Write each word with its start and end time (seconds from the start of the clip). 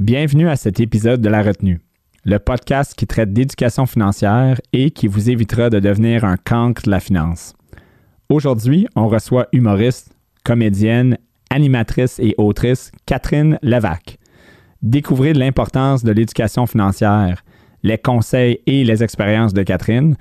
Bienvenue 0.00 0.48
à 0.48 0.56
cet 0.56 0.80
épisode 0.80 1.20
de 1.20 1.28
La 1.28 1.40
Retenue, 1.40 1.80
le 2.24 2.40
podcast 2.40 2.94
qui 2.96 3.06
traite 3.06 3.32
d'éducation 3.32 3.86
financière 3.86 4.60
et 4.72 4.90
qui 4.90 5.06
vous 5.06 5.30
évitera 5.30 5.70
de 5.70 5.78
devenir 5.78 6.24
un 6.24 6.36
cancre 6.36 6.82
de 6.82 6.90
la 6.90 6.98
finance. 6.98 7.54
Aujourd'hui, 8.28 8.88
on 8.96 9.06
reçoit 9.06 9.46
humoriste, 9.52 10.16
comédienne, 10.42 11.16
animatrice 11.48 12.18
et 12.18 12.34
autrice 12.38 12.90
Catherine 13.06 13.56
Levac. 13.62 14.18
Découvrez 14.82 15.32
l'importance 15.32 16.02
de 16.02 16.10
l'éducation 16.10 16.66
financière, 16.66 17.44
les 17.84 17.96
conseils 17.96 18.58
et 18.66 18.82
les 18.82 19.04
expériences 19.04 19.54
de 19.54 19.62
Catherine. 19.62 20.16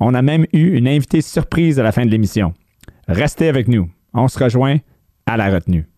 On 0.00 0.14
a 0.14 0.22
même 0.22 0.46
eu 0.54 0.78
une 0.78 0.88
invitée 0.88 1.20
surprise 1.20 1.78
à 1.78 1.82
la 1.82 1.92
fin 1.92 2.06
de 2.06 2.10
l'émission. 2.10 2.54
Restez 3.06 3.50
avec 3.50 3.68
nous. 3.68 3.90
On 4.14 4.28
se 4.28 4.42
rejoint 4.42 4.78
à 5.26 5.36
la 5.36 5.50
retenue. 5.50 5.89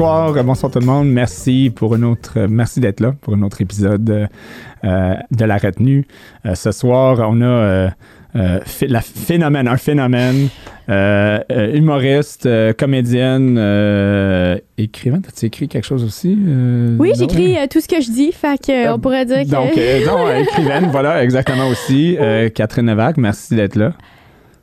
Bonsoir, 0.00 0.42
bonsoir 0.44 0.72
tout 0.72 0.78
le 0.78 0.86
monde. 0.86 1.10
Merci 1.10 1.70
pour 1.76 1.94
une 1.94 2.04
autre, 2.04 2.46
merci 2.48 2.80
d'être 2.80 3.00
là 3.00 3.14
pour 3.20 3.34
un 3.34 3.42
autre 3.42 3.60
épisode 3.60 4.30
euh, 4.82 5.14
de 5.30 5.44
la 5.44 5.58
retenue. 5.58 6.06
Euh, 6.46 6.54
ce 6.54 6.72
soir, 6.72 7.18
on 7.28 7.42
a 7.42 7.44
euh, 7.44 7.90
la 8.32 9.00
phénomène, 9.02 9.68
un 9.68 9.76
phénomène, 9.76 10.48
humoriste, 10.88 12.48
comédienne, 12.78 13.58
écrivaine. 14.78 15.22
As-tu 15.28 15.44
écrit 15.44 15.68
quelque 15.68 15.86
chose 15.86 16.02
aussi? 16.02 16.34
oui, 16.98 17.12
j'écris 17.14 17.58
tout 17.68 17.82
ce 17.82 17.88
que 17.88 18.00
je 18.00 18.10
dis, 18.10 18.32
fait 18.32 18.58
que 18.58 18.90
on 18.90 18.98
pourrait 18.98 19.26
dire 19.26 19.42
que. 19.42 19.50
Donc, 19.50 19.74
donc 20.06 20.34
écrivaine, 20.48 20.88
voilà, 20.90 21.22
exactement 21.22 21.68
aussi. 21.68 22.16
Catherine 22.54 22.86
Nevac, 22.86 23.18
merci 23.18 23.54
d'être 23.54 23.76
là. 23.76 23.92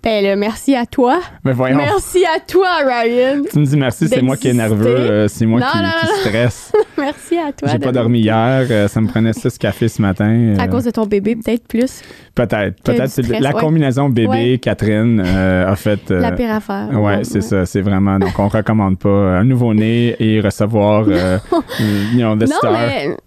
Ben 0.03 0.37
merci 0.37 0.75
à 0.75 0.85
toi. 0.85 1.19
Voyons. 1.43 1.77
Merci 1.77 2.23
à 2.25 2.39
toi, 2.39 2.67
Ryan. 2.85 3.41
Tu 3.51 3.59
me 3.59 3.65
dis 3.65 3.77
merci, 3.77 4.07
c'est 4.07 4.21
moi 4.21 4.37
qui 4.37 4.47
est 4.47 4.53
nerveux, 4.53 4.87
euh, 4.87 5.27
c'est 5.27 5.45
moi 5.45 5.59
qui, 5.61 5.77
qui, 5.77 6.19
stresse. 6.21 6.71
merci 6.97 7.37
à 7.37 7.51
toi. 7.51 7.67
J'ai 7.69 7.79
pas 7.79 7.91
dormi 7.91 8.19
hier, 8.19 8.65
euh, 8.69 8.87
ça 8.87 9.01
me 9.01 9.07
prenait 9.07 9.33
six 9.33 9.57
cafés 9.57 9.87
ce 9.87 10.01
matin. 10.01 10.55
À 10.57 10.63
euh. 10.63 10.67
cause 10.67 10.85
de 10.85 10.91
ton 10.91 11.05
bébé, 11.05 11.35
peut-être 11.35 11.67
plus. 11.67 12.01
Peut-être, 12.35 12.81
peut-être. 12.83 13.41
La 13.41 13.53
combinaison 13.53 14.09
bébé, 14.09 14.59
Catherine, 14.59 15.19
a 15.19 15.75
fait. 15.75 15.99
la 16.09 16.31
pire 16.31 16.51
affaire. 16.51 16.89
Ouais, 16.93 17.23
c'est 17.23 17.41
ça, 17.41 17.65
c'est 17.65 17.81
vraiment. 17.81 18.19
Donc, 18.19 18.37
on 18.39 18.47
recommande 18.47 18.97
pas 18.99 19.09
un 19.09 19.43
nouveau-né 19.43 20.15
et 20.19 20.39
recevoir 20.39 21.07
you 21.07 22.19
know, 22.19 22.35
the 22.35 22.49
non, 22.49 22.71
Mais, 22.71 23.17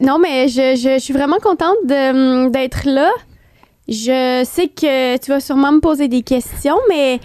non, 0.00 0.18
mais 0.18 0.48
je, 0.48 0.76
je, 0.76 0.94
je 0.94 1.02
suis 1.02 1.14
vraiment 1.14 1.38
contente 1.42 1.76
d'être 1.86 2.82
là. 2.86 3.10
Je 3.88 4.44
sais 4.44 4.68
que 4.68 5.16
tu 5.18 5.30
vas 5.30 5.40
sûrement 5.40 5.72
me 5.72 5.80
poser 5.80 6.08
des 6.08 6.22
questions, 6.22 6.76
mais 6.88 7.20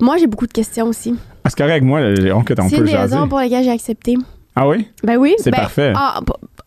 moi, 0.00 0.16
j'ai 0.16 0.26
beaucoup 0.26 0.46
de 0.46 0.52
questions 0.52 0.86
aussi. 0.86 1.14
Ah, 1.44 1.50
c'est 1.50 1.58
correct, 1.58 1.82
moi, 1.82 2.00
on, 2.34 2.42
peut 2.42 2.54
C'est 2.68 2.76
une 2.76 2.88
raison 2.88 3.28
pour 3.28 3.38
laquelle 3.38 3.64
j'ai 3.64 3.70
accepté. 3.70 4.16
Ah 4.56 4.66
oui? 4.66 4.88
Ben 5.04 5.16
oui. 5.16 5.34
C'est 5.38 5.52
ben, 5.52 5.58
parfait. 5.58 5.92
Ah, 5.94 6.20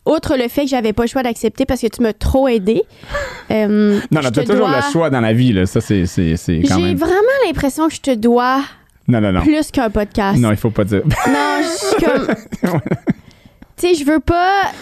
outre 0.06 0.36
le 0.36 0.48
fait 0.48 0.62
que 0.62 0.68
j'avais 0.68 0.94
pas 0.94 1.02
le 1.02 1.08
choix 1.08 1.22
d'accepter 1.22 1.66
parce 1.66 1.80
que 1.82 1.88
tu 1.88 2.02
m'as 2.02 2.14
trop 2.14 2.48
aidé. 2.48 2.82
Euh, 3.50 4.00
non, 4.10 4.22
non, 4.22 4.30
tu 4.30 4.40
as 4.40 4.44
toujours 4.44 4.68
le 4.68 4.80
choix 4.90 5.10
dans 5.10 5.20
la 5.20 5.34
vie, 5.34 5.52
là. 5.52 5.66
Ça, 5.66 5.82
c'est, 5.82 6.06
c'est, 6.06 6.38
quand 6.66 6.78
J'ai 6.78 6.94
vraiment 6.94 7.20
l'impression 7.46 7.88
que 7.88 7.94
je 7.94 8.00
te 8.00 8.14
dois 8.14 8.62
non, 9.06 9.20
non, 9.20 9.32
non. 9.32 9.42
plus 9.42 9.70
qu'un 9.70 9.90
podcast. 9.90 10.38
Non, 10.38 10.50
il 10.50 10.56
faut 10.56 10.70
pas 10.70 10.84
dire. 10.84 11.02
non, 11.04 11.60
je 11.60 11.86
suis 11.86 12.04
comme. 12.04 12.26
tu 13.76 13.88
sais, 13.88 13.94
je 13.94 14.04
veux 14.04 14.20
pas. 14.20 14.72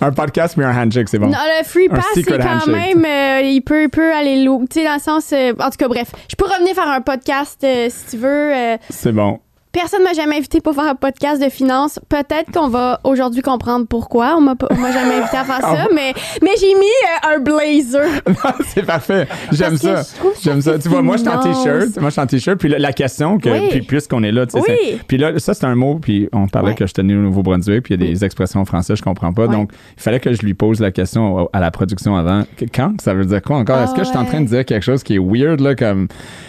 Un 0.00 0.12
podcast 0.12 0.56
mais 0.56 0.64
un 0.64 0.74
handshake, 0.74 1.08
c'est 1.08 1.18
bon. 1.18 1.26
Non, 1.26 1.38
le 1.58 1.64
free 1.64 1.88
pass, 1.88 2.04
c'est 2.14 2.22
quand 2.22 2.66
même. 2.66 3.04
Euh, 3.04 3.40
il, 3.42 3.60
peut, 3.60 3.88
peut 3.88 4.12
aller 4.12 4.42
lourd. 4.42 4.62
Tu 4.70 4.80
sais, 4.80 4.86
dans 4.86 4.94
le 4.94 5.00
sens. 5.00 5.32
Euh, 5.32 5.52
en 5.58 5.70
tout 5.70 5.76
cas, 5.76 5.88
bref. 5.88 6.10
Je 6.28 6.36
peux 6.36 6.46
revenir 6.46 6.74
faire 6.74 6.88
un 6.88 7.00
podcast 7.02 7.62
euh, 7.64 7.88
si 7.90 8.16
tu 8.16 8.16
veux. 8.16 8.52
c'est 8.88 9.12
bon. 9.12 9.40
Personne 9.72 10.02
m'a 10.02 10.12
jamais 10.14 10.36
invité 10.36 10.60
pour 10.60 10.74
faire 10.74 10.88
un 10.88 10.94
podcast 10.96 11.40
de 11.40 11.48
finance. 11.48 12.00
Peut-être 12.08 12.50
qu'on 12.52 12.68
va 12.68 13.00
aujourd'hui 13.04 13.40
comprendre 13.40 13.86
pourquoi. 13.86 14.36
On 14.36 14.40
m'a 14.40 14.56
jamais 14.92 15.20
invité 15.20 15.36
à 15.36 15.44
faire 15.44 15.60
ça, 15.60 15.86
mais, 15.94 16.12
mais 16.42 16.50
j'ai 16.60 16.74
mis 16.74 16.80
euh, 16.80 17.36
un 17.36 17.38
blazer. 17.38 18.22
c'est 18.66 18.84
parfait. 18.84 19.28
J'aime 19.52 19.76
ça. 19.76 20.02
J'aime 20.42 20.60
ça. 20.60 20.76
Tu 20.76 20.88
vois, 20.88 21.02
moi, 21.02 21.16
je 21.16 21.22
suis 21.22 21.30
en 21.30 21.38
t-shirt. 21.38 22.00
Moi, 22.00 22.08
je 22.08 22.10
suis 22.10 22.20
en 22.20 22.26
t-shirt. 22.26 22.58
Puis 22.58 22.68
la, 22.68 22.92
question, 22.92 23.38
que, 23.38 23.70
puis 23.70 23.82
puisqu'on 23.82 24.24
est 24.24 24.32
là, 24.32 24.44
tu 24.46 24.60
sais. 24.60 24.98
Puis 25.06 25.18
là, 25.18 25.38
ça, 25.38 25.54
c'est 25.54 25.66
un 25.66 25.76
mot. 25.76 26.00
Puis 26.02 26.28
on 26.32 26.48
parlait 26.48 26.74
que 26.74 26.88
je 26.88 26.92
tenais 26.92 27.14
au 27.14 27.20
Nouveau-Brunswick. 27.20 27.84
Puis 27.84 27.94
il 27.94 28.00
y 28.00 28.04
a 28.04 28.10
des 28.10 28.24
expressions 28.24 28.64
françaises 28.64 28.94
que 28.94 28.98
je 28.98 29.04
comprends 29.04 29.32
pas. 29.32 29.46
Donc, 29.46 29.70
il 29.96 30.02
fallait 30.02 30.18
que 30.18 30.32
je 30.32 30.42
lui 30.42 30.54
pose 30.54 30.80
la 30.80 30.90
question 30.90 31.48
à 31.52 31.60
la 31.60 31.70
production 31.70 32.16
avant. 32.16 32.42
Quand? 32.74 33.00
Ça 33.00 33.14
veut 33.14 33.24
dire 33.24 33.40
quoi 33.40 33.58
encore? 33.58 33.78
Est-ce 33.82 33.94
que 33.94 34.02
je 34.02 34.08
suis 34.08 34.18
en 34.18 34.24
train 34.24 34.40
de 34.40 34.46
dire 34.46 34.64
quelque 34.64 34.84
chose 34.84 35.04
qui 35.04 35.14
est 35.14 35.20
weird, 35.20 35.60
là, 35.60 35.76
comme. 35.76 36.08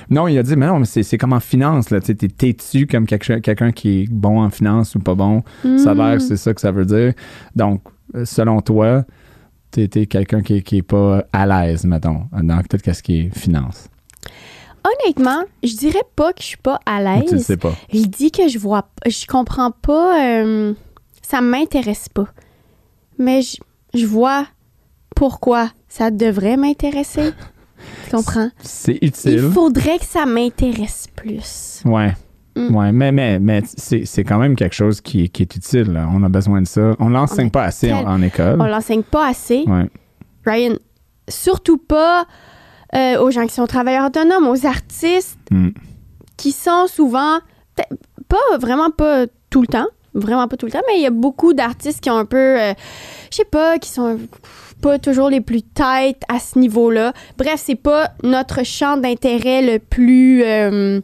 Non, 0.10 0.28
il 0.28 0.38
a 0.40 0.44
dit, 0.44 0.56
mais 0.56 0.66
non, 0.66 0.80
mais 0.80 0.86
c'est 0.86 1.18
comme 1.20 1.34
en 1.34 1.40
finance, 1.40 1.92
là. 1.92 2.00
Tu 2.00 2.08
sais, 2.08 2.16
t'es 2.16 2.28
têtu 2.28 2.88
comme 2.88 3.06
quelqu'un 3.18 3.72
qui 3.72 4.02
est 4.02 4.10
bon 4.10 4.42
en 4.42 4.50
finance 4.50 4.96
ou 4.96 5.00
pas 5.00 5.16
bon. 5.16 5.44
Ça 5.78 5.92
a 5.92 5.94
l'air 5.94 6.16
mm. 6.16 6.20
c'est 6.20 6.38
ça 6.38 6.54
que 6.54 6.62
ça 6.62 6.72
veut 6.72 6.86
dire. 6.86 7.14
Donc, 7.56 7.82
selon 8.26 8.62
toi, 8.62 9.06
tu 9.72 9.82
es, 9.82 10.06
quelqu'un 10.06 10.42
qui, 10.42 10.62
qui 10.64 10.78
est 10.78 10.82
pas 10.82 11.24
à 11.32 11.46
l'aise, 11.46 11.86
mettons, 11.86 12.28
dans 12.32 12.62
peut-être 12.62 12.94
ce 12.94 13.04
qui 13.04 13.20
est 13.20 13.38
finance? 13.38 13.88
Honnêtement, 14.84 15.44
je 15.64 15.76
dirais 15.76 16.04
pas 16.16 16.34
que 16.34 16.42
je 16.42 16.48
suis 16.48 16.58
pas 16.58 16.80
à 16.86 17.02
l'aise. 17.02 17.30
Tu 17.30 17.40
sais 17.40 17.58
pas. 17.58 17.74
Je 17.94 18.02
dis 18.02 18.32
que 18.32 18.48
je 18.48 18.58
vois, 18.58 18.90
je 19.06 19.26
comprends 19.28 19.72
pas, 19.72 20.26
euh, 20.26 20.74
ça 21.22 21.40
m'intéresse 21.40 22.10
pas. 22.10 22.28
Mais 23.20 23.42
je, 23.44 23.58
je 23.94 24.06
vois 24.06 24.48
pourquoi 25.16 25.70
ça 25.88 26.10
devrait 26.10 26.58
m'intéresser. 26.58 27.32
Tu 28.06 28.16
comprends? 28.16 28.50
C'est 28.60 29.00
utile. 29.02 29.42
Il 29.44 29.52
faudrait 29.52 29.98
que 29.98 30.06
ça 30.06 30.28
m'intéresse 30.28 31.08
plus. 31.16 31.82
Ouais. 31.86 32.14
Mm. 32.56 32.76
Ouais, 32.76 32.92
mais, 32.92 33.12
mais, 33.12 33.40
mais 33.40 33.62
c'est 33.66 34.24
quand 34.24 34.38
même 34.38 34.56
quelque 34.56 34.76
chose 34.76 35.02
qui, 35.02 35.30
qui 35.30 35.44
est 35.44 35.56
utile. 35.56 36.00
On 36.12 36.24
a 36.24 36.30
besoin 36.30 36.62
de 36.62 36.68
ça. 36.68 36.96
On 37.00 37.10
l'enseigne 37.10 37.50
pas 37.50 37.64
assez 37.64 37.92
en, 37.94 38.22
école. 38.22 38.58
On 38.60 38.66
l'enseigne 38.66 39.04
pas 39.04 39.28
assez. 39.28 39.64
Ouais. 39.68 39.90
Ryan, 40.46 40.76
surtout 41.30 41.78
pas 41.78 42.26
euh, 42.96 43.22
aux 43.22 43.32
gens 43.32 43.46
qui 43.48 43.54
sont 43.54 43.68
travailleurs 43.68 44.08
autonomes, 44.08 44.48
aux 44.48 44.66
artistes 44.66 45.40
mm. 45.50 45.70
qui 46.38 46.52
sont 46.52 46.88
souvent, 46.88 47.40
pas 48.28 48.58
vraiment 48.60 48.90
pas 48.90 49.28
tout 49.50 49.62
le 49.62 49.68
temps, 49.68 49.88
vraiment 50.14 50.48
pas 50.48 50.58
tout 50.58 50.66
le 50.66 50.72
temps, 50.72 50.82
mais 50.88 50.98
il 50.98 51.04
y 51.04 51.08
a 51.08 51.12
beaucoup 51.12 51.54
d'artistes 51.54 52.02
qui 52.02 52.10
ont 52.10 52.18
un 52.18 52.26
peu, 52.26 52.60
euh, 52.60 52.74
je 53.32 53.38
sais 53.38 53.46
pas, 53.46 53.80
qui 53.80 53.90
sont 53.90 54.20
pas 54.82 55.00
toujours 55.00 55.30
les 55.30 55.42
plus 55.42 55.62
têtes 55.62 56.24
à 56.28 56.40
ce 56.40 56.60
niveau-là. 56.60 57.14
Bref, 57.38 57.62
c'est 57.64 57.76
pas 57.76 58.12
notre 58.24 58.66
champ 58.66 58.98
d'intérêt 58.98 59.62
le 59.62 59.80
plus 59.80 60.44
euh, 60.44 61.00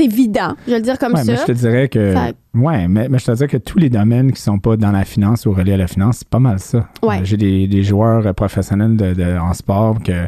évident, 0.00 0.54
je 0.66 0.72
vais 0.72 0.78
le 0.78 0.84
dire 0.84 0.98
comme 0.98 1.16
ça. 1.16 1.24
Mais 1.24 1.36
je 1.36 1.44
te 1.44 1.52
dirais 1.52 1.88
que. 1.88 2.14
Ouais, 2.54 2.86
mais, 2.86 3.08
mais, 3.08 3.18
je 3.18 3.24
te 3.24 3.32
dirais 3.32 3.48
que 3.48 3.56
tous 3.56 3.78
les 3.78 3.90
domaines 3.90 4.32
qui 4.32 4.40
sont 4.40 4.58
pas 4.58 4.76
dans 4.76 4.92
la 4.92 5.04
finance 5.04 5.44
ou 5.46 5.52
reliés 5.52 5.72
à 5.72 5.76
la 5.76 5.88
finance, 5.88 6.18
c'est 6.18 6.28
pas 6.28 6.38
mal 6.38 6.60
ça. 6.60 6.88
Ouais. 7.02 7.20
J'ai 7.24 7.36
des, 7.36 7.66
des, 7.66 7.82
joueurs 7.82 8.32
professionnels 8.34 8.96
de, 8.96 9.38
en 9.38 9.52
sport 9.54 10.02
que. 10.02 10.26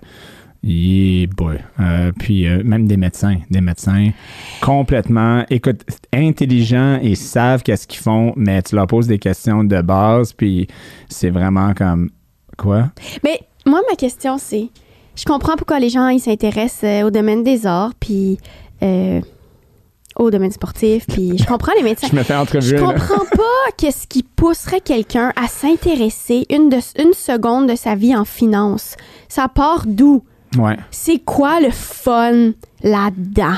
Yeah 0.63 1.29
boy. 1.29 1.59
Euh, 1.79 2.11
puis 2.19 2.49
euh, 2.49 2.63
même 2.65 2.89
des 2.89 2.97
médecins, 2.97 3.37
des 3.51 3.61
médecins 3.61 4.11
complètement, 4.61 5.45
écoute, 5.49 5.83
intelligents 6.13 6.99
et 7.01 7.15
savent 7.15 7.63
qu'est-ce 7.63 7.87
qu'ils 7.87 8.01
font, 8.01 8.33
mais 8.37 8.63
tu 8.63 8.75
leur 8.75 8.89
poses 8.89 9.07
des 9.07 9.21
questions 9.21 9.63
de 9.63 9.81
base, 9.81 10.33
puis 10.33 10.67
c'est 11.09 11.31
vraiment 11.31 11.73
comme 11.73 12.11
quoi? 12.57 12.91
Mais 13.23 13.41
moi, 13.65 13.81
ma 13.89 13.95
question, 13.95 14.39
c'est, 14.39 14.69
je 15.15 15.25
comprends 15.25 15.57
pourquoi 15.57 15.79
les 15.79 15.89
gens 15.89 16.09
ils 16.09 16.21
s'intéressent 16.21 16.85
euh, 16.85 17.07
au 17.07 17.11
domaine 17.11 17.45
des 17.45 17.65
arts, 17.67 17.93
puis 18.01 18.39
au 20.19 20.31
domaine 20.31 20.51
sportif, 20.51 21.07
puis 21.07 21.37
je 21.39 21.45
comprends 21.45 21.73
les 21.77 21.83
médecins. 21.83 22.09
je 22.11 22.17
me 22.17 22.23
fais 22.23 22.35
entrevue. 22.35 22.77
Je 22.77 22.77
comprends 22.77 23.25
pas 23.25 23.43
qu'est-ce 23.77 24.07
qui 24.07 24.23
pousserait 24.23 24.81
quelqu'un 24.81 25.33
à 25.37 25.49
s'intéresser 25.49 26.47
une, 26.51 26.69
de, 26.69 26.79
une 27.01 27.13
seconde 27.13 27.69
de 27.69 27.77
sa 27.77 27.95
vie 27.95 28.17
en 28.17 28.25
finance. 28.25 28.97
Ça 29.29 29.49
part 29.49 29.85
d'où? 29.87 30.23
Ouais. 30.59 30.77
C'est 30.91 31.19
quoi 31.19 31.61
le 31.61 31.71
fun 31.71 32.53
là-dedans? 32.83 33.57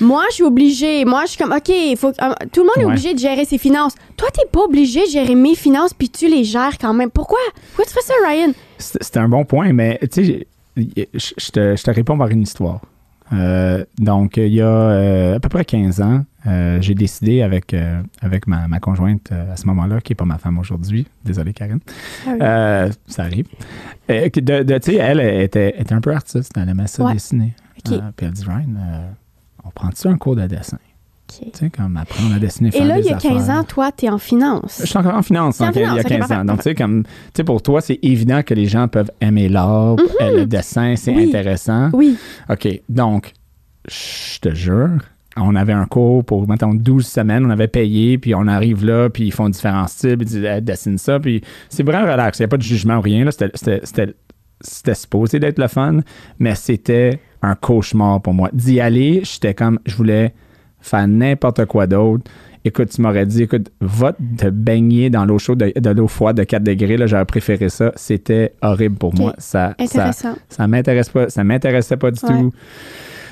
Moi, 0.00 0.24
je 0.30 0.36
suis 0.36 0.44
obligée. 0.44 1.04
Moi, 1.04 1.22
je 1.26 1.32
suis 1.32 1.38
comme, 1.38 1.52
OK, 1.52 1.70
faut, 1.96 2.08
euh, 2.08 2.34
tout 2.52 2.62
le 2.62 2.66
monde 2.66 2.78
est 2.78 2.84
obligé 2.84 3.14
de 3.14 3.18
gérer 3.18 3.44
ses 3.44 3.58
finances. 3.58 3.94
Toi, 4.16 4.28
t'es 4.32 4.46
pas 4.50 4.60
obligé 4.60 5.04
de 5.06 5.10
gérer 5.10 5.34
mes 5.34 5.54
finances, 5.54 5.94
puis 5.94 6.08
tu 6.08 6.28
les 6.28 6.44
gères 6.44 6.78
quand 6.80 6.94
même. 6.94 7.10
Pourquoi? 7.10 7.38
Pourquoi 7.68 7.84
tu 7.84 7.92
fais 7.92 8.00
ça, 8.00 8.14
Ryan? 8.26 8.52
C'est 8.78 9.16
un 9.18 9.28
bon 9.28 9.44
point, 9.44 9.72
mais 9.72 10.00
tu 10.12 10.24
sais, 10.24 10.46
je 10.76 11.82
te 11.82 11.90
réponds 11.90 12.18
par 12.18 12.28
une 12.28 12.42
histoire. 12.42 12.80
Donc, 13.98 14.36
il 14.36 14.52
y 14.52 14.60
a 14.60 15.34
à 15.34 15.40
peu 15.40 15.48
près 15.48 15.64
15 15.64 16.00
ans, 16.00 16.24
j'ai 16.80 16.94
décidé 16.94 17.42
avec, 17.42 17.74
avec 18.20 18.46
ma, 18.46 18.68
ma 18.68 18.80
conjointe 18.80 19.32
à 19.32 19.56
ce 19.56 19.66
moment-là, 19.66 20.00
qui 20.00 20.12
n'est 20.12 20.16
pas 20.16 20.24
ma 20.24 20.38
femme 20.38 20.58
aujourd'hui, 20.58 21.06
désolé 21.24 21.52
Karine, 21.52 21.80
ah 22.40 22.86
ça 23.06 23.22
arrive, 23.22 23.46
de, 24.08 24.62
de 24.62 24.78
tu 24.78 24.92
sais, 24.92 24.96
elle 24.96 25.20
était, 25.20 25.80
était, 25.80 25.94
un 25.94 26.00
peu 26.00 26.12
artiste, 26.12 26.52
elle 26.56 26.68
aimait 26.68 26.86
ça 26.86 27.12
dessiner. 27.12 27.54
puis 27.84 27.96
elle 28.26 28.32
dit, 28.32 28.44
Ryan, 28.44 29.14
on 29.64 29.70
prend-tu 29.70 30.08
un 30.08 30.16
cours 30.16 30.36
de 30.36 30.46
dessin? 30.46 30.78
Tu 31.40 31.50
sais, 31.52 31.70
comme 31.70 31.96
apprendre 31.96 32.34
à 32.34 32.38
dessiner, 32.38 32.70
Et 32.74 32.84
là, 32.84 32.98
il 32.98 33.04
y 33.04 33.10
a 33.10 33.16
15 33.16 33.50
ans, 33.50 33.64
toi, 33.64 33.90
tu 33.92 34.06
es 34.06 34.10
en 34.10 34.18
finance. 34.18 34.80
Je 34.80 34.86
suis 34.86 34.98
encore 34.98 35.14
en 35.14 35.22
finance, 35.22 35.60
il 35.60 35.80
y 35.80 35.84
a 35.84 36.02
15 36.02 36.32
ans. 36.32 36.44
Donc, 36.44 36.58
tu 36.58 36.64
sais, 36.64 36.74
comme, 36.74 37.04
tu 37.04 37.10
sais, 37.36 37.44
pour 37.44 37.62
toi, 37.62 37.80
c'est 37.80 37.98
évident 38.02 38.42
que 38.42 38.54
les 38.54 38.66
gens 38.66 38.88
peuvent 38.88 39.10
aimer 39.20 39.48
l'art, 39.48 39.96
mm-hmm. 39.96 40.36
le 40.36 40.46
dessin, 40.46 40.94
c'est 40.96 41.14
intéressant. 41.14 41.90
Oui. 41.92 42.16
OK. 42.48 42.68
Donc, 42.88 43.32
je 43.88 44.38
te 44.40 44.54
jure, 44.54 44.98
on 45.36 45.54
avait 45.54 45.72
un 45.72 45.86
cours 45.86 46.24
pour, 46.24 46.48
mettons, 46.48 46.74
12 46.74 47.06
semaines, 47.06 47.46
on 47.46 47.50
avait 47.50 47.68
payé, 47.68 48.18
puis 48.18 48.34
on 48.34 48.46
arrive 48.46 48.84
là, 48.84 49.08
puis 49.08 49.24
ils 49.24 49.32
font 49.32 49.48
différents 49.48 49.86
styles, 49.86 50.18
puis 50.18 50.28
ils 50.34 50.60
dessinent 50.62 50.98
ça, 50.98 51.18
puis 51.18 51.42
c'est 51.68 51.82
vraiment 51.82 52.10
relax. 52.10 52.38
Il 52.38 52.42
n'y 52.42 52.46
a 52.46 52.48
pas 52.48 52.58
de 52.58 52.62
jugement 52.62 52.98
ou 52.98 53.00
rien, 53.00 53.26
C'était 53.30 54.94
supposé 54.94 55.40
d'être 55.40 55.58
le 55.58 55.68
fun, 55.68 56.00
mais 56.38 56.54
c'était 56.54 57.20
un 57.42 57.54
cauchemar 57.54 58.20
pour 58.20 58.34
moi. 58.34 58.50
D'y 58.52 58.80
aller, 58.80 59.22
j'étais 59.24 59.54
comme, 59.54 59.78
je 59.86 59.96
voulais 59.96 60.34
faire 60.82 61.08
n'importe 61.08 61.64
quoi 61.66 61.86
d'autre. 61.86 62.30
Écoute, 62.64 62.90
tu 62.90 63.02
m'aurais 63.02 63.26
dit, 63.26 63.42
écoute, 63.42 63.72
va 63.80 64.12
te 64.12 64.48
baigner 64.48 65.10
dans 65.10 65.24
l'eau 65.24 65.38
chaude, 65.38 65.58
de, 65.58 65.90
l'eau 65.90 66.06
froide 66.06 66.36
de 66.36 66.44
4 66.44 66.62
degrés, 66.62 66.96
là, 66.96 67.06
j'aurais 67.06 67.24
préféré 67.24 67.68
ça. 67.68 67.90
C'était 67.96 68.52
horrible 68.62 68.96
pour 68.96 69.14
moi. 69.14 69.34
Ça, 69.38 69.74
Intéressant. 69.80 70.34
ça, 70.34 70.38
ça 70.48 70.66
m'intéresse 70.68 71.08
pas, 71.08 71.28
ça 71.28 71.42
m'intéressait 71.42 71.96
pas 71.96 72.12
du 72.12 72.20
tout. 72.20 72.52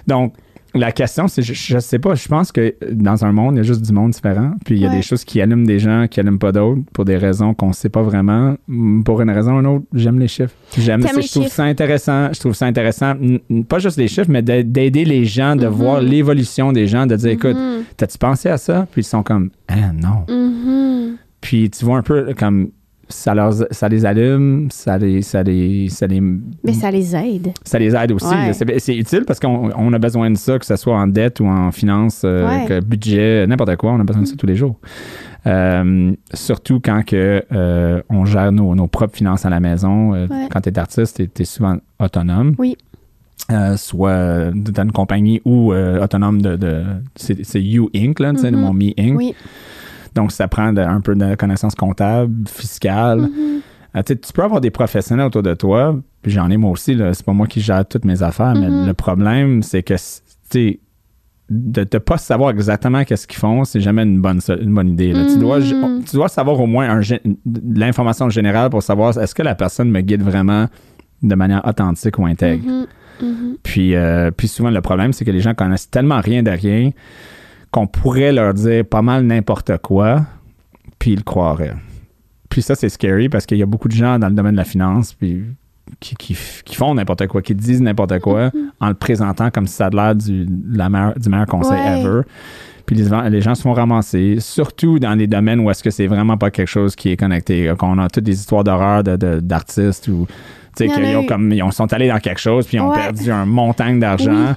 Donc, 0.09 0.35
la 0.75 0.93
question, 0.93 1.27
c'est, 1.29 1.43
je, 1.43 1.79
sais 1.79 1.99
pas, 1.99 2.15
je 2.15 2.29
pense 2.29 2.53
que 2.53 2.75
dans 2.91 3.25
un 3.25 3.33
monde, 3.33 3.55
il 3.55 3.59
y 3.59 3.61
a 3.61 3.65
juste 3.65 3.83
du 3.83 3.93
monde 3.93 4.13
différent. 4.13 4.53
Puis 4.65 4.77
il 4.77 4.81
y 4.81 4.87
a 4.87 4.91
des 4.91 5.03
choses 5.03 5.25
qui 5.25 5.41
allument 5.41 5.67
des 5.67 5.79
gens, 5.79 6.07
qui 6.09 6.21
allument 6.21 6.39
pas 6.39 6.53
d'autres, 6.53 6.83
pour 6.93 7.05
des 7.05 7.17
raisons 7.17 7.55
qu'on 7.55 7.73
sait 7.73 7.89
pas 7.89 8.03
vraiment. 8.03 8.57
Pour 9.05 9.21
une 9.21 9.31
raison 9.31 9.57
ou 9.57 9.61
une 9.61 9.67
autre, 9.67 9.85
j'aime 9.93 10.19
les 10.19 10.29
chiffres. 10.29 10.55
J'aime, 10.79 11.03
je 11.03 11.31
trouve 11.31 11.49
ça 11.49 11.65
intéressant. 11.65 12.33
Je 12.33 12.41
trouve 12.41 12.55
ça 12.55 12.67
intéressant, 12.67 13.15
pas 13.69 13.79
juste 13.79 13.97
les 13.97 14.09
chiffres, 14.09 14.31
mais 14.31 14.43
d'aider 14.43 15.05
les 15.05 15.25
gens, 15.25 15.57
de 15.57 15.67
mm-hmm. 15.67 15.71
voir 15.71 16.01
l'évolution 16.01 16.73
des 16.73 16.87
gens, 16.87 17.07
de 17.07 17.17
dire, 17.17 17.31
écoute, 17.31 17.57
mm-hmm. 17.57 17.83
t'as-tu 17.97 18.19
pensé 18.19 18.49
à 18.49 18.57
ça? 18.57 18.87
Puis 18.93 19.03
ils 19.03 19.05
sont 19.05 19.23
comme, 19.23 19.51
ah 19.69 19.93
non. 19.93 20.25
Mm-hmm. 20.29 21.17
Puis 21.41 21.71
tu 21.71 21.85
vois 21.85 21.99
un 21.99 22.03
peu 22.03 22.35
comme 22.39 22.71
ça, 23.11 23.35
leur, 23.35 23.53
ça 23.71 23.89
les 23.89 24.07
allume, 24.07 24.69
ça 24.71 24.99
les, 24.99 25.23
ça 25.23 25.43
les, 25.43 25.89
ça 25.89 26.07
les. 26.07 26.21
Mais 26.21 26.73
ça 26.73 26.91
les 26.91 27.15
aide. 27.15 27.53
Ça 27.65 27.79
les 27.79 27.95
aide 27.95 28.13
aussi. 28.13 28.35
C'est 28.79 28.97
utile 28.97 29.25
parce 29.27 29.41
qu'on 29.41 29.93
a 29.93 29.99
besoin 29.99 30.31
de 30.31 30.37
ça, 30.37 30.59
que 30.59 30.67
ce 30.67 30.77
soit 30.77 30.97
en 30.97 31.07
dette 31.07 31.41
ou 31.41 31.47
en 31.47 31.71
finance, 31.73 32.23
euh, 32.25 32.81
budget, 32.81 33.47
n'importe 33.47 33.77
quoi. 33.77 33.93
On 33.93 34.01
a 34.01 34.05
besoin 34.05 34.23
de 34.23 34.29
ça 34.29 34.37
tous 34.37 34.47
les 34.47 34.57
jours. 34.57 34.77
Euh, 35.47 36.13
surtout 36.35 36.81
quand 36.81 37.03
que, 37.05 37.43
euh, 37.53 38.03
on 38.11 38.25
gère 38.25 38.53
nos, 38.53 38.75
nos, 38.75 38.87
propres 38.87 39.17
finances 39.17 39.45
à 39.45 39.51
la 39.51 39.61
maison. 39.61 40.13
Quand 40.51 40.61
tu 40.61 40.69
es 40.69 40.79
artiste, 40.79 41.23
tu 41.35 41.43
es, 41.43 41.45
souvent 41.45 41.77
autonome. 41.99 42.55
Oui. 42.59 42.77
soit 43.77 44.51
dans 44.55 44.83
une 44.83 44.93
compagnie 44.93 45.43
ou 45.45 45.73
autonome 45.73 46.41
de. 46.41 46.57
de 46.57 46.83
c'est 47.17 47.63
You 47.63 47.91
Inc., 47.95 48.21
là, 48.21 48.33
mm 48.33 48.57
mon 48.57 48.73
Me 48.73 48.93
Inc. 48.99 49.19
Oui. 49.19 49.35
Donc, 50.15 50.33
ça 50.33 50.49
prend 50.49 50.77
un 50.77 51.01
peu 51.01 51.15
de 51.15 51.35
connaissances 51.35 51.75
comptables, 51.75 52.49
fiscales. 52.49 53.21
Mm-hmm. 53.21 53.61
Euh, 53.97 54.03
tu 54.03 54.33
peux 54.33 54.43
avoir 54.43 54.61
des 54.61 54.71
professionnels 54.71 55.27
autour 55.27 55.43
de 55.43 55.55
toi, 55.55 55.99
puis 56.23 56.31
j'en 56.31 56.49
ai 56.51 56.57
moi 56.57 56.71
aussi, 56.71 56.97
c'est 57.13 57.25
pas 57.25 57.33
moi 57.33 57.47
qui 57.47 57.61
gère 57.61 57.85
toutes 57.87 58.05
mes 58.05 58.23
affaires, 58.23 58.55
mais 58.55 58.69
mm-hmm. 58.69 58.87
le 58.87 58.95
problème, 58.95 59.63
c'est 59.63 59.83
que 59.83 59.95
de 61.51 61.81
ne 61.81 61.99
pas 61.99 62.17
savoir 62.17 62.51
exactement 62.51 63.03
qu'est-ce 63.03 63.27
qu'ils 63.27 63.39
font, 63.39 63.65
c'est 63.65 63.81
jamais 63.81 64.05
une 64.05 64.21
bonne, 64.21 64.41
une 64.49 64.73
bonne 64.73 64.91
idée. 64.91 65.13
tu, 65.13 65.39
dois, 65.39 65.59
mm-hmm. 65.59 66.05
tu 66.05 66.15
dois 66.15 66.29
savoir 66.29 66.61
au 66.61 66.67
moins 66.67 67.01
l'information 67.75 68.31
générale 68.31 68.71
pour 68.71 68.85
savoir 68.85 69.19
est-ce 69.19 69.35
que 69.35 69.43
la 69.43 69.57
personne 69.57 69.91
me 69.91 70.01
guide 70.01 70.23
vraiment 70.23 70.69
de 71.23 71.35
manière 71.35 71.67
authentique 71.67 72.19
ou 72.19 72.27
intègre. 72.27 72.87
Puis, 73.63 73.95
euh, 73.95 74.31
puis 74.31 74.49
souvent, 74.49 74.71
le 74.71 74.81
problème, 74.81 75.13
c'est 75.13 75.25
que 75.25 75.31
les 75.31 75.41
gens 75.41 75.55
connaissent 75.55 75.91
tellement 75.91 76.21
rien 76.21 76.43
de 76.43 76.51
rien 76.51 76.91
qu'on 77.71 77.87
pourrait 77.87 78.33
leur 78.33 78.55
dire 78.55 78.85
pas 78.85 79.03
mal 79.03 79.25
n'importe 79.25 79.79
quoi, 79.79 80.23
puis 80.99 81.13
ils 81.13 81.19
le 81.19 81.23
croiraient. 81.23 81.75
Puis 82.49 82.63
ça, 82.63 82.75
c'est 82.75 82.89
scary 82.89 83.29
parce 83.29 83.47
qu'il 83.47 83.59
y 83.59 83.63
a 83.63 83.67
beaucoup 83.67 83.89
de 83.89 83.95
gens 83.95 84.19
dans 84.19 84.29
le 84.29 84.35
domaine 84.35 84.53
de 84.53 84.59
la 84.59 84.65
finance 84.65 85.15
puis 85.15 85.45
qui, 85.99 86.15
qui, 86.17 86.77
font 86.77 86.95
n'importe 86.95 87.27
quoi, 87.27 87.43
qui 87.43 87.55
disent 87.55 87.81
n'importe 87.81 88.19
quoi 88.21 88.51
en 88.81 88.89
le 88.89 88.95
présentant 88.95 89.51
comme 89.51 89.67
si 89.67 89.75
ça 89.75 89.87
a 89.87 89.91
l'air 89.91 90.15
du, 90.15 90.47
la 90.73 90.89
meilleure, 90.89 91.15
du 91.19 91.29
meilleur 91.29 91.47
conseil 91.47 91.79
ever. 91.79 92.23
Puis 92.87 92.97
les, 92.97 93.31
les, 93.31 93.41
gens 93.41 93.55
se 93.55 93.63
font 93.63 93.73
ramasser, 93.73 94.39
surtout 94.41 94.99
dans 94.99 95.15
les 95.15 95.27
domaines 95.27 95.61
où 95.61 95.71
est-ce 95.71 95.83
que 95.83 95.91
c'est 95.91 96.09
vraiment 96.09 96.37
pas 96.37 96.51
quelque 96.51 96.69
chose 96.69 96.97
qui 96.97 97.11
est 97.11 97.17
connecté. 97.17 97.73
Qu'on 97.79 97.99
a 97.99 98.09
toutes 98.09 98.25
des 98.25 98.35
histoires 98.35 98.65
d'horreur 98.65 99.05
d'artistes 99.05 100.09
de, 100.09 100.15
ou 100.15 100.27
qu'ils 100.77 101.27
comme 101.27 101.53
ils 101.53 101.73
sont 101.73 101.93
allés 101.93 102.09
dans 102.09 102.19
quelque 102.19 102.41
chose 102.41 102.67
puis 102.67 102.79
ils 102.79 102.81
ont 102.81 102.93
perdu 102.93 103.31
un 103.31 103.47
montagne 103.47 104.01
d'argent. 104.01 104.55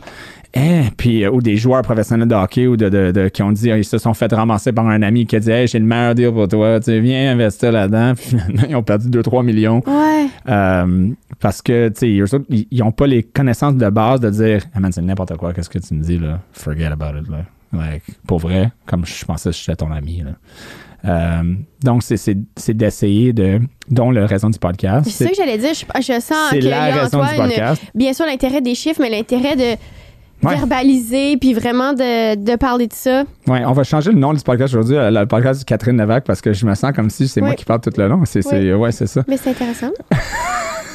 Eh, 0.55 0.83
puis, 0.95 1.23
euh, 1.23 1.31
ou 1.31 1.41
des 1.41 1.57
joueurs 1.57 1.81
professionnels 1.81 2.27
de 2.27 2.35
hockey 2.35 2.67
ou 2.67 2.77
de, 2.77 2.87
de, 2.89 3.27
qui 3.29 3.41
ont 3.41 3.51
dit, 3.51 3.69
ils 3.69 3.83
se 3.83 3.97
sont 3.97 4.13
fait 4.13 4.31
ramasser 4.31 4.71
par 4.71 4.87
un 4.87 5.01
ami 5.01 5.25
qui 5.25 5.35
a 5.35 5.39
dit, 5.39 5.49
hey, 5.49 5.67
j'ai 5.67 5.79
le 5.79 5.85
meilleur 5.85 6.13
deal 6.13 6.31
pour 6.31 6.47
toi, 6.47 6.79
tu 6.79 6.99
viens 6.99 7.31
investir 7.31 7.71
là-dedans. 7.71 8.13
Puis 8.15 8.25
finalement, 8.29 8.63
ils 8.69 8.75
ont 8.75 8.83
perdu 8.83 9.09
2-3 9.09 9.43
millions. 9.43 9.81
Ouais. 9.87 10.27
Euh, 10.47 11.09
parce 11.39 11.61
que, 11.61 11.89
tu 11.89 12.23
sais, 12.29 12.65
ils 12.69 12.79
n'ont 12.79 12.91
pas 12.91 13.07
les 13.07 13.23
connaissances 13.23 13.75
de 13.75 13.89
base 13.89 14.19
de 14.19 14.29
dire, 14.29 14.63
ah 14.75 14.79
man, 14.79 14.91
c'est 14.91 15.01
n'importe 15.01 15.35
quoi, 15.37 15.53
qu'est-ce 15.53 15.69
que 15.69 15.79
tu 15.79 15.95
me 15.95 16.03
dis, 16.03 16.19
là? 16.19 16.39
Forget 16.51 16.85
about 16.85 17.17
it, 17.19 17.27
là. 17.29 17.45
Like, 17.73 18.03
pour 18.27 18.37
vrai, 18.37 18.71
comme 18.85 19.03
je 19.05 19.25
pensais 19.25 19.49
que 19.49 19.55
j'étais 19.55 19.75
ton 19.75 19.91
ami, 19.91 20.23
là. 20.23 20.31
Euh, 21.05 21.55
donc, 21.83 22.03
c'est 22.03 22.77
d'essayer 22.77 23.33
de, 23.33 23.59
dont 23.89 24.11
la 24.11 24.25
raison 24.25 24.49
du 24.49 24.59
podcast. 24.59 25.09
C'est 25.09 25.25
ça 25.25 25.29
que 25.31 25.35
j'allais 25.35 25.57
dire. 25.57 25.73
Je, 25.73 25.83
je 26.01 26.19
sens 26.21 26.51
que 26.51 26.65
la 26.65 27.01
raison 27.01 27.21
du 27.25 27.35
podcast. 27.35 27.83
bien 27.93 28.13
sûr, 28.13 28.25
l'intérêt 28.25 28.61
des 28.61 28.75
chiffres, 28.75 29.01
mais 29.01 29.09
l'intérêt 29.09 29.55
de 29.55 29.77
verbaliser, 30.49 31.37
puis 31.37 31.53
vraiment 31.53 31.93
de, 31.93 32.35
de, 32.35 32.55
parler 32.55 32.87
de 32.87 32.93
ça. 32.93 33.23
Oui, 33.47 33.59
on 33.65 33.73
va 33.73 33.83
changer 33.83 34.11
le 34.11 34.19
nom 34.19 34.33
du 34.33 34.41
podcast 34.41 34.73
aujourd'hui, 34.73 34.97
euh, 34.97 35.11
le 35.11 35.25
podcast 35.25 35.61
de 35.61 35.65
Catherine 35.65 35.97
Levac, 35.97 36.23
parce 36.23 36.41
que 36.41 36.53
je 36.53 36.65
me 36.65 36.75
sens 36.75 36.91
comme 36.93 37.09
si 37.09 37.27
c'est 37.27 37.41
moi 37.41 37.55
qui 37.55 37.65
parle 37.65 37.81
tout 37.81 37.91
le 37.95 38.07
long. 38.07 38.23
C'est, 38.25 38.45
oui. 38.51 38.73
ouais, 38.73 38.91
c'est 38.91 39.07
ça. 39.07 39.23
Mais 39.27 39.37
c'est 39.37 39.51
intéressant. 39.51 39.91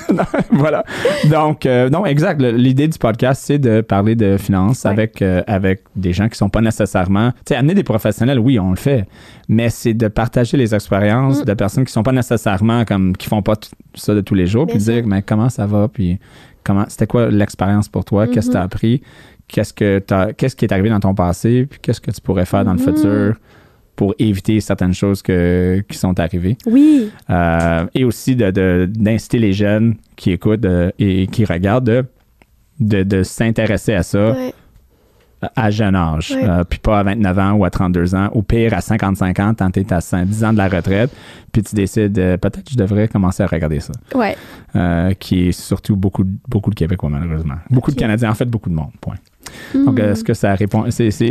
voilà. 0.50 0.85
Donc, 1.31 1.67
euh, 1.67 1.91
non, 1.91 2.06
exact. 2.06 2.41
L'idée 2.41 2.89
du 2.89 2.99
podcast, 2.99 3.43
c'est 3.45 3.59
de 3.59 3.81
parler 3.81 4.17
de 4.17 4.37
finances 4.37 4.87
avec, 4.87 5.23
euh, 5.23 5.43
avec 5.47 5.83
des 5.97 6.12
gens 6.12 6.28
qui 6.28 6.37
sont 6.37 6.49
pas 6.49 6.61
nécessairement. 6.61 7.31
Tu 7.31 7.38
sais, 7.49 7.57
amener 7.57 7.75
des 7.75 7.83
professionnels, 7.83 8.38
oui, 8.38 8.59
on 8.59 8.71
le 8.71 8.76
fait. 8.76 9.07
Mais 9.49 9.71
c'est 9.71 9.95
de 9.95 10.09
partager 10.09 10.57
les 10.57 10.75
expériences 10.75 11.43
mm. 11.43 11.45
de 11.45 11.55
personnes 11.55 11.85
qui 11.85 11.93
sont 11.93 12.02
pas 12.02 12.12
nécessairement 12.12 12.85
comme. 12.85 13.17
qui 13.17 13.28
font 13.28 13.43
pas 13.43 13.55
ça 13.95 14.14
de 14.14 14.21
tous 14.21 14.35
les 14.35 14.47
jours, 14.47 14.67
puis 14.67 14.78
dire, 14.78 15.07
mais 15.07 15.23
comment 15.23 15.49
ça 15.49 15.67
va, 15.67 15.88
puis 15.88 16.19
comment. 16.64 16.85
C'était 16.88 17.07
quoi 17.07 17.31
l'expérience 17.31 17.88
pour 17.88 18.05
toi, 18.05 18.26
qu'est-ce 18.26 18.49
que 18.49 18.52
tu 18.52 18.59
as 18.59 18.62
mm-hmm. 18.62 18.64
appris, 18.64 19.02
qu'est-ce 19.49 19.73
que 19.73 20.02
qu'est-ce 20.37 20.55
qui 20.55 20.64
est 20.64 20.73
arrivé 20.73 20.90
dans 20.90 21.00
ton 21.00 21.14
passé, 21.14 21.67
puis 21.69 21.81
qu'est-ce 21.81 22.00
que 22.00 22.11
tu 22.11 22.21
pourrais 22.21 22.47
faire 22.47 22.64
dans 22.64 22.75
le 22.75 22.78
mm-hmm. 22.78 22.97
futur 22.97 23.35
pour 23.99 24.14
éviter 24.21 24.61
certaines 24.61 24.95
choses 24.95 25.23
que, 25.23 25.83
qui 25.88 25.99
sont 25.99 26.21
arrivées. 26.21 26.57
Oui. 26.67 27.11
Euh, 27.31 27.85
et 27.97 28.05
aussi 28.05 28.37
d'inciter 28.37 29.38
de, 29.38 29.43
les 29.43 29.52
jeunes 29.52 29.97
qui 30.14 30.31
écoutent 30.31 30.64
euh, 30.64 30.93
et 31.00 31.26
qui 31.26 31.45
regardent 31.45 32.07
de, 32.78 33.02
de, 33.02 33.23
s'intéresser 33.25 33.95
à 33.95 34.05
ça 34.05 34.37
à 35.57 35.71
jeune 35.71 35.95
âge, 35.97 36.33
euh, 36.33 36.62
puis 36.64 36.78
pas 36.78 37.00
à 37.00 37.02
29 37.02 37.38
ans 37.38 37.52
ou 37.52 37.64
à 37.64 37.71
32 37.71 38.14
ans, 38.14 38.28
au 38.33 38.43
pire 38.43 38.75
à 38.75 38.81
55 38.81 39.38
ans, 39.40 39.55
tant 39.55 39.71
tu 39.71 39.81
es 39.81 39.93
à 39.93 40.00
10 40.00 40.45
ans 40.45 40.52
de 40.52 40.59
la 40.59 40.69
retraite, 40.69 41.11
puis 41.52 41.62
tu 41.62 41.75
décides 41.75 42.14
peut-être 42.14 42.64
que 42.64 42.71
je 42.71 42.76
devrais 42.76 43.09
commencer 43.09 43.43
à 43.43 43.47
regarder 43.47 43.81
ça. 43.81 43.93
Ouais. 44.14 44.37
qui 45.19 45.49
est 45.49 45.52
surtout 45.52 45.97
beaucoup, 45.97 46.25
beaucoup 46.49 46.71
de 46.71 46.76
Québécois, 46.76 47.11
malheureusement. 47.11 47.57
Beaucoup 47.69 47.90
de 47.90 47.97
Canadiens, 47.97 48.31
en 48.31 48.35
fait, 48.35 48.47
beaucoup 48.47 48.71
de 48.71 48.75
monde, 48.75 48.93
point. 49.00 49.17
Donc, 49.75 49.99
est-ce 50.00 50.25
que 50.25 50.35
ça 50.35 50.54
répond? 50.54 50.85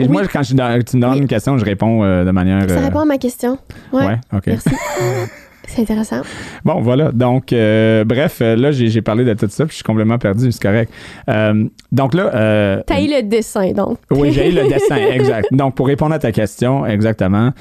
Moi, 0.09 0.27
quand 0.27 0.41
tu 0.41 0.53
me 0.55 0.99
donnes 0.99 1.17
une 1.17 1.27
question, 1.27 1.57
je 1.57 1.65
réponds 1.65 2.03
euh, 2.03 2.23
de 2.23 2.31
manière. 2.31 2.69
Ça 2.69 2.79
répond 2.79 2.99
à 2.99 3.05
ma 3.05 3.17
question. 3.17 3.57
Ouais. 3.91 4.17
OK. 4.33 4.47
Merci. 4.47 4.69
C'est 5.67 5.81
intéressant. 5.81 6.21
Bon, 6.63 6.79
voilà. 6.81 7.11
Donc, 7.11 7.51
euh, 7.51 8.05
bref, 8.05 8.39
euh, 8.41 8.55
là, 8.55 8.71
j'ai 8.71 9.01
parlé 9.01 9.25
de 9.25 9.33
tout 9.33 9.47
ça, 9.49 9.65
puis 9.65 9.71
je 9.71 9.75
suis 9.75 9.83
complètement 9.83 10.17
perdu, 10.17 10.49
c'est 10.51 10.61
correct. 10.61 10.91
Euh, 11.29 11.65
donc 11.91 12.13
là... 12.13 12.33
Euh, 12.33 12.81
T'as 12.87 13.01
eu 13.01 13.07
le 13.07 13.21
dessin, 13.23 13.73
donc. 13.73 13.99
Oui, 14.09 14.31
j'ai 14.31 14.49
eu 14.49 14.55
le 14.55 14.63
dessin, 14.69 14.95
exact. 14.95 15.49
Donc, 15.51 15.75
pour 15.75 15.87
répondre 15.87 16.15
à 16.15 16.19
ta 16.19 16.31
question, 16.31 16.85
exactement, 16.85 17.51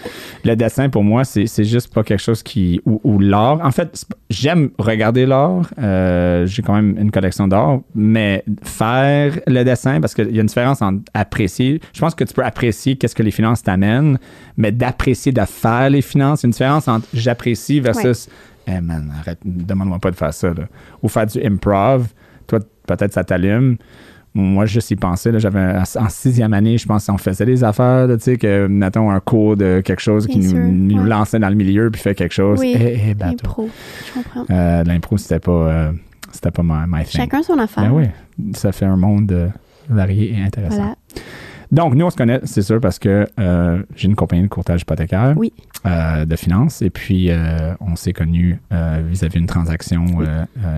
le 0.44 0.54
dessin, 0.54 0.88
pour 0.88 1.02
moi, 1.02 1.24
c'est 1.24 1.64
juste 1.64 1.92
pas 1.92 2.04
quelque 2.04 2.22
chose 2.22 2.42
qui... 2.42 2.80
Ou, 2.86 3.18
l'art. 3.18 3.58
En 3.62 3.72
fait, 3.72 4.06
j'aime 4.30 4.70
regarder 4.78 5.26
l'art. 5.26 5.68
j'ai 6.46 6.62
quand 6.62 6.74
même 6.74 6.96
une 6.98 7.10
collection 7.10 7.48
d'art, 7.48 7.80
mais 7.94 8.44
faire 8.62 9.32
le 9.48 9.64
dessin, 9.64 10.00
parce 10.00 10.14
qu'il 10.14 10.34
y 10.34 10.38
a 10.38 10.40
une 10.40 10.46
différence 10.46 10.80
entre 10.80 11.00
apprécier... 11.12 11.80
Je 11.92 12.00
pense 12.00 12.14
que 12.14 12.24
tu 12.24 12.34
peux 12.34 12.44
apprécier 12.44 12.96
qu'est-ce 12.96 13.14
que 13.14 13.22
les 13.24 13.30
finances 13.32 13.64
t'amènent, 13.64 14.18
mais 14.56 14.70
d'apprécier 14.70 15.32
de 15.32 15.42
faire 15.44 15.90
les 15.90 16.02
finances, 16.02 16.42
il 16.42 16.44
y 16.44 16.46
a 16.46 16.48
une 16.48 16.52
différence 16.52 16.88
entre 16.88 17.06
j'apprécie 17.12 17.80
versus 17.80 17.95
hey 18.66 18.80
man, 18.80 19.12
arrête, 19.18 19.38
demande-moi 19.44 19.98
pas 19.98 20.10
de 20.10 20.16
faire 20.16 20.34
ça. 20.34 20.48
Là. 20.48 20.64
Ou 21.02 21.08
faire 21.08 21.26
du 21.26 21.44
improv, 21.44 22.08
toi, 22.46 22.60
peut-être 22.86 23.12
ça 23.12 23.24
t'allume. 23.24 23.76
moi, 24.34 24.66
je 24.66 24.80
y 24.80 24.96
pensais. 24.96 25.38
J'avais 25.38 25.78
en 25.78 26.08
sixième 26.08 26.52
année, 26.52 26.78
je 26.78 26.86
pense, 26.86 27.08
on 27.08 27.18
faisait 27.18 27.46
des 27.46 27.64
affaires, 27.64 28.08
tu 28.08 28.20
sais, 28.20 28.36
que, 28.36 28.66
mettons, 28.66 29.10
un 29.10 29.20
cours 29.20 29.56
de 29.56 29.80
quelque 29.84 30.02
chose 30.02 30.26
qui 30.26 30.38
nous, 30.38 31.04
lançait 31.04 31.38
dans 31.38 31.48
le 31.48 31.54
milieu 31.54 31.90
puis 31.90 32.00
fait 32.00 32.14
quelque 32.14 32.34
chose. 32.34 32.58
Oui, 32.60 32.74
eh, 32.78 33.10
eh, 33.10 33.14
l'impro, 33.14 33.68
je 34.06 34.12
comprends. 34.12 34.44
Euh, 34.50 34.84
l'impro, 34.84 35.16
c'était 35.16 35.40
pas, 35.40 35.52
euh, 35.52 35.92
c'était 36.32 36.50
pas 36.50 36.62
my, 36.62 37.04
thing. 37.04 37.20
Chacun 37.20 37.42
son 37.42 37.58
affaire. 37.58 37.84
Ben 37.84 37.92
oui, 37.92 38.52
ça 38.54 38.72
fait 38.72 38.86
un 38.86 38.96
monde 38.96 39.32
euh, 39.32 39.48
varié 39.88 40.34
et 40.36 40.42
intéressant. 40.42 40.76
Voilà. 40.76 40.94
Donc, 41.72 41.94
nous, 41.94 42.04
on 42.04 42.10
se 42.10 42.16
connaît, 42.16 42.40
c'est 42.44 42.62
sûr, 42.62 42.80
parce 42.80 42.98
que 42.98 43.26
euh, 43.40 43.82
j'ai 43.94 44.06
une 44.06 44.14
compagnie 44.14 44.42
de 44.42 44.48
courtage 44.48 44.82
hypothécaire 44.82 45.34
euh, 45.86 46.24
de 46.24 46.36
finances. 46.36 46.82
Et 46.82 46.90
puis, 46.90 47.30
euh, 47.30 47.74
on 47.80 47.96
s'est 47.96 48.12
connus 48.12 48.60
vis-à-vis 48.70 49.38
d'une 49.38 49.46
transaction 49.46 50.06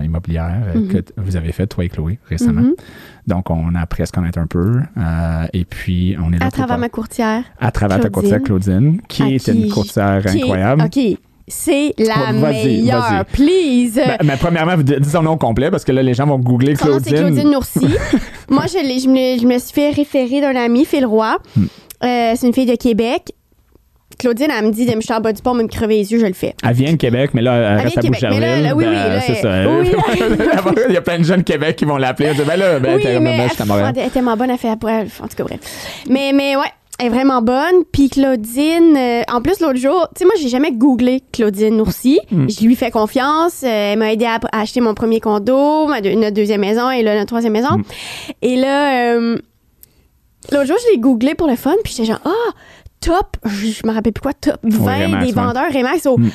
immobilière 0.03 0.61
mm-hmm. 0.75 0.87
que 0.87 1.03
vous 1.17 1.35
avez 1.35 1.51
faite, 1.51 1.69
toi 1.69 1.85
et 1.85 1.89
Chloé, 1.89 2.19
récemment. 2.27 2.61
Mm-hmm. 2.61 3.27
Donc, 3.27 3.49
on 3.49 3.75
a 3.75 3.85
presque 3.85 4.15
connaître 4.15 4.39
un 4.39 4.47
peu. 4.47 4.81
et 5.53 5.65
puis, 5.65 6.15
on 6.21 6.33
est 6.33 6.39
là. 6.39 6.47
À 6.47 6.51
travers 6.51 6.77
ma 6.77 6.89
courtière. 6.89 7.43
À 7.59 7.71
travers 7.71 7.99
ta 7.99 8.09
courtière 8.09 8.41
Claudine, 8.41 9.01
qui 9.07 9.35
est 9.35 9.47
une 9.47 9.69
courtière 9.69 10.25
incroyable. 10.25 10.83
OK 10.83 11.17
c'est 11.49 11.93
la 11.97 12.31
meilleure. 12.31 13.25
Please. 13.31 13.95
Ben, 13.95 14.17
mais 14.23 14.37
premièrement, 14.37 14.77
dis 14.77 15.09
son 15.09 15.23
nom 15.23 15.37
complet 15.37 15.69
parce 15.71 15.83
que 15.83 15.91
là, 15.91 16.01
les 16.01 16.13
gens 16.13 16.25
vont 16.25 16.39
googler 16.39 16.73
Claudine. 16.73 17.01
c'est 17.03 17.15
Claudine 17.15 17.51
Nourcy. 17.51 17.87
Moi, 18.49 18.63
je, 18.67 18.77
je, 18.77 19.09
me, 19.09 19.39
je, 19.39 19.45
me, 19.45 19.59
suis 19.59 19.73
fait 19.73 19.91
référer 19.91 20.41
d'un 20.41 20.55
ami, 20.55 20.85
Phil 20.85 21.05
Roy. 21.05 21.37
Hmm. 21.55 21.65
Euh, 22.03 22.33
c'est 22.35 22.47
une 22.47 22.53
fille 22.53 22.65
de 22.65 22.75
Québec. 22.75 23.33
Claudine, 24.17 24.47
elle 24.57 24.65
me 24.65 24.71
dit 24.71 24.85
de 24.85 24.95
me 24.95 25.01
jeter 25.01 25.13
en 25.13 25.21
bas 25.21 25.31
du 25.31 25.41
pont, 25.41 25.53
me 25.53 25.65
crever 25.67 25.95
les 25.95 26.11
yeux, 26.11 26.19
je 26.19 26.25
le 26.25 26.33
fais. 26.33 26.53
Elle 26.61 26.73
vient 26.73 26.91
de 26.91 26.97
Québec, 26.97 27.31
mais 27.33 27.41
là, 27.41 27.55
elle, 27.55 27.81
reste 27.83 27.99
à 27.99 28.01
Boucherville. 28.01 28.73
oui, 28.75 28.85
oui, 28.85 28.93
ben, 28.93 29.21
c'est 29.25 29.35
ça. 29.35 29.63
Il 30.89 30.93
y 30.93 30.97
a 30.97 31.01
plein 31.01 31.19
de 31.19 31.23
jeunes 31.23 31.39
de 31.39 31.43
Québec 31.43 31.77
qui 31.77 31.85
vont 31.85 31.95
l'appeler. 31.95 32.33
Ben 32.45 32.57
là, 32.57 32.79
ben, 32.79 32.97
oui, 32.97 33.19
mais 33.21 33.47
elle 33.49 34.11
tellement 34.11 34.35
bonne, 34.35 34.49
elle 34.49 34.57
fait. 34.57 34.69
En 34.69 34.75
tout 34.75 35.37
cas, 35.37 35.43
bref. 35.43 35.59
Mais, 36.09 36.33
mais 36.33 36.57
ouais, 36.57 36.65
elle 36.65 36.78
est 36.99 37.09
vraiment 37.09 37.41
bonne. 37.41 37.83
Puis 37.91 38.09
Claudine, 38.09 38.95
euh, 38.95 39.21
en 39.31 39.41
plus, 39.41 39.59
l'autre 39.61 39.79
jour, 39.79 40.07
tu 40.15 40.19
sais, 40.19 40.25
moi, 40.25 40.33
j'ai 40.39 40.49
jamais 40.49 40.71
googlé 40.71 41.23
Claudine 41.31 41.79
Oursi. 41.81 42.19
Mm. 42.31 42.47
Je 42.49 42.65
lui 42.65 42.75
fais 42.75 42.91
confiance. 42.91 43.63
Euh, 43.63 43.93
elle 43.93 43.99
m'a 43.99 44.13
aidé 44.13 44.25
à, 44.25 44.39
acheter 44.51 44.81
mon 44.81 44.93
premier 44.93 45.19
condo, 45.19 45.87
ma 45.87 46.01
notre 46.01 46.35
deuxième 46.35 46.61
maison 46.61 46.91
et 46.91 47.01
là, 47.01 47.15
notre 47.15 47.27
troisième 47.27 47.53
maison. 47.53 47.77
Mm. 47.77 47.83
Et 48.41 48.55
là, 48.57 49.13
euh, 49.13 49.37
l'autre 50.51 50.67
jour, 50.67 50.77
je 50.85 50.91
l'ai 50.93 50.99
googlé 50.99 51.35
pour 51.35 51.47
le 51.47 51.55
fun. 51.55 51.75
Puis 51.83 51.93
j'étais 51.93 52.09
genre, 52.11 52.21
ah, 52.25 52.51
top, 52.99 53.37
je, 53.45 53.87
me 53.87 53.93
rappelle 53.93 54.13
plus 54.13 54.21
quoi, 54.21 54.33
top 54.33 54.59
20 54.63 55.23
des 55.23 55.31
vendeurs 55.31 55.71
Remax 55.73 56.05
au, 56.05 56.17
mm. 56.17 56.31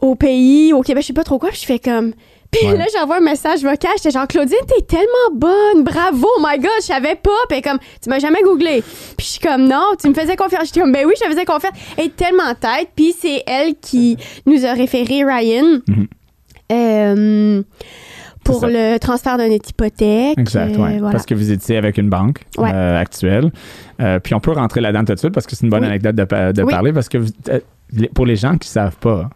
au 0.00 0.14
pays, 0.16 0.72
au 0.72 0.82
Québec, 0.82 1.02
je 1.02 1.08
sais 1.08 1.12
pas 1.12 1.24
trop 1.24 1.38
quoi. 1.38 1.50
Puis 1.50 1.60
je 1.60 1.66
fais 1.66 1.78
comme, 1.78 2.12
puis 2.54 2.78
là, 2.78 2.86
j'envoie 2.96 3.16
un 3.16 3.20
message 3.20 3.62
vocal. 3.62 3.92
J'étais 3.96 4.10
genre, 4.10 4.26
Claudine, 4.26 4.56
t'es 4.66 4.82
tellement 4.82 5.34
bonne. 5.34 5.84
Bravo, 5.84 6.28
my 6.40 6.58
God, 6.58 6.70
je 6.80 6.86
savais 6.86 7.16
pas. 7.16 7.30
Puis 7.48 7.62
comme, 7.62 7.78
tu 8.02 8.08
m'as 8.08 8.18
jamais 8.18 8.42
googlé. 8.42 8.82
Puis 9.16 9.26
je 9.26 9.30
suis 9.32 9.40
comme, 9.40 9.66
non, 9.66 9.92
tu 10.00 10.08
me 10.08 10.14
faisais 10.14 10.36
confiance. 10.36 10.66
J'étais 10.66 10.80
comme, 10.80 10.92
ben 10.92 11.04
oui, 11.06 11.14
je 11.16 11.24
te 11.24 11.30
faisais 11.30 11.44
confiance. 11.44 11.72
Elle 11.96 12.06
est 12.06 12.16
tellement 12.16 12.54
tête. 12.54 12.88
Puis 12.94 13.14
c'est 13.18 13.42
elle 13.46 13.74
qui 13.80 14.16
nous 14.46 14.64
a 14.64 14.72
référé 14.72 15.24
Ryan. 15.24 15.80
Mhm. 15.86 16.06
Euh, 16.72 17.62
pour 18.42 18.66
le 18.66 18.98
transfert 18.98 19.38
d'une 19.38 19.52
hypothèque. 19.52 20.38
Exact, 20.38 20.78
euh, 20.78 21.10
Parce 21.10 21.24
que 21.24 21.34
vous 21.34 21.50
étiez 21.50 21.78
avec 21.78 21.96
une 21.96 22.10
banque 22.10 22.40
euh, 22.58 23.00
actuelle. 23.00 23.50
puis 24.22 24.34
on 24.34 24.40
peut 24.40 24.52
rentrer 24.52 24.80
là-dedans 24.80 25.04
tout 25.04 25.14
de 25.14 25.18
suite 25.18 25.32
parce 25.32 25.46
que 25.46 25.56
c'est 25.56 25.64
une 25.64 25.70
bonne 25.70 25.84
anecdote 25.84 26.14
de, 26.14 26.24
parler. 26.64 26.92
Parce 26.92 27.08
que 27.08 27.18
pour 28.14 28.26
les 28.26 28.36
gens 28.36 28.52
qui 28.58 28.68
ne 28.68 28.72
savent 28.72 28.96
pas, 28.96 29.30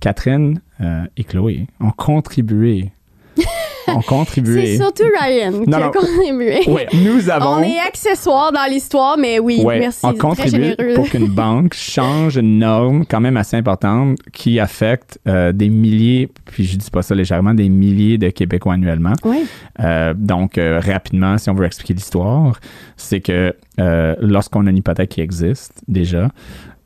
Catherine 0.00 0.60
euh, 0.80 1.04
et 1.16 1.24
Chloé 1.24 1.66
ont 1.80 1.90
contribué. 1.90 2.90
ont 3.88 4.02
contribué. 4.02 4.66
C'est 4.66 4.76
surtout 4.76 5.04
Ryan 5.20 5.64
qui 5.64 5.74
a 5.74 5.88
contribué. 5.88 6.60
Oui, 6.68 6.82
nous 7.04 7.28
avons. 7.30 7.56
On 7.56 7.62
est 7.62 7.78
accessoires 7.78 8.52
dans 8.52 8.70
l'histoire, 8.70 9.18
mais 9.18 9.38
oui, 9.38 9.62
merci. 9.64 10.00
On 10.04 10.14
contribué 10.14 10.76
pour 10.94 11.08
qu'une 11.08 11.28
banque 11.28 11.74
change 11.76 12.36
une 12.36 12.58
norme 12.58 13.04
quand 13.04 13.20
même 13.20 13.36
assez 13.36 13.56
importante 13.56 14.18
qui 14.32 14.58
affecte 14.58 15.18
euh, 15.28 15.52
des 15.52 15.68
milliers, 15.68 16.30
puis 16.46 16.64
je 16.64 16.76
dis 16.76 16.90
pas 16.90 17.02
ça 17.02 17.14
légèrement, 17.14 17.52
des 17.52 17.68
milliers 17.68 18.16
de 18.16 18.30
Québécois 18.30 18.74
annuellement. 18.74 19.14
Oui. 19.24 19.44
Euh, 19.80 20.14
donc, 20.16 20.58
rapidement, 20.58 21.36
si 21.36 21.50
on 21.50 21.54
veut 21.54 21.66
expliquer 21.66 21.94
l'histoire, 21.94 22.58
c'est 22.96 23.20
que 23.20 23.54
lorsqu'on 23.76 24.66
a 24.66 24.70
une 24.70 24.76
hypothèque 24.76 25.10
qui 25.10 25.20
existe 25.20 25.82
déjà, 25.88 26.28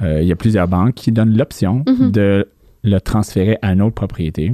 il 0.02 0.24
y 0.24 0.32
a 0.32 0.36
plusieurs 0.36 0.68
banques 0.68 0.94
qui 0.94 1.12
donnent 1.12 1.36
l'option 1.36 1.84
mm-hmm. 1.86 2.10
de 2.10 2.48
le 2.84 3.00
transférer 3.00 3.58
à 3.62 3.72
une 3.72 3.82
autre 3.82 3.94
propriété 3.94 4.52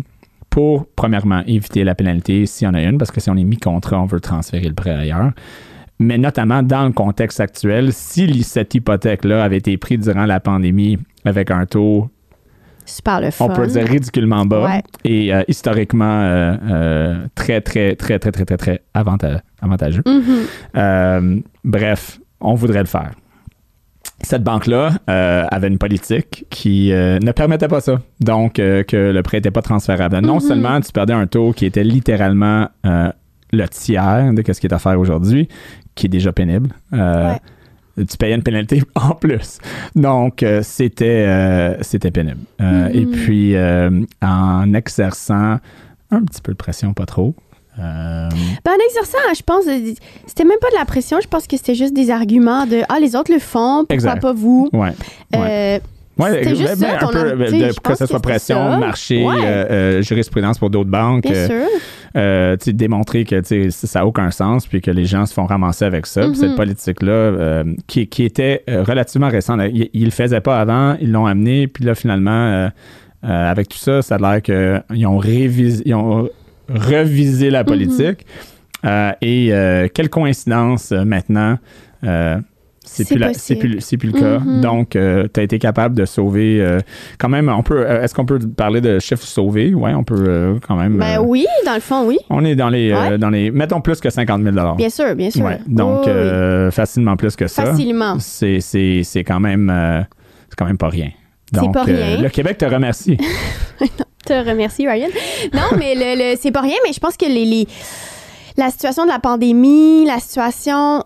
pour, 0.48 0.86
premièrement, 0.96 1.42
éviter 1.46 1.84
la 1.84 1.94
pénalité 1.94 2.46
s'il 2.46 2.66
y 2.66 2.68
en 2.68 2.74
a 2.74 2.82
une, 2.82 2.98
parce 2.98 3.10
que 3.10 3.20
si 3.20 3.30
on 3.30 3.36
est 3.36 3.44
mis 3.44 3.58
contrat, 3.58 4.00
on 4.00 4.06
veut 4.06 4.20
transférer 4.20 4.68
le 4.68 4.74
prêt 4.74 4.90
ailleurs. 4.90 5.32
Mais 5.98 6.16
notamment 6.16 6.62
dans 6.62 6.86
le 6.86 6.92
contexte 6.92 7.40
actuel, 7.40 7.92
si 7.92 8.42
cette 8.42 8.74
hypothèque-là 8.74 9.44
avait 9.44 9.58
été 9.58 9.76
prise 9.76 10.00
durant 10.00 10.24
la 10.24 10.40
pandémie 10.40 10.98
avec 11.24 11.50
un 11.50 11.66
taux 11.66 12.10
Super 12.86 13.20
le 13.20 13.30
fun. 13.30 13.44
On 13.44 13.54
peut 13.54 13.66
dire 13.66 13.86
ridiculement 13.86 14.44
bas 14.46 14.80
et 15.04 15.32
euh, 15.32 15.42
historiquement 15.46 16.22
euh, 16.22 16.56
euh, 16.68 17.26
très, 17.34 17.60
très, 17.60 17.94
très, 17.94 18.18
très, 18.18 18.32
très, 18.32 18.44
très, 18.44 18.56
très 18.56 18.82
avantageux. 18.94 20.02
Mm-hmm. 20.02 21.42
bref, 21.64 22.18
on 22.40 22.54
voudrait 22.54 22.80
le 22.80 22.86
faire 22.86 23.12
cette 24.22 24.42
banque-là 24.42 24.92
euh, 25.08 25.44
avait 25.50 25.68
une 25.68 25.78
politique 25.78 26.44
qui 26.50 26.92
euh, 26.92 27.18
ne 27.20 27.32
permettait 27.32 27.68
pas 27.68 27.80
ça. 27.80 28.00
Donc, 28.20 28.58
euh, 28.58 28.82
que 28.82 28.96
le 28.96 29.22
prêt 29.22 29.38
n'était 29.38 29.50
pas 29.50 29.62
transférable. 29.62 30.18
Non 30.20 30.38
mm-hmm. 30.38 30.48
seulement 30.48 30.80
tu 30.80 30.92
perdais 30.92 31.12
un 31.12 31.26
taux 31.26 31.52
qui 31.52 31.66
était 31.66 31.84
littéralement 31.84 32.68
le 32.84 33.68
tiers 33.68 34.32
de 34.32 34.52
ce 34.52 34.60
qui 34.60 34.66
est 34.66 34.74
à 34.74 34.78
faire 34.78 34.98
aujourd'hui, 34.98 35.48
qui 35.94 36.06
est 36.06 36.10
déjà 36.10 36.32
pénible. 36.32 36.70
Tu 36.92 38.16
payais 38.18 38.34
une 38.34 38.42
pénalité 38.42 38.82
en 38.94 39.14
plus. 39.14 39.58
Donc, 39.94 40.44
c'était, 40.62 41.76
c'était 41.80 42.10
pénible. 42.10 42.40
Et 42.60 42.62
mm-hmm. 42.62 43.10
puis, 43.10 43.56
en 44.22 44.74
exerçant 44.74 45.58
un 46.10 46.24
petit 46.24 46.42
peu 46.42 46.52
de 46.52 46.56
pression, 46.56 46.92
pas 46.92 47.06
trop, 47.06 47.34
euh... 47.80 48.28
Ben, 48.64 48.72
en 48.72 48.84
exerçant, 48.88 49.18
je 49.34 49.42
pense, 49.42 49.64
c'était 50.26 50.44
même 50.44 50.58
pas 50.60 50.70
de 50.70 50.76
la 50.76 50.84
pression, 50.84 51.18
je 51.22 51.28
pense 51.28 51.46
que 51.46 51.56
c'était 51.56 51.74
juste 51.74 51.94
des 51.94 52.10
arguments 52.10 52.66
de 52.66 52.82
Ah, 52.88 52.98
les 53.00 53.16
autres 53.16 53.32
le 53.32 53.38
font, 53.38 53.84
pourquoi 53.88 54.16
pas 54.16 54.32
vous? 54.32 54.68
Ouais. 54.72 54.90
Euh, 55.34 55.78
ouais. 56.18 56.48
juste 56.48 56.78
ben, 56.78 56.98
ça, 56.98 57.06
un 57.06 57.08
peu, 57.08 57.36
de, 57.36 57.80
que 57.80 57.94
ce 57.94 58.06
soit 58.06 58.20
pression, 58.20 58.78
marché, 58.78 59.24
euh, 59.24 59.32
euh, 59.42 60.02
jurisprudence 60.02 60.58
pour 60.58 60.68
d'autres 60.68 60.90
banques. 60.90 61.24
Bien 61.24 61.46
sûr. 61.46 62.74
démontrer 62.74 63.24
que 63.24 63.40
ça 63.70 64.00
n'a 64.00 64.06
aucun 64.06 64.30
sens 64.30 64.66
puis 64.66 64.80
que 64.80 64.90
les 64.90 65.06
gens 65.06 65.24
se 65.26 65.32
font 65.32 65.46
ramasser 65.46 65.84
avec 65.84 66.06
ça. 66.06 66.22
Cette 66.34 66.50
mm-hmm. 66.50 66.56
politique-là, 66.56 67.64
qui, 67.86 68.08
qui, 68.08 68.24
était 68.24 68.64
relativement 68.68 69.28
récente, 69.28 69.60
ils 69.72 69.88
ne 69.94 70.04
le 70.04 70.10
faisaient 70.10 70.40
pas 70.40 70.60
avant, 70.60 70.96
ils 71.00 71.10
l'ont 71.10 71.26
amené, 71.26 71.66
puis 71.66 71.84
là, 71.84 71.94
finalement, 71.94 72.70
avec 73.22 73.68
tout 73.68 73.78
ça, 73.78 74.02
ça 74.02 74.16
a 74.16 74.18
l'air 74.18 74.42
qu'ils 74.42 75.06
ont 75.06 75.18
révisé, 75.18 75.94
ont 75.94 76.28
reviser 76.70 77.50
la 77.50 77.64
politique. 77.64 78.26
Mhm. 78.26 78.60
Euh, 78.84 79.12
et 79.20 79.52
euh, 79.52 79.88
quelle 79.92 80.08
coïncidence 80.08 80.92
euh, 80.92 81.04
maintenant. 81.04 81.58
c'est 82.82 83.04
plus, 83.04 83.18
plus, 83.58 83.96
plus, 83.98 84.10
le 84.10 84.18
cas. 84.18 84.38
Mhm. 84.38 84.60
Donc, 84.62 84.90
tu 84.90 84.98
as 84.98 85.42
été 85.42 85.58
capable 85.58 85.94
de 85.94 86.04
sauver. 86.04 86.78
quand 87.18 87.28
même, 87.28 87.48
on 87.48 87.62
peut. 87.62 87.86
Est-ce 87.86 88.14
qu'on 88.14 88.24
peut 88.24 88.38
parler 88.38 88.80
de 88.80 88.98
chiffres 88.98 89.26
sauvés? 89.26 89.72
Oui, 89.74 89.92
on 89.94 90.04
peut 90.04 90.58
quand 90.66 90.76
même. 90.76 90.96
Ben 90.96 91.20
oui, 91.20 91.46
dans 91.66 91.74
le 91.74 91.80
fond, 91.80 92.06
oui. 92.06 92.18
On 92.30 92.44
est 92.44 92.56
dans 92.56 92.70
les, 92.70 93.18
dans 93.18 93.30
les. 93.30 93.50
Mettons 93.50 93.80
plus 93.80 94.00
que 94.00 94.10
50 94.10 94.42
000 94.42 94.76
Bien 94.76 94.90
sûr, 94.90 95.14
bien 95.14 95.30
sûr. 95.30 95.48
donc, 95.66 96.08
facilement 96.72 97.16
plus 97.16 97.36
que 97.36 97.46
ça. 97.46 97.66
Facilement. 97.66 98.16
C'est 98.18 99.24
quand 99.26 99.40
même. 99.40 99.72
c'est 100.48 100.56
quand 100.56 100.66
même 100.66 100.78
pas 100.78 100.88
rien. 100.88 101.10
Donc, 101.52 101.74
pas 101.74 101.82
rien. 101.82 102.20
le 102.20 102.28
Québec 102.28 102.58
te 102.58 102.64
remercie. 102.64 103.18
te 104.30 104.48
remercie, 104.48 104.86
Ryan. 104.88 105.08
Non, 105.52 105.76
mais 105.78 105.94
le, 105.96 106.36
c'est 106.40 106.52
pas 106.52 106.60
rien, 106.60 106.76
mais 106.84 106.92
je 106.92 107.00
pense 107.00 107.16
que 107.16 107.26
les, 107.26 107.66
la 108.56 108.70
situation 108.70 109.04
de 109.04 109.10
la 109.10 109.18
pandémie, 109.18 110.04
la 110.06 110.20
situation. 110.20 111.04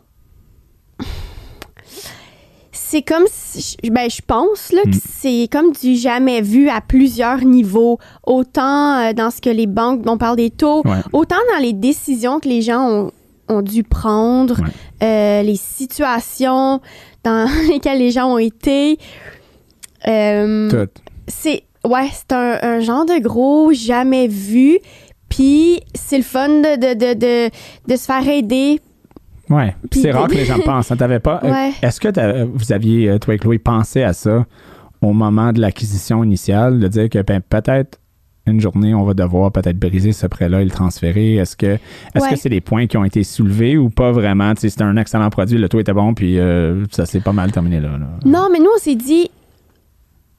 C'est 2.72 3.02
comme, 3.02 3.24
ben, 3.90 4.08
je 4.08 4.20
pense 4.24 4.70
là, 4.72 4.82
que 4.82 4.96
mm. 4.96 5.00
c'est 5.18 5.48
comme 5.50 5.72
du 5.72 5.96
jamais 5.96 6.42
vu 6.42 6.68
à 6.68 6.80
plusieurs 6.80 7.38
niveaux. 7.38 7.98
Autant 8.24 8.98
euh, 8.98 9.12
dans 9.12 9.30
ce 9.30 9.40
que 9.40 9.50
les 9.50 9.66
banques, 9.66 10.02
on 10.06 10.18
parle 10.18 10.36
des 10.36 10.50
taux, 10.50 10.82
autant 11.12 11.36
dans 11.52 11.60
les 11.60 11.72
décisions 11.72 12.38
que 12.38 12.48
les 12.48 12.62
gens 12.62 13.10
ont, 13.48 13.62
dû 13.62 13.82
prendre, 13.84 14.60
euh, 15.02 15.42
les 15.42 15.56
situations 15.56 16.80
dans 17.24 17.48
lesquelles 17.68 17.98
les 17.98 18.10
gens 18.10 18.34
ont 18.34 18.38
été. 18.38 18.98
Euh, 20.06 20.86
c'est 21.26 21.64
ouais, 21.84 22.08
c'est 22.12 22.32
un, 22.32 22.80
genre 22.80 23.04
de 23.04 23.20
gros 23.20 23.72
jamais 23.72 24.28
vu. 24.28 24.78
Puis 25.28 25.80
c'est 25.94 26.18
le 26.18 26.22
fun 26.22 26.48
de, 26.48 26.76
de, 26.76 27.14
de, 27.14 27.50
de, 27.88 27.96
se 27.96 28.04
faire 28.04 28.28
aider 28.28 28.80
Ouais, 29.50 29.74
c'est 29.92 30.10
rare 30.10 30.28
que 30.28 30.34
les 30.34 30.44
gens 30.44 30.58
pensent. 30.64 30.90
Hein, 30.90 30.96
pas. 31.20 31.40
Euh, 31.44 31.70
est-ce 31.82 32.00
que 32.00 32.44
vous 32.44 32.72
aviez, 32.72 33.10
euh, 33.10 33.18
toi 33.18 33.34
et 33.34 33.38
Chloé, 33.38 33.58
pensé 33.58 34.02
à 34.02 34.12
ça 34.12 34.46
au 35.02 35.12
moment 35.12 35.52
de 35.52 35.60
l'acquisition 35.60 36.24
initiale, 36.24 36.80
de 36.80 36.88
dire 36.88 37.10
que 37.10 37.20
ben, 37.20 37.40
peut-être 37.40 38.00
une 38.46 38.60
journée, 38.60 38.94
on 38.94 39.04
va 39.04 39.14
devoir 39.14 39.50
peut-être 39.52 39.78
briser 39.78 40.12
ce 40.12 40.26
prêt-là 40.26 40.60
et 40.60 40.64
le 40.64 40.70
transférer? 40.70 41.36
Est-ce 41.36 41.56
que 41.56 41.78
est-ce 42.14 42.28
que 42.28 42.36
c'est 42.36 42.48
des 42.48 42.60
points 42.60 42.86
qui 42.86 42.96
ont 42.96 43.04
été 43.04 43.24
soulevés 43.24 43.76
ou 43.76 43.90
pas 43.90 44.12
vraiment? 44.12 44.52
C'est 44.56 44.82
un 44.82 44.96
excellent 44.96 45.30
produit, 45.30 45.58
le 45.58 45.68
taux 45.68 45.80
était 45.80 45.92
bon, 45.92 46.14
puis 46.14 46.38
euh, 46.38 46.84
ça 46.90 47.06
s'est 47.06 47.20
pas 47.20 47.32
mal 47.32 47.52
terminé 47.52 47.80
là, 47.80 47.90
Non, 48.24 48.48
mais 48.52 48.58
nous, 48.58 48.70
on 48.74 48.78
s'est 48.78 48.94
dit, 48.94 49.30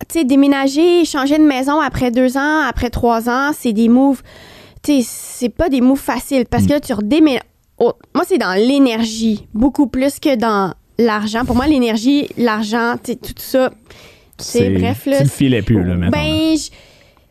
tu 0.08 0.20
sais, 0.20 0.26
déménager, 0.26 1.06
changer 1.06 1.38
de 1.38 1.44
maison 1.44 1.80
après 1.80 2.12
deux 2.12 2.38
ans, 2.38 2.62
après 2.68 2.90
trois 2.90 3.30
ans, 3.30 3.52
c'est 3.58 3.74
des 3.74 3.90
moves. 3.90 4.22
Tu 4.84 5.02
sais, 5.02 5.08
c'est 5.08 5.50
pas 5.50 5.70
des 5.70 5.82
moves 5.82 6.00
faciles 6.00 6.46
parce 6.50 6.64
mm. 6.64 6.68
que 6.68 6.80
tu 6.80 6.94
redéménages. 6.94 7.44
moi, 7.80 8.24
c'est 8.26 8.38
dans 8.38 8.54
l'énergie, 8.54 9.48
beaucoup 9.54 9.88
plus 9.88 10.20
que 10.20 10.36
dans 10.36 10.74
l'argent. 10.98 11.46
Pour 11.46 11.56
moi, 11.56 11.68
l'énergie, 11.68 12.28
l'argent, 12.38 12.96
tout 13.04 13.18
ça, 13.38 13.72
c'est 14.38 14.70
bref. 14.70 15.06
Là, 15.06 15.18
tu 15.18 15.24
le 15.24 15.30
filais 15.30 15.62
plus, 15.62 15.84
là, 15.84 15.96
maintenant. 15.96 16.10
Ben, 16.12 16.56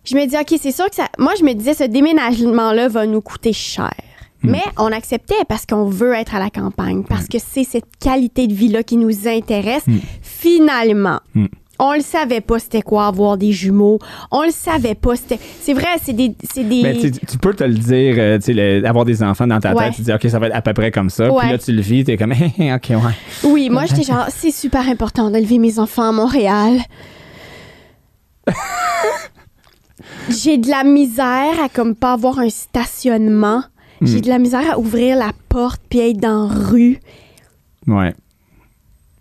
je, 0.05 0.17
me 0.17 0.27
dis, 0.27 0.37
OK, 0.37 0.59
c'est 0.61 0.73
sûr 0.73 0.89
que 0.89 0.97
ça. 0.97 1.09
Moi, 1.19 1.35
je 1.39 1.45
me 1.45 1.53
disais, 1.53 1.75
ce 1.75 1.85
déménagement-là 1.85 2.89
va 2.89 3.07
nous 3.07 3.21
coûter 3.21 3.53
cher. 3.53 3.95
Hmm. 4.43 4.51
Mais 4.51 4.63
on 4.77 4.93
acceptait 4.93 5.45
parce 5.49 5.67
qu'on 5.67 5.85
veut 5.85 6.13
être 6.13 6.35
à 6.35 6.39
la 6.39 6.51
campagne, 6.51 7.05
parce 7.05 7.27
que 7.27 7.39
c'est 7.39 7.65
cette 7.65 7.97
qualité 8.01 8.47
de 8.47 8.55
vie-là 8.55 8.83
qui 8.83 8.97
nous 8.97 9.29
intéresse. 9.29 9.87
Hmm. 9.87 9.99
Finalement, 10.23 11.21
on 11.79 11.93
le 11.93 12.01
savait 12.01 12.41
pas 12.41 12.59
c'était 12.59 12.83
quoi 12.83 13.07
avoir 13.07 13.37
des 13.37 13.53
jumeaux. 13.53 13.99
On 14.31 14.43
le 14.43 14.51
savait 14.51 14.95
pas. 14.95 15.17
C'était, 15.17 15.39
c'est 15.61 15.75
vrai, 15.75 15.89
c'est 16.03 16.13
des. 16.13 16.35
C'est 16.53 16.65
des... 16.65 16.83
Ben, 16.83 16.97
tu 16.97 17.39
peux 17.39 17.55
te 17.55 17.65
le 17.65 17.75
dire, 17.75 18.15
euh, 18.19 18.39
tu 18.39 18.55
sais, 18.55 18.87
avoir 18.87 19.05
des 19.05 19.23
enfants 19.23 19.47
dans 19.47 19.61
ta 19.61 19.75
tête, 19.75 19.95
tu 19.95 20.03
dis, 20.03 20.13
OK, 20.13 20.27
ça 20.29 20.39
va 20.39 20.49
être 20.49 20.57
à 20.57 20.63
peu 20.63 20.73
près 20.73 20.91
comme 20.91 21.11
ça. 21.11 21.29
Puis 21.29 21.51
là, 21.51 21.59
tu 21.59 21.73
le 21.73 21.83
vis, 21.83 22.05
t'es 22.05 22.17
comme, 22.17 22.33
OK, 22.33 22.39
ouais. 22.59 22.97
Oui, 23.45 23.69
moi, 23.71 23.87
j'étais 23.87 24.05
genre, 24.05 24.27
c'est 24.29 24.51
super 24.51 24.89
important 24.89 25.31
d'élever 25.31 25.59
mes 25.59 25.79
enfants 25.79 26.09
à 26.09 26.13
Montréal. 26.13 26.79
J'ai 30.29 30.59
de 30.59 30.69
la 30.69 30.85
misère 30.85 31.63
à 31.63 31.69
comme 31.69 31.95
pas 31.95 32.13
avoir 32.13 32.39
un 32.39 32.51
stationnement. 32.51 33.63
J'ai 34.03 34.19
hmm. 34.19 34.23
de 34.23 34.29
la 34.29 34.39
misère 34.39 34.73
à 34.73 34.79
ouvrir 34.79 35.17
la 35.17 35.33
porte 35.49 35.81
puis 35.89 36.01
être 36.01 36.19
dans 36.19 36.49
la 36.49 36.55
rue. 36.55 36.99
Ouais. 37.87 38.15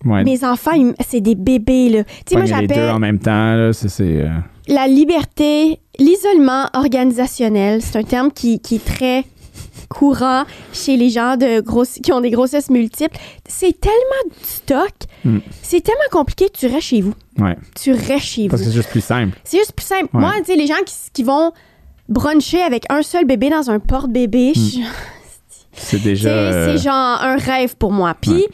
Mes 0.04 0.44
enfants, 0.44 0.72
c'est 1.06 1.22
des 1.22 1.36
bébés, 1.36 1.90
là. 1.90 2.04
Tu 2.04 2.12
sais, 2.28 2.36
moi, 2.36 2.46
j'appelle. 2.46 2.70
Les 2.70 2.76
deux 2.76 2.90
en 2.90 3.00
même 3.00 3.20
temps, 3.20 3.56
là, 3.56 3.74
c'est. 3.74 4.02
Euh, 4.02 4.30
La 4.68 4.88
liberté, 4.88 5.80
l'isolement 6.00 6.68
organisationnel, 6.74 7.82
c'est 7.82 7.98
un 7.98 8.04
terme 8.04 8.32
qui, 8.32 8.56
est 8.72 8.86
très 8.86 9.24
courant 9.90 10.44
chez 10.72 10.98
les 10.98 11.10
gens 11.10 11.38
de 11.38 11.62
qui 12.02 12.12
ont 12.12 12.22
des 12.22 12.32
grossesses 12.32 12.70
multiples. 12.70 13.18
C'est 13.48 13.80
tellement 13.80 14.30
de 14.30 14.46
stock, 14.46 14.94
hmm. 15.24 15.38
c'est 15.62 15.82
tellement 15.82 16.02
compliqué, 16.12 16.50
tu 16.50 16.68
restes 16.68 16.88
chez 16.88 17.02
vous. 17.02 17.14
Ouais. 17.38 17.56
Tu 17.80 17.92
restes 17.92 18.26
chez 18.26 18.44
vous. 18.44 18.50
Parce 18.50 18.64
que 18.64 18.70
c'est 18.70 18.76
juste 18.76 18.90
plus 18.90 19.04
simple. 19.04 19.38
C'est 19.44 19.58
juste 19.58 19.74
plus 19.74 19.86
simple. 19.86 20.10
Moi, 20.14 20.34
tu 20.40 20.46
sais, 20.46 20.56
les 20.56 20.68
gens 20.68 20.74
qui, 21.14 21.24
vont 21.24 21.52
bruncher 22.10 22.62
avec 22.62 22.86
un 22.90 23.04
seul 23.04 23.26
bébé 23.26 23.50
dans 23.50 23.70
un 23.70 23.80
porte-bébé, 23.80 24.54
hmm. 24.56 24.84
c'est 25.74 26.02
déjà. 26.02 26.66
C'est 26.66 26.78
genre 26.80 27.22
un 27.22 27.38
rêve 27.38 27.76
pour 27.78 27.92
moi. 27.92 28.16
Puis 28.20 28.46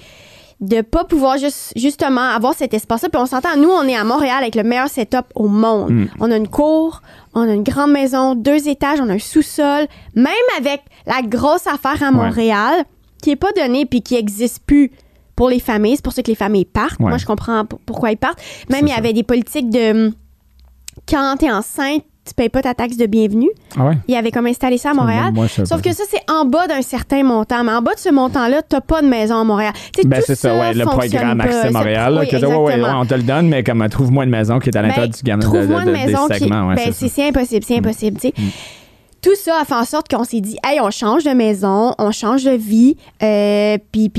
de 0.61 0.81
pas 0.81 1.05
pouvoir 1.05 1.37
juste, 1.37 1.71
justement 1.75 2.21
avoir 2.21 2.53
cet 2.53 2.73
espace-là. 2.73 3.09
Puis 3.09 3.21
on 3.21 3.25
s'entend, 3.25 3.55
nous, 3.57 3.69
on 3.69 3.83
est 3.83 3.95
à 3.95 4.03
Montréal 4.03 4.37
avec 4.41 4.55
le 4.55 4.63
meilleur 4.63 4.89
setup 4.89 5.25
au 5.35 5.47
monde. 5.47 5.91
Mm. 5.91 6.07
On 6.19 6.31
a 6.31 6.37
une 6.37 6.49
cour, 6.49 7.01
on 7.33 7.41
a 7.41 7.53
une 7.53 7.63
grande 7.63 7.91
maison, 7.91 8.35
deux 8.35 8.67
étages, 8.67 8.99
on 9.01 9.09
a 9.09 9.13
un 9.13 9.19
sous-sol. 9.19 9.87
Même 10.15 10.33
avec 10.57 10.81
la 11.05 11.21
grosse 11.21 11.65
affaire 11.65 12.03
à 12.03 12.11
Montréal, 12.11 12.83
qui 13.21 13.31
est 13.31 13.35
pas 13.35 13.51
donnée 13.53 13.85
puis 13.85 14.01
qui 14.01 14.15
existe 14.15 14.63
plus 14.65 14.91
pour 15.35 15.49
les 15.49 15.59
familles. 15.59 15.95
C'est 15.95 16.03
pour 16.03 16.13
ça 16.13 16.23
que 16.23 16.31
les 16.31 16.35
familles 16.35 16.65
partent. 16.65 16.99
Moi, 16.99 17.17
je 17.17 17.25
comprends 17.25 17.65
pourquoi 17.85 18.11
ils 18.11 18.17
partent. 18.17 18.41
Même, 18.69 18.85
il 18.85 18.89
y 18.89 18.97
avait 18.97 19.13
des 19.13 19.23
politiques 19.23 19.69
de 19.69 20.11
quand 21.07 21.37
t'es 21.39 21.51
enceinte, 21.51 22.03
tu 22.25 22.33
payes 22.35 22.49
pas 22.49 22.61
ta 22.61 22.73
taxe 22.73 22.97
de 22.97 23.05
bienvenue. 23.05 23.49
Ah 23.77 23.91
Il 24.07 24.15
avait 24.15 24.31
comme 24.31 24.45
installé 24.45 24.77
ça 24.77 24.91
à 24.91 24.93
Montréal. 24.93 25.33
Sauf 25.65 25.81
que 25.81 25.91
ça, 25.93 26.03
c'est 26.09 26.21
en 26.29 26.45
bas 26.45 26.67
d'un 26.67 26.81
certain 26.81 27.23
montant. 27.23 27.63
Mais 27.63 27.71
en 27.71 27.81
bas 27.81 27.95
de 27.95 27.99
ce 27.99 28.09
montant-là, 28.09 28.61
tu 28.61 28.75
n'as 28.75 28.81
pas 28.81 29.01
de 29.01 29.07
maison 29.07 29.37
à 29.37 29.43
Montréal. 29.43 29.73
ben, 30.05 30.21
c'est 30.25 30.35
ça, 30.35 30.57
ouais, 30.57 30.73
le 30.73 30.85
programme 30.85 31.41
Accès 31.41 31.71
Montréal. 31.71 32.19
on 32.95 33.05
te 33.05 33.13
le 33.13 33.23
donne, 33.23 33.47
mais 33.47 33.63
comme 33.63 33.87
trouve-moi 33.89 34.25
une 34.25 34.29
maison 34.29 34.59
qui 34.59 34.69
est 34.69 34.77
à 34.77 34.81
l'intérieur 34.81 35.07
ben, 35.07 35.15
du 35.15 35.23
gamme 35.23 35.39
de, 35.39 35.85
de, 35.85 35.91
maison 35.91 36.27
des 36.27 36.39
segments. 36.39 36.73
ben, 36.73 36.91
c'est 36.91 37.27
impossible, 37.27 37.65
c'est 37.65 37.75
mm. 37.75 37.85
impossible. 37.85 38.17
Mm. 38.37 38.43
Tout 39.21 39.35
ça 39.35 39.59
a 39.61 39.65
fait 39.65 39.75
en 39.75 39.85
sorte 39.85 40.07
qu'on 40.07 40.23
s'est 40.23 40.39
dit, 40.39 40.57
hey, 40.65 40.79
on 40.79 40.91
change 40.91 41.23
de 41.23 41.31
maison, 41.31 41.93
on 41.97 42.11
change 42.11 42.43
de 42.45 42.51
vie, 42.51 42.95
euh, 43.21 43.77
puis 43.91 44.09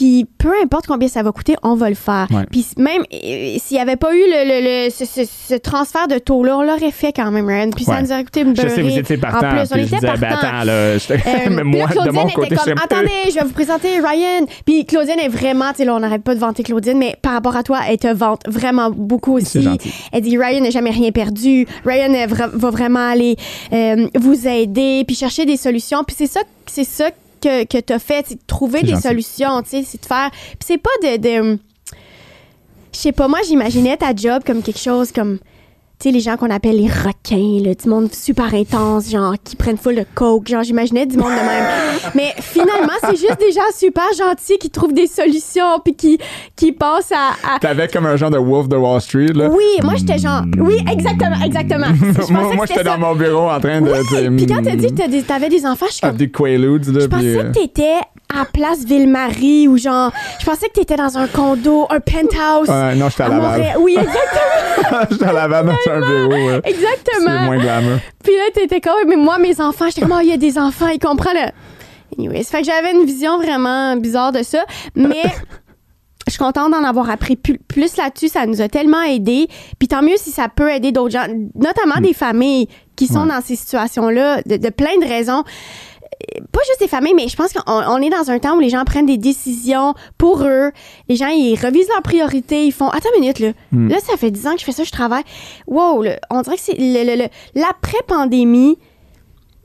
puis 0.00 0.26
peu 0.38 0.52
importe 0.62 0.86
combien 0.86 1.08
ça 1.08 1.22
va 1.22 1.30
coûter, 1.30 1.56
on 1.62 1.74
va 1.74 1.90
le 1.90 1.94
faire. 1.94 2.26
Puis 2.50 2.68
même 2.78 3.02
euh, 3.12 3.56
s'il 3.58 3.76
n'y 3.76 3.82
avait 3.82 3.96
pas 3.96 4.14
eu 4.14 4.22
le, 4.26 4.86
le, 4.86 4.90
ce, 4.90 5.58
transfert 5.58 6.08
de 6.08 6.16
taux-là, 6.16 6.56
on 6.56 6.62
l'aurait 6.62 6.90
fait 6.90 7.12
quand 7.12 7.30
même, 7.30 7.46
Ryan. 7.46 7.68
Puis 7.68 7.84
ça 7.84 8.00
nous 8.00 8.10
aurait 8.10 8.24
coûté 8.24 8.40
une 8.40 8.54
beurrée. 8.54 8.70
Je 8.70 8.74
sais, 8.76 8.80
vous 8.80 8.96
étiez 8.96 9.18
partant. 9.18 9.48
En 9.48 9.50
plus, 9.50 9.68
on 9.72 9.76
était 9.76 10.00
ben, 10.00 10.18
partant. 10.18 10.36
attends, 10.38 10.64
là, 10.64 10.72
euh, 10.72 10.98
moi, 11.64 11.86
de 11.88 12.10
mon 12.12 12.28
côté, 12.28 12.54
était 12.54 12.64
comme, 12.64 12.78
attendez, 12.82 13.10
je 13.28 13.34
vais 13.34 13.44
vous 13.44 13.52
présenter 13.52 14.00
Ryan. 14.00 14.46
Puis 14.64 14.86
Claudine 14.86 15.18
est 15.18 15.28
vraiment, 15.28 15.68
tu 15.72 15.78
sais, 15.78 15.84
là, 15.84 15.94
on 15.94 16.00
n'arrête 16.00 16.22
pas 16.22 16.34
de 16.34 16.40
vanter 16.40 16.62
Claudine, 16.62 16.96
mais 16.96 17.16
par 17.20 17.32
rapport 17.32 17.56
à 17.56 17.62
toi, 17.62 17.80
elle 17.86 17.98
te 17.98 18.10
vante 18.10 18.40
vraiment 18.48 18.90
beaucoup 18.90 19.36
aussi. 19.36 19.68
Elle 20.12 20.22
dit, 20.22 20.38
Ryan 20.38 20.62
n'a 20.62 20.70
jamais 20.70 20.92
rien 20.92 21.12
perdu. 21.12 21.66
Ryan 21.84 22.26
va 22.26 22.70
vraiment 22.70 23.10
aller 23.10 23.36
euh, 23.74 24.06
vous 24.18 24.48
aider, 24.48 25.04
puis 25.06 25.14
chercher 25.14 25.44
des 25.44 25.58
solutions. 25.58 26.04
Puis 26.04 26.16
c'est 26.18 26.26
ça, 26.26 26.40
c'est 26.66 26.84
ça 26.84 27.10
que, 27.40 27.64
que 27.64 27.78
tu 27.78 27.92
as 27.92 27.98
fait, 27.98 28.24
c'est 28.28 28.34
de 28.36 28.46
trouver 28.46 28.82
des 28.82 28.96
solutions, 28.96 29.62
tu 29.62 29.70
sais, 29.70 29.82
c'est 29.82 30.00
de 30.00 30.06
faire. 30.06 30.30
Puis 30.30 30.66
c'est 30.66 30.78
pas 30.78 30.90
de. 31.02 31.16
de 31.16 31.58
je 32.92 32.98
sais 32.98 33.12
pas, 33.12 33.28
moi, 33.28 33.38
j'imaginais 33.46 33.96
ta 33.96 34.14
job 34.14 34.42
comme 34.44 34.62
quelque 34.62 34.80
chose 34.80 35.12
comme 35.12 35.38
tu 36.00 36.08
sais, 36.08 36.14
les 36.14 36.20
gens 36.20 36.38
qu'on 36.38 36.48
appelle 36.48 36.78
les 36.78 36.88
requins, 36.88 37.62
là, 37.62 37.74
du 37.74 37.86
monde 37.86 38.10
super 38.10 38.54
intense, 38.54 39.10
genre, 39.10 39.34
qui 39.44 39.54
prennent 39.54 39.76
full 39.76 39.96
de 39.96 40.06
coke, 40.14 40.48
genre, 40.48 40.62
j'imaginais 40.62 41.04
du 41.04 41.18
monde 41.18 41.32
de 41.32 41.46
même. 41.46 41.64
Mais 42.14 42.32
finalement, 42.40 42.94
c'est 43.02 43.16
juste 43.16 43.38
des 43.38 43.52
gens 43.52 43.60
super 43.76 44.06
gentils 44.16 44.56
qui 44.56 44.70
trouvent 44.70 44.94
des 44.94 45.06
solutions, 45.06 45.78
puis 45.84 45.94
qui, 45.94 46.18
qui 46.56 46.72
passent 46.72 47.12
à. 47.12 47.58
T'avais 47.58 47.86
comme 47.88 48.06
un 48.06 48.16
genre 48.16 48.30
de 48.30 48.38
Wolf 48.38 48.68
de 48.68 48.76
Wall 48.76 49.00
Street, 49.02 49.32
là? 49.34 49.50
Oui, 49.50 49.64
moi, 49.82 49.94
j'étais 49.96 50.18
genre. 50.18 50.42
Oui, 50.58 50.82
exactement, 50.90 51.36
exactement. 51.44 51.88
moi, 52.30 52.54
moi 52.54 52.64
j'étais 52.66 52.84
dans 52.84 52.96
mon 52.96 53.14
bureau 53.14 53.50
en 53.50 53.60
train 53.60 53.82
de. 53.82 53.90
Oui, 53.90 54.36
puis 54.38 54.46
quand 54.46 54.62
t'as 54.62 54.76
dit 54.76 54.94
que 54.94 55.20
t'avais 55.20 55.50
des 55.50 55.66
enfants, 55.66 55.86
je 55.88 55.94
suis 55.94 56.00
comme. 56.00 56.16
Des 56.16 56.30
Quaaludes, 56.30 56.86
là. 56.86 57.00
Je 57.00 57.06
pensais 57.06 57.24
que 57.24 57.46
euh, 57.46 57.52
t'étais 57.52 58.00
à 58.34 58.44
Place 58.44 58.84
Ville-Marie 58.84 59.68
ou 59.68 59.76
genre. 59.76 60.12
Je 60.38 60.44
pensais 60.44 60.68
que 60.68 60.74
t'étais 60.74 60.96
dans 60.96 61.18
un 61.18 61.26
condo, 61.26 61.86
un 61.90 62.00
penthouse. 62.00 62.68
non, 62.68 63.08
j'étais 63.08 63.22
à, 63.22 63.26
à 63.26 63.28
Laval. 63.28 63.74
Oui, 63.80 63.96
exactement. 63.96 65.00
j'étais 65.10 65.24
à 65.24 65.32
Laval 65.32 65.66
dans 65.66 65.92
un 65.92 66.00
bureau. 66.00 66.60
Exactement. 66.64 67.38
C'est 67.38 67.44
moins 67.44 67.58
glamour. 67.58 67.98
Puis 68.22 68.32
là, 68.32 68.42
t'étais 68.54 68.80
comme, 68.80 68.94
mais 69.08 69.16
moi, 69.16 69.38
mes 69.38 69.60
enfants, 69.60 69.86
j'étais 69.86 70.02
comme, 70.02 70.16
oh, 70.16 70.20
il 70.22 70.28
y 70.28 70.32
a 70.32 70.36
des 70.36 70.58
enfants, 70.58 70.88
ils 70.88 70.98
comprennent. 70.98 71.36
Le... 71.36 72.18
Anyways, 72.18 72.44
fait 72.44 72.60
que 72.60 72.66
j'avais 72.66 72.92
une 72.92 73.04
vision 73.04 73.38
vraiment 73.38 73.96
bizarre 73.96 74.32
de 74.32 74.42
ça. 74.42 74.64
Mais. 74.94 75.22
je 76.26 76.34
suis 76.34 76.38
contente 76.38 76.70
d'en 76.70 76.84
avoir 76.84 77.10
appris 77.10 77.34
plus, 77.34 77.96
là-dessus. 77.96 78.28
Ça 78.28 78.46
nous 78.46 78.60
a 78.60 78.68
tellement 78.68 79.02
aidé. 79.02 79.48
Puis 79.80 79.88
tant 79.88 80.00
mieux 80.00 80.16
si 80.16 80.30
ça 80.30 80.48
peut 80.48 80.70
aider 80.70 80.92
d'autres 80.92 81.12
gens, 81.12 81.26
notamment 81.56 81.96
mm. 81.98 82.02
des 82.02 82.12
familles 82.12 82.68
qui 82.94 83.08
sont 83.08 83.26
dans 83.26 83.40
ces 83.40 83.56
situations-là, 83.56 84.42
de, 84.42 84.56
de 84.56 84.68
plein 84.68 84.96
de 85.00 85.08
raisons 85.08 85.42
pas 86.52 86.60
juste 86.66 86.80
des 86.80 86.88
familles, 86.88 87.14
mais 87.14 87.28
je 87.28 87.36
pense 87.36 87.52
qu'on 87.52 88.02
est 88.02 88.10
dans 88.10 88.30
un 88.30 88.38
temps 88.38 88.56
où 88.56 88.60
les 88.60 88.70
gens 88.70 88.84
prennent 88.84 89.06
des 89.06 89.18
décisions 89.18 89.94
pour 90.18 90.42
eux. 90.42 90.70
Les 91.08 91.16
gens, 91.16 91.28
ils 91.28 91.54
revisent 91.56 91.88
leurs 91.88 92.02
priorités. 92.02 92.66
Ils 92.66 92.72
font 92.72 92.88
Attends 92.88 93.08
une 93.16 93.22
minute, 93.22 93.38
là. 93.38 93.52
Hmm. 93.72 93.88
Là, 93.88 93.98
ça 94.00 94.16
fait 94.16 94.30
10 94.30 94.46
ans 94.46 94.52
que 94.54 94.60
je 94.60 94.64
fais 94.64 94.72
ça, 94.72 94.84
je 94.84 94.90
travaille. 94.90 95.24
Wow, 95.66 96.04
on 96.30 96.42
dirait 96.42 96.56
que 96.56 96.62
c'est 96.62 97.30
l'après-pandémie 97.54 98.78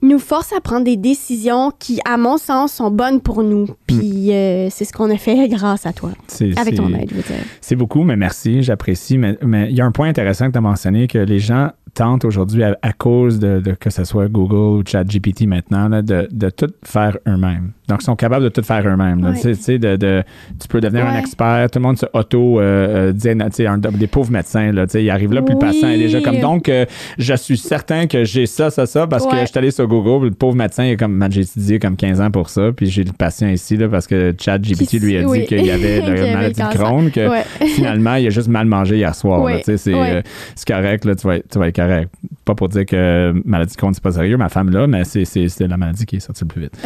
nous 0.07 0.19
force 0.19 0.53
à 0.53 0.61
prendre 0.61 0.85
des 0.85 0.97
décisions 0.97 1.71
qui, 1.77 1.99
à 2.05 2.17
mon 2.17 2.37
sens, 2.37 2.73
sont 2.73 2.91
bonnes 2.91 3.21
pour 3.21 3.43
nous. 3.43 3.67
Puis 3.87 4.31
euh, 4.31 4.69
c'est 4.69 4.85
ce 4.85 4.93
qu'on 4.93 5.09
a 5.09 5.17
fait 5.17 5.47
grâce 5.49 5.85
à 5.85 5.93
toi. 5.93 6.11
Avec 6.57 6.75
ton 6.75 6.89
aide, 6.93 7.09
je 7.09 7.15
veux 7.15 7.21
dire. 7.21 7.43
C'est 7.61 7.75
beaucoup, 7.75 8.03
mais 8.03 8.15
merci, 8.15 8.63
j'apprécie. 8.63 9.17
Mais 9.17 9.37
il 9.69 9.75
y 9.75 9.81
a 9.81 9.85
un 9.85 9.91
point 9.91 10.07
intéressant 10.07 10.47
que 10.47 10.53
tu 10.53 10.57
as 10.57 10.61
mentionné, 10.61 11.07
que 11.07 11.17
les 11.17 11.39
gens 11.39 11.71
tentent 11.95 12.25
aujourd'hui, 12.25 12.61
à, 12.63 12.93
cause 12.93 13.39
de, 13.39 13.61
que 13.79 13.89
ce 13.89 14.03
soit 14.03 14.27
Google 14.27 14.79
ou 14.79 14.83
ChatGPT 14.85 15.47
maintenant, 15.47 15.89
de, 15.89 16.27
de 16.29 16.49
tout 16.49 16.71
faire 16.83 17.17
eux-mêmes. 17.27 17.71
Donc, 17.87 17.99
ils 18.01 18.05
sont 18.05 18.15
capables 18.15 18.43
de 18.43 18.49
tout 18.49 18.63
faire 18.63 18.85
eux-mêmes. 18.85 19.33
Tu 19.41 19.55
sais, 19.55 19.79
de, 19.79 19.95
de, 19.95 20.23
tu 20.59 20.67
peux 20.67 20.81
devenir 20.81 21.05
un 21.05 21.17
expert. 21.17 21.69
Tout 21.71 21.79
le 21.79 21.83
monde 21.83 21.97
se 21.97 22.05
auto 22.13 22.59
euh, 22.59 23.13
euh 23.15 23.91
des 23.91 24.07
pauvres 24.07 24.31
médecins. 24.31 24.71
Là, 24.71 24.85
ils 24.93 25.09
arrivent 25.09 25.33
là, 25.33 25.41
puis 25.41 25.53
le 25.53 25.59
patient 25.59 25.89
est 25.89 25.97
déjà 25.97 26.21
comme. 26.21 26.39
Donc, 26.39 26.69
euh, 26.69 26.85
je 27.17 27.33
suis 27.35 27.57
certain 27.57 28.07
que 28.07 28.23
j'ai 28.23 28.45
ça, 28.45 28.69
ça, 28.69 28.85
ça, 28.85 29.07
parce 29.07 29.25
que 29.25 29.37
je 29.37 29.45
suis 29.45 29.57
allé 29.57 29.71
sur 29.71 29.87
Google. 29.87 29.94
Le 30.03 30.31
pauvre 30.31 30.55
médecin, 30.55 30.83
est 30.83 30.97
comme, 30.97 31.25
j'ai 31.29 31.41
étudié 31.41 31.79
comme 31.79 31.95
15 31.95 32.21
ans 32.21 32.31
pour 32.31 32.49
ça. 32.49 32.71
Puis 32.75 32.87
j'ai 32.87 33.03
le 33.03 33.13
patient 33.13 33.47
ici, 33.47 33.77
là, 33.77 33.87
parce 33.87 34.07
que 34.07 34.33
ChatGPT 34.37 34.93
lui 34.93 35.17
a 35.17 35.23
dit 35.23 35.45
qu'il 35.45 35.65
y 35.65 35.71
avait 35.71 36.01
la 36.01 36.33
maladie 36.33 36.61
de 36.61 36.75
Crohn, 36.75 37.11
que 37.11 37.29
finalement, 37.75 38.15
il 38.15 38.27
a 38.27 38.29
juste 38.29 38.47
mal 38.47 38.67
mangé 38.67 38.97
hier 38.97 39.13
soir. 39.15 39.47
C'est 39.63 39.93
euh, 39.93 40.21
correct, 40.67 41.05
là, 41.05 41.15
tu, 41.15 41.27
vas, 41.27 41.39
tu 41.39 41.59
vas 41.59 41.67
être 41.67 41.75
correct. 41.75 42.09
Pas 42.43 42.55
pour 42.55 42.69
dire 42.69 42.85
que 42.85 43.33
maladie 43.45 43.73
de 43.73 43.77
Crohn, 43.77 43.93
c'est 43.93 44.03
pas 44.03 44.11
sérieux, 44.11 44.37
ma 44.37 44.49
femme 44.49 44.69
là, 44.69 44.87
mais 44.87 45.03
c'est 45.03 45.59
la 45.61 45.77
maladie 45.77 46.05
qui 46.05 46.17
est 46.17 46.19
sortie 46.19 46.43
le 46.43 46.47
plus 46.47 46.61
vite. 46.61 46.77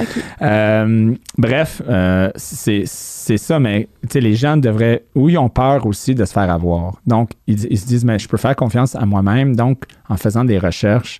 Euh, 0.42 1.14
bref, 1.38 1.82
euh, 1.88 2.30
c'est 2.36 2.86
ça, 2.86 3.60
mais 3.60 3.88
les 4.14 4.36
gens 4.36 4.58
devraient, 4.58 5.04
ou 5.16 5.30
ils 5.30 5.38
ont 5.38 5.50
peur 5.50 5.86
aussi 5.86 6.16
de 6.16 6.26
se 6.26 6.34
faire 6.34 6.50
avoir. 6.50 7.00
Donc, 7.06 7.32
ils, 7.48 7.78
se 7.78 7.86
disent, 7.86 8.06
mais 8.06 8.20
je 8.20 8.28
peux 8.28 8.38
faire 8.38 8.56
confiance 8.56 8.96
à 8.96 9.06
moi-même. 9.06 9.56
Donc, 9.56 9.84
en 10.08 10.18
faisant 10.18 10.46
des 10.46 10.58
recherches, 10.58 11.20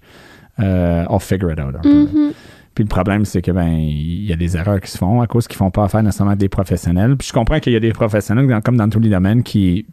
euh, 0.60 1.06
I'll 1.10 1.20
figure 1.20 1.52
it 1.52 1.60
out. 1.60 1.76
Mm-hmm. 1.84 2.34
Puis 2.76 2.84
le 2.84 2.90
problème, 2.90 3.26
c'est 3.26 3.42
que 3.42 3.52
ben 3.52 3.68
il 3.68 4.26
y 4.26 4.32
a 4.32 4.36
des 4.36 4.56
erreurs 4.56 4.80
qui 4.80 4.90
se 4.90 4.98
font 4.98 5.22
à 5.22 5.28
cause 5.28 5.48
qu'ils 5.48 5.58
font 5.58 5.72
pas 5.72 5.84
affaire 5.84 6.04
nécessairement 6.04 6.36
des 6.36 6.50
professionnels. 6.50 7.18
Puis 7.18 7.28
je 7.28 7.34
comprends 7.34 7.60
qu'il 7.60 7.74
y 7.74 7.76
a 7.76 7.80
des 7.80 7.92
professionnels, 7.92 8.62
comme 8.64 8.78
dans 8.78 8.90
tous 8.90 9.00
les 9.00 9.10
domaines, 9.10 9.44
qui, 9.44 9.86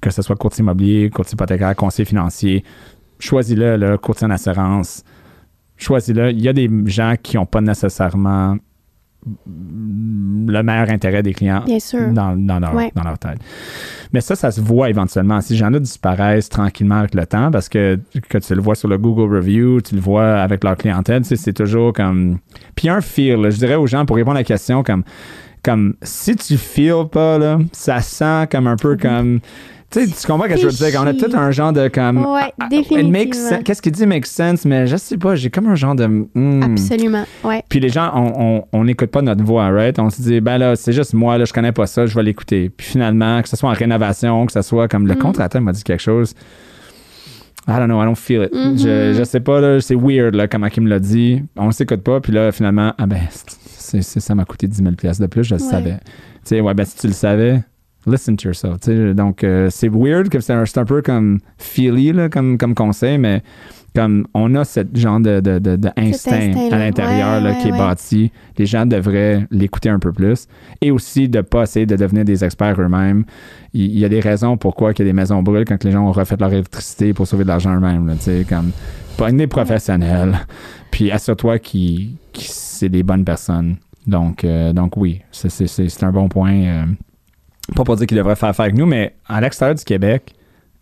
que 0.00 0.10
ce 0.10 0.22
soit 0.22 0.36
courtier 0.36 0.62
immobilier, 0.62 1.10
courtier 1.10 1.34
hypothécaire, 1.34 1.74
conseiller 1.74 2.04
financier, 2.04 2.64
choisis-le, 3.18 3.76
le 3.76 3.98
courtier 3.98 4.26
en 4.26 4.30
assurance, 4.30 5.02
choisis-le. 5.76 6.30
Il 6.30 6.40
y 6.40 6.48
a 6.48 6.52
des 6.52 6.70
gens 6.86 7.14
qui 7.20 7.36
n'ont 7.36 7.46
pas 7.46 7.60
nécessairement 7.60 8.56
le 9.46 10.62
meilleur 10.62 10.90
intérêt 10.90 11.22
des 11.22 11.34
clients 11.34 11.64
Dans, 12.12 12.36
dans, 12.36 12.58
leur, 12.58 13.18
tête. 13.18 13.38
Mais 14.12 14.20
ça, 14.20 14.34
ça 14.34 14.50
se 14.50 14.60
voit 14.60 14.90
éventuellement. 14.90 15.40
Si 15.40 15.56
gens-là 15.56 15.78
disparaissent 15.78 16.48
tranquillement 16.48 16.96
avec 16.96 17.14
le 17.14 17.26
temps, 17.26 17.50
parce 17.50 17.68
que, 17.68 17.98
que 18.28 18.38
tu 18.38 18.54
le 18.54 18.60
vois 18.60 18.74
sur 18.74 18.88
le 18.88 18.98
Google 18.98 19.34
Review, 19.34 19.80
tu 19.80 19.94
le 19.94 20.00
vois 20.00 20.40
avec 20.40 20.64
leur 20.64 20.76
clientèle, 20.76 21.24
c'est 21.24 21.52
toujours 21.52 21.92
comme... 21.92 22.38
Puis 22.74 22.88
un 22.88 23.00
feel, 23.00 23.50
je 23.50 23.58
dirais 23.58 23.74
aux 23.74 23.86
gens, 23.86 24.04
pour 24.06 24.16
répondre 24.16 24.36
à 24.36 24.40
la 24.40 24.44
question, 24.44 24.82
comme, 24.82 25.04
comme 25.62 25.94
si 26.02 26.36
tu 26.36 26.56
feel 26.56 27.08
pas, 27.10 27.38
là, 27.38 27.58
ça 27.72 28.00
sent 28.00 28.48
comme 28.50 28.66
un 28.66 28.76
peu 28.76 28.94
mm-hmm. 28.94 29.00
comme 29.02 29.40
tu 29.90 30.06
sais, 30.06 30.06
tu 30.06 30.26
comprends 30.26 30.44
ce 30.44 30.54
que 30.54 30.60
je 30.60 30.66
veux 30.66 30.90
dire? 30.90 31.00
On 31.02 31.06
a 31.06 31.14
tout 31.14 31.34
un 31.34 31.50
genre 31.50 31.72
de 31.72 31.88
comme. 31.88 32.18
Ouais, 32.18 32.52
ah, 32.60 32.68
définitivement. 32.68 33.62
Qu'est-ce 33.64 33.80
qu'il 33.80 33.92
dit 33.92 34.06
make 34.06 34.26
sense? 34.26 34.66
Mais 34.66 34.86
je 34.86 34.96
sais 34.96 35.16
pas, 35.16 35.34
j'ai 35.34 35.48
comme 35.48 35.66
un 35.66 35.76
genre 35.76 35.94
de. 35.94 36.06
Hmm. 36.06 36.62
Absolument, 36.62 37.24
ouais. 37.44 37.62
Puis 37.70 37.80
les 37.80 37.88
gens, 37.88 38.12
on 38.72 38.84
n'écoute 38.84 39.10
pas 39.10 39.22
notre 39.22 39.42
voix, 39.42 39.70
right? 39.70 39.98
On 39.98 40.10
se 40.10 40.20
dit, 40.20 40.40
ben 40.40 40.58
là, 40.58 40.76
c'est 40.76 40.92
juste 40.92 41.14
moi, 41.14 41.38
là, 41.38 41.46
je 41.46 41.54
connais 41.54 41.72
pas 41.72 41.86
ça, 41.86 42.04
je 42.04 42.14
vais 42.14 42.22
l'écouter. 42.22 42.68
Puis 42.68 42.86
finalement, 42.86 43.40
que 43.40 43.48
ce 43.48 43.56
soit 43.56 43.70
en 43.70 43.74
rénovation, 43.74 44.44
que 44.44 44.52
ce 44.52 44.60
soit 44.60 44.88
comme 44.88 45.06
le 45.06 45.14
mm. 45.14 45.18
contracteur 45.18 45.62
m'a 45.62 45.72
dit 45.72 45.84
quelque 45.84 46.02
chose. 46.02 46.34
I 47.66 47.76
don't 47.78 47.86
know, 47.86 48.02
I 48.02 48.04
don't 48.04 48.16
feel 48.16 48.42
it. 48.42 48.50
je, 48.52 48.58
mm-hmm. 48.58 49.18
je 49.18 49.24
sais 49.24 49.40
pas, 49.40 49.60
là, 49.60 49.80
c'est 49.80 49.94
weird, 49.94 50.34
là, 50.34 50.48
comment 50.48 50.68
il 50.74 50.82
me 50.82 50.88
l'a 50.88 50.98
dit. 50.98 51.42
On 51.56 51.70
s'écoute 51.70 52.02
pas, 52.02 52.20
puis 52.20 52.32
là, 52.32 52.52
finalement, 52.52 52.94
ah 52.98 53.06
ben, 53.06 53.20
ça 53.30 54.34
m'a 54.34 54.44
coûté 54.44 54.66
10 54.66 54.76
000 54.76 54.90
de 54.90 55.26
plus, 55.26 55.44
je 55.44 55.54
le 55.54 55.60
savais. 55.60 55.98
Tu 56.44 56.56
sais, 56.56 56.60
ouais, 56.60 56.74
ben, 56.74 56.84
si 56.84 56.96
tu 56.96 57.06
le 57.06 57.12
savais, 57.12 57.62
listen 58.08 58.36
to 58.36 58.48
yourself. 58.48 58.78
Donc, 59.14 59.44
euh, 59.44 59.68
c'est 59.70 59.88
weird, 59.88 60.28
que 60.28 60.40
c'est 60.40 60.52
un, 60.52 60.62
un, 60.62 60.84
peu 60.84 61.02
comme 61.02 61.38
feely 61.58 62.12
là, 62.12 62.28
comme, 62.28 62.58
comme 62.58 62.74
conseil, 62.74 63.18
mais 63.18 63.42
comme 63.94 64.26
on 64.34 64.54
a 64.54 64.64
ce 64.64 64.80
genre 64.94 65.18
de, 65.18 65.40
de, 65.40 65.58
de, 65.58 65.90
instinct, 65.96 66.52
à 66.70 66.78
l'intérieur 66.78 67.42
qui 67.58 67.68
est 67.68 67.72
bâti. 67.72 68.32
Les 68.56 68.66
gens 68.66 68.86
devraient 68.86 69.46
l'écouter 69.50 69.88
un 69.88 69.98
peu 69.98 70.12
plus. 70.12 70.46
Et 70.80 70.90
aussi 70.90 71.28
de 71.28 71.38
ne 71.38 71.42
pas 71.42 71.62
essayer 71.62 71.86
de 71.86 71.96
devenir 71.96 72.24
des 72.24 72.44
experts 72.44 72.80
eux-mêmes. 72.80 73.24
Il, 73.72 73.98
y 73.98 74.04
a 74.04 74.08
des 74.08 74.20
raisons 74.20 74.56
pourquoi 74.56 74.92
il 74.92 74.98
y 74.98 75.02
a 75.02 75.04
des 75.04 75.12
maisons 75.12 75.42
brûlent 75.42 75.64
quand 75.64 75.82
les 75.84 75.90
gens 75.90 76.06
ont 76.06 76.12
refait 76.12 76.36
leur 76.38 76.52
électricité 76.52 77.12
pour 77.12 77.26
sauver 77.26 77.44
de 77.44 77.48
l'argent 77.48 77.74
eux-mêmes. 77.74 78.16
Comme, 78.48 78.70
pas 79.16 79.32
des 79.32 79.46
professionnels. 79.46 80.38
Puis 80.90 81.10
assure-toi 81.10 81.58
qu'ils 81.58 82.12
c'est 82.78 82.88
des 82.88 83.02
bonnes 83.02 83.24
personnes. 83.24 83.76
Donc, 84.06 84.44
euh, 84.44 84.72
donc 84.72 84.96
oui, 84.96 85.20
c'est 85.32 86.02
un 86.02 86.12
bon 86.12 86.28
point. 86.28 86.54
Euh, 86.54 86.84
pas 87.74 87.84
pour 87.84 87.96
dire 87.96 88.06
qu'il 88.06 88.16
devrait 88.16 88.36
faire 88.36 88.50
affaire 88.50 88.64
avec 88.64 88.76
nous, 88.76 88.86
mais 88.86 89.14
à 89.26 89.40
l'extérieur 89.40 89.74
du 89.74 89.84
Québec, 89.84 90.34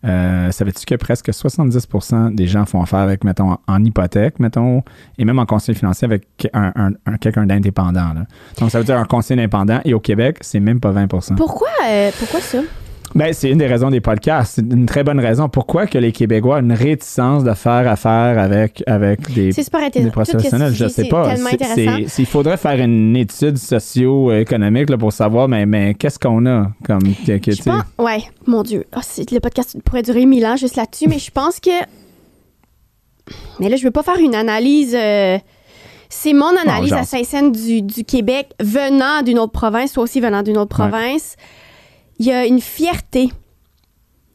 euh, 0.05 0.51
savais-tu 0.51 0.85
que 0.85 0.95
presque 0.95 1.29
70% 1.29 2.35
des 2.35 2.47
gens 2.47 2.65
font 2.65 2.81
affaire 2.81 2.99
avec, 2.99 3.23
mettons, 3.23 3.57
en 3.67 3.83
hypothèque, 3.83 4.39
mettons, 4.39 4.83
et 5.17 5.25
même 5.25 5.39
en 5.39 5.45
conseil 5.45 5.75
financier 5.75 6.05
avec 6.05 6.27
un, 6.53 6.93
quelqu'un 7.19 7.45
d'indépendant. 7.45 8.13
Donc, 8.59 8.71
ça 8.71 8.77
veut 8.77 8.85
dire 8.85 8.97
un 8.97 9.05
conseil 9.05 9.37
indépendant, 9.37 9.79
et 9.85 9.93
au 9.93 9.99
Québec, 9.99 10.37
c'est 10.41 10.59
même 10.59 10.79
pas 10.79 10.91
20 10.91 11.07
Pourquoi, 11.35 11.69
euh, 11.89 12.11
pourquoi 12.19 12.41
ça? 12.41 12.59
Ben, 13.15 13.33
c'est 13.33 13.49
une 13.49 13.57
des 13.57 13.67
raisons 13.67 13.89
des 13.89 14.01
podcasts. 14.01 14.55
C'est 14.55 14.73
une 14.73 14.85
très 14.85 15.03
bonne 15.03 15.19
raison. 15.19 15.49
Pourquoi 15.49 15.87
que 15.87 15.97
les 15.97 16.11
Québécois 16.11 16.57
ont 16.57 16.59
une 16.59 16.73
réticence 16.73 17.43
de 17.43 17.53
faire 17.53 17.89
affaire 17.89 18.39
avec, 18.39 18.83
avec 18.85 19.31
des, 19.33 19.51
des 19.51 20.11
professionnels? 20.11 20.73
Je 20.73 20.87
sais 20.87 21.05
pas. 21.05 21.33
il 21.75 22.25
faudrait 22.25 22.57
faire 22.57 22.79
une 22.79 23.15
étude 23.15 23.57
socio-économique 23.57 24.95
pour 24.97 25.13
savoir, 25.13 25.47
mais, 25.47 25.65
mais 25.65 25.93
qu'est-ce 25.93 26.19
qu'on 26.19 26.45
a 26.45 26.67
comme. 26.85 27.01
Que, 27.25 28.01
ouais, 28.01 28.23
mon 28.45 28.63
Dieu. 28.63 28.85
Oh, 28.95 28.99
le 29.31 29.39
podcast 29.39 29.77
pourrait 29.83 30.03
durer 30.03 30.25
mille 30.25 30.45
ans 30.45 30.55
juste 30.55 30.75
là-dessus, 30.75 31.07
mais 31.07 31.19
je 31.19 31.31
pense 31.31 31.59
que. 31.59 31.69
Mais 33.59 33.69
là, 33.69 33.75
je 33.75 33.83
veux 33.83 33.91
pas 33.91 34.03
faire 34.03 34.19
une 34.19 34.35
analyse. 34.35 34.95
Euh, 34.95 35.37
c'est 36.09 36.33
mon 36.33 36.55
analyse 36.55 36.93
à 36.93 37.03
Saint-Saëns 37.03 37.51
du, 37.51 37.81
du, 37.81 38.05
Québec 38.05 38.53
venant 38.61 39.23
d'une 39.23 39.39
autre 39.39 39.51
province, 39.51 39.91
soit 39.91 40.03
aussi 40.03 40.21
venant 40.21 40.41
d'une 40.41 40.57
autre 40.57 40.73
province 40.73 41.35
il 42.19 42.25
y 42.25 42.31
a 42.31 42.45
une 42.45 42.61
fierté 42.61 43.29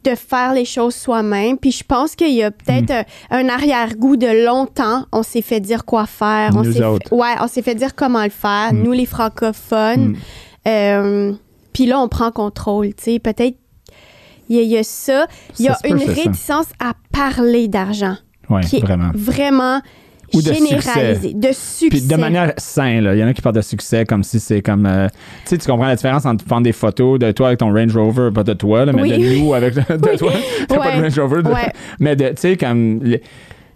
de 0.04 0.14
faire 0.14 0.52
les 0.52 0.64
choses 0.64 0.94
soi-même. 0.94 1.58
Puis 1.58 1.72
je 1.72 1.84
pense 1.84 2.16
qu'il 2.16 2.32
y 2.32 2.42
a 2.42 2.50
peut-être 2.50 2.92
hmm. 2.92 3.34
un, 3.34 3.48
arrière-goût 3.48 4.16
de 4.16 4.44
longtemps. 4.46 5.06
On 5.12 5.22
s'est 5.22 5.42
fait 5.42 5.60
dire 5.60 5.84
quoi 5.84 6.06
faire. 6.06 6.50
on 6.56 6.64
s'est 6.64 6.72
fait, 6.72 7.14
ouais, 7.14 7.34
on 7.40 7.46
s'est 7.46 7.62
fait 7.62 7.74
dire 7.74 7.94
comment 7.94 8.24
le 8.24 8.30
faire. 8.30 8.72
Hmm. 8.72 8.82
Nous, 8.82 8.92
les 8.92 9.06
francophones. 9.06 10.08
Hmm. 10.08 10.16
Euh, 10.68 11.32
puis 11.72 11.86
là, 11.86 12.00
on 12.00 12.08
prend 12.08 12.30
contrôle. 12.30 12.94
Tu 12.94 13.04
sais, 13.04 13.18
peut-être 13.18 13.56
il 14.48 14.60
y, 14.64 14.76
a 14.76 14.82
ça. 14.82 15.26
Il 15.58 15.64
y 15.64 15.68
a 15.68 15.78
une 15.84 15.96
réticence 15.96 16.66
à 16.78 16.92
parler 17.10 17.68
d'argent. 17.68 18.16
Oui, 18.50 18.60
vraiment. 18.82 19.10
Vraiment 19.14 19.80
ou 20.34 20.42
de 20.42 20.52
généralisé, 20.52 21.32
de 21.34 21.48
succès. 21.52 21.88
Puis 21.88 22.00
de 22.02 22.16
manière 22.16 22.52
saine, 22.56 23.08
il 23.12 23.18
y 23.18 23.24
en 23.24 23.28
a 23.28 23.32
qui 23.32 23.42
parlent 23.42 23.56
de 23.56 23.60
succès 23.60 24.04
comme 24.04 24.22
si 24.22 24.40
c'est 24.40 24.62
comme. 24.62 24.86
Euh, 24.86 25.08
tu 25.44 25.50
sais, 25.50 25.58
tu 25.58 25.66
comprends 25.66 25.86
la 25.86 25.96
différence 25.96 26.26
entre 26.26 26.44
prendre 26.44 26.64
des 26.64 26.72
photos 26.72 27.18
de 27.18 27.30
toi 27.32 27.48
avec 27.48 27.58
ton 27.60 27.72
Range 27.72 27.96
Rover, 27.96 28.30
pas 28.34 28.44
de 28.44 28.52
toi, 28.52 28.84
là, 28.84 28.92
mais 28.92 29.18
de 29.18 29.38
nous 29.38 29.54
avec 29.54 29.74
de, 29.74 30.16
toi. 30.16 30.32
pas 30.68 30.96
de 30.96 31.02
Range 31.02 31.18
Rover. 31.18 31.42
Mais 32.00 32.16
tu 32.16 32.24
sais, 32.36 32.56
comme. 32.56 33.00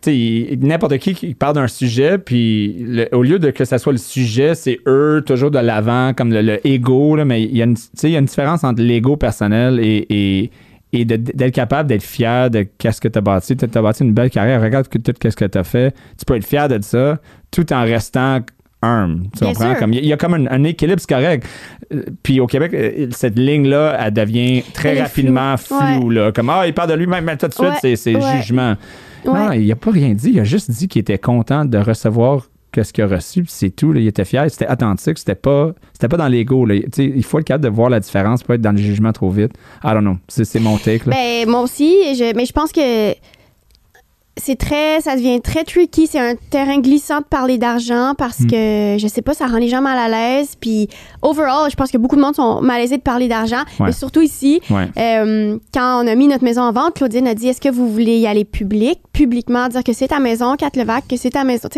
N'importe 0.09 0.99
qui 0.99 1.15
qui 1.15 1.35
parle 1.35 1.57
d'un 1.57 1.67
sujet, 1.67 2.19
puis 2.19 2.87
au 3.11 3.25
lieu 3.25 3.41
de 3.41 3.51
que 3.51 3.65
ça 3.65 3.79
soit 3.79 3.91
le 3.91 3.99
sujet, 3.99 4.55
c'est 4.55 4.79
eux 4.87 5.21
toujours 5.27 5.51
de 5.51 5.59
l'avant, 5.59 6.13
comme 6.15 6.33
le, 6.33 6.65
ego, 6.65 7.17
là, 7.17 7.25
mais 7.25 7.43
il 7.43 7.57
y, 7.57 7.61
a 7.61 7.65
une, 7.65 7.77
y 8.05 8.15
a 8.15 8.19
une 8.21 8.27
différence 8.27 8.63
entre 8.63 8.81
l'ego 8.83 9.17
personnel 9.17 9.81
et, 9.81 10.07
et 10.09 10.51
et 10.93 11.05
d'être 11.05 11.55
capable 11.55 11.89
d'être 11.89 12.03
fier 12.03 12.51
de 12.51 12.67
qu'est-ce 12.79 13.01
que 13.01 13.09
tu 13.09 13.19
as 13.19 13.23
bâti. 13.23 13.57
Tu 13.57 13.65
as 13.65 13.83
bâti 13.83 14.05
une 14.05 14.13
belle 14.13 14.31
carrière, 14.31 14.63
regarde 14.63 14.89
tout 14.89 14.99
ce 15.31 15.37
que 15.37 15.45
tu 15.45 15.59
as 15.59 15.65
fait. 15.65 15.95
Tu 16.19 16.25
peux 16.25 16.37
être 16.37 16.47
fier 16.47 16.69
de 16.69 16.83
ça 16.83 17.19
tout 17.51 17.73
en 17.73 17.83
restant 17.83 18.41
humble. 18.83 19.29
Tu 19.37 19.45
comprends? 19.45 19.75
Comme, 19.75 19.93
il 19.93 20.05
y, 20.05 20.13
a 20.13 20.17
comme 20.17 20.35
un, 20.35 20.65
équilibre, 20.65 21.03
correct. 21.09 21.47
Euh, 21.93 22.05
puis 22.23 22.41
au 22.41 22.47
Québec, 22.47 22.73
euh, 22.75 23.09
cette 23.11 23.39
ligne-là, 23.39 23.97
elle 24.01 24.13
devient 24.13 24.63
très 24.75 25.01
rapidement 25.01 25.57
floue. 25.57 26.11
Là. 26.11 26.33
Comme, 26.33 26.51
ah, 26.51 26.67
il 26.67 26.75
parle 26.75 26.91
de 26.91 26.95
lui-même, 26.95 27.25
mais 27.25 27.37
tout 27.37 27.49
de 27.49 27.55
suite, 27.55 27.97
c'est 27.97 28.21
jugement. 28.37 28.77
Non, 29.25 29.53
il 29.53 29.67
n'a 29.67 29.77
pas 29.77 29.91
rien 29.91 30.15
dit. 30.15 30.31
Il 30.35 30.41
a 30.41 30.45
juste 30.45 30.71
dit 30.71 30.89
qu'il 30.89 31.01
était 31.01 31.19
content 31.19 31.65
de 31.65 31.79
recevoir 31.79 32.47
ce 32.83 32.93
qu'il 32.93 33.05
a 33.05 33.07
reçu, 33.07 33.45
c'est 33.49 33.71
tout. 33.71 33.95
il 33.95 34.07
était 34.07 34.25
fier, 34.25 34.51
c'était 34.51 34.71
authentique, 34.71 35.19
c'était 35.19 35.35
pas, 35.35 35.73
c'était 35.93 36.09
pas 36.09 36.17
dans 36.17 36.29
l'ego. 36.29 36.67
Il 36.99 37.25
faut 37.25 37.39
le 37.39 37.45
cadre 37.45 37.65
de 37.65 37.69
voir 37.69 37.91
la 37.91 38.01
différence, 38.01 38.43
pas 38.43 38.55
être 38.55 38.61
dans 38.61 38.73
le 38.73 38.79
jugement 38.79 39.13
trop 39.13 39.31
vite. 39.31 39.53
I 39.85 39.93
don't 39.93 40.01
know. 40.01 40.17
C'est 40.29 40.61
mon 40.61 40.79
take. 40.79 41.05
Ben, 41.07 41.49
moi 41.49 41.61
aussi, 41.61 41.95
mais 42.35 42.47
je 42.47 42.53
pense 42.53 42.73
que 42.73 43.15
c'est 44.39 44.57
très, 44.57 45.01
ça 45.01 45.17
devient 45.17 45.41
très 45.41 45.65
tricky. 45.65 46.07
C'est 46.07 46.19
un 46.19 46.35
terrain 46.51 46.79
glissant 46.79 47.21
de 47.21 47.25
parler 47.25 47.57
d'argent 47.57 48.15
parce 48.17 48.41
hmm. 48.41 48.47
que, 48.49 48.97
je 48.99 49.07
sais 49.09 49.23
pas, 49.23 49.33
ça 49.33 49.47
rend 49.47 49.57
les 49.57 49.69
gens 49.69 49.81
mal 49.81 49.99
à 49.99 50.09
l'aise. 50.09 50.57
Puis, 50.61 50.89
overall, 51.23 51.71
je 51.71 51.77
pense 51.77 51.91
que 51.91 51.97
beaucoup 51.97 52.17
de 52.17 52.21
monde 52.21 52.37
sont 52.37 52.61
malaisés 52.61 52.99
de 52.99 53.03
parler 53.03 53.29
d'argent. 53.29 53.63
Mais 53.81 53.93
surtout 53.93 54.21
ici, 54.21 54.61
euh, 54.71 55.59
quand 55.73 56.05
on 56.05 56.07
a 56.07 56.15
mis 56.15 56.29
notre 56.29 56.45
maison 56.45 56.63
en 56.63 56.73
vente, 56.73 56.95
Claudine 56.95 57.27
a 57.27 57.35
dit 57.35 57.49
Est-ce 57.49 57.61
que 57.61 57.71
vous 57.71 57.91
voulez 57.91 58.19
y 58.19 58.27
aller 58.27 58.45
public, 58.45 59.01
publiquement, 59.13 59.69
dire 59.69 59.83
que 59.83 59.93
c'est 59.93 60.09
ta 60.09 60.19
maison, 60.19 60.57
Kat 60.57 60.71
Levac, 60.75 61.09
que 61.09 61.17
c'est 61.17 61.31
ta 61.31 61.45
maison. 61.45 61.69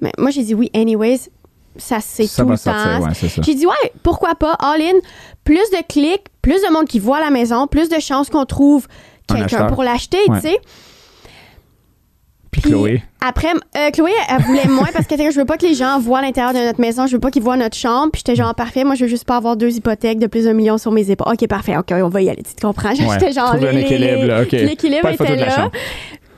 mais 0.00 0.12
moi, 0.18 0.30
j'ai 0.30 0.42
dit 0.42 0.54
oui, 0.54 0.70
anyways. 0.74 1.30
Ça, 1.76 1.98
c'est 2.00 2.26
tout 2.26 2.48
le 2.48 2.58
temps. 2.58 3.08
j'ai 3.42 3.54
dit, 3.54 3.64
ouais, 3.64 3.92
pourquoi 4.02 4.34
pas, 4.34 4.54
all 4.54 4.82
in, 4.82 4.98
plus 5.44 5.70
de 5.70 5.86
clics, 5.88 6.24
plus 6.42 6.60
de 6.62 6.72
monde 6.72 6.86
qui 6.86 6.98
voit 6.98 7.20
la 7.20 7.30
maison, 7.30 7.68
plus 7.68 7.88
de 7.88 8.00
chances 8.00 8.28
qu'on 8.28 8.44
trouve 8.44 8.88
quelqu'un 9.28 9.68
pour 9.68 9.84
l'acheter, 9.84 10.18
tu 10.26 10.40
sais? 10.40 10.58
Puis, 12.50 12.62
Chloé. 12.62 13.02
Après, 13.20 13.52
euh, 13.76 13.90
Chloé, 13.92 14.10
elle 14.28 14.42
voulait 14.42 14.66
moins 14.66 14.88
parce 14.92 15.06
que 15.06 15.14
je 15.16 15.38
veux 15.38 15.44
pas 15.44 15.56
que 15.56 15.66
les 15.66 15.74
gens 15.74 16.00
voient 16.00 16.20
l'intérieur 16.20 16.52
de 16.52 16.58
notre 16.58 16.80
maison, 16.80 17.06
je 17.06 17.12
veux 17.12 17.20
pas 17.20 17.30
qu'ils 17.30 17.42
voient 17.42 17.56
notre 17.56 17.76
chambre. 17.76 18.10
Puis 18.12 18.22
j'étais 18.26 18.34
genre 18.34 18.54
parfait, 18.54 18.82
moi 18.82 18.94
je 18.94 19.04
veux 19.04 19.08
juste 19.08 19.24
pas 19.24 19.36
avoir 19.36 19.56
deux 19.56 19.76
hypothèques 19.76 20.18
de 20.18 20.26
plus 20.26 20.44
d'un 20.44 20.52
million 20.52 20.78
sur 20.78 20.90
mes 20.90 21.10
épaules. 21.10 21.32
Ok, 21.32 21.46
parfait, 21.46 21.76
ok, 21.76 21.92
on 22.02 22.08
va 22.08 22.22
y 22.22 22.30
aller, 22.30 22.42
tu 22.42 22.66
comprends? 22.66 22.94
J'étais 22.94 23.32
genre. 23.32 23.54
L'équilibre 23.56 25.08
était 25.08 25.36
là 25.36 25.70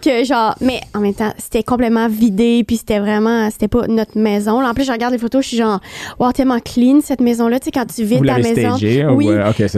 que 0.03 0.25
genre 0.25 0.55
mais 0.61 0.81
en 0.95 1.01
même 1.01 1.15
temps 1.15 1.33
c'était 1.38 1.62
complètement 1.62 2.09
vidé 2.09 2.65
puis 2.67 2.77
c'était 2.77 2.99
vraiment 2.99 3.51
c'était 3.51 3.69
pas 3.69 3.87
notre 3.87 4.19
maison. 4.19 4.61
Là. 4.61 4.71
en 4.71 4.75
plus 4.75 4.85
je 4.85 4.93
regarde 4.93 5.12
les 5.12 5.19
photos 5.19 5.43
je 5.43 5.49
suis 5.49 5.57
genre 5.57 5.81
wow 6.19 6.33
tellement 6.33 6.61
clean 6.61 7.01
cette 7.03 7.21
maison 7.21 7.49
là 7.49 7.59
tu 7.59 7.67
sais 7.67 7.71
quand 7.71 7.87
tu 7.87 8.05
vides 8.05 8.27
ta 8.27 8.38
maison. 8.38 8.77
oui 9.15 9.29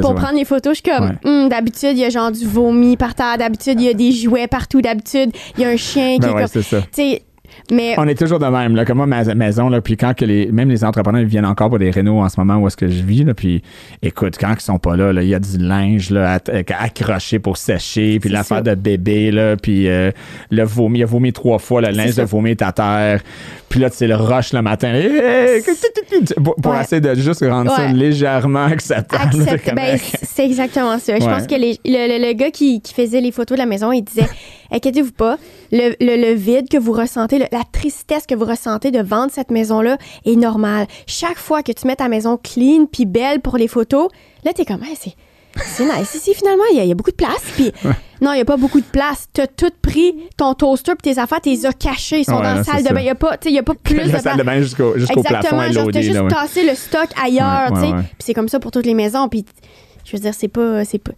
pour 0.00 0.14
prendre 0.14 0.34
les 0.34 0.44
photos 0.44 0.76
je 0.76 0.82
suis 0.82 0.98
comme 0.98 1.16
hum, 1.24 1.48
d'habitude 1.48 1.92
il 1.92 1.98
y 1.98 2.04
a 2.04 2.10
genre 2.10 2.32
du 2.32 2.46
vomi 2.46 2.96
par 2.96 3.14
terre 3.14 3.38
d'habitude 3.38 3.80
il 3.80 3.86
y 3.86 3.88
a 3.88 3.94
des 3.94 4.12
jouets 4.12 4.48
partout 4.48 4.80
d'habitude 4.80 5.30
il 5.56 5.62
y 5.62 5.64
a 5.64 5.68
un 5.68 5.76
chien 5.76 6.14
qui 6.14 6.20
ben 6.20 6.38
est 6.38 6.52
comme 6.52 6.62
tu 6.62 6.78
sais 6.92 7.22
Mais... 7.70 7.94
On 7.98 8.06
est 8.06 8.18
toujours 8.18 8.38
de 8.38 8.46
même, 8.46 8.76
là, 8.76 8.84
comme 8.84 8.98
moi, 8.98 9.06
ma 9.06 9.24
maison, 9.34 9.68
là, 9.68 9.80
puis 9.80 9.96
quand 9.96 10.14
que 10.14 10.24
les, 10.24 10.50
même 10.52 10.68
les 10.68 10.84
entrepreneurs 10.84 11.24
viennent 11.24 11.46
encore 11.46 11.70
pour 11.70 11.78
des 11.78 11.90
rénaux 11.90 12.20
en 12.20 12.28
ce 12.28 12.38
moment 12.38 12.56
où 12.56 12.66
est-ce 12.66 12.76
que 12.76 12.88
je 12.88 13.02
vis, 13.02 13.24
là, 13.24 13.34
puis 13.34 13.62
écoute, 14.02 14.36
quand 14.38 14.52
ils 14.54 14.60
sont 14.60 14.78
pas 14.78 14.96
là, 14.96 15.12
il 15.22 15.28
y 15.28 15.34
a 15.34 15.38
du 15.38 15.58
linge 15.58 16.10
là, 16.10 16.38
accroché 16.78 17.38
pour 17.38 17.56
sécher, 17.56 18.18
puis 18.20 18.30
l'affaire 18.30 18.62
de 18.62 18.74
bébé, 18.74 19.30
là, 19.30 19.56
puis 19.56 19.88
euh, 19.88 20.10
le 20.50 20.64
vomi, 20.64 20.98
il 20.98 21.02
a 21.02 21.06
vomi 21.06 21.32
trois 21.32 21.58
fois, 21.58 21.80
le 21.80 21.88
linge 21.88 22.16
de 22.16 22.22
vomi 22.22 22.50
est 22.50 22.62
à 22.62 22.72
terre, 22.72 23.22
puis 23.68 23.80
là, 23.80 23.88
c'est 23.90 24.06
le 24.06 24.16
rush 24.16 24.52
le 24.52 24.62
matin, 24.62 24.92
pour, 26.62 26.76
essayer 26.76 27.00
de 27.00 27.14
juste 27.14 27.44
rendre 27.44 27.74
ça 27.74 27.88
légèrement 27.88 28.64
acceptable. 28.64 29.44
Ben, 29.74 29.98
c'est 30.22 30.44
exactement 30.44 30.98
ça. 30.98 31.18
Je 31.18 31.24
pense 31.24 31.46
que 31.46 31.54
le, 31.54 31.76
le, 31.84 32.32
gars 32.34 32.50
qui, 32.50 32.80
qui 32.80 32.94
faisait 32.94 33.20
les 33.20 33.32
photos 33.32 33.56
de 33.56 33.62
la 33.62 33.66
maison, 33.66 33.92
il 33.92 34.02
disait 34.02 34.28
inquiétez-vous 34.74 35.12
pas, 35.12 35.38
le, 35.72 35.94
le, 36.00 36.34
vide 36.34 36.68
que 36.68 36.76
vous 36.76 36.92
ressentez, 36.92 37.38
la 37.38 37.62
tristesse 37.70 38.26
que 38.26 38.34
vous 38.34 38.44
ressentez 38.44 38.90
de 38.90 39.00
vendre 39.00 39.30
cette 39.32 39.50
maison-là 39.50 39.98
est 40.24 40.36
normale. 40.36 40.86
Chaque 41.06 41.38
fois 41.38 41.62
que 41.62 41.72
tu 41.72 41.86
mets 41.86 41.96
ta 41.96 42.08
maison 42.08 42.36
clean 42.36 42.86
puis 42.90 43.06
belle 43.06 43.40
pour 43.40 43.56
les 43.56 43.68
photos, 43.68 44.08
là, 44.44 44.52
t'es 44.52 44.64
comme, 44.64 44.82
c'est. 44.98 45.14
C'est 45.56 45.84
nice. 45.84 46.12
Ici, 46.14 46.34
finalement, 46.34 46.64
il 46.72 46.84
y, 46.84 46.90
a 46.90 46.94
beaucoup 46.96 47.12
de 47.12 47.16
place. 47.16 47.44
Puis, 47.54 47.70
non, 48.20 48.32
il 48.32 48.36
n'y 48.36 48.40
a 48.40 48.44
pas 48.44 48.56
beaucoup 48.56 48.80
de 48.80 48.86
place. 48.86 49.28
Tu 49.32 49.40
as 49.40 49.46
tout 49.46 49.70
pris, 49.82 50.12
ton 50.36 50.54
toaster 50.54 50.94
puis 51.00 51.14
tes 51.14 51.20
affaires, 51.20 51.40
tu 51.40 51.50
les 51.50 51.64
as 51.64 51.72
cachés. 51.72 52.18
Ils 52.18 52.24
sont 52.24 52.40
dans 52.40 52.54
la 52.54 52.64
salle 52.64 52.82
de 52.82 52.88
bain. 52.88 52.98
Il 52.98 53.04
n'y 53.04 53.10
a, 53.10 53.14
pas, 53.14 53.38
y 53.44 53.58
a 53.58 53.62
pas 53.62 53.74
plus 53.74 53.98
la 53.98 54.18
de 54.18 54.22
salle 54.22 54.36
de 54.36 54.42
bain 54.42 54.60
jusqu'au 54.60 54.98
jusqu 54.98 55.14
plafond. 55.22 55.62
Exactement. 55.62 55.90
Tu 55.92 55.98
as 55.98 56.02
juste 56.02 56.28
tassé 56.28 56.66
le 56.66 56.74
stock 56.74 57.08
ailleurs. 57.22 57.72
Puis 57.72 57.92
c'est 58.18 58.34
comme 58.34 58.48
ça 58.48 58.58
pour 58.58 58.72
toutes 58.72 58.86
les 58.86 58.94
maisons. 58.94 59.28
Puis, 59.28 59.44
je 60.04 60.16
veux 60.16 60.20
dire, 60.20 60.34
c'est 60.34 60.48
pas. 60.48 60.84
C'est 60.84 60.98
pas 60.98 61.12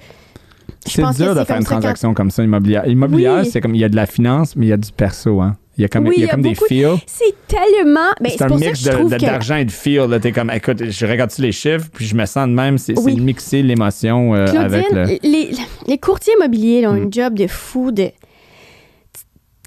c'est 0.86 1.22
dur 1.22 1.34
de 1.34 1.44
faire 1.44 1.56
une 1.56 1.64
transaction 1.64 2.14
comme 2.14 2.30
ça 2.30 2.42
immobilière. 2.42 2.86
Immobilière, 2.86 3.44
c'est 3.46 3.60
comme 3.60 3.74
il 3.74 3.80
y 3.80 3.84
a 3.84 3.88
de 3.88 3.96
la 3.96 4.06
finance, 4.06 4.56
mais 4.56 4.66
il 4.66 4.68
y 4.70 4.72
a 4.72 4.76
du 4.76 4.92
perso. 4.92 5.40
Hein. 5.40 5.56
Il 5.78 5.82
y 5.82 5.84
a 5.84 5.88
comme, 5.88 6.06
il 6.06 6.22
y 6.22 6.24
a 6.24 6.28
comme 6.28 6.40
des 6.40 6.54
feels. 6.54 6.96
C'est 7.06 7.34
tellement. 7.46 8.10
Ben, 8.20 8.32
c'est 8.34 8.42
un 8.42 8.56
mix 8.56 8.82
d'argent 8.82 9.56
et 9.56 9.64
de 9.66 9.70
feel. 9.70 10.18
T'es 10.22 10.32
comme, 10.32 10.50
écoute, 10.50 10.82
je 10.88 11.06
regarde 11.06 11.30
les 11.38 11.52
chiffres, 11.52 11.88
puis 11.92 12.06
je 12.06 12.14
me 12.14 12.24
sens 12.24 12.48
de 12.48 12.52
même. 12.52 12.78
C'est 12.78 12.94
mixer 12.94 13.62
l'émotion 13.62 14.34
euh, 14.34 14.46
avec 14.46 14.90
le. 14.90 15.18
Les, 15.22 15.50
les 15.86 15.98
courtiers 15.98 16.32
immobiliers 16.38 16.86
ont 16.86 16.94
mm. 16.94 17.06
un 17.06 17.10
job 17.10 17.34
de 17.34 17.46
fou 17.46 17.92
de. 17.92 18.10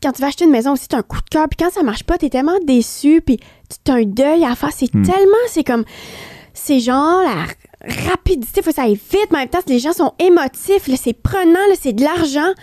Quand 0.02 0.14
tu 0.14 0.22
vas 0.22 0.30
acheter 0.30 0.46
une 0.46 0.52
maison 0.52 0.74
aussi, 0.74 0.88
tu 0.88 0.96
as 0.96 1.00
un 1.00 1.04
coup 1.04 1.18
de 1.18 1.30
cœur, 1.30 1.48
puis 1.50 1.58
quand 1.58 1.72
ça 1.72 1.84
marche 1.84 2.04
pas, 2.04 2.18
tu 2.18 2.26
es 2.26 2.30
tellement 2.30 2.58
déçu, 2.66 3.22
puis 3.24 3.38
tu 3.86 3.92
as 3.92 3.96
un 3.96 4.04
deuil 4.04 4.46
à 4.46 4.56
faire. 4.56 4.72
C'est 4.74 4.94
mm. 4.94 5.04
tellement. 5.04 5.46
C'est 5.48 5.64
comme. 5.64 5.84
C'est 6.54 6.80
genre 6.80 7.22
la 7.24 7.46
rapidité, 7.86 8.62
faut 8.62 8.70
que 8.70 8.76
ça 8.76 8.84
aille 8.84 8.96
vite, 8.96 9.28
mais 9.32 9.38
en 9.38 9.42
même 9.42 9.50
temps, 9.50 9.60
les 9.68 9.80
gens 9.80 9.94
sont 9.94 10.14
émotifs, 10.20 10.90
c'est 10.96 11.14
prenant, 11.14 11.60
c'est 11.80 11.94
de 11.94 12.04
l'argent. 12.04 12.54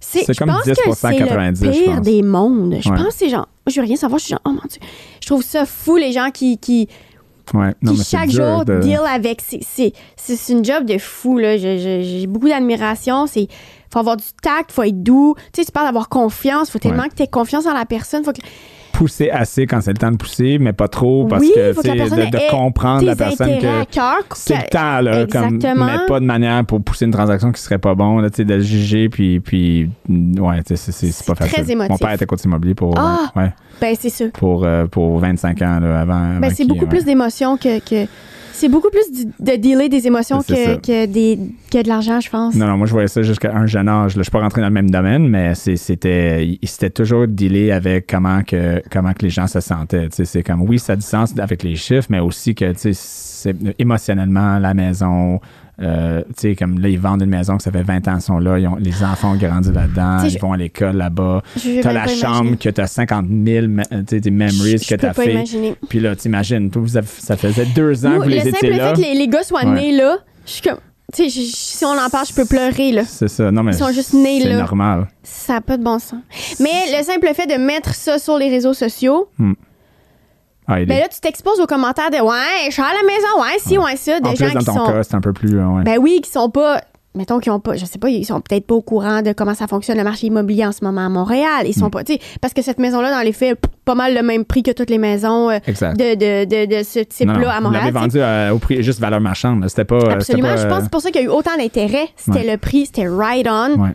C'est 0.00 0.34
comme 0.36 0.52
10 0.64 0.72
que 0.72 0.92
c'est 0.94 1.18
le 1.18 1.70
pire 1.70 2.00
des 2.00 2.22
mondes. 2.22 2.78
Je 2.80 2.88
pense 2.88 3.04
que 3.04 3.12
c'est 3.12 3.28
genre, 3.28 3.48
je 3.66 3.80
veux 3.80 3.86
rien 3.86 3.96
savoir, 3.96 4.18
je 4.18 4.24
suis 4.24 4.30
genre, 4.32 4.40
oh 4.46 4.50
mon 4.50 4.62
Dieu. 4.68 4.80
Je 5.20 5.26
trouve 5.26 5.42
ça 5.42 5.66
fou, 5.66 5.96
les 5.96 6.12
gens 6.12 6.30
qui, 6.30 6.58
qui, 6.58 6.88
Ouais. 7.54 7.74
Non, 7.82 7.94
qui 7.94 8.04
chaque 8.04 8.30
jour 8.30 8.64
de... 8.64 8.80
deal 8.80 9.00
avec. 9.08 9.42
C'est 9.42 9.92
une 10.48 10.64
job 10.64 10.84
de 10.84 10.98
fou. 10.98 11.38
J'ai 11.40 12.26
beaucoup 12.26 12.48
d'admiration. 12.48 13.26
Il 13.34 13.48
faut 13.92 13.98
avoir 13.98 14.16
du 14.16 14.24
tact, 14.42 14.72
faut 14.72 14.82
être 14.82 15.02
doux. 15.02 15.34
Tu 15.52 15.60
sais, 15.60 15.66
tu 15.66 15.72
parles 15.72 15.86
d'avoir 15.86 16.08
confiance. 16.08 16.68
Il 16.68 16.72
faut 16.72 16.78
tellement 16.78 17.08
que 17.08 17.14
tu 17.14 17.22
aies 17.22 17.28
confiance 17.28 17.66
en 17.66 17.74
la 17.74 17.86
personne. 17.86 18.24
Faut 18.24 18.32
que 18.32 18.40
pousser 18.92 19.30
assez 19.30 19.66
quand 19.66 19.80
c'est 19.80 19.92
le 19.92 19.98
temps 19.98 20.10
de 20.10 20.16
pousser, 20.16 20.58
mais 20.58 20.72
pas 20.72 20.88
trop 20.88 21.26
parce 21.26 21.42
que, 21.42 21.72
tu 21.72 21.88
de, 21.88 22.30
de 22.30 22.50
comprendre 22.50 23.04
la 23.04 23.16
personne 23.16 23.58
que 23.58 23.66
c'est 24.34 24.56
le 24.56 24.68
temps, 24.68 25.00
là, 25.00 25.26
comme, 25.26 25.58
mais 25.62 26.06
pas 26.06 26.20
de 26.20 26.24
manière 26.24 26.64
pour 26.64 26.82
pousser 26.82 27.04
une 27.04 27.12
transaction 27.12 27.52
qui 27.52 27.60
serait 27.60 27.78
pas 27.78 27.94
bon, 27.94 28.18
là, 28.18 28.28
de 28.30 28.58
juger, 28.60 29.08
puis, 29.08 29.40
puis 29.40 29.90
ouais, 30.08 30.60
c'est 30.66 31.26
pas 31.26 31.34
facile. 31.34 31.52
Très 31.52 31.72
émotif. 31.72 31.90
Mon 31.90 31.98
père 31.98 32.12
était 32.12 32.26
coach 32.26 32.44
immobilier 32.44 32.74
pour, 32.74 32.94
ah, 32.98 33.30
ouais, 33.36 33.52
ben 33.80 33.94
c'est 33.98 34.10
ça. 34.10 34.24
Pour, 34.34 34.64
euh, 34.64 34.86
pour 34.86 35.18
25 35.18 35.62
ans, 35.62 35.80
là, 35.80 36.00
avant. 36.00 36.38
Ben, 36.40 36.50
c'est 36.50 36.66
beaucoup 36.66 36.86
plus 36.86 37.04
d'émotions 37.04 37.56
que, 37.56 37.78
que 37.80 38.06
c'est 38.60 38.68
beaucoup 38.68 38.90
plus 38.90 39.26
de 39.40 39.56
dealer 39.56 39.88
des 39.88 40.06
émotions 40.06 40.42
que, 40.42 40.76
que, 40.76 41.06
des, 41.06 41.38
que 41.72 41.82
de 41.82 41.88
l'argent, 41.88 42.20
je 42.20 42.28
pense. 42.28 42.54
Non, 42.54 42.66
non, 42.66 42.76
moi, 42.76 42.86
je 42.86 42.92
voyais 42.92 43.08
ça 43.08 43.22
jusqu'à 43.22 43.54
un 43.56 43.64
jeune 43.64 43.88
âge. 43.88 44.12
Je 44.12 44.18
ne 44.18 44.22
suis 44.22 44.30
pas 44.30 44.40
rentré 44.40 44.60
dans 44.60 44.66
le 44.66 44.74
même 44.74 44.90
domaine, 44.90 45.26
mais 45.28 45.54
c'était, 45.54 46.58
toujours 46.94 47.26
dealer 47.26 47.72
avec 47.72 48.06
comment 48.06 48.42
que, 48.42 48.82
comment 48.90 49.14
que 49.14 49.22
les 49.22 49.30
gens 49.30 49.46
se 49.46 49.60
sentaient. 49.60 50.08
C'est 50.10 50.42
comme, 50.42 50.60
oui, 50.62 50.78
ça 50.78 50.92
a 50.92 50.96
du 50.96 51.02
sens 51.02 51.32
avec 51.38 51.62
les 51.62 51.74
chiffres, 51.74 52.08
mais 52.10 52.20
aussi 52.20 52.54
que, 52.54 52.72
tu 52.72 52.92
sais, 52.92 53.54
émotionnellement, 53.78 54.58
la 54.58 54.74
maison, 54.74 55.40
euh, 55.82 56.22
tu 56.28 56.34
sais, 56.36 56.56
comme 56.56 56.78
là, 56.78 56.88
ils 56.88 56.98
vendent 56.98 57.22
une 57.22 57.30
maison 57.30 57.56
que 57.56 57.62
ça 57.62 57.70
fait 57.70 57.82
20 57.82 58.08
ans 58.08 58.12
qu'ils 58.14 58.20
sont 58.22 58.38
là, 58.38 58.58
les 58.78 59.02
enfants 59.02 59.32
ont 59.32 59.36
grandi 59.36 59.72
là-dedans, 59.72 60.24
ils 60.24 60.38
vont 60.38 60.52
à 60.52 60.56
l'école 60.56 60.96
là-bas. 60.96 61.42
T'as 61.82 61.92
la 61.92 62.06
chambre 62.06 62.56
que 62.58 62.68
t'as 62.68 62.86
50 62.86 63.26
000 63.28 63.66
des 64.02 64.30
memories 64.30 64.76
que 64.80 64.94
t'as 64.94 65.12
fait. 65.12 65.32
Imaginer. 65.32 65.76
Puis 65.88 66.00
là, 66.00 66.14
t'imagines, 66.16 66.70
ça 67.04 67.36
faisait 67.36 67.66
deux 67.74 68.04
ans 68.06 68.18
que 68.18 68.24
vous 68.24 68.28
les 68.28 68.48
étiez 68.48 68.70
là. 68.70 68.76
Le 68.76 68.96
simple 68.96 69.00
fait 69.02 69.12
que 69.12 69.18
les, 69.18 69.28
gars 69.28 69.42
soient 69.42 69.64
nés 69.64 69.96
là, 69.96 70.18
je 70.46 70.52
suis 70.52 70.62
comme... 70.62 70.78
Tu 71.12 71.28
sais, 71.28 71.40
si 71.42 71.84
on 71.84 71.98
en 71.98 72.08
parle, 72.08 72.26
je 72.26 72.34
peux 72.34 72.44
pleurer, 72.44 72.92
là. 72.92 73.02
C'est 73.04 73.26
ça. 73.26 73.50
Non, 73.50 73.64
mais. 73.64 73.72
Ils 73.72 73.78
sont 73.78 73.90
juste 73.90 74.14
nés, 74.14 74.44
là. 74.44 74.50
C'est 74.50 74.56
normal. 74.58 75.08
Ça 75.24 75.54
n'a 75.54 75.60
pas 75.60 75.76
de 75.76 75.82
bon 75.82 75.98
sens. 75.98 76.20
Mais 76.60 76.70
le 76.96 77.02
simple 77.02 77.28
fait 77.34 77.48
de 77.48 77.60
mettre 77.60 77.96
ça 77.96 78.20
sur 78.20 78.38
les 78.38 78.48
réseaux 78.48 78.74
sociaux, 78.74 79.28
hmm. 79.38 79.54
Ah, 80.70 80.84
ben 80.84 81.00
là, 81.00 81.08
tu 81.08 81.20
t'exposes 81.20 81.60
aux 81.60 81.66
commentaires 81.66 82.10
de 82.10 82.16
Ouais, 82.16 82.66
je 82.66 82.72
suis 82.72 82.82
à 82.82 82.86
la 82.86 83.02
maison, 83.02 83.42
ouais, 83.42 83.58
si, 83.58 83.78
ouais, 83.78 83.96
ça. 83.96 84.20
Des 84.20 84.28
en 84.28 84.34
gens 84.34 84.46
plus, 84.46 84.64
dans 84.64 84.74
ton 84.74 84.92
cas, 84.92 85.02
c'est 85.02 85.14
un 85.14 85.20
peu 85.20 85.32
plus. 85.32 85.58
Euh, 85.58 85.82
ben 85.84 85.98
oui, 85.98 86.20
qui 86.22 86.30
sont 86.30 86.50
pas. 86.50 86.80
Mettons 87.16 87.40
qu'ils 87.40 87.50
ont 87.50 87.58
pas, 87.58 87.74
je 87.74 87.84
sais 87.84 87.98
pas, 87.98 88.08
ils 88.08 88.24
sont 88.24 88.40
peut-être 88.40 88.68
pas 88.68 88.76
au 88.76 88.82
courant 88.82 89.20
de 89.20 89.32
comment 89.32 89.54
ça 89.54 89.66
fonctionne 89.66 89.98
le 89.98 90.04
marché 90.04 90.28
immobilier 90.28 90.64
en 90.64 90.70
ce 90.70 90.84
moment 90.84 91.04
à 91.04 91.08
Montréal. 91.08 91.64
Ils 91.66 91.74
sont 91.74 91.88
mm. 91.88 91.90
pas, 91.90 92.04
tu 92.04 92.12
sais, 92.12 92.20
parce 92.40 92.54
que 92.54 92.62
cette 92.62 92.78
maison-là, 92.78 93.10
dans 93.10 93.22
les 93.22 93.32
faits, 93.32 93.58
pas 93.84 93.96
mal 93.96 94.14
le 94.14 94.22
même 94.22 94.44
prix 94.44 94.62
que 94.62 94.70
toutes 94.70 94.90
les 94.90 94.98
maisons 94.98 95.50
euh, 95.50 95.58
de, 95.58 96.14
de, 96.14 96.44
de, 96.44 96.78
de, 96.78 96.84
ce 96.84 97.00
type-là 97.00 97.50
à 97.50 97.60
Montréal. 97.60 97.82
On 97.82 97.86
l'avait 97.86 97.98
vendu 97.98 98.20
euh, 98.20 98.52
au 98.52 98.58
prix 98.58 98.84
juste 98.84 99.00
valeur 99.00 99.20
marchande. 99.20 99.68
C'était 99.68 99.84
pas. 99.84 100.12
Absolument. 100.12 100.56
je 100.56 100.68
pense 100.68 100.76
que 100.76 100.82
c'est 100.84 100.90
pour 100.90 101.00
ça 101.00 101.10
qu'il 101.10 101.22
y 101.22 101.24
a 101.24 101.26
eu 101.26 101.30
autant 101.30 101.56
d'intérêt. 101.58 102.06
C'était 102.14 102.48
le 102.48 102.56
prix, 102.58 102.86
c'était 102.86 103.08
right 103.08 103.48
on. 103.50 103.80
Ouais 103.80 103.94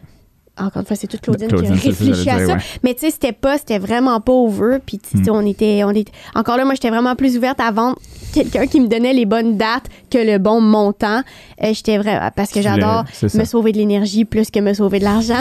encore 0.58 0.82
une 0.82 0.86
fois, 0.86 0.96
c'est 0.96 1.08
toute 1.08 1.22
Claudine, 1.22 1.48
qui 1.48 1.68
a 1.68 1.74
réfléchi 1.74 2.30
à 2.30 2.46
ça. 2.46 2.58
Mais 2.84 2.94
tu 2.94 3.02
sais, 3.02 3.12
c'était 3.12 3.34
pas, 3.34 3.58
c'était 3.58 3.80
vraiment 3.80 4.20
pas 4.22 4.32
over. 4.32 4.78
Puis 4.86 5.00
mm. 5.14 5.30
on 5.30 5.46
était, 5.46 5.84
on 5.84 5.92
était, 5.92 6.12
encore 6.34 6.58
là, 6.58 6.66
moi, 6.66 6.76
j'étais 6.76 6.90
vraiment 6.90 7.16
plus 7.16 7.38
ouverte 7.38 7.60
à 7.60 7.72
vendre 7.72 7.98
quelqu'un 8.34 8.68
qui 8.68 8.80
me 8.80 8.88
donnait 8.88 9.14
les 9.14 9.26
bonnes 9.26 9.58
dates 9.58 9.86
que 10.16 10.26
le 10.26 10.38
bon 10.38 10.62
montant. 10.62 11.22
Euh, 11.62 11.74
j'étais 11.74 11.98
vrai 11.98 12.20
parce 12.36 12.52
que 12.52 12.62
j'adore 12.62 13.04
me 13.34 13.44
sauver 13.44 13.72
de 13.72 13.78
l'énergie 13.78 14.26
plus 14.26 14.50
que 14.50 14.60
me 14.60 14.74
sauver 14.74 15.00
de 15.00 15.04
l'argent. 15.04 15.34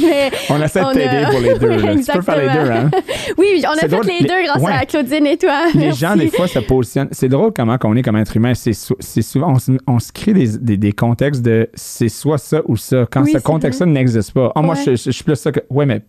on 0.50 0.62
essaie 0.62 0.80
de 0.80 0.92
t'aider 0.92 1.26
pour 1.30 1.40
les 1.40 1.58
deux. 1.58 1.76
Là. 1.76 1.94
Tu 1.94 2.12
peux 2.12 2.22
faire 2.22 2.38
les 2.38 2.48
deux, 2.48 2.70
hein? 2.70 2.90
Oui, 3.38 3.62
on 3.64 3.72
a 3.72 3.76
fait 3.76 3.88
les, 3.88 4.26
deux 4.26 4.42
grâce 4.44 4.64
à 4.64 4.86
Claudine 4.86 5.26
et 5.26 5.36
toi. 5.36 5.66
Les 5.74 5.92
gens, 5.92 6.16
des 6.16 6.28
fois, 6.28 6.48
se 6.48 6.58
positionnent. 6.58 7.08
C'est 7.12 7.28
drôle 7.28 7.52
comment 7.52 7.76
on 7.84 7.96
est 7.96 8.02
comme 8.02 8.16
être 8.16 8.36
humain. 8.36 8.52
C'est 8.54 9.22
souvent, 9.22 9.54
on, 9.86 9.98
se 9.98 10.12
crée 10.12 10.32
des, 10.32 10.58
des, 10.58 10.76
des 10.76 10.92
contextes 10.92 11.42
de 11.42 11.68
c'est 11.74 12.08
soit 12.08 12.38
ça 12.38 12.62
ou 12.66 12.76
ça. 12.76 13.06
Quand 13.10 13.24
ce 13.26 13.38
contexte-là 13.38 13.86
n'existe 13.86 14.32
pas. 14.32 14.52
Ah, 14.54 14.62
moi, 14.62 14.74
je, 14.74 14.96
je, 14.96 15.10
suis 15.10 15.24
plus 15.24 15.36
ça 15.36 15.52
que. 15.52 15.60
Ouais, 15.70 15.86
mais 15.86 16.02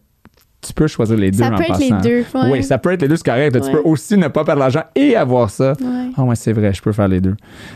tu 0.68 0.74
peux 0.74 0.88
choisir 0.88 1.18
les 1.18 1.32
deux 1.32 1.44
ça 1.44 1.52
peut 1.52 1.64
être 1.64 1.80
les 1.80 1.92
deux. 2.02 2.26
Oui, 2.52 2.64
ça 2.64 2.78
peut 2.78 2.92
être 2.92 3.02
les 3.02 3.08
deux, 3.08 3.16
c'est 3.16 3.26
correct. 3.26 3.60
Tu 3.62 3.72
peux 3.72 3.82
aussi 3.84 4.18
ne 4.18 4.28
pas 4.28 4.44
perdre 4.44 4.60
l'argent 4.60 4.84
et 4.96 5.16
avoir 5.16 5.50
ça. 5.50 5.74
Ah 6.16 6.24
ouais, 6.24 6.36
c'est 6.36 6.54
vrai, 6.54 6.74
je 6.74 6.82
peux 6.82 6.92
faire 6.92 7.08
les 7.08 7.22
deux. 7.22 7.36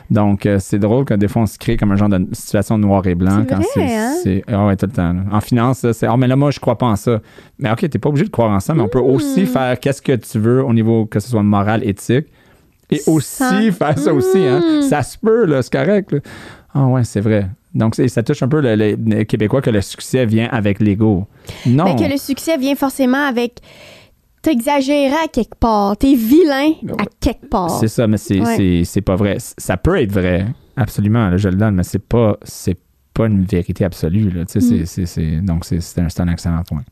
Donc, 0.10 0.46
euh, 0.46 0.58
c'est 0.60 0.80
drôle 0.80 1.06
que 1.06 1.14
des 1.14 1.28
fois, 1.28 1.44
on 1.44 1.46
se 1.46 1.58
crée 1.58 1.78
comme 1.78 1.92
un 1.92 1.96
genre 1.96 2.10
de 2.10 2.26
situation 2.34 2.78
noir 2.78 3.06
et 3.08 3.16
blanc. 3.16 3.46
quand 3.48 3.60
c'est. 3.74 3.96
Hein? 3.96 4.42
Ah 4.48 4.66
ouais, 4.66 4.76
tout 4.76 4.88
le 4.88 4.92
temps. 4.92 5.16
En 5.32 5.42
finance, 5.42 5.86
c'est. 5.92 6.08
Ah, 6.08 6.18
mais 6.18 6.28
là, 6.28 6.36
moi, 6.36 6.52
je 6.52 6.60
crois 6.60 6.78
pas 6.78 6.88
en 6.88 6.96
ça. 6.96 7.22
Mais 7.60 7.72
OK, 7.72 7.88
t'es 7.90 8.00
pas 8.00 8.10
obligé 8.10 8.26
de 8.26 8.32
croire 8.32 8.52
en 8.52 8.60
ça, 8.60 8.74
mais 8.74 8.82
on 8.82 8.88
peut 8.88 9.00
aussi 9.00 9.44
hmm. 9.44 9.48
faire 9.48 9.80
qu'est-ce 9.80 10.02
que 10.02 10.16
tu 10.16 10.40
veux 10.40 10.64
au 10.64 10.74
niveau 10.74 11.06
que 11.06 11.20
ce 11.20 11.30
soit 11.30 11.44
moral, 11.44 11.88
éthique. 11.88 12.28
Et 12.90 13.02
aussi 13.08 13.72
faire 13.72 13.98
ça 13.98 14.14
aussi. 14.14 14.40
Hein? 14.40 14.60
Hmm. 14.60 14.82
Ça 14.82 15.04
se 15.04 15.18
peut, 15.18 15.46
là, 15.46 15.62
c'est 15.62 15.72
correct. 15.72 16.16
Ah 16.74 16.86
ouais, 16.88 17.04
c'est 17.04 17.22
vrai. 17.22 17.48
Donc, 17.74 17.96
ça 17.96 18.24
touche 18.24 18.44
un 18.44 18.48
peu 18.48 18.62
le, 18.62 19.24
Québécois 19.24 19.62
que 19.62 19.70
le 19.70 19.82
succès 19.82 20.26
vient 20.26 20.50
avec 20.52 20.80
l'ego. 20.80 21.28
Non. 21.66 21.86
Mais 21.86 21.96
que 21.96 22.12
le 22.12 22.18
succès 22.18 22.58
vient 22.58 22.76
forcément 22.76 23.26
avec. 23.26 23.60
T'exagérais 24.42 25.26
à 25.26 25.28
quelque 25.28 25.56
part. 25.60 25.96
T'es 25.98 26.16
vilain 26.16 26.72
à 26.98 27.04
quelque 27.20 27.48
part. 27.48 27.70
C'est 27.80 27.88
ça, 27.88 28.08
mais 28.08 28.18
c'est 28.18 29.02
pas 29.02 29.16
vrai. 29.16 29.38
Ça 29.40 29.78
peut 29.78 30.02
être 30.02 30.12
vrai, 30.12 30.48
absolument, 30.76 31.38
je 31.38 31.48
le 31.48 31.56
donne, 31.56 31.76
mais 31.76 31.84
c'est 31.84 32.04
pas, 32.04 32.38
pas 33.14 33.28
une 33.28 33.44
vérité 33.44 33.86
absolue. 33.86 34.32
Là. 34.32 34.44
Mm. 34.44 35.46
donc, 35.46 35.66
c'est 35.66 36.00
un, 36.00 36.08
un, 36.24 36.28
excellent 36.28 36.64
point. 36.68 36.84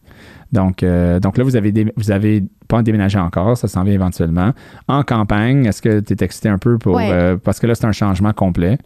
Donc, 0.52 0.84
euh, 0.84 1.20
donc 1.20 1.38
là, 1.38 1.44
vous 1.44 1.56
avez, 1.56 1.92
vous 1.96 2.12
avez 2.12 2.44
pas 2.68 2.82
déménagé 2.82 3.20
encore, 3.20 3.58
ça 3.58 3.68
s'en 3.68 3.84
vient 3.84 3.94
éventuellement. 3.94 4.54
En 4.88 5.04
campagne, 5.04 5.66
est-ce 5.66 5.82
que 5.82 6.00
tu 6.00 6.14
es 6.14 6.24
excité 6.24 6.50
un 6.50 6.58
peu 6.58 6.78
pour. 6.78 7.00
Euh, 7.00 7.38
parce 7.38 7.60
que 7.60 7.68
là, 7.68 7.76
c'est 7.76 7.86
un 7.86 7.92
changement 7.92 8.34
complet? 8.34 8.78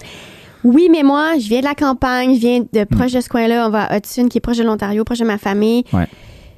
Oui, 0.64 0.88
mais 0.92 1.04
moi, 1.04 1.34
je 1.40 1.48
viens 1.48 1.60
de 1.60 1.66
la 1.66 1.76
campagne, 1.76 2.36
je 2.36 2.40
viens 2.40 2.60
de 2.62 2.84
proche 2.86 3.12
de 3.12 3.22
ce 3.22 3.30
coin-là. 3.30 3.68
On 3.68 3.70
va 3.70 3.84
à 3.84 3.98
Hudson, 3.98 4.28
qui 4.28 4.38
est 4.38 4.42
proche 4.42 4.58
de 4.58 4.64
l'Ontario, 4.64 5.04
proche 5.04 5.20
de 5.20 5.26
ma 5.26 5.38
famille. 5.38 5.84
Ouais. 5.92 6.08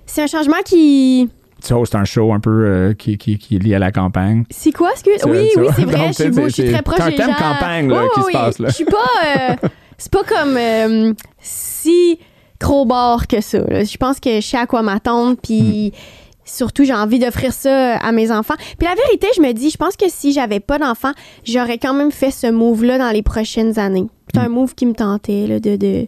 C'est 0.05 0.21
un 0.21 0.27
changement 0.27 0.61
qui. 0.63 1.29
Tu 1.63 1.73
hostes 1.73 1.95
un 1.95 2.05
show 2.05 2.31
un 2.31 2.39
peu 2.39 2.49
euh, 2.51 2.93
qui, 2.93 3.17
qui, 3.17 3.37
qui, 3.37 3.55
est 3.55 3.59
lié 3.59 3.75
à 3.75 3.79
la 3.79 3.91
campagne. 3.91 4.43
C'est 4.51 4.71
quoi, 4.71 4.91
excuse? 4.91 5.21
Oui, 5.25 5.49
oui, 5.57 5.67
c'est 5.75 5.85
vrai. 5.85 6.07
je, 6.09 6.13
suis, 6.13 6.43
je 6.43 6.49
suis 6.49 6.71
très 6.71 6.81
proche 6.81 6.97
des 6.97 7.17
gens. 7.17 7.17
C'est 7.17 7.23
un 7.23 7.33
campagne 7.33 7.89
là, 7.89 8.03
qui 8.13 8.21
se 8.21 8.31
passe 8.31 8.59
là. 8.59 8.69
Je 8.69 8.73
suis 8.73 8.85
pas. 8.85 8.97
Euh, 9.25 9.67
c'est 9.97 10.11
pas 10.11 10.23
comme 10.23 10.57
euh, 10.57 11.13
si 11.39 12.19
trop 12.59 12.85
bord 12.85 13.25
que 13.25 13.41
ça. 13.41 13.59
Je 13.59 13.97
pense 13.97 14.19
que 14.19 14.35
je 14.35 14.45
sais 14.45 14.57
à 14.57 14.67
quoi 14.67 14.81
m'attendre, 14.83 15.37
puis. 15.41 15.91
Hmm 15.93 16.24
surtout, 16.45 16.85
j'ai 16.85 16.93
envie 16.93 17.19
d'offrir 17.19 17.51
ça 17.51 17.97
à 17.97 18.11
mes 18.11 18.31
enfants. 18.31 18.55
Puis 18.77 18.87
la 18.87 18.95
vérité, 18.95 19.27
je 19.35 19.41
me 19.41 19.51
dis, 19.51 19.69
je 19.69 19.77
pense 19.77 19.97
que 19.97 20.05
si 20.07 20.31
j'avais 20.31 20.59
pas 20.59 20.77
d'enfants, 20.77 21.13
j'aurais 21.43 21.77
quand 21.77 21.93
même 21.93 22.11
fait 22.11 22.31
ce 22.31 22.49
move-là 22.49 22.97
dans 22.97 23.11
les 23.11 23.23
prochaines 23.23 23.77
années. 23.79 24.07
C'est 24.33 24.39
un 24.39 24.49
mm. 24.49 24.53
move 24.53 24.75
qui 24.75 24.85
me 24.85 24.93
tentait, 24.93 25.47
là, 25.47 25.59
de, 25.59 25.75
de, 25.75 26.07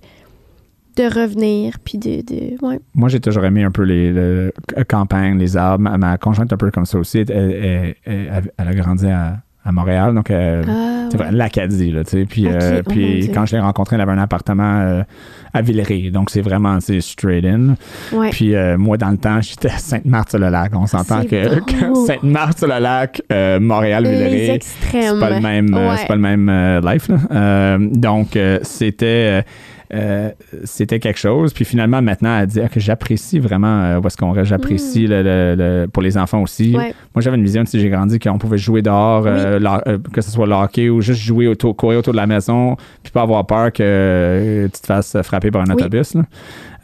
de 0.96 1.04
revenir, 1.04 1.78
puis 1.84 1.98
de... 1.98 2.22
de 2.22 2.66
ouais. 2.66 2.80
Moi, 2.94 3.10
j'ai 3.10 3.20
toujours 3.20 3.46
aimé 3.46 3.64
un 3.64 3.72
peu 3.72 3.84
les, 3.84 4.52
campagnes, 4.88 5.38
les 5.38 5.58
arbres. 5.58 5.90
Ma, 5.98 6.18
conjointe 6.18 6.54
un 6.54 6.58
peu 6.58 6.72
comme 6.72 6.86
ça 6.86 6.98
aussi. 6.98 7.20
elle 7.28 7.96
a 8.58 8.74
grandi 8.74 9.08
à 9.08 9.38
à 9.68 9.72
Montréal. 9.72 10.14
Donc, 10.16 10.32
euh, 10.32 10.64
ah, 10.68 11.32
l'Acadie, 11.32 11.92
là, 11.92 12.04
tu 12.04 12.12
sais. 12.12 12.26
Puis, 12.26 12.48
euh, 12.48 12.82
oh 12.86 12.90
puis 12.90 13.30
quand 13.34 13.46
je 13.46 13.56
l'ai 13.56 13.62
rencontré, 13.62 13.96
elle 13.96 14.02
avait 14.02 14.14
un 14.14 14.18
appartement 14.18 14.80
euh, 14.80 15.04
à 15.54 15.62
Villeray. 15.62 16.10
Donc, 16.10 16.30
c'est 16.30 16.42
vraiment, 16.42 16.80
c'est 16.80 17.02
straight 17.02 17.46
in. 17.46 17.76
Puis, 18.32 18.56
moi, 18.78 18.98
dans 18.98 19.10
le 19.10 19.18
temps, 19.18 19.42
j'étais 19.42 19.70
à 19.70 19.78
Sainte-Marthe-sur-le-Lac. 19.78 20.72
On 20.76 20.88
s'entend 20.88 21.24
que, 21.24 21.62
Sainte-Marthe-sur-le-Lac, 22.08 23.22
Montréal, 23.60 24.06
Villeray, 24.06 24.60
c'est 24.62 25.20
pas 25.20 25.30
le 25.30 25.42
même, 25.42 25.78
c'est 25.98 26.08
pas 26.08 26.16
le 26.16 26.22
même 26.22 26.82
life, 26.84 27.10
là. 27.10 27.78
donc, 27.80 28.38
c'était 28.62 29.44
euh, 29.94 30.32
c'était 30.64 31.00
quelque 31.00 31.20
chose. 31.20 31.54
Puis 31.54 31.66
finalement, 31.66 32.02
maintenant, 32.02 32.40
elle 32.40 32.48
dit 32.48 32.60
que 32.72 32.80
j'apprécie 32.80 33.40
vraiment 33.40 33.84
euh, 33.84 34.00
où 34.00 34.08
est-ce 34.08 34.18
qu'on 34.18 34.32
reste. 34.32 34.50
J'apprécie 34.50 35.06
mm. 35.06 35.12
le, 35.12 35.86
pour 35.88 36.04
les 36.04 36.18
enfants 36.18 36.42
aussi. 36.42 36.72
Moi, 36.72 36.94
j'avais 37.20 37.38
une 37.38 37.44
vision, 37.44 37.64
si 37.66 37.80
j'ai 37.80 37.90
grandi, 37.90 38.20
qu'on 38.20 38.38
pouvait 38.38 38.58
jouer 38.58 38.82
dehors, 38.82 39.24
euh, 39.26 39.98
que 40.12 40.22
ce 40.22 40.32
soit 40.32 40.46
le 40.46 40.54
hockey 40.54 40.90
ou 40.90 41.02
juste 41.02 41.22
jouer 41.22 41.48
autour, 41.48 41.76
courir 41.76 42.00
autour 42.00 42.14
de 42.14 42.18
la 42.18 42.28
maison, 42.28 42.76
puis 43.04 43.12
pas 43.12 43.22
avoir 43.22 43.46
peur 43.46 43.72
que 43.72 44.70
tu 44.74 44.82
te 44.82 44.86
fasses 44.86 45.18
frapper 45.24 45.52
par 45.52 45.62
un 45.62 45.74
autobus. 45.74 46.16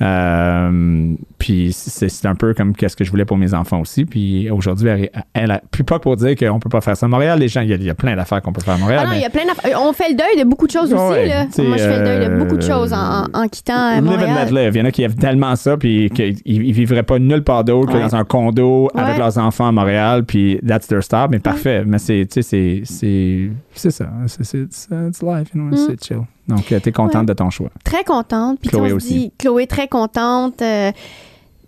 Euh, 0.02 1.14
puis 1.38 1.74
c'est 1.74 2.26
un 2.26 2.36
peu 2.36 2.54
comme 2.54 2.76
qu'est-ce 2.76 2.96
que 2.96 3.04
je 3.04 3.12
voulais 3.12 3.26
pour 3.26 3.38
mes 3.38 3.54
enfants 3.54 3.82
aussi. 3.82 4.06
Puis 4.06 4.50
aujourd'hui, 4.50 5.10
elle, 5.34 5.52
a 5.52 5.62
plus 5.72 5.84
pas 5.84 6.00
pour 6.00 6.16
dire 6.16 6.36
qu'on 6.36 6.60
peut 6.60 6.70
pas 6.70 6.82
faire 6.82 6.98
ça 6.98 7.06
à 7.06 7.10
Montréal. 7.10 7.40
Les 7.40 7.48
gens, 7.48 7.62
il 7.62 7.84
y, 7.84 7.90
a 7.90 7.96
plein 7.96 8.16
d'affaires 8.16 8.42
qu'on 8.42 8.54
peut 8.54 8.62
faire 8.62 8.76
à 8.76 8.78
Montréal. 8.78 9.02
Ah 9.04 9.10
non, 9.10 9.16
il 9.16 9.22
y 9.22 9.26
a 9.26 9.30
plein 9.30 9.46
d'affaires. 9.46 9.80
On 9.82 9.94
fait 9.94 10.10
le 10.10 10.16
deuil 10.16 10.44
de 10.44 10.50
beaucoup 10.50 10.68
de 10.68 10.72
choses 10.72 10.94
aussi. 10.94 11.28
Là. 11.28 11.46
Moi, 11.60 11.78
je 11.78 11.84
fais 11.84 12.00
le 12.00 12.06
deuil 12.06 12.30
de 12.30 12.38
beaucoup 12.38 12.58
de 12.58 12.64
choses 12.64 12.94
en, 12.94 13.26
en 13.34 13.48
quittant 13.48 14.02
Montréal. 14.02 14.50
Il 14.74 14.78
y 14.78 14.82
en 14.82 14.86
a 14.86 14.92
qui 14.92 15.04
aiment 15.04 15.16
tellement 15.16 15.56
ça, 15.56 15.78
puis 15.78 16.10
qu'ils 16.10 16.74
vivraient 16.74 17.04
pas 17.04 17.20
nulle 17.20 17.44
part 17.44 17.64
d'autre 17.64 17.94
que 17.94 17.98
dans 17.98 18.16
un 18.16 18.24
condo 18.24 18.90
avec 18.96 19.18
leurs 19.18 19.38
enfants 19.38 19.68
à 19.68 19.72
Montréal, 19.72 20.26
puis 20.26 20.60
that's 20.68 20.88
their 20.88 21.04
stop. 21.04 21.32
Mais 21.32 21.40
parfait. 21.40 21.84
Mais 21.86 22.00
c'est 22.00 22.28
ça. 22.32 24.10
C'est 24.28 25.22
life, 25.22 25.50
you 25.54 25.62
know, 25.62 25.70
mm. 25.72 25.78
c'est 25.78 26.04
chill. 26.04 26.26
Donc, 26.48 26.66
tu 26.66 26.76
es 26.76 26.92
contente 26.92 27.26
de 27.26 27.34
ton 27.34 27.50
choix. 27.50 27.70
Très 27.84 28.04
contente. 28.04 28.60
Puis 28.60 28.70
Chloé 28.70 28.92
aussi. 28.92 29.14
Dit, 29.14 29.34
Chloé, 29.38 29.68
très 29.68 29.88
contente. 29.88 30.62
Euh, 30.62 30.92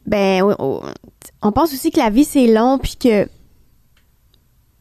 ben, 0.06 0.44
on 1.42 1.52
pense 1.52 1.74
aussi 1.74 1.92
que 1.92 2.00
la 2.00 2.10
vie, 2.10 2.26
c'est 2.26 2.48
long, 2.48 2.78
puis 2.78 2.96
que 2.98 3.28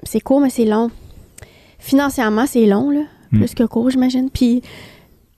c'est 0.02 0.20
court, 0.20 0.40
mais 0.40 0.50
c'est 0.50 0.64
long. 0.64 0.90
Financièrement, 1.78 2.46
c'est 2.46 2.66
long, 2.66 2.90
là. 2.90 3.02
Hmm. 3.30 3.38
Plus 3.38 3.54
que 3.54 3.64
court, 3.64 3.90
j'imagine. 3.90 4.30
Puis 4.30 4.62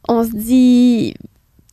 on 0.08 0.24
se 0.24 0.30
dit, 0.30 1.14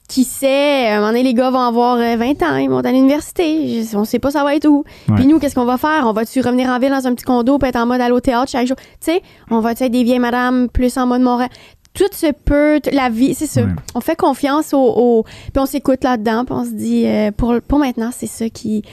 qui 0.07 0.23
sait, 0.23 0.87
à 0.87 0.93
un 0.93 0.99
moment 0.99 1.07
donné, 1.07 1.23
les 1.23 1.33
gars 1.33 1.49
vont 1.49 1.59
avoir 1.59 1.97
20 1.97 2.01
euh, 2.01 2.45
ans, 2.45 2.57
ils 2.57 2.69
vont 2.69 2.79
à 2.79 2.91
l'université. 2.91 3.83
On 3.93 4.05
sait 4.05 4.19
pas 4.19 4.31
ça 4.31 4.43
va 4.43 4.55
être 4.55 4.67
où. 4.67 4.83
Puis 5.15 5.25
nous, 5.25 5.39
qu'est-ce 5.39 5.55
qu'on 5.55 5.65
va 5.65 5.77
faire? 5.77 6.05
On 6.05 6.13
va-tu 6.13 6.41
revenir 6.41 6.69
en 6.69 6.79
ville 6.79 6.91
dans 6.91 7.07
un 7.07 7.15
petit 7.15 7.25
condo, 7.25 7.57
puis 7.57 7.69
être 7.69 7.77
en 7.77 7.85
mode 7.85 8.01
aller 8.01 8.13
au 8.13 8.19
théâtre 8.19 8.51
chaque 8.51 8.67
jour? 8.67 8.77
Tu 8.77 8.85
sais, 8.99 9.21
on 9.49 9.59
va 9.59 9.71
être 9.71 9.83
des 9.87 10.03
vieilles 10.03 10.19
madames 10.19 10.69
plus 10.69 10.97
en 10.97 11.07
mode 11.07 11.21
Montréal? 11.21 11.49
Tout 11.93 12.09
se 12.11 12.31
peut, 12.31 12.79
la 12.91 13.09
vie, 13.09 13.33
c'est 13.33 13.47
ça. 13.47 13.61
On 13.93 14.01
fait 14.01 14.15
confiance 14.15 14.73
au, 14.73 15.23
puis 15.23 15.59
on 15.59 15.65
s'écoute 15.65 16.03
là-dedans, 16.03 16.45
puis 16.45 16.55
on 16.55 16.65
se 16.65 16.71
dit 16.71 17.05
euh, 17.05 17.31
pour 17.31 17.53
pour 17.67 17.79
maintenant, 17.79 18.09
c'est 18.11 18.27
ça 18.27 18.49
qui 18.49 18.83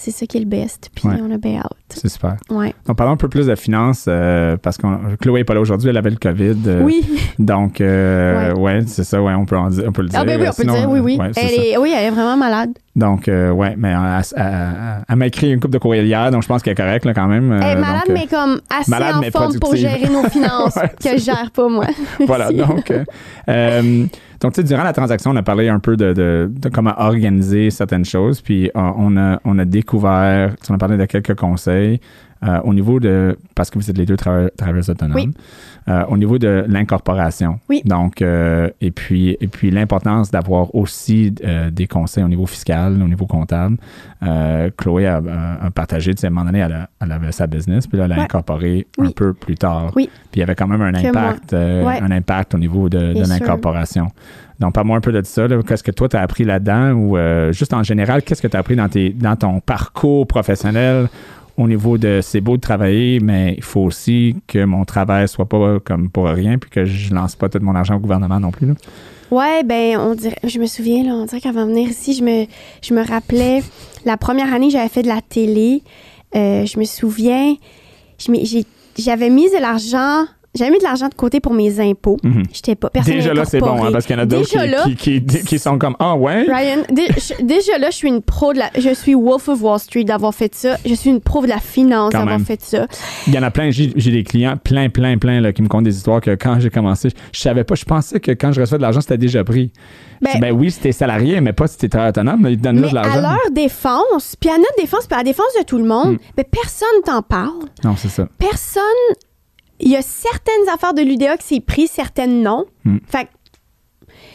c'est 0.00 0.12
ça 0.12 0.26
qui 0.26 0.38
est 0.38 0.40
le 0.40 0.46
best. 0.46 0.90
Puis 0.94 1.06
on 1.06 1.30
a 1.30 1.36
bien 1.36 1.58
out. 1.58 1.76
C'est 1.90 2.08
super. 2.08 2.36
Ouais. 2.48 2.72
Donc, 2.86 2.96
parlons 2.96 3.12
un 3.12 3.18
peu 3.18 3.28
plus 3.28 3.46
de 3.46 3.54
finances, 3.54 4.06
euh, 4.08 4.56
parce 4.56 4.78
que 4.78 4.86
Chloé 5.16 5.40
n'est 5.40 5.44
pas 5.44 5.52
là 5.52 5.60
aujourd'hui, 5.60 5.90
elle 5.90 5.96
avait 5.98 6.10
le 6.10 6.16
COVID. 6.16 6.56
Euh, 6.66 6.82
oui. 6.82 7.04
Donc, 7.38 7.80
ouais, 7.80 8.80
c'est 8.86 9.04
ça, 9.04 9.20
ouais, 9.20 9.34
on 9.34 9.44
peut, 9.44 9.56
on 9.56 9.92
peut 9.92 10.02
le 10.02 10.08
dire. 10.08 10.20
Ah, 10.20 10.24
ben 10.24 10.40
oui, 10.40 10.48
on 10.48 10.54
peut 10.54 10.64
le 10.64 10.72
dire, 10.72 10.90
oui, 10.90 11.00
oui. 11.00 11.18
elle 11.36 11.54
est, 11.54 11.76
oui, 11.76 11.92
elle 11.94 12.06
est 12.06 12.10
vraiment 12.10 12.38
malade. 12.38 12.70
Donc, 12.96 13.28
euh, 13.28 13.50
ouais, 13.50 13.74
mais 13.78 13.94
elle, 14.36 15.16
m'a 15.16 15.26
écrit 15.26 15.52
une 15.52 15.60
coupe 15.60 15.70
de 15.70 15.78
courriel 15.78 16.06
hier, 16.06 16.30
donc 16.32 16.42
je 16.42 16.48
pense 16.48 16.62
qu'elle 16.62 16.72
est 16.72 16.76
correcte 16.76 17.04
là, 17.04 17.14
quand 17.14 17.28
même. 17.28 17.52
Elle 17.52 17.62
est 17.62 17.76
euh, 17.76 17.80
malade, 17.80 18.02
mais 18.08 18.26
comme 18.26 18.60
assez 18.68 18.92
en 18.92 19.22
forme 19.30 19.58
pour 19.60 19.76
gérer 19.76 20.08
nos 20.08 20.24
finances, 20.30 20.74
que 21.02 21.16
je 21.16 21.22
gère 21.22 21.50
pas 21.52 21.68
moi. 21.68 21.86
voilà, 22.26 22.50
donc, 22.50 22.92
euh, 23.48 24.06
donc 24.40 24.54
tu 24.54 24.62
sais, 24.62 24.66
durant 24.66 24.84
la 24.84 24.92
transaction, 24.92 25.32
on 25.32 25.36
a 25.36 25.42
parlé 25.42 25.68
un 25.68 25.80
peu 25.80 25.96
de, 25.96 26.12
de, 26.14 26.68
comment 26.70 26.94
organiser 26.96 27.70
certaines 27.70 28.06
choses, 28.06 28.40
puis 28.40 28.70
on, 28.74 29.16
a, 29.18 29.38
on 29.44 29.58
a 29.58 29.64
découvert, 29.66 30.54
on 30.68 30.74
a 30.74 30.78
parlé 30.78 30.96
de 30.96 31.04
quelques 31.04 31.34
conseils. 31.34 32.00
Euh, 32.42 32.58
au 32.64 32.72
niveau 32.72 33.00
de, 33.00 33.36
parce 33.54 33.68
que 33.68 33.78
vous 33.78 33.90
êtes 33.90 33.98
les 33.98 34.06
deux 34.06 34.16
travailleurs 34.16 34.88
autonomes, 34.88 35.32
euh, 35.88 36.04
au 36.08 36.16
niveau 36.16 36.38
de 36.38 36.64
l'incorporation. 36.68 37.60
Oui. 37.68 37.82
Donc, 37.84 38.22
euh, 38.22 38.70
et 38.80 38.90
puis, 38.90 39.36
et 39.42 39.46
puis 39.46 39.70
l'importance 39.70 40.30
d'avoir 40.30 40.74
aussi 40.74 41.32
des 41.32 41.86
conseils 41.86 42.24
au 42.24 42.28
niveau 42.28 42.46
fiscal, 42.46 42.94
au 43.02 43.08
niveau 43.08 43.26
comptable. 43.26 43.76
Chloé 44.78 45.06
a, 45.06 45.20
partagé, 45.74 46.14
tu 46.14 46.22
sais, 46.22 46.28
à 46.28 46.30
un 46.30 46.32
moment 46.32 46.46
donné, 46.46 46.60
elle, 46.60 47.12
avait 47.12 47.32
sa 47.32 47.46
business, 47.46 47.86
puis 47.86 47.98
là, 47.98 48.04
elle 48.04 48.10
l'a 48.10 48.22
incorporé 48.22 48.86
un 48.98 49.10
peu 49.10 49.34
plus 49.34 49.56
tard. 49.56 49.92
Oui. 49.94 50.08
Puis 50.30 50.38
il 50.38 50.40
y 50.40 50.42
avait 50.42 50.54
quand 50.54 50.68
même 50.68 50.80
un 50.80 50.94
impact, 50.94 51.52
un 51.52 52.10
impact 52.10 52.54
au 52.54 52.58
niveau 52.58 52.88
de, 52.88 53.12
de 53.12 53.28
l'incorporation. 53.28 54.08
Donc, 54.60 54.74
parle-moi 54.74 54.98
un 54.98 55.00
peu 55.00 55.12
de 55.12 55.22
ça. 55.24 55.46
Qu'est-ce 55.66 55.82
que 55.82 55.90
toi, 55.90 56.08
tu 56.08 56.16
as 56.16 56.20
appris 56.20 56.44
là-dedans? 56.44 56.92
Ou 56.92 57.18
juste 57.52 57.74
en 57.74 57.82
général, 57.82 58.22
qu'est-ce 58.22 58.40
que 58.40 58.48
tu 58.48 58.56
as 58.56 58.60
appris 58.60 58.76
dans, 58.76 58.88
tes, 58.88 59.10
dans 59.10 59.36
ton 59.36 59.60
parcours 59.60 60.26
professionnel 60.26 61.08
au 61.60 61.68
niveau 61.68 61.98
de 61.98 62.20
c'est 62.22 62.40
beau 62.40 62.56
de 62.56 62.60
travailler, 62.60 63.20
mais 63.20 63.54
il 63.56 63.62
faut 63.62 63.80
aussi 63.80 64.36
que 64.46 64.64
mon 64.64 64.84
travail 64.84 65.28
soit 65.28 65.48
pas 65.48 65.78
comme 65.80 66.10
pour 66.10 66.26
rien, 66.26 66.58
puis 66.58 66.70
que 66.70 66.84
je 66.84 67.14
lance 67.14 67.36
pas 67.36 67.48
tout 67.48 67.58
mon 67.60 67.74
argent 67.74 67.96
au 67.96 68.00
gouvernement 68.00 68.40
non 68.40 68.50
plus. 68.50 68.66
Là. 68.66 68.74
Ouais, 69.30 69.62
ben 69.62 69.96
on 69.98 70.14
dirait, 70.14 70.38
je 70.42 70.58
me 70.58 70.66
souviens 70.66 71.04
là, 71.04 71.12
on 71.12 71.24
dirait 71.24 71.40
qu'avant 71.40 71.66
de 71.66 71.70
venir 71.70 71.88
ici, 71.88 72.14
je 72.14 72.24
me, 72.24 72.46
je 72.82 72.94
me 72.94 73.06
rappelais 73.06 73.62
la 74.04 74.16
première 74.16 74.52
année 74.52 74.70
j'avais 74.70 74.88
fait 74.88 75.02
de 75.02 75.08
la 75.08 75.20
télé. 75.20 75.82
Euh, 76.34 76.64
je 76.64 76.78
me 76.78 76.84
souviens, 76.84 77.56
j'avais 78.98 79.30
mis 79.30 79.50
de 79.50 79.60
l'argent 79.60 80.26
j'avais 80.54 80.70
mis 80.72 80.78
de 80.78 80.82
l'argent 80.82 81.08
de 81.08 81.14
côté 81.14 81.38
pour 81.38 81.54
mes 81.54 81.78
impôts. 81.78 82.16
Mhm. 82.24 82.42
J'étais 82.52 82.74
pas 82.74 82.90
personne 82.90 83.14
Déjà 83.14 83.32
là, 83.32 83.44
c'est 83.44 83.60
bon, 83.60 83.84
hein, 83.84 83.90
parce 83.92 84.04
qu'il 84.04 84.16
y 84.16 84.18
en 84.18 84.22
a 84.22 84.26
d'autres 84.26 84.48
qui, 84.96 85.22
qui, 85.22 85.44
qui, 85.44 85.58
sont 85.58 85.78
comme 85.78 85.94
Ah 86.00 86.16
ouais? 86.16 86.42
Ryan, 86.42 86.82
déjà 87.42 87.78
là, 87.78 87.90
je 87.90 87.96
suis 87.96 88.08
une 88.08 88.20
pro 88.20 88.52
de 88.52 88.58
la. 88.58 88.70
Je 88.76 88.92
suis 88.92 89.14
Wolf 89.14 89.48
of 89.48 89.62
Wall 89.62 89.78
Street 89.78 90.04
d'avoir 90.04 90.34
fait 90.34 90.52
ça. 90.54 90.76
Je 90.84 90.94
suis 90.94 91.10
une 91.10 91.20
pro 91.20 91.42
de 91.42 91.48
la 91.48 91.58
finance 91.58 92.12
d'avoir 92.12 92.40
fait 92.40 92.60
ça. 92.62 92.86
Il 93.28 93.34
y 93.34 93.38
en 93.38 93.42
a 93.42 93.50
plein. 93.50 93.70
J'ai 93.70 93.88
des 93.88 94.24
clients, 94.24 94.56
plein, 94.56 94.88
plein, 94.88 95.18
plein, 95.18 95.40
là, 95.40 95.52
qui 95.52 95.62
me 95.62 95.68
content 95.68 95.82
des 95.82 95.96
histoires 95.96 96.20
que 96.20 96.32
quand 96.32 96.58
j'ai 96.58 96.70
commencé, 96.70 97.10
je 97.32 97.40
savais 97.40 97.64
pas. 97.64 97.76
Je 97.76 97.84
pensais 97.84 98.18
que 98.18 98.32
quand 98.32 98.50
je 98.50 98.60
recevais 98.60 98.78
de 98.78 98.82
l'argent, 98.82 99.00
c'était 99.00 99.18
déjà 99.18 99.44
pris. 99.44 99.72
Ben, 100.20 100.38
ben 100.40 100.52
oui, 100.52 100.70
c'était 100.70 100.92
salarié, 100.92 101.40
mais 101.40 101.52
pas 101.52 101.66
si 101.66 101.76
c'était 101.78 102.08
autonome, 102.08 102.40
mais 102.42 102.52
ils 102.52 102.60
donnent 102.60 102.82
de 102.82 102.94
l'argent. 102.94 103.18
À 103.18 103.20
leur 103.20 103.50
défense, 103.52 104.36
puis 104.38 104.50
à 104.50 104.58
notre 104.58 104.76
défense, 104.78 105.06
puis 105.06 105.14
à 105.14 105.18
la 105.18 105.24
défense 105.24 105.46
de 105.58 105.64
tout 105.64 105.78
le 105.78 105.84
monde, 105.84 106.14
hmm. 106.14 106.18
mais 106.36 106.44
personne 106.44 106.88
t'en 107.04 107.22
parle. 107.22 107.68
Non, 107.84 107.94
c'est 107.96 108.08
ça. 108.10 108.28
Personne 108.38 108.82
il 109.80 109.90
y 109.90 109.96
a 109.96 110.02
certaines 110.02 110.68
affaires 110.72 110.94
de 110.94 111.02
l'UDA 111.02 111.36
qui 111.36 111.46
c'est 111.46 111.60
pris, 111.60 111.86
certaines 111.86 112.42
non. 112.42 112.66
Hmm. 112.84 112.98
Fait 113.06 113.28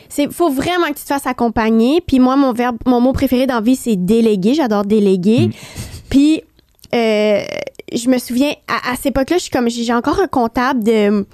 c'est 0.08 0.32
faut 0.32 0.50
vraiment 0.50 0.88
que 0.88 0.94
tu 0.98 1.04
te 1.04 1.08
fasses 1.08 1.28
accompagner. 1.28 2.02
Puis 2.02 2.20
moi, 2.20 2.36
mon 2.36 2.54
verbe, 2.54 2.78
mon 2.86 3.02
mot 3.02 3.12
préféré 3.12 3.48
dans 3.48 3.62
vie, 3.62 3.76
c'est 3.76 3.96
déléguer. 3.96 4.54
J'adore 4.54 4.86
déléguer. 4.86 5.48
Hmm. 5.48 5.52
Puis 6.10 6.42
euh, 6.94 7.44
je 7.94 8.10
me 8.10 8.18
souviens, 8.18 8.54
à, 8.68 8.92
à 8.92 8.96
cette 8.96 9.08
époque-là, 9.08 9.38
je 9.38 9.44
suis 9.44 9.52
comme, 9.52 9.70
j'ai 9.70 9.94
encore 9.94 10.20
un 10.20 10.28
comptable 10.28 10.84
de 10.84 11.26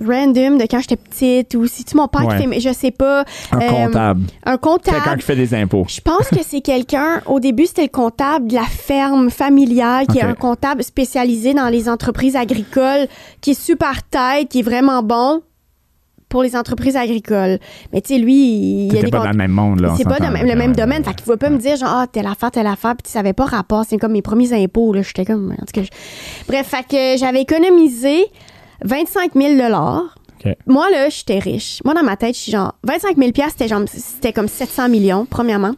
random 0.00 0.58
de 0.58 0.62
quand 0.62 0.80
j'étais 0.80 0.96
petite 0.96 1.54
ou 1.54 1.66
si 1.66 1.84
tu 1.84 1.96
mon 1.96 2.08
père 2.08 2.22
qui 2.28 2.46
fait, 2.46 2.60
je 2.60 2.72
sais 2.72 2.90
pas. 2.90 3.24
Un 3.50 3.60
euh, 3.60 3.68
comptable. 3.68 4.22
Un 4.44 4.56
comptable. 4.56 4.96
Quelqu'un 4.96 5.16
qui 5.16 5.22
fait 5.22 5.36
des 5.36 5.54
impôts. 5.54 5.84
Je 5.88 6.00
pense 6.00 6.28
que 6.28 6.42
c'est 6.42 6.60
quelqu'un, 6.60 7.20
au 7.26 7.40
début, 7.40 7.66
c'était 7.66 7.82
le 7.82 7.88
comptable 7.88 8.48
de 8.48 8.54
la 8.54 8.64
ferme 8.64 9.30
familiale, 9.30 10.06
qui 10.06 10.18
est 10.18 10.22
un 10.22 10.34
comptable 10.34 10.82
spécialisé 10.82 11.54
dans 11.54 11.68
les 11.68 11.88
entreprises 11.88 12.36
agricoles, 12.36 13.06
qui 13.40 13.50
est 13.50 13.60
super 13.60 14.02
tête, 14.04 14.48
qui 14.48 14.60
est 14.60 14.62
vraiment 14.62 15.02
bon 15.02 15.42
pour 16.32 16.42
les 16.42 16.56
entreprises 16.56 16.96
agricoles. 16.96 17.58
Mais 17.92 18.00
tu 18.00 18.14
sais, 18.14 18.18
lui, 18.18 18.86
il, 18.86 18.94
y 18.94 18.98
a 18.98 19.02
pas 19.10 19.18
dans 19.18 19.30
le 19.32 19.36
même 19.36 19.50
monde, 19.50 19.80
là. 19.80 19.94
C'est 19.98 20.04
pas 20.04 20.18
dans 20.18 20.30
le 20.30 20.56
même 20.56 20.74
domaine. 20.74 21.04
Fait 21.04 21.12
qu'il 21.12 21.24
pouvait 21.24 21.36
pas 21.36 21.50
me 21.50 21.58
dire, 21.58 21.76
genre, 21.76 21.90
ah, 21.92 22.06
telle 22.10 22.26
affaire, 22.26 22.50
telle 22.50 22.66
affaire, 22.66 22.96
puis 22.96 23.02
tu 23.04 23.10
savais 23.10 23.34
pas 23.34 23.44
rapport. 23.44 23.84
C'est 23.86 23.98
comme 23.98 24.12
mes 24.12 24.22
premiers 24.22 24.54
impôts, 24.54 24.94
là. 24.94 25.02
J'étais 25.02 25.26
comme, 25.26 25.52
en 25.52 25.66
tout 25.66 25.72
cas, 25.74 25.82
Bref, 26.48 26.68
fait 26.68 26.86
que 26.88 27.20
j'avais 27.20 27.42
économisé 27.42 28.24
25 28.84 29.32
000 29.34 29.54
Moi, 30.66 30.90
là, 30.90 31.08
j'étais 31.08 31.38
riche. 31.38 31.80
Moi, 31.84 31.94
dans 31.94 32.02
ma 32.02 32.16
tête, 32.16 32.34
je 32.34 32.40
suis 32.40 32.52
genre, 32.52 32.74
25 32.84 33.16
000 33.16 33.30
c'était, 33.48 33.68
genre, 33.68 33.82
c'était 33.86 34.32
comme 34.32 34.48
700 34.48 34.88
millions, 34.88 35.26
premièrement. 35.26 35.74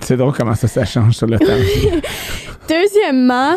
C'est 0.00 0.16
drôle 0.16 0.32
comment 0.32 0.54
ça, 0.54 0.68
ça 0.68 0.84
change 0.84 1.16
sur 1.16 1.26
le 1.26 1.38
temps. 1.38 1.46
Deuxièmement, 2.68 3.56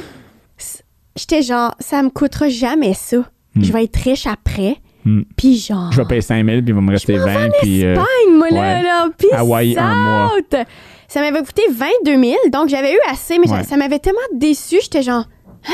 j'étais 1.15 1.41
genre, 1.41 1.75
ça 1.79 2.03
me 2.03 2.09
coûtera 2.09 2.49
jamais 2.49 2.93
ça. 2.93 3.17
Hmm. 3.55 3.63
Je 3.63 3.73
vais 3.73 3.85
être 3.85 3.97
riche 3.97 4.27
après. 4.27 4.77
Hmm. 5.05 5.21
Puis 5.35 5.57
genre. 5.57 5.91
Je 5.91 6.01
vais 6.01 6.07
payer 6.07 6.21
5 6.21 6.45
000, 6.45 6.61
puis 6.61 6.63
il 6.67 6.73
va 6.73 6.81
me 6.81 6.91
rester 6.91 7.17
20. 7.17 7.45
En 7.45 7.49
puis. 7.61 7.85
Euh, 7.85 7.93
Espagne, 7.93 8.37
moi, 8.37 8.49
là, 8.51 8.81
là. 8.81 9.09
Puis. 9.17 9.27
Un 9.33 9.95
mois. 9.95 10.31
Ça 11.07 11.21
m'avait 11.21 11.43
coûté 11.43 11.61
22 11.69 12.23
000, 12.23 12.35
donc 12.51 12.67
j'avais 12.69 12.93
eu 12.93 12.99
assez, 13.09 13.37
mais 13.39 13.47
ça 13.63 13.77
m'avait 13.77 13.99
tellement 13.99 14.19
déçu. 14.33 14.77
J'étais 14.81 15.03
genre. 15.03 15.25
Hein? 15.67 15.73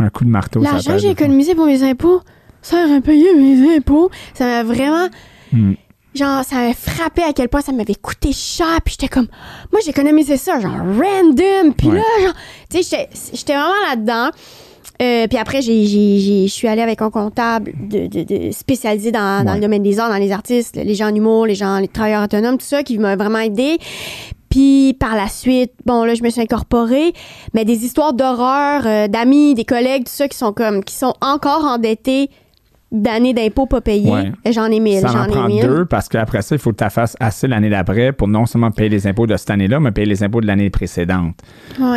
Un 0.00 0.08
coup 0.08 0.24
de 0.24 0.30
marteau. 0.30 0.60
L'argent 0.60 0.92
que 0.92 0.98
j'ai 0.98 1.10
économisé 1.10 1.54
pour 1.54 1.66
mes 1.66 1.82
impôts, 1.82 2.22
ça 2.62 2.84
aurait 2.84 3.02
payé 3.02 3.34
mes 3.34 3.76
impôts. 3.76 4.10
Ça 4.34 4.44
m'a 4.46 4.62
vraiment. 4.62 5.08
Hmm. 5.52 5.74
Genre, 6.14 6.42
ça 6.42 6.56
m'avait 6.56 6.74
frappé 6.74 7.22
à 7.22 7.32
quel 7.32 7.48
point 7.48 7.60
ça 7.60 7.70
m'avait 7.70 7.94
coûté 7.94 8.32
cher. 8.32 8.80
Puis 8.84 8.96
j'étais 8.98 9.08
comme, 9.08 9.28
moi, 9.70 9.80
j'économisais 9.84 10.38
ça, 10.38 10.58
genre, 10.58 10.72
random. 10.72 11.74
Puis 11.74 11.88
là, 11.88 12.02
genre, 12.22 12.34
tu 12.68 12.82
sais, 12.82 13.08
j'étais 13.32 13.52
vraiment 13.52 13.74
là-dedans. 13.88 14.30
Euh, 15.02 15.26
puis 15.28 15.38
après, 15.38 15.62
je 15.62 16.46
suis 16.48 16.68
allée 16.68 16.82
avec 16.82 17.00
un 17.00 17.10
comptable 17.10 17.72
de, 17.88 18.50
spécialisé 18.52 19.12
dans, 19.12 19.44
le 19.54 19.60
domaine 19.60 19.82
des 19.82 19.98
arts, 19.98 20.10
dans 20.10 20.16
les 20.16 20.32
artistes, 20.32 20.76
les 20.76 20.94
gens 20.94 21.10
en 21.10 21.14
humour, 21.14 21.46
les 21.46 21.54
gens, 21.54 21.78
les 21.78 21.88
travailleurs 21.88 22.24
autonomes, 22.24 22.58
tout 22.58 22.66
ça, 22.66 22.82
qui 22.82 22.98
m'a 22.98 23.16
vraiment 23.16 23.38
aidé. 23.38 23.78
Puis 24.50 24.94
par 24.98 25.14
la 25.14 25.28
suite, 25.28 25.72
bon 25.86 26.04
là, 26.04 26.14
je 26.14 26.22
me 26.22 26.28
suis 26.28 26.40
incorporée, 26.42 27.12
mais 27.54 27.64
des 27.64 27.84
histoires 27.84 28.12
d'horreur, 28.12 28.82
euh, 28.84 29.08
d'amis, 29.08 29.54
des 29.54 29.64
collègues, 29.64 30.04
tout 30.04 30.12
ça 30.12 30.28
qui 30.28 30.36
sont 30.36 30.52
comme, 30.52 30.84
qui 30.84 30.94
sont 30.94 31.14
encore 31.20 31.64
endettés 31.64 32.30
d'années 32.92 33.32
d'impôts 33.32 33.66
pas 33.66 33.80
payés. 33.80 34.32
J'en 34.50 34.66
ai 34.66 34.80
mille. 34.80 35.00
Ça 35.00 35.12
en 35.12 35.26
prend 35.26 35.48
deux 35.48 35.84
parce 35.84 36.08
qu'après 36.08 36.42
ça, 36.42 36.54
il 36.56 36.58
faut 36.58 36.72
que 36.72 36.82
tu 36.84 36.90
fasses 36.90 37.16
assez 37.20 37.46
l'année 37.46 37.70
d'après 37.70 38.12
pour 38.12 38.28
non 38.28 38.46
seulement 38.46 38.70
payer 38.70 38.88
les 38.88 39.06
impôts 39.06 39.26
de 39.26 39.36
cette 39.36 39.50
année-là, 39.50 39.78
mais 39.78 39.92
payer 39.92 40.06
les 40.06 40.22
impôts 40.22 40.40
de 40.40 40.46
l'année 40.46 40.70
précédente. 40.70 41.36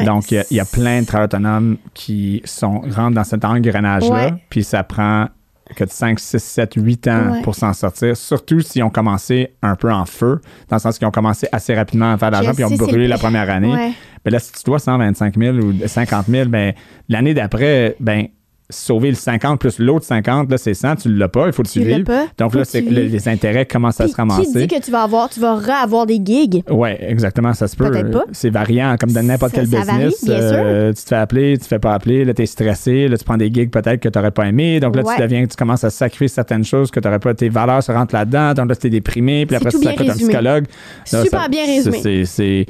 Donc, 0.05 0.31
il 0.31 0.45
y, 0.51 0.59
a 0.59 0.65
plein 0.65 1.01
de 1.01 1.05
travailleurs 1.05 1.33
autonomes 1.33 1.77
qui 1.93 2.41
sont, 2.45 2.81
rentrent 2.91 3.15
dans 3.15 3.23
cet 3.23 3.43
engrenage-là, 3.45 4.31
puis 4.49 4.63
ça 4.63 4.83
prend 4.83 5.27
que 5.75 5.83
de 5.83 5.89
5, 5.89 6.19
6, 6.19 6.43
7, 6.43 6.73
8 6.75 7.07
ans 7.07 7.41
pour 7.43 7.55
s'en 7.55 7.73
sortir, 7.73 8.15
surtout 8.17 8.59
s'ils 8.59 8.83
ont 8.83 8.89
commencé 8.89 9.55
un 9.61 9.75
peu 9.75 9.91
en 9.91 10.05
feu, 10.05 10.41
dans 10.69 10.75
le 10.75 10.81
sens 10.81 10.97
qu'ils 10.97 11.07
ont 11.07 11.11
commencé 11.11 11.47
assez 11.51 11.73
rapidement 11.73 12.13
à 12.13 12.17
faire 12.17 12.29
de 12.29 12.33
l'argent, 12.33 12.53
puis 12.53 12.63
ils 12.63 12.73
ont 12.73 12.85
brûlé 12.85 13.07
la 13.07 13.17
première 13.17 13.49
année. 13.49 13.73
Mais 13.73 13.93
ben 14.25 14.31
là, 14.31 14.39
si 14.39 14.51
tu 14.53 14.63
dois 14.63 14.79
125 14.79 15.37
000 15.37 15.57
ou 15.57 15.73
50 15.85 16.27
000, 16.27 16.49
ben, 16.49 16.73
l'année 17.09 17.33
d'après, 17.33 17.95
ben, 17.99 18.27
sauver 18.69 19.09
le 19.09 19.15
50 19.15 19.59
plus 19.59 19.79
l'autre 19.79 20.05
50, 20.05 20.49
là, 20.49 20.57
c'est 20.57 20.73
100, 20.73 20.95
tu 20.97 21.13
l'as 21.13 21.27
pas, 21.27 21.47
il 21.47 21.53
faut 21.53 21.63
le 21.63 21.67
suivre. 21.67 22.03
Donc 22.37 22.55
là, 22.55 22.65
c'est, 22.65 22.81
les 22.81 23.27
intérêts 23.27 23.65
commencent 23.65 24.01
à 24.01 24.07
se 24.07 24.15
ramasser. 24.15 24.43
Qui 24.43 24.53
dit 24.53 24.67
que 24.67 24.79
tu 24.79 24.91
vas 24.91 25.03
avoir, 25.03 25.29
tu 25.29 25.39
vas 25.39 25.59
avoir 25.81 26.05
des 26.05 26.19
gigs? 26.23 26.63
Oui, 26.69 26.89
exactement, 26.99 27.53
ça 27.53 27.67
se 27.67 27.75
peut. 27.75 27.89
Peut-être 27.89 28.11
pas. 28.11 28.23
C'est 28.31 28.49
variant, 28.49 28.95
comme 28.99 29.11
dans 29.11 29.23
n'importe 29.23 29.53
quel 29.53 29.67
business. 29.67 30.25
Euh, 30.27 30.93
tu 30.93 31.03
te 31.03 31.07
fais 31.09 31.15
appeler, 31.15 31.57
tu 31.57 31.63
te 31.63 31.67
fais 31.67 31.79
pas 31.79 31.93
appeler, 31.93 32.25
là, 32.25 32.33
tu 32.33 32.43
es 32.43 32.45
stressé, 32.45 33.07
là, 33.07 33.17
tu 33.17 33.23
prends 33.23 33.37
des 33.37 33.51
gigs 33.51 33.69
peut-être 33.69 33.99
que 33.99 34.09
tu 34.09 34.17
n'aurais 34.17 34.31
pas 34.31 34.45
aimé. 34.45 34.79
Donc 34.79 34.95
là, 34.95 35.03
tu 35.03 35.21
deviens, 35.21 35.45
tu 35.45 35.55
commences 35.55 35.83
à 35.83 35.89
sacrifier 35.89 36.27
certaines 36.27 36.63
choses 36.63 36.91
que 36.91 36.99
tu 36.99 37.07
n'aurais 37.07 37.19
pas, 37.19 37.33
tes 37.33 37.49
valeurs 37.49 37.83
se 37.83 37.91
rentrent 37.91 38.15
là-dedans, 38.15 38.53
donc 38.53 38.69
là, 38.69 38.75
tu 38.75 38.87
es 38.87 38.89
déprimé, 38.89 39.45
puis 39.45 39.55
après, 39.55 39.71
tu 39.71 39.79
t'appelles 39.79 40.11
un 40.11 40.15
psychologue. 40.15 40.65
Super 41.05 41.49
bien 41.49 41.65
résumé. 41.65 42.25
C'est, 42.25 42.65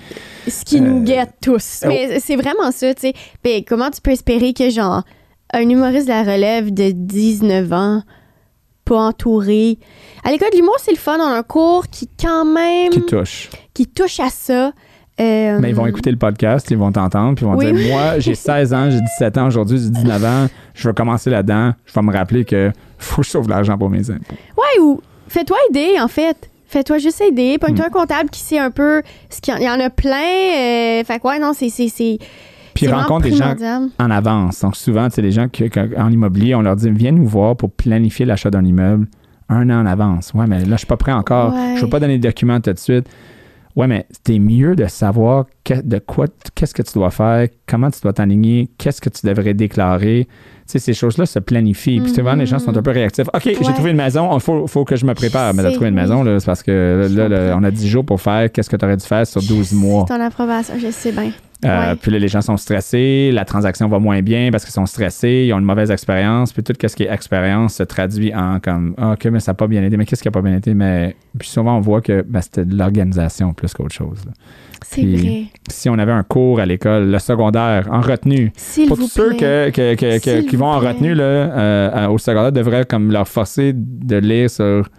Ce 0.48 0.66
qui 0.66 0.82
nous 0.82 0.98
euh, 0.98 1.04
guette 1.04 1.34
tous. 1.42 1.82
Oh. 1.84 1.88
Mais 1.88 2.20
c'est 2.20 2.36
vraiment 2.36 2.72
ça, 2.72 2.94
tu 2.94 3.02
sais. 3.02 3.14
Ben, 3.44 3.64
comment 3.68 3.90
tu 3.90 4.02
peux 4.02 4.12
espérer 4.12 4.54
que, 4.54 4.70
genre, 4.70 5.04
un 5.54 5.70
humoriste 5.70 6.08
de 6.08 6.12
la 6.12 6.24
relève 6.24 6.74
de 6.74 6.92
19 6.92 7.72
ans, 7.72 8.02
pas 8.86 8.98
entouré. 8.98 9.78
À 10.24 10.32
l'école 10.32 10.50
de 10.52 10.58
l'humour, 10.58 10.76
c'est 10.80 10.92
le 10.92 10.98
fun. 10.98 11.18
On 11.20 11.24
a 11.24 11.38
un 11.38 11.44
cours 11.44 11.88
qui, 11.88 12.10
quand 12.20 12.46
même. 12.46 12.90
Qui 12.90 13.06
touche. 13.06 13.50
Qui 13.74 13.88
touche 13.88 14.20
à 14.20 14.30
ça. 14.30 14.72
Euh, 15.20 15.60
Mais 15.60 15.70
ils 15.70 15.76
vont 15.76 15.86
écouter 15.86 16.10
le 16.10 16.18
podcast, 16.18 16.70
ils 16.72 16.78
vont 16.78 16.92
t'entendre, 16.92 17.36
puis 17.36 17.46
ils 17.46 17.50
vont 17.50 17.58
dire 17.58 17.94
Moi, 17.94 18.18
j'ai 18.18 18.34
16 18.34 18.74
ans, 18.74 18.90
j'ai 18.90 19.00
17 19.00 19.38
ans 19.38 19.46
aujourd'hui, 19.46 19.78
j'ai 19.78 19.90
19 19.90 20.26
ans, 20.26 20.48
je 20.74 20.90
vais 20.90 20.94
commencer 20.96 21.30
là-dedans, 21.30 21.74
je 21.86 21.94
vais 21.94 22.02
me 22.02 22.12
rappeler 22.12 22.46
que 22.46 22.72
faut 22.98 23.22
que 23.22 23.28
je 23.28 23.30
sauve 23.30 23.48
l'argent 23.48 23.78
pour 23.78 23.92
mes 23.92 24.10
impôts. 24.10 24.34
Ouais, 24.58 24.82
ou 24.82 25.02
fais-toi 25.28 25.58
aider, 25.70 26.00
en 26.00 26.08
fait. 26.08 26.50
Fais-toi 26.66 26.98
juste 26.98 27.22
aider. 27.22 27.60
Pogne-toi 27.60 27.86
mm. 27.86 27.88
un 27.90 27.92
comptable 27.92 28.30
qui 28.32 28.40
sait 28.40 28.58
un 28.58 28.72
peu 28.72 29.04
ce 29.30 29.40
qu'il 29.40 29.62
y 29.62 29.70
en 29.70 29.80
a 29.80 29.92
plein. 29.92 30.18
Euh, 30.18 31.04
fait 31.04 31.20
quoi, 31.20 31.38
non, 31.38 31.54
c'est 31.54 31.70
puis 32.74 32.86
ils 32.86 32.94
rencontrent 32.94 33.24
des 33.24 33.36
gens 33.36 33.56
en 34.00 34.12
avance. 34.12 34.62
Donc 34.62 34.76
souvent, 34.76 35.08
c'est 35.12 35.22
les 35.22 35.32
gens 35.32 35.48
qui, 35.48 35.70
en 35.98 36.12
immobilier, 36.12 36.56
on 36.56 36.62
leur 36.62 36.76
dit 36.76 36.90
viens 36.90 37.12
nous 37.12 37.28
voir 37.28 37.56
pour 37.56 37.72
planifier 37.72 38.26
l'achat 38.26 38.50
d'un 38.50 38.66
immeuble 38.66 39.08
un 39.50 39.70
an 39.70 39.82
en 39.82 39.86
avance. 39.86 40.32
Ouais, 40.34 40.48
mais 40.48 40.66
là, 40.66 40.72
je 40.72 40.78
suis 40.78 40.88
pas 40.88 40.98
prêt 40.98 41.12
encore. 41.12 41.54
Je 41.54 41.80
ne 41.80 41.82
veux 41.82 41.90
pas 41.90 42.00
donner 42.00 42.18
de 42.18 42.24
documents 42.24 42.60
tout 42.60 42.74
de 42.74 42.80
suite. 42.80 43.08
Ouais, 43.76 43.88
mais 43.88 44.06
c'est 44.26 44.38
mieux 44.38 44.76
de 44.76 44.86
savoir 44.86 45.46
de 45.68 45.98
quoi, 45.98 46.28
qu'est-ce 46.54 46.76
que 46.76 46.84
tu 46.84 46.94
dois 46.94 47.10
faire, 47.10 47.48
comment 47.68 47.90
tu 47.90 48.02
dois 48.02 48.14
t'aligner, 48.14 48.70
qu'est-ce 48.78 49.02
que 49.02 49.10
tu 49.10 49.26
devrais 49.26 49.56
déclarer. 49.56 50.28
Tu 50.28 50.34
sais, 50.68 50.80
ces 50.80 50.94
choses-là 50.94 51.26
se 51.26 51.40
planifient. 51.40 52.00
Puis 52.00 52.14
souvent, 52.14 52.36
les 52.36 52.46
gens 52.46 52.60
sont 52.60 52.78
un 52.78 52.82
peu 52.84 52.92
réactifs. 52.92 53.28
OK, 53.34 53.44
j'ai 53.44 53.74
trouvé 53.74 53.90
une 53.90 53.98
maison, 53.98 54.30
il 54.36 54.40
faut, 54.42 54.68
faut, 54.68 54.86
que 54.86 54.96
je 54.96 55.06
me 55.06 55.16
prépare. 55.16 55.56
Mais 55.56 55.64
de 55.64 55.72
trouver 55.72 55.90
une 55.90 55.96
maison, 55.96 56.24
c'est 56.40 56.46
parce 56.46 56.62
que 56.62 57.08
là, 57.12 57.58
on 57.58 57.64
a 57.64 57.72
10 57.72 57.88
jours 57.88 58.06
pour 58.06 58.22
faire 58.22 58.52
qu'est-ce 58.52 58.70
que 58.70 58.76
tu 58.76 58.86
aurais 58.86 58.98
dû 58.98 59.06
faire 59.06 59.26
sur 59.26 59.42
12 59.42 59.74
mois? 59.74 60.06
C'est 60.08 60.16
ton 60.16 60.22
approbation, 60.22 60.76
je 60.78 60.92
sais 60.92 61.12
bien. 61.12 61.32
Euh, 61.64 61.96
puis 61.96 62.12
là, 62.12 62.20
les 62.20 62.28
gens 62.28 62.42
sont 62.42 62.58
stressés, 62.58 63.32
la 63.32 63.46
transaction 63.46 63.88
va 63.88 64.00
moins 64.00 64.22
bien 64.22 64.50
parce 64.52 64.64
qu'ils 64.66 64.74
sont 64.74 64.86
stressés, 64.86 65.46
ils 65.48 65.54
ont 65.54 65.60
une 65.60 65.66
mauvaise 65.66 65.92
expérience. 65.92 66.54
Puis 66.54 66.64
tout 66.64 66.74
ce 66.80 66.96
qui 66.96 67.04
est 67.04 67.12
expérience 67.12 67.76
se 67.76 67.84
traduit 67.84 68.34
en 68.34 68.60
comme 68.60 68.96
ah, 68.98 69.14
OK, 69.14 69.26
mais 69.26 69.40
ça 69.40 69.52
n'a 69.52 69.56
pas 69.56 69.68
bien 69.68 69.84
été. 69.84 69.98
Mais 69.98 70.06
qu'est-ce 70.06 70.22
qui 70.22 70.28
n'a 70.28 70.32
pas 70.32 70.42
bien 70.42 70.56
été? 70.56 70.74
Mais 70.74 71.16
puis 71.38 71.48
souvent, 71.48 71.78
on 71.78 71.82
voit 71.82 72.02
que 72.02 72.24
ben, 72.28 72.42
c'était 72.42 72.66
de 72.66 72.76
l'organisation 72.76 73.54
plus 73.54 73.74
qu'autre 73.74 73.94
chose. 73.94 74.20
C'est 74.82 75.06
vrai. 75.06 75.46
Si 75.70 75.90
on 75.90 75.98
avait 75.98 76.12
un 76.12 76.24
cours 76.24 76.60
à 76.60 76.66
l'école, 76.66 77.10
le 77.10 77.20
secondaire, 77.20 77.88
en 77.92 78.02
retenue, 78.02 78.52
pour 78.88 78.98
tous 78.98 79.08
ceux 79.08 79.34
qui 79.34 80.56
vont 80.56 80.68
en 80.68 80.80
retenue 80.80 81.16
là, 81.16 81.24
euh, 81.24 82.08
au 82.08 82.18
secondaire, 82.18 82.52
devraient 82.52 82.86
comme 82.86 83.12
leur 83.12 83.28
forcer 83.28 83.72
de 83.74 84.18
lire 84.18 84.50
sur 84.50 84.90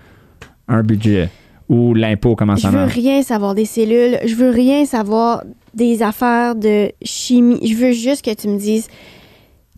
un 0.69 0.83
budget 0.83 1.29
ou 1.69 1.95
l'impôt, 1.95 2.35
comment 2.37 2.57
ça 2.57 2.71
marche. 2.71 2.95
Je 2.95 3.01
veux 3.01 3.03
rien 3.03 3.23
savoir 3.23 3.55
des 3.55 3.65
cellules, 3.65 4.19
je 4.25 4.35
veux 4.35 4.51
rien 4.51 4.85
savoir 4.85 5.43
des 5.75 6.03
affaires 6.03 6.55
de 6.55 6.93
chimie. 7.03 7.61
Je 7.66 7.75
veux 7.75 7.93
juste 7.93 8.25
que 8.25 8.35
tu 8.35 8.49
me 8.49 8.59
dises 8.59 8.89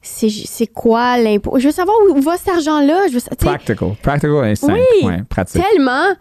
c'est 0.02 0.66
quoi 0.68 1.18
l'impôt? 1.18 1.58
Je 1.58 1.66
veux 1.66 1.72
savoir 1.72 1.96
où, 2.08 2.20
va 2.20 2.36
cet 2.36 2.48
argent-là. 2.48 3.06
Practical. 3.38 3.96
Practical 4.02 4.48
et 4.48 4.54
simple. 4.54 4.78
Oui, 5.02 5.10
pratique. 5.28 5.60
Tellement. 5.62 6.14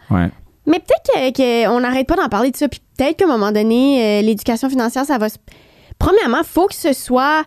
Mais 0.67 0.79
peut-être 0.79 1.35
qu'on 1.35 1.79
n'arrête 1.79 2.07
pas 2.07 2.15
d'en 2.15 2.27
parler 2.27 2.51
de 2.51 2.57
ça. 2.57 2.67
Puis 2.67 2.81
peut-être 2.97 3.17
qu'à 3.17 3.25
un 3.25 3.27
moment 3.27 3.51
donné, 3.51 4.03
euh, 4.03 4.21
l'éducation 4.23 4.69
financière, 4.69 5.05
ça 5.05 5.17
va 5.17 5.29
se. 5.29 5.37
Premièrement, 5.99 6.39
il 6.39 6.47
faut 6.47 6.65
que 6.65 6.73
ce 6.73 6.91
soit 6.91 7.43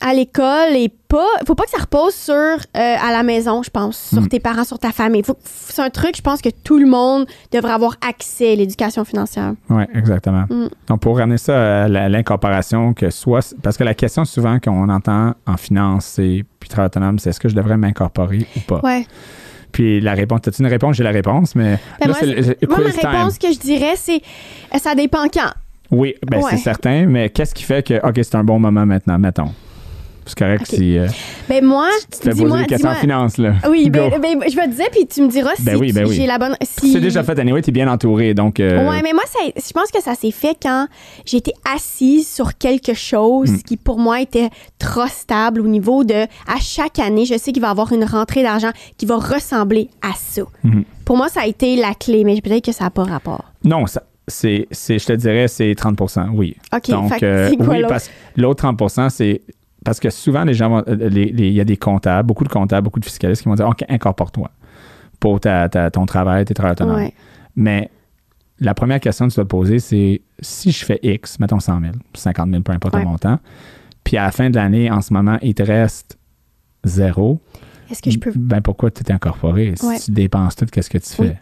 à 0.00 0.14
l'école 0.14 0.74
et 0.74 0.88
pas. 0.88 1.26
Faut 1.46 1.54
pas 1.54 1.64
que 1.64 1.70
ça 1.70 1.78
repose 1.78 2.14
sur 2.14 2.34
euh, 2.34 2.56
à 2.74 3.12
la 3.12 3.22
maison, 3.22 3.62
je 3.62 3.70
pense, 3.70 3.98
sur 3.98 4.22
hmm. 4.22 4.28
tes 4.28 4.40
parents, 4.40 4.64
sur 4.64 4.78
ta 4.78 4.92
famille. 4.92 5.22
c'est 5.44 5.82
un 5.82 5.90
truc, 5.90 6.16
je 6.16 6.22
pense 6.22 6.40
que 6.42 6.48
tout 6.48 6.78
le 6.78 6.86
monde 6.86 7.26
devrait 7.52 7.72
avoir 7.72 7.96
accès 8.06 8.52
à 8.52 8.56
l'éducation 8.56 9.04
financière. 9.04 9.54
Oui, 9.70 9.84
exactement. 9.94 10.44
Hmm. 10.50 10.68
Donc, 10.88 11.00
pour 11.00 11.18
ramener 11.18 11.38
ça 11.38 11.84
à 11.84 11.88
l'incorporation, 11.88 12.94
que 12.94 13.10
soit. 13.10 13.54
Parce 13.62 13.76
que 13.76 13.84
la 13.84 13.94
question 13.94 14.24
souvent 14.24 14.58
qu'on 14.58 14.88
entend 14.88 15.34
en 15.46 15.56
finance, 15.56 16.06
c'est 16.06 16.44
puis 16.60 16.68
travail 16.68 16.86
autonome, 16.86 17.18
c'est 17.18 17.30
est-ce 17.30 17.40
que 17.40 17.48
je 17.48 17.54
devrais 17.54 17.76
m'incorporer 17.76 18.46
ou 18.56 18.60
pas? 18.60 18.80
Ouais. 18.82 19.06
Puis 19.72 20.00
la 20.00 20.14
réponse, 20.14 20.40
as-tu 20.46 20.62
une 20.62 20.68
réponse? 20.68 20.96
J'ai 20.96 21.04
la 21.04 21.10
réponse, 21.10 21.54
mais. 21.54 21.78
Ben 22.00 22.08
moi, 22.08 22.16
la 22.22 23.10
réponse 23.10 23.38
que 23.38 23.52
je 23.52 23.58
dirais, 23.58 23.94
c'est 23.96 24.22
ça 24.78 24.94
dépend 24.94 25.26
quand. 25.28 25.50
Oui, 25.90 26.14
ben 26.26 26.40
c'est 26.48 26.56
certain, 26.56 27.06
mais 27.06 27.28
qu'est-ce 27.30 27.54
qui 27.54 27.62
fait 27.62 27.86
que, 27.86 27.94
OK, 28.06 28.14
c'est 28.16 28.34
un 28.34 28.44
bon 28.44 28.58
moment 28.58 28.86
maintenant, 28.86 29.18
mettons? 29.18 29.52
C'est 30.26 30.38
correct 30.38 30.66
si. 30.66 30.98
Euh, 30.98 31.06
ben 31.48 31.64
moi, 31.64 31.88
tu 32.10 32.28
une 32.28 32.66
question 32.66 32.88
en 32.88 32.94
finance, 32.94 33.38
là. 33.38 33.54
Oui, 33.68 33.90
ben, 33.90 34.10
ben, 34.20 34.40
je 34.48 34.56
vais 34.56 34.66
te 34.68 34.74
dire, 34.74 34.86
puis 34.90 35.06
tu 35.06 35.22
me 35.22 35.28
diras 35.28 35.52
ben 35.60 35.78
si 35.78 35.92
ben 35.92 36.06
j'ai 36.06 36.26
la 36.26 36.38
bonne. 36.38 36.56
Si... 36.62 36.92
C'est 36.92 37.00
déjà 37.00 37.22
fait, 37.22 37.38
anyway, 37.38 37.62
tu 37.62 37.70
es 37.70 37.72
bien 37.72 37.88
entouré, 37.88 38.34
donc. 38.34 38.60
Euh... 38.60 38.88
Ouais, 38.88 39.00
mais 39.02 39.12
moi, 39.12 39.24
ça, 39.26 39.40
je 39.54 39.72
pense 39.72 39.90
que 39.90 40.02
ça 40.02 40.14
s'est 40.14 40.30
fait 40.30 40.56
quand 40.60 40.86
j'étais 41.26 41.52
assise 41.74 42.28
sur 42.28 42.56
quelque 42.56 42.94
chose 42.94 43.50
hmm. 43.50 43.62
qui, 43.62 43.76
pour 43.76 43.98
moi, 43.98 44.20
était 44.20 44.50
trop 44.78 45.06
stable 45.06 45.60
au 45.60 45.68
niveau 45.68 46.04
de. 46.04 46.14
À 46.46 46.58
chaque 46.60 46.98
année, 46.98 47.26
je 47.26 47.36
sais 47.36 47.52
qu'il 47.52 47.62
va 47.62 47.68
y 47.68 47.70
avoir 47.70 47.92
une 47.92 48.04
rentrée 48.04 48.42
d'argent 48.42 48.70
qui 48.96 49.06
va 49.06 49.16
ressembler 49.16 49.90
à 50.02 50.12
ça. 50.16 50.42
Hmm. 50.62 50.82
Pour 51.04 51.16
moi, 51.16 51.28
ça 51.28 51.42
a 51.42 51.46
été 51.46 51.76
la 51.76 51.94
clé, 51.94 52.24
mais 52.24 52.40
peut-être 52.40 52.64
que 52.64 52.72
ça 52.72 52.84
n'a 52.84 52.90
pas 52.90 53.04
rapport. 53.04 53.44
Non, 53.62 53.86
ça, 53.86 54.02
c'est, 54.26 54.66
je 54.70 55.04
te 55.04 55.12
dirais, 55.12 55.48
c'est 55.48 55.74
30 55.74 56.00
oui. 56.32 56.56
OK. 56.72 56.90
Donc, 56.90 57.22
euh, 57.22 57.50
oui, 57.58 57.82
parce 57.88 58.08
que 58.08 58.12
l'autre 58.40 58.64
30% 58.66 59.10
c'est 59.10 59.42
parce 59.84 60.00
que 60.00 60.10
souvent, 60.10 60.44
les 60.44 60.54
gens 60.54 60.82
euh, 60.88 61.08
il 61.10 61.52
y 61.52 61.60
a 61.60 61.64
des 61.64 61.76
comptables, 61.76 62.26
beaucoup 62.26 62.44
de 62.44 62.48
comptables, 62.48 62.84
beaucoup 62.84 63.00
de 63.00 63.04
fiscalistes 63.04 63.42
qui 63.42 63.48
vont 63.48 63.54
dire 63.54 63.68
OK, 63.68 63.84
incorpore-toi 63.88 64.50
pour 65.20 65.40
ton 65.40 66.06
travail, 66.06 66.44
tes 66.44 66.54
travaux 66.54 66.72
autonomes. 66.72 67.08
Mais 67.56 67.90
la 68.60 68.74
première 68.74 69.00
question 69.00 69.26
que 69.26 69.32
tu 69.32 69.36
dois 69.36 69.44
te 69.44 69.50
poser, 69.50 69.78
c'est 69.78 70.22
si 70.40 70.70
je 70.70 70.84
fais 70.84 70.98
X, 71.02 71.38
mettons 71.38 71.60
100 71.60 71.80
000, 71.80 71.92
50 72.14 72.50
000, 72.50 72.62
peu 72.62 72.72
importe 72.72 72.96
le 72.96 73.04
montant, 73.04 73.38
puis 74.02 74.16
à 74.16 74.24
la 74.24 74.32
fin 74.32 74.50
de 74.50 74.56
l'année, 74.56 74.90
en 74.90 75.00
ce 75.00 75.12
moment, 75.12 75.38
il 75.42 75.54
te 75.54 75.62
reste 75.62 76.18
zéro. 76.84 77.40
Est-ce 77.90 78.02
que 78.02 78.10
je 78.10 78.18
peux. 78.18 78.32
Ben 78.34 78.60
pourquoi 78.60 78.90
tu 78.90 79.02
t'es 79.02 79.12
incorporé? 79.12 79.74
Si 79.76 80.06
tu 80.06 80.10
dépenses 80.12 80.56
tout, 80.56 80.66
qu'est-ce 80.66 80.90
que 80.90 80.98
tu 80.98 81.10
fais? 81.10 81.38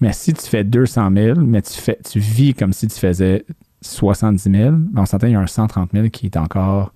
Mais 0.00 0.12
si 0.12 0.32
tu 0.34 0.44
fais 0.46 0.64
200 0.64 1.10
000, 1.14 1.40
mais 1.40 1.62
tu, 1.62 1.72
fais, 1.72 1.98
tu 2.04 2.18
vis 2.18 2.52
comme 2.52 2.72
si 2.72 2.88
tu 2.88 2.98
faisais 2.98 3.44
70 3.80 4.42
000, 4.42 4.70
ben, 4.72 5.02
on 5.02 5.06
s'entend, 5.06 5.28
il 5.28 5.32
y 5.32 5.36
a 5.36 5.40
un 5.40 5.46
130 5.46 5.90
000 5.92 6.08
qui 6.08 6.26
est 6.26 6.36
encore 6.36 6.92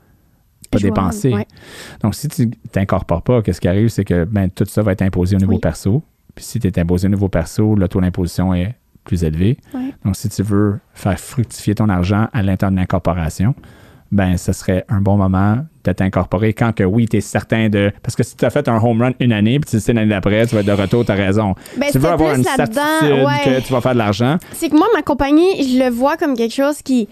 pas 0.71 0.79
dépensé. 0.79 1.35
Donc, 2.03 2.15
si 2.15 2.29
tu 2.29 2.51
t'incorpores 2.73 3.23
pas, 3.23 3.43
qu'est-ce 3.43 3.61
qui 3.61 3.69
arrive, 3.69 3.89
c'est 3.89 4.05
que 4.05 4.25
ben, 4.25 4.51
tout 4.51 4.65
ça 4.67 4.83
va 4.83 4.93
être 4.93 5.03
imposé 5.03 5.37
au 5.37 5.39
niveau 5.39 5.59
perso. 5.59 6.03
Puis 6.35 6.45
si 6.45 6.61
tu 6.61 6.69
es 6.69 6.79
imposé 6.79 7.07
au 7.09 7.11
niveau 7.11 7.29
perso, 7.29 7.75
le 7.75 7.89
taux 7.89 8.01
d'imposition 8.01 8.55
est 8.55 8.75
plus 9.05 9.25
élevé. 9.25 9.59
Donc, 10.05 10.17
si 10.17 10.29
tu 10.29 10.43
veux 10.43 10.79
faire 10.93 11.19
fructifier 11.19 11.75
ton 11.75 11.89
argent 11.89 12.29
à 12.33 12.43
l'intérieur 12.43 12.73
de 12.73 12.77
l'incorporation, 12.77 13.55
ben 14.11 14.37
ce 14.39 14.53
serait 14.53 14.85
un 14.89 15.01
bon 15.01 15.17
moment 15.17 15.59
de 15.85 15.93
t'incorporer 15.93 16.55
quand 16.55 16.73
que 16.75 16.85
oui, 16.85 17.07
tu 17.07 17.19
es 17.19 17.21
certain 17.21 17.69
de. 17.69 17.93
Parce 18.03 18.17
que 18.17 18.23
si 18.23 18.37
tu 18.37 18.45
as 18.45 18.51
fait 18.51 18.69
un 18.69 18.79
home 18.79 19.03
run 19.03 19.13
une 19.21 19.33
année, 19.33 19.59
puis 19.61 19.71
tu 19.71 19.81
sais 19.81 19.93
l'année 19.93 20.11
d'après, 20.11 20.47
tu 20.47 20.55
vas 20.55 20.63
être 20.63 20.67
de 20.67 20.73
retour, 20.73 21.05
tu 21.05 21.13
as 21.13 21.15
raison. 21.15 21.55
Ben, 21.77 21.89
tu 21.91 21.99
veux 21.99 22.09
avoir 22.09 22.35
une 22.35 22.45
certitude 22.45 22.81
que 23.45 23.61
tu 23.61 23.73
vas 23.73 23.81
faire 23.81 23.93
de 23.93 23.99
l'argent. 23.99 24.39
C'est 24.53 24.71
que 24.71 24.77
moi, 24.77 24.87
ma 24.95 25.03
compagnie, 25.03 25.63
je 25.63 25.79
le 25.79 25.91
vois 25.91 26.17
comme 26.17 26.35
quelque 26.35 26.55
chose 26.55 26.83
qui 26.83 27.09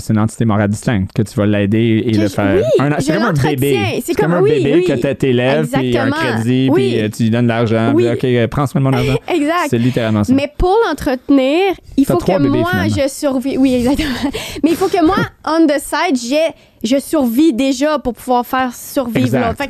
c'est 0.00 0.12
une 0.12 0.18
entité 0.18 0.44
morale 0.44 0.70
distincte 0.70 1.12
que 1.12 1.22
tu 1.22 1.34
vas 1.34 1.46
l'aider 1.46 2.02
et 2.06 2.12
le 2.12 2.28
faire. 2.28 2.56
Oui, 2.56 2.86
c'est 3.00 3.12
comme 3.14 3.22
un 3.22 3.32
bébé. 3.32 4.02
C'est 4.04 4.14
comme, 4.14 4.32
un 4.32 4.42
bébé 4.42 4.84
que 4.84 4.92
tu 4.92 5.16
t'élèves, 5.16 5.68
puis 5.70 5.96
un 5.96 6.10
crédit, 6.10 6.70
puis 6.72 7.00
euh, 7.00 7.08
tu 7.14 7.24
lui 7.24 7.30
donnes 7.30 7.44
de 7.44 7.48
l'argent. 7.48 7.92
Puis, 7.94 8.08
OK, 8.08 8.24
euh, 8.24 8.48
prends 8.48 8.66
soin 8.66 8.80
de 8.80 8.86
mon 8.86 8.92
argent. 8.92 9.18
exact. 9.28 9.68
C'est 9.68 9.78
littéralement 9.78 10.24
ça. 10.24 10.32
Mais 10.32 10.50
pour 10.56 10.76
l'entretenir, 10.86 11.74
il 11.96 12.06
faut 12.06 12.16
que 12.16 12.38
moi, 12.38 12.70
je 12.88 13.08
survis. 13.08 13.58
Oui, 13.58 13.74
exactement. 13.74 14.30
Mais 14.62 14.70
il 14.70 14.76
faut 14.76 14.88
que 14.88 15.04
moi, 15.04 15.16
on 15.46 15.66
the 15.66 15.78
side, 15.78 16.16
j'ai 16.16 16.52
je 16.84 16.98
survis 16.98 17.52
déjà 17.52 18.00
pour 18.00 18.12
pouvoir 18.12 18.44
faire 18.44 18.74
survivre 18.74 19.38
l'autre. 19.38 19.62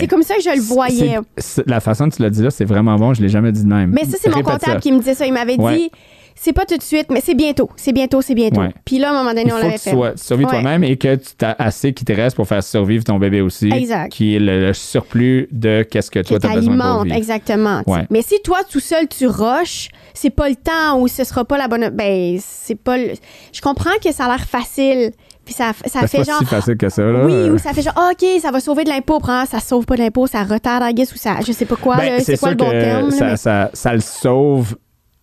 C'est 0.00 0.08
comme 0.08 0.22
ça 0.22 0.34
que 0.34 0.42
je 0.42 0.50
le 0.50 0.60
voyais. 0.60 1.18
la 1.64 1.80
façon 1.80 2.08
que 2.08 2.16
tu 2.16 2.22
l'as 2.22 2.30
dit 2.30 2.42
là, 2.42 2.50
c'est 2.50 2.64
vraiment 2.64 2.96
bon. 2.96 3.14
Je 3.14 3.22
l'ai 3.22 3.28
jamais 3.28 3.52
dit 3.52 3.62
de 3.62 3.68
même. 3.68 3.90
Mais 3.92 4.04
ça, 4.04 4.16
c'est 4.20 4.30
mon 4.30 4.42
comptable 4.42 4.80
qui 4.80 4.90
me 4.90 4.98
disait 4.98 5.14
ça. 5.14 5.26
Il 5.26 5.32
m'avait 5.32 5.56
dit 5.56 5.90
c'est 6.38 6.52
pas 6.52 6.66
tout 6.66 6.76
de 6.76 6.82
suite, 6.82 7.06
mais 7.10 7.22
c'est 7.24 7.34
bientôt. 7.34 7.70
C'est 7.76 7.92
bientôt, 7.92 8.20
c'est 8.20 8.34
bientôt. 8.34 8.60
Puis 8.84 8.98
là, 8.98 9.08
à 9.08 9.10
un 9.12 9.14
moment 9.14 9.34
donné, 9.34 9.52
on 9.52 9.56
l'avait 9.56 9.78
fait. 9.78 9.90
Il 9.90 9.96
faut 9.96 10.02
que 10.02 10.12
tu 10.12 10.24
survives 10.24 10.46
toi-même 10.46 10.84
et 10.84 10.96
que 10.96 11.16
tu 11.16 11.44
as 11.44 11.56
assez 11.58 11.94
qui 11.94 12.04
te 12.04 12.12
reste 12.12 12.36
pour 12.36 12.46
faire 12.46 12.62
survivre 12.62 13.04
ton 13.04 13.18
bébé 13.18 13.40
aussi. 13.40 13.70
Exact. 13.70 14.12
Qui 14.12 14.36
est 14.36 14.38
le, 14.38 14.72
surplus 14.74 15.48
de 15.50 15.82
qu'est-ce 15.82 16.10
que 16.10 16.20
toi, 16.20 16.38
tu 16.38 16.46
as 16.46 16.54
besoin 16.54 16.76
pour 16.76 17.04
vivre. 17.04 17.16
exactement. 17.16 17.82
Mais 18.10 18.22
si 18.22 18.40
toi, 18.44 18.58
tout 18.70 18.80
seul, 18.80 19.08
tu 19.08 19.26
rushes, 19.26 19.88
c'est 20.12 20.30
pas 20.30 20.48
le 20.48 20.56
temps 20.56 21.00
ou 21.00 21.08
ce 21.08 21.24
sera 21.24 21.44
pas 21.44 21.58
la 21.58 21.68
bonne... 21.68 21.88
Ben, 21.90 22.38
c'est 22.40 22.74
pas... 22.74 22.96
Je 22.98 23.60
comprends 23.62 23.90
que 24.02 24.12
ça 24.12 24.26
a 24.26 24.28
l'air 24.28 24.46
facile. 24.46 25.12
Puis 25.44 25.54
ça, 25.54 25.72
ça 25.86 26.00
ben, 26.00 26.08
fait 26.08 26.18
pas 26.18 26.24
genre. 26.24 26.38
si 26.40 26.44
facile 26.44 26.76
que 26.76 26.88
ça, 26.88 27.02
là. 27.02 27.24
Oui, 27.24 27.50
ou 27.50 27.58
ça 27.58 27.72
fait 27.72 27.82
genre, 27.82 27.94
OK, 27.96 28.26
ça 28.42 28.50
va 28.50 28.58
sauver 28.58 28.82
de 28.82 28.88
l'impôt. 28.88 29.20
Ça 29.48 29.60
sauve 29.60 29.86
pas 29.86 29.94
de 29.94 30.00
l'impôt, 30.00 30.26
ça 30.26 30.42
retarde, 30.42 30.82
I 30.84 30.92
guess, 30.92 31.12
ou 31.12 31.16
ça. 31.16 31.36
Je 31.46 31.52
sais 31.52 31.66
pas 31.66 31.76
quoi, 31.76 31.96
ben, 31.96 32.20
c'est 32.20 32.36
quoi 32.36 32.50
le 32.50 32.56
bon 32.56 32.70
terme. 32.70 33.10
Ça, 33.12 33.36
ça, 33.36 33.70
ça, 33.72 33.94
le 33.94 34.00
sauve 34.00 34.74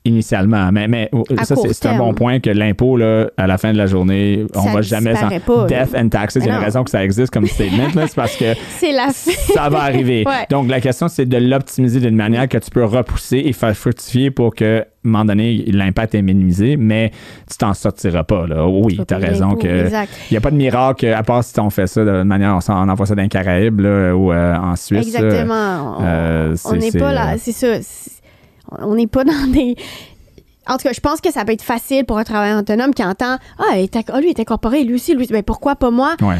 initialement. 0.05 0.71
Mais, 0.71 0.87
mais 0.87 1.09
oh, 1.11 1.23
ça, 1.43 1.55
c'est 1.55 1.85
un 1.85 1.97
bon 1.97 2.13
point 2.13 2.39
que 2.39 2.49
l'impôt, 2.49 2.97
là, 2.97 3.27
à 3.37 3.47
la 3.47 3.57
fin 3.57 3.71
de 3.71 3.77
la 3.77 3.85
journée, 3.85 4.45
on 4.55 4.71
va 4.71 4.81
jamais 4.81 5.15
s'en. 5.15 5.29
Death 5.29 5.95
and 5.95 6.09
taxes, 6.09 6.35
il 6.35 6.45
y 6.45 6.49
a 6.49 6.57
une 6.57 6.63
raison 6.63 6.83
que 6.83 6.89
ça 6.89 7.03
existe 7.03 7.31
comme 7.31 7.47
statement, 7.47 7.89
c'est 7.95 8.15
parce 8.15 8.35
que 8.35 8.53
ça 9.53 9.69
va 9.69 9.79
arriver. 9.81 10.25
Donc, 10.49 10.69
la 10.69 10.81
question, 10.81 11.07
c'est 11.07 11.25
de 11.25 11.37
l'optimiser 11.37 11.99
d'une 11.99 12.15
manière 12.15 12.47
que 12.47 12.57
tu 12.57 12.69
peux 12.69 12.83
repousser 12.83 13.37
et 13.37 13.53
faire 13.53 13.75
fructifier 13.75 14.31
pour 14.31 14.55
que, 14.55 14.79
à 14.79 14.81
un 14.81 15.09
moment 15.09 15.25
donné, 15.25 15.63
l'impact 15.67 16.15
est 16.15 16.21
minimisé, 16.21 16.77
mais 16.77 17.11
tu 17.49 17.57
t'en 17.57 17.73
sortiras 17.73 18.23
pas. 18.23 18.47
Là. 18.47 18.67
Oui, 18.67 18.99
tu 19.07 19.13
as 19.13 19.17
raison 19.17 19.55
que 19.55 19.87
il 19.87 20.31
n'y 20.31 20.37
a 20.37 20.41
pas 20.41 20.51
de 20.51 20.55
miracle, 20.55 21.07
à 21.07 21.23
part 21.23 21.43
si 21.43 21.57
on 21.59 21.69
fait 21.69 21.87
ça 21.87 22.03
de 22.03 22.23
manière, 22.23 22.57
on, 22.67 22.89
envoie 22.89 23.05
ça 23.05 23.15
dans 23.15 23.21
les 23.21 23.29
Caraïbes 23.29 23.81
là, 23.81 24.15
ou 24.15 24.31
euh, 24.31 24.55
en 24.55 24.75
Suisse. 24.75 25.07
Exactement. 25.07 25.97
Euh, 26.01 26.55
on 26.65 26.75
n'est 26.75 26.91
pas 26.91 27.13
là, 27.13 27.33
euh, 27.33 27.37
c'est 27.37 27.51
ça 27.51 27.67
on 28.79 28.95
n'est 28.95 29.07
pas 29.07 29.23
dans 29.23 29.51
des. 29.51 29.75
En 30.67 30.77
tout 30.77 30.83
cas, 30.83 30.93
je 30.93 31.01
pense 31.01 31.19
que 31.19 31.31
ça 31.31 31.43
peut 31.43 31.51
être 31.51 31.63
facile 31.63 32.05
pour 32.05 32.17
un 32.17 32.23
travailleur 32.23 32.59
autonome 32.59 32.93
qui 32.93 33.03
entend 33.03 33.37
Ah, 33.59 33.73
ah 33.73 34.19
lui, 34.19 34.27
il 34.27 34.29
est 34.29 34.39
incorporé, 34.39 34.83
lui 34.83 34.95
aussi, 34.95 35.13
lui. 35.13 35.27
Ben, 35.27 35.43
pourquoi 35.43 35.75
pas 35.75 35.91
moi? 35.91 36.15
Ouais. 36.21 36.37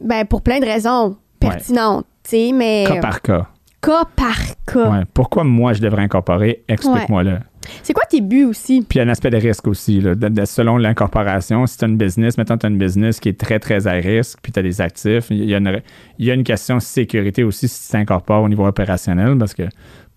Ben, 0.00 0.24
pour 0.24 0.42
plein 0.42 0.60
de 0.60 0.64
raisons 0.64 1.16
pertinentes, 1.40 2.06
tu 2.22 2.30
sais, 2.30 2.52
mais. 2.52 2.84
Cas 2.86 3.00
par 3.00 3.22
cas. 3.22 3.48
Cas 3.80 4.04
par 4.16 4.38
cas. 4.66 4.90
Ouais. 4.90 5.04
Pourquoi 5.12 5.44
moi, 5.44 5.72
je 5.72 5.82
devrais 5.82 6.02
incorporer? 6.02 6.64
Explique-moi-le. 6.68 7.38
C'est 7.82 7.92
quoi 7.92 8.04
tes 8.04 8.20
buts 8.20 8.44
aussi? 8.44 8.84
Puis 8.88 8.98
il 8.98 8.98
y 8.98 9.00
a 9.00 9.04
un 9.04 9.08
aspect 9.08 9.30
de 9.30 9.36
risque 9.36 9.66
aussi. 9.66 10.00
Là, 10.00 10.14
selon 10.46 10.76
l'incorporation, 10.76 11.66
si 11.66 11.78
tu 11.78 11.84
as 11.84 11.88
une 11.88 11.96
business, 11.96 12.38
mettons 12.38 12.56
tu 12.56 12.66
as 12.66 12.68
une 12.68 12.78
business 12.78 13.20
qui 13.20 13.28
est 13.28 13.38
très, 13.38 13.58
très 13.58 13.86
à 13.86 13.92
risque, 13.92 14.38
puis 14.42 14.52
tu 14.52 14.58
as 14.58 14.62
des 14.62 14.80
actifs, 14.80 15.26
il 15.30 15.44
y, 15.44 15.54
a 15.54 15.58
une, 15.58 15.82
il 16.18 16.26
y 16.26 16.30
a 16.30 16.34
une 16.34 16.44
question 16.44 16.76
de 16.76 16.82
sécurité 16.82 17.44
aussi 17.44 17.68
si 17.68 17.86
tu 17.86 17.92
t'incorpores 17.92 18.42
au 18.42 18.48
niveau 18.48 18.66
opérationnel 18.66 19.36
parce 19.38 19.54
que 19.54 19.64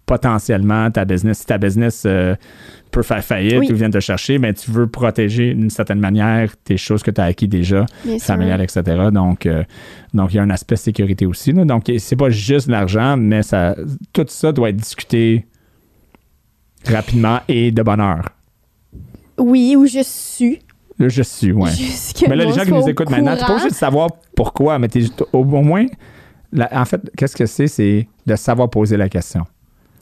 potentiellement 0.07 0.89
ta 0.89 1.05
business, 1.05 1.39
si 1.39 1.45
ta 1.45 1.59
business 1.59 2.03
euh, 2.07 2.33
peut 2.91 3.03
faire 3.03 3.23
faillite 3.23 3.69
ou 3.69 3.75
vient 3.75 3.89
te 3.91 3.99
chercher, 3.99 4.39
mais 4.39 4.53
ben, 4.53 4.55
tu 4.55 4.71
veux 4.71 4.87
protéger 4.87 5.53
d'une 5.53 5.69
certaine 5.69 5.99
manière 5.99 6.55
tes 6.63 6.77
choses 6.77 7.03
que 7.03 7.11
tu 7.11 7.21
as 7.21 7.25
acquis 7.25 7.47
déjà, 7.47 7.85
familiales, 8.19 8.61
etc. 8.61 8.81
Donc, 9.11 9.45
euh, 9.45 9.63
donc, 10.13 10.33
il 10.33 10.37
y 10.37 10.39
a 10.39 10.43
un 10.43 10.49
aspect 10.49 10.77
sécurité 10.77 11.25
aussi. 11.25 11.51
Là. 11.51 11.65
Donc, 11.65 11.91
c'est 11.99 12.15
pas 12.15 12.29
juste 12.29 12.69
l'argent, 12.69 13.17
mais 13.17 13.43
ça, 13.43 13.75
tout 14.13 14.25
ça 14.29 14.53
doit 14.53 14.69
être 14.69 14.77
discuté 14.77 15.45
rapidement 16.85 17.41
et 17.49 17.71
de 17.71 17.83
bonne 17.83 17.99
heure. 17.99 18.29
Oui, 19.37 19.75
ou 19.77 19.85
je 19.85 20.01
suis. 20.03 20.59
je 20.97 21.21
suis, 21.21 21.51
oui. 21.51 21.69
Mais 22.29 22.35
là, 22.37 22.45
les 22.45 22.53
gens 22.53 22.63
qui 22.63 22.71
nous 22.71 22.87
écoutent 22.87 23.09
maintenant, 23.09 23.35
tu 23.35 23.45
pas 23.45 23.67
de 23.67 23.73
savoir 23.73 24.09
pourquoi, 24.35 24.79
mais 24.79 24.87
au, 25.33 25.39
au 25.39 25.43
moins, 25.43 25.85
en 26.71 26.85
fait, 26.85 27.01
qu'est-ce 27.17 27.35
que 27.35 27.45
c'est? 27.45 27.67
C'est 27.67 28.07
de 28.25 28.35
savoir 28.37 28.69
poser 28.69 28.95
la 28.95 29.09
question. 29.09 29.45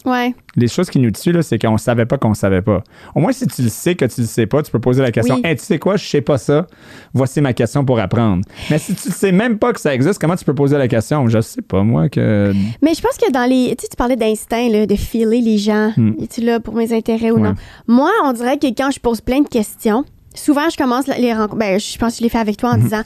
Ouais. 0.05 0.35
Les 0.55 0.67
choses 0.67 0.89
qui 0.89 0.99
nous 0.99 1.11
tuent, 1.11 1.31
là, 1.31 1.41
c'est 1.41 1.57
qu'on 1.59 1.77
savait 1.77 2.05
pas 2.05 2.17
qu'on 2.17 2.33
savait 2.33 2.61
pas. 2.61 2.83
Au 3.15 3.19
moins, 3.19 3.31
si 3.31 3.47
tu 3.47 3.63
le 3.63 3.69
sais 3.69 3.95
que 3.95 4.05
tu 4.05 4.21
le 4.21 4.27
sais 4.27 4.45
pas, 4.45 4.61
tu 4.61 4.71
peux 4.71 4.79
poser 4.79 5.01
la 5.01 5.11
question 5.11 5.41
tu 5.55 5.63
sais 5.63 5.79
quoi, 5.79 5.97
je 5.97 6.05
sais 6.05 6.21
pas 6.21 6.37
ça. 6.37 6.67
Voici 7.13 7.41
ma 7.41 7.53
question 7.53 7.85
pour 7.85 7.99
apprendre. 7.99 8.43
Mais 8.69 8.77
si 8.77 8.93
tu 8.95 9.09
sais 9.09 9.31
même 9.31 9.57
pas 9.57 9.73
que 9.73 9.79
ça 9.79 9.93
existe, 9.93 10.19
comment 10.19 10.35
tu 10.35 10.45
peux 10.45 10.53
poser 10.53 10.77
la 10.77 10.87
question? 10.87 11.27
Je 11.27 11.41
sais 11.41 11.61
pas, 11.61 11.83
moi, 11.83 12.09
que. 12.09 12.53
Mais 12.81 12.93
je 12.93 13.01
pense 13.01 13.17
que 13.17 13.31
dans 13.31 13.49
les. 13.49 13.75
Tu 13.75 13.83
sais, 13.83 13.87
tu 13.89 13.97
parlais 13.97 14.15
d'instinct, 14.15 14.85
de 14.85 14.95
filer 14.95 15.41
les 15.41 15.57
gens. 15.57 15.91
Hmm. 15.95 16.13
Es-tu 16.21 16.41
là 16.41 16.59
pour 16.59 16.75
mes 16.75 16.93
intérêts 16.93 17.31
ou 17.31 17.39
non? 17.39 17.55
Moi, 17.87 18.11
on 18.23 18.33
dirait 18.33 18.57
que 18.57 18.67
quand 18.67 18.91
je 18.91 18.99
pose 18.99 19.21
plein 19.21 19.41
de 19.41 19.47
questions, 19.47 20.05
souvent, 20.33 20.69
je 20.69 20.77
commence 20.77 21.07
les 21.07 21.33
rencontres. 21.33 21.55
Ben, 21.55 21.79
je 21.79 21.97
pense 21.97 22.13
que 22.13 22.19
je 22.19 22.23
l'ai 22.23 22.29
fait 22.29 22.39
avec 22.39 22.57
toi 22.57 22.71
en 22.71 22.77
hmm. 22.77 22.83
disant 22.83 23.01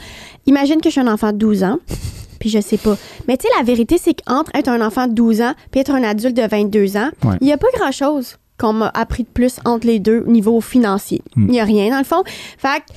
Imagine 0.48 0.78
que 0.78 0.90
je 0.90 0.94
suis 0.94 1.02
un 1.02 1.12
enfant 1.12 1.32
de 1.32 1.38
12 1.38 1.64
ans 1.64 1.80
puis 2.40 2.50
je 2.50 2.60
sais 2.60 2.78
pas. 2.78 2.98
Mais 3.28 3.38
tu 3.38 3.48
sais, 3.48 3.54
la 3.58 3.64
vérité, 3.64 3.98
c'est 4.02 4.14
qu'entre 4.14 4.52
être 4.56 4.70
un 4.70 4.86
enfant 4.86 5.08
de 5.08 5.14
12 5.14 5.42
ans 5.42 5.54
puis 5.72 5.82
être 5.82 5.92
un 5.92 6.04
adulte 6.04 6.36
de 6.36 6.48
22 6.48 6.98
ans, 6.98 7.10
il 7.42 7.46
n'y 7.46 7.54
a 7.54 7.58
pas 7.58 7.68
grand-chose 7.76 8.38
qu'on 8.58 8.74
m'a 8.74 8.92
appris 8.94 9.24
de 9.24 9.30
plus 9.30 9.60
entre 9.66 9.88
les 9.88 10.00
deux 10.00 10.24
au 10.28 10.32
niveau 10.32 10.60
financier. 10.62 11.22
Hmm. 11.36 11.46
Il 11.46 11.52
n'y 11.52 11.60
a 11.60 11.64
rien, 11.64 11.90
dans 11.90 11.98
le 11.98 12.04
fond. 12.04 12.24
Fait 12.26 12.80
que 12.80 12.94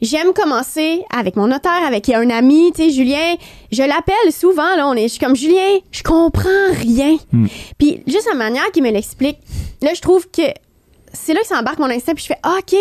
j'aime 0.00 0.32
commencer 0.32 1.02
avec 1.14 1.36
mon 1.36 1.46
notaire, 1.46 1.84
avec 1.86 2.08
un 2.08 2.30
ami, 2.30 2.72
tu 2.74 2.84
sais, 2.84 2.90
Julien. 2.90 3.34
Je 3.70 3.82
l'appelle 3.82 4.32
souvent, 4.32 4.76
là, 4.76 4.88
on 4.88 4.94
est, 4.94 5.04
je 5.04 5.14
suis 5.14 5.18
comme 5.18 5.36
Julien, 5.36 5.78
je 5.90 6.02
comprends 6.02 6.72
rien. 6.72 7.16
Hmm. 7.32 7.46
Puis 7.78 8.02
juste 8.06 8.28
la 8.30 8.36
manière 8.36 8.70
qu'il 8.72 8.82
me 8.82 8.90
l'explique, 8.90 9.38
là, 9.82 9.92
je 9.94 10.00
trouve 10.00 10.28
que 10.30 10.42
c'est 11.12 11.34
là 11.34 11.40
que 11.40 11.46
ça 11.46 11.58
embarque 11.58 11.78
mon 11.78 11.90
instinct, 11.90 12.14
puis 12.14 12.22
je 12.22 12.28
fais, 12.28 12.40
ah, 12.42 12.56
OK, 12.58 12.76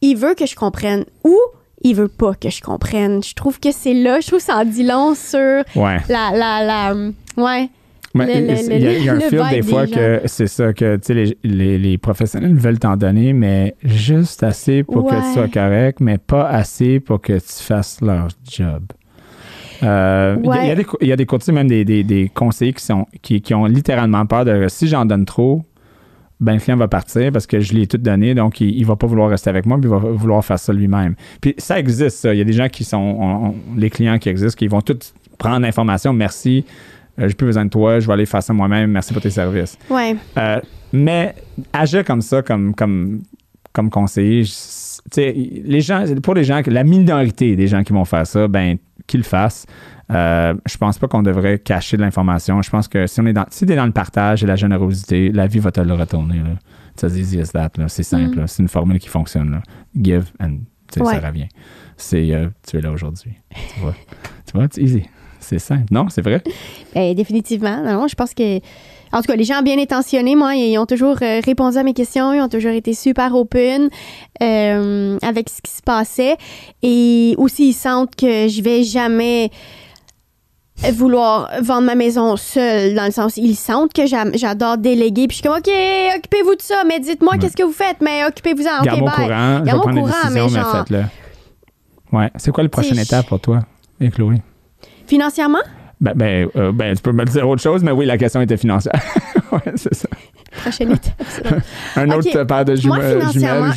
il 0.00 0.16
veut 0.16 0.34
que 0.34 0.46
je 0.46 0.54
comprenne. 0.54 1.04
Ou 1.24 1.38
il 1.84 1.94
veut 1.94 2.08
pas 2.08 2.34
que 2.34 2.50
je 2.50 2.60
comprenne. 2.60 3.22
Je 3.22 3.34
trouve 3.34 3.60
que 3.60 3.70
c'est 3.70 3.94
là, 3.94 4.18
je 4.20 4.26
trouve 4.26 4.40
que 4.40 4.44
ça 4.44 4.56
en 4.56 4.64
dit 4.64 4.82
long 4.82 5.14
sur 5.14 5.38
ouais. 5.76 5.98
la, 6.08 6.32
la, 6.32 6.64
la, 6.64 6.94
ouais. 7.36 7.68
il, 8.14 9.04
y 9.04 9.08
a, 9.08 9.12
un 9.12 9.20
fil 9.20 9.42
des 9.50 9.62
fois 9.62 9.86
que 9.86 10.22
c'est 10.24 10.46
ça, 10.46 10.72
que 10.72 10.98
les, 11.10 11.36
les, 11.44 11.78
les, 11.78 11.98
professionnels 11.98 12.54
veulent 12.54 12.78
t'en 12.78 12.96
donner, 12.96 13.32
mais 13.34 13.76
juste 13.84 14.42
assez 14.42 14.82
pour 14.82 15.06
que 15.08 15.14
tu 15.14 15.34
sois 15.34 15.48
correct, 15.48 16.00
mais 16.00 16.18
pas 16.18 16.48
assez 16.48 17.00
pour 17.00 17.20
que 17.20 17.34
tu 17.34 17.62
fasses 17.62 18.00
leur 18.00 18.28
job. 18.48 18.84
Euh, 19.82 20.36
il, 20.42 20.66
y 20.66 20.70
a, 20.70 20.74
des, 20.74 20.86
il 21.02 21.08
y 21.08 21.12
a 21.12 21.16
des 21.16 21.26
courtiers, 21.26 21.52
même 21.52 21.68
des, 21.68 21.84
des, 21.84 22.04
des 22.04 22.30
conseillers 22.32 22.72
qui, 22.72 22.84
sont, 22.84 23.06
qui, 23.20 23.42
qui, 23.42 23.52
ont 23.52 23.66
littéralement 23.66 24.24
peur 24.24 24.44
de 24.44 24.66
si 24.68 24.88
j'en 24.88 25.04
donne 25.04 25.26
trop, 25.26 25.62
ben 26.40 26.54
le 26.54 26.60
client 26.60 26.76
va 26.76 26.88
partir 26.88 27.30
parce 27.32 27.46
que 27.46 27.60
je 27.60 27.72
lui 27.72 27.82
ai 27.82 27.86
tout 27.86 27.98
donné, 27.98 28.34
donc 28.34 28.60
il, 28.60 28.80
ne 28.80 28.86
va 28.86 28.96
pas 28.96 29.06
vouloir 29.06 29.30
rester 29.30 29.50
avec 29.50 29.66
moi, 29.66 29.78
puis 29.78 29.88
il 29.88 29.90
va 29.90 29.98
vouloir 29.98 30.44
faire 30.44 30.58
ça 30.58 30.72
lui-même. 30.72 31.14
Puis 31.40 31.54
ça 31.58 31.78
existe, 31.78 32.18
ça. 32.18 32.34
Il 32.34 32.38
y 32.38 32.40
a 32.40 32.44
des 32.44 32.52
gens 32.52 32.68
qui 32.68 32.84
sont, 32.84 33.54
les 33.76 33.90
clients 33.90 34.18
qui 34.18 34.28
existent, 34.28 34.58
qui 34.58 34.68
vont 34.68 34.80
tout 34.80 34.98
prendre 35.38 35.60
l'information, 35.60 36.12
merci, 36.12 36.64
euh, 37.18 37.28
j'ai 37.28 37.34
plus 37.34 37.46
besoin 37.46 37.64
de 37.64 37.70
toi, 37.70 38.00
je 38.00 38.06
vais 38.06 38.12
aller 38.12 38.26
faire 38.26 38.42
ça 38.42 38.52
moi-même, 38.52 38.90
merci 38.90 39.12
pour 39.12 39.22
tes 39.22 39.30
services. 39.30 39.78
Ouais. 39.90 40.16
Euh, 40.36 40.60
mais 40.92 41.34
agir 41.72 42.04
comme 42.04 42.22
ça, 42.22 42.42
comme, 42.42 42.74
comme, 42.74 43.22
comme 43.72 43.90
conseiller, 43.90 44.44
les 45.16 45.80
gens, 45.80 46.04
pour 46.22 46.34
les 46.34 46.44
gens, 46.44 46.60
la 46.66 46.84
minorité 46.84 47.56
des 47.56 47.66
gens 47.66 47.82
qui 47.82 47.92
vont 47.92 48.04
faire 48.04 48.26
ça, 48.26 48.48
ben 48.48 48.78
qu'ils 49.06 49.20
le 49.20 49.24
fassent. 49.24 49.66
Euh, 50.10 50.54
je 50.66 50.76
pense 50.76 50.98
pas 50.98 51.08
qu'on 51.08 51.22
devrait 51.22 51.58
cacher 51.58 51.96
de 51.96 52.02
l'information. 52.02 52.60
Je 52.62 52.70
pense 52.70 52.88
que 52.88 53.06
si 53.06 53.20
on 53.20 53.26
est 53.26 53.32
dans, 53.32 53.46
si 53.50 53.64
es 53.64 53.76
dans 53.76 53.86
le 53.86 53.92
partage 53.92 54.44
et 54.44 54.46
la 54.46 54.56
générosité, 54.56 55.30
la 55.32 55.46
vie 55.46 55.58
va 55.58 55.70
te 55.70 55.80
le 55.80 55.94
retourner. 55.94 56.42
Ça 56.96 57.08
easy 57.08 57.40
as 57.40 57.52
that. 57.52 57.70
C'est 57.88 58.02
simple. 58.02 58.40
Mm. 58.40 58.46
C'est 58.46 58.62
une 58.62 58.68
formule 58.68 58.98
qui 58.98 59.08
fonctionne. 59.08 59.62
Give 59.96 60.24
and 60.40 60.58
ça 60.90 61.20
revient. 61.20 61.48
C'est 61.96 62.32
euh, 62.32 62.48
tu 62.68 62.76
es 62.76 62.80
là 62.80 62.90
aujourd'hui. 62.90 63.32
Tu 63.74 63.80
vois, 63.80 63.94
tu 64.46 64.56
vois, 64.56 64.66
easy. 64.76 65.04
C'est 65.40 65.58
simple. 65.58 65.92
Non, 65.92 66.08
c'est 66.08 66.22
vrai? 66.22 66.42
Ben, 66.94 67.14
définitivement. 67.14 67.82
Non, 67.82 68.06
je 68.06 68.14
pense 68.14 68.34
que 68.34 68.60
en 69.14 69.20
tout 69.20 69.28
cas, 69.28 69.36
les 69.36 69.44
gens 69.44 69.62
bien 69.62 69.78
intentionnés, 69.78 70.34
moi, 70.34 70.56
ils 70.56 70.76
ont 70.76 70.86
toujours 70.86 71.16
euh, 71.22 71.40
répondu 71.44 71.78
à 71.78 71.84
mes 71.84 71.94
questions, 71.94 72.32
ils 72.32 72.40
ont 72.40 72.48
toujours 72.48 72.72
été 72.72 72.94
super 72.94 73.34
open 73.36 73.88
euh, 74.42 75.18
avec 75.22 75.48
ce 75.48 75.62
qui 75.62 75.70
se 75.70 75.82
passait. 75.82 76.36
Et 76.82 77.36
aussi, 77.38 77.68
ils 77.68 77.74
sentent 77.74 78.16
que 78.16 78.48
je 78.48 78.60
vais 78.60 78.82
jamais 78.82 79.50
vouloir 80.92 81.48
vendre 81.62 81.86
ma 81.86 81.94
maison 81.94 82.36
seule, 82.36 82.96
dans 82.96 83.04
le 83.04 83.12
sens, 83.12 83.36
ils 83.36 83.54
sentent 83.54 83.92
que 83.92 84.02
j'adore 84.06 84.76
déléguer, 84.76 85.28
puis 85.28 85.36
je 85.36 85.42
suis 85.42 85.48
comme, 85.48 85.58
OK, 85.58 85.70
occupez-vous 86.16 86.56
de 86.56 86.62
ça, 86.62 86.82
mais 86.84 86.98
dites-moi 86.98 87.38
qu'est-ce 87.38 87.56
que 87.56 87.62
vous 87.62 87.72
faites, 87.72 88.00
mais 88.00 88.24
occupez-vous-en, 88.26 88.80
OK, 88.80 88.84
bye. 88.84 88.98
Courant, 88.98 89.60
Garde 89.60 89.86
mon 89.86 90.02
courant, 90.02 90.30
mais 90.32 90.48
genre... 90.48 90.84
Ouais. 92.12 92.30
C'est 92.36 92.50
quoi 92.50 92.64
la 92.64 92.68
prochaine 92.68 92.98
étape 92.98 93.26
pour 93.26 93.38
toi 93.38 93.60
et 94.00 94.10
Chloé? 94.10 94.42
Financièrement? 95.06 95.62
Ben, 96.00 96.12
ben, 96.14 96.48
euh, 96.56 96.72
ben, 96.72 96.94
tu 96.94 97.02
peux 97.02 97.12
me 97.12 97.24
dire 97.24 97.48
autre 97.48 97.62
chose, 97.62 97.82
mais 97.82 97.92
oui, 97.92 98.06
la 98.06 98.18
question 98.18 98.40
était 98.40 98.56
financière. 98.56 99.00
ouais, 99.52 99.72
c'est 99.76 99.94
ça. 99.94 100.08
Prochaine 100.60 100.92
étape. 100.92 101.22
un 101.96 102.10
autre 102.10 102.44
paire 102.44 102.64
de 102.64 102.74
jumeaux. 102.74 102.94
Moi, 102.94 103.30
financièrement, 103.30 103.72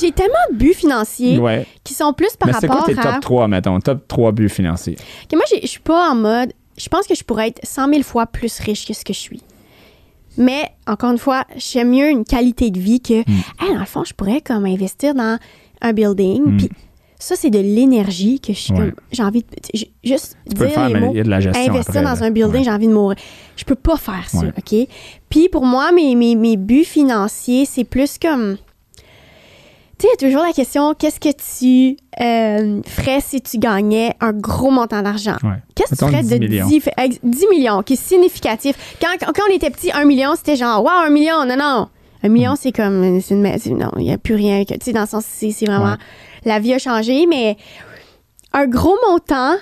j'ai 0.00 0.12
tellement 0.12 0.34
de 0.52 0.56
buts 0.56 0.74
financiers 0.74 1.40
qui 1.84 1.94
sont 1.94 2.12
plus 2.12 2.36
par 2.36 2.50
rapport 2.50 2.56
à... 2.56 2.84
c'est 2.86 2.94
quoi 2.94 3.02
tes 3.02 3.10
top 3.10 3.20
3, 3.20 3.48
mettons? 3.48 3.80
Top 3.80 4.06
3 4.08 4.32
buts 4.32 4.48
financiers? 4.48 4.96
moi, 5.32 5.44
je 5.60 5.66
suis 5.66 5.80
pas 5.80 6.10
en 6.10 6.14
mode... 6.14 6.52
Je 6.76 6.88
pense 6.88 7.08
que 7.08 7.14
je 7.14 7.24
pourrais 7.24 7.48
être 7.48 7.60
100 7.64 7.88
000 7.88 8.02
fois 8.02 8.26
plus 8.26 8.60
riche 8.60 8.86
que 8.86 8.94
ce 8.94 9.04
que 9.04 9.12
je 9.12 9.18
suis. 9.18 9.42
Mais, 10.36 10.70
encore 10.86 11.10
une 11.10 11.18
fois, 11.18 11.44
j'aime 11.56 11.90
mieux 11.90 12.08
une 12.08 12.24
qualité 12.24 12.70
de 12.70 12.78
vie 12.78 13.00
que... 13.00 13.20
Mm. 13.20 13.74
dans 13.74 13.80
le 13.80 13.84
fond, 13.84 14.04
je 14.04 14.14
pourrais 14.14 14.40
comme 14.40 14.64
investir 14.64 15.14
dans 15.14 15.38
un 15.80 15.92
building, 15.92 16.44
mm. 16.44 16.56
puis 16.56 16.70
ça, 17.18 17.34
c'est 17.34 17.50
de 17.50 17.58
l'énergie 17.58 18.38
que 18.40 18.52
j'ai 18.52 19.22
envie 19.22 19.42
de. 19.42 19.48
Juste 20.04 20.36
dire 20.46 20.88
les 20.88 21.00
mots, 21.00 21.14
investir 21.16 22.02
dans 22.02 22.22
un 22.22 22.30
building, 22.30 22.62
j'ai 22.62 22.70
envie 22.70 22.86
de 22.86 22.92
mourir. 22.92 23.18
Je 23.56 23.64
peux 23.64 23.74
pas 23.74 23.96
faire 23.96 24.28
ça, 24.28 24.46
OK? 24.46 24.88
Puis 25.28 25.48
pour 25.48 25.66
moi, 25.66 25.90
mes, 25.92 26.14
mes, 26.14 26.36
mes 26.36 26.56
buts 26.56 26.84
financiers, 26.84 27.64
c'est 27.64 27.84
plus 27.84 28.18
comme. 28.18 28.56
Tu 29.98 30.06
sais, 30.06 30.12
il 30.14 30.22
y 30.22 30.26
a 30.26 30.28
toujours 30.28 30.46
la 30.46 30.52
question 30.52 30.94
qu'est-ce 30.94 31.18
que 31.18 31.30
tu 31.30 31.96
euh, 32.22 32.80
ferais 32.86 33.20
si 33.20 33.40
tu 33.40 33.58
gagnais 33.58 34.14
un 34.20 34.32
gros 34.32 34.70
montant 34.70 35.02
d'argent? 35.02 35.36
Qu'est-ce 35.74 35.96
que 35.96 36.04
tu 36.04 36.12
ferais 36.12 36.22
de 36.22 36.46
10 36.46 36.90
10, 37.24 37.46
millions, 37.50 37.82
qui 37.82 37.94
est 37.94 37.96
significatif. 37.96 38.76
Quand, 39.02 39.08
quand 39.18 39.42
on 39.50 39.52
était 39.52 39.70
petit, 39.70 39.90
un 39.90 40.04
million, 40.04 40.36
c'était 40.36 40.54
genre, 40.54 40.84
waouh, 40.84 41.04
un 41.04 41.10
million, 41.10 41.44
non, 41.44 41.56
non. 41.56 41.88
Un 42.22 42.28
million, 42.28 42.52
mm. 42.52 42.56
c'est 42.60 42.70
comme, 42.70 43.02
une, 43.02 43.42
non, 43.76 43.90
il 43.96 44.04
n'y 44.04 44.12
a 44.12 44.18
plus 44.18 44.36
rien. 44.36 44.62
Tu 44.64 44.76
sais, 44.80 44.92
dans 44.92 45.00
le 45.00 45.08
sens, 45.08 45.24
c'est 45.26 45.66
vraiment 45.66 45.96
la 46.48 46.58
vie 46.58 46.74
a 46.74 46.78
changé, 46.78 47.26
mais 47.26 47.56
un 48.52 48.66
gros 48.66 48.96
montant, 49.08 49.56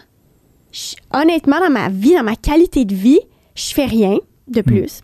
honnêtement, 1.12 1.60
dans 1.60 1.70
ma 1.70 1.88
vie, 1.88 2.14
dans 2.14 2.22
ma 2.22 2.36
qualité 2.36 2.84
de 2.84 2.94
vie, 2.94 3.20
je 3.54 3.74
fais 3.74 3.86
rien 3.86 4.18
de 4.48 4.60
hmm. 4.60 4.64
plus. 4.64 5.00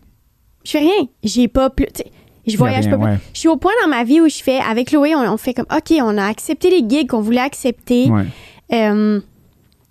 Je 0.63 0.71
fais 0.71 0.79
rien. 0.79 1.07
J'ai 1.23 1.47
pas 1.47 1.69
plus. 1.69 1.87
Je 2.47 2.57
voyage 2.57 2.89
pas 2.89 2.97
plus. 2.97 3.17
Je 3.33 3.39
suis 3.39 3.49
au 3.49 3.57
point 3.57 3.73
dans 3.83 3.89
ma 3.89 4.03
vie 4.03 4.21
où 4.21 4.27
je 4.27 4.41
fais, 4.41 4.59
avec 4.59 4.89
Chloé, 4.89 5.15
on, 5.15 5.37
fait 5.37 5.53
comme, 5.53 5.65
OK, 5.75 5.93
on 5.99 6.17
a 6.17 6.25
accepté 6.25 6.69
les 6.69 6.87
gigs 6.87 7.09
qu'on 7.09 7.21
voulait 7.21 7.39
accepter. 7.39 8.09
Euh, 8.71 9.19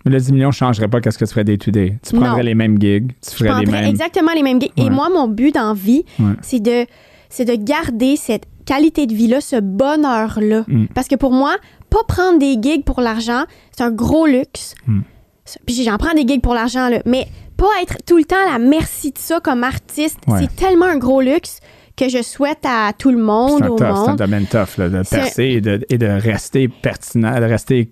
mais 0.05 0.11
le 0.11 0.19
10 0.19 0.33
millions 0.33 0.47
ne 0.49 0.53
changerait 0.53 0.89
pas 0.89 0.99
qu'est-ce 0.99 1.17
que 1.17 1.25
tu 1.25 1.31
ferais 1.31 1.45
day 1.45 1.57
to 1.57 1.71
day. 1.71 1.97
Tu 2.05 2.15
prendrais 2.15 2.43
les 2.43 2.55
mêmes 2.55 2.79
gigs, 2.79 3.11
tu 3.21 3.35
ferais 3.35 3.63
les 3.63 3.71
mêmes. 3.71 3.85
Exactement 3.85 4.33
les 4.33 4.43
mêmes 4.43 4.59
gigs. 4.59 4.73
Et 4.77 4.89
moi, 4.89 5.09
mon 5.09 5.27
but 5.27 5.53
dans 5.53 5.73
vie, 5.73 6.03
c'est 6.41 6.59
de, 6.59 6.85
de 7.39 7.55
garder 7.55 8.15
cette 8.15 8.45
qualité 8.65 9.07
de 9.07 9.13
vie-là, 9.13 9.41
ce 9.41 9.59
bonheur-là. 9.59 10.63
Hmm. 10.67 10.85
Parce 10.93 11.07
que 11.07 11.15
pour 11.15 11.31
moi, 11.31 11.55
pas 11.89 12.03
prendre 12.07 12.39
des 12.39 12.57
gigs 12.61 12.83
pour 12.83 13.01
l'argent, 13.01 13.43
c'est 13.71 13.83
un 13.83 13.91
gros 13.91 14.25
luxe. 14.25 14.75
Hmm. 14.87 15.01
Puis 15.65 15.83
j'en 15.83 15.97
prends 15.97 16.13
des 16.13 16.25
gigs 16.27 16.41
pour 16.41 16.53
l'argent, 16.53 16.89
là. 16.89 16.99
Mais 17.05 17.27
pas 17.57 17.69
être 17.81 17.97
tout 18.05 18.17
le 18.17 18.23
temps 18.23 18.37
à 18.47 18.53
la 18.53 18.59
merci 18.59 19.11
de 19.11 19.17
ça 19.17 19.39
comme 19.39 19.63
artiste, 19.63 20.19
c'est 20.39 20.55
tellement 20.55 20.85
un 20.85 20.97
gros 20.97 21.21
luxe 21.21 21.59
que 21.95 22.09
je 22.09 22.21
souhaite 22.23 22.65
à 22.65 22.91
tout 22.97 23.11
le 23.11 23.21
monde, 23.21 23.63
au 23.65 23.77
monde. 23.77 24.05
C'est 24.05 24.11
un 24.11 24.15
domaine 24.15 24.47
tough, 24.47 24.79
de 24.79 25.07
percer 25.07 25.43
et 25.43 25.61
de, 25.61 25.85
et 25.89 25.97
de, 25.97 26.07
rester 26.07 26.67
pertinent, 26.67 27.39
de 27.39 27.45
rester... 27.45 27.91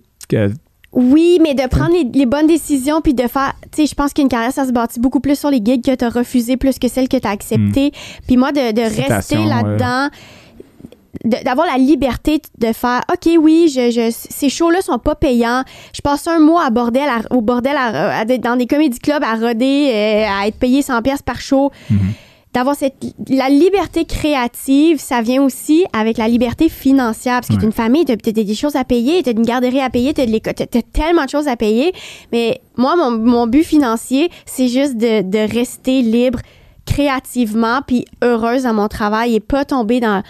oui, 0.94 1.40
mais 1.42 1.54
de 1.54 1.66
prendre 1.68 1.94
les, 2.14 2.26
bonnes 2.26 2.48
décisions 2.48 3.02
puis 3.02 3.14
de 3.14 3.28
faire. 3.28 3.54
Tu 3.72 3.84
sais, 3.84 3.86
je 3.86 3.96
pense 3.96 4.14
qu'une 4.14 4.28
carrière, 4.28 4.52
ça 4.52 4.66
se 4.66 4.72
bâtit 4.72 5.00
beaucoup 5.00 5.22
plus 5.22 5.40
sur 5.40 5.50
les 5.50 5.62
gigs 5.64 5.84
que 5.84 5.96
tu 5.96 6.04
as 6.04 6.10
refusé 6.10 6.58
plus 6.58 6.80
que 6.80 6.90
celles 6.90 7.08
que 7.08 7.18
tu 7.18 7.28
as 7.28 7.32
acceptées. 7.32 7.88
Hmm. 7.88 8.24
Puis 8.28 8.38
moi, 8.38 8.52
de, 8.52 8.82
rester 8.82 9.38
là-dedans 9.38 10.10
d'avoir 11.24 11.68
la 11.68 11.78
liberté 11.78 12.42
de 12.58 12.74
faire 12.74 13.02
OK 13.12 13.30
oui 13.38 13.72
je, 13.72 14.12
ces 14.12 14.50
shows 14.50 14.72
là 14.72 14.82
sont 14.82 14.98
pas 14.98 15.14
payants 15.14 15.64
je 15.94 16.02
passe 16.02 16.26
un 16.28 16.40
mois 16.40 16.66
à 16.66 16.72
bordel 16.72 17.08
au 17.30 17.42
bordel 17.42 17.76
dans 18.40 18.56
des 18.56 18.66
comédie 18.66 18.98
clubs 18.98 19.22
à 19.22 19.36
roder 19.36 19.92
euh, 19.94 20.26
à 20.28 20.48
être 20.48 20.58
payé 20.58 20.82
100 20.82 21.02
pièces 21.04 21.22
par 21.22 21.40
show 21.40 21.70
mm-hmm. 21.92 21.98
D'avoir 22.54 22.76
cette 22.76 22.96
la 23.30 23.50
liberté 23.50 24.06
créative 24.06 25.00
ça 25.00 25.22
vient 25.22 25.42
aussi 25.42 25.86
avec 25.94 26.18
la 26.18 26.28
liberté 26.28 26.70
financière 26.70 27.42
parce 27.42 27.48
que 27.48 27.60
tu 27.60 27.66
une 27.66 27.72
famille 27.72 28.06
tu 28.06 28.12
as, 28.12 28.32
des 28.32 28.56
choses 28.56 28.76
à 28.76 28.84
payer 28.84 29.24
tu 29.24 29.30
as 29.30 29.32
une 29.32 29.44
garderie 29.44 29.80
à 29.80 29.90
payer 29.90 30.14
tu 30.14 30.22
as, 30.22 30.82
tellement 30.94 31.26
de 31.26 31.30
choses 31.30 31.48
à 31.48 31.56
payer. 31.56 31.94
Mais 32.32 32.62
moi 32.78 32.96
mon, 32.96 33.12
mon 33.12 33.48
but 33.48 33.64
financier 33.64 34.30
c'est 34.46 34.68
juste 34.68 34.98
de, 34.98 35.22
de 35.22 35.54
rester 35.54 36.02
libre 36.02 36.40
créativement 36.86 37.82
puis 37.86 38.06
heureuse 38.22 38.64
dans 38.64 38.74
mon 38.74 38.88
travail 38.88 39.36
et 39.36 39.40
pas 39.40 39.66
tomber 39.66 40.00
dans 40.00 40.24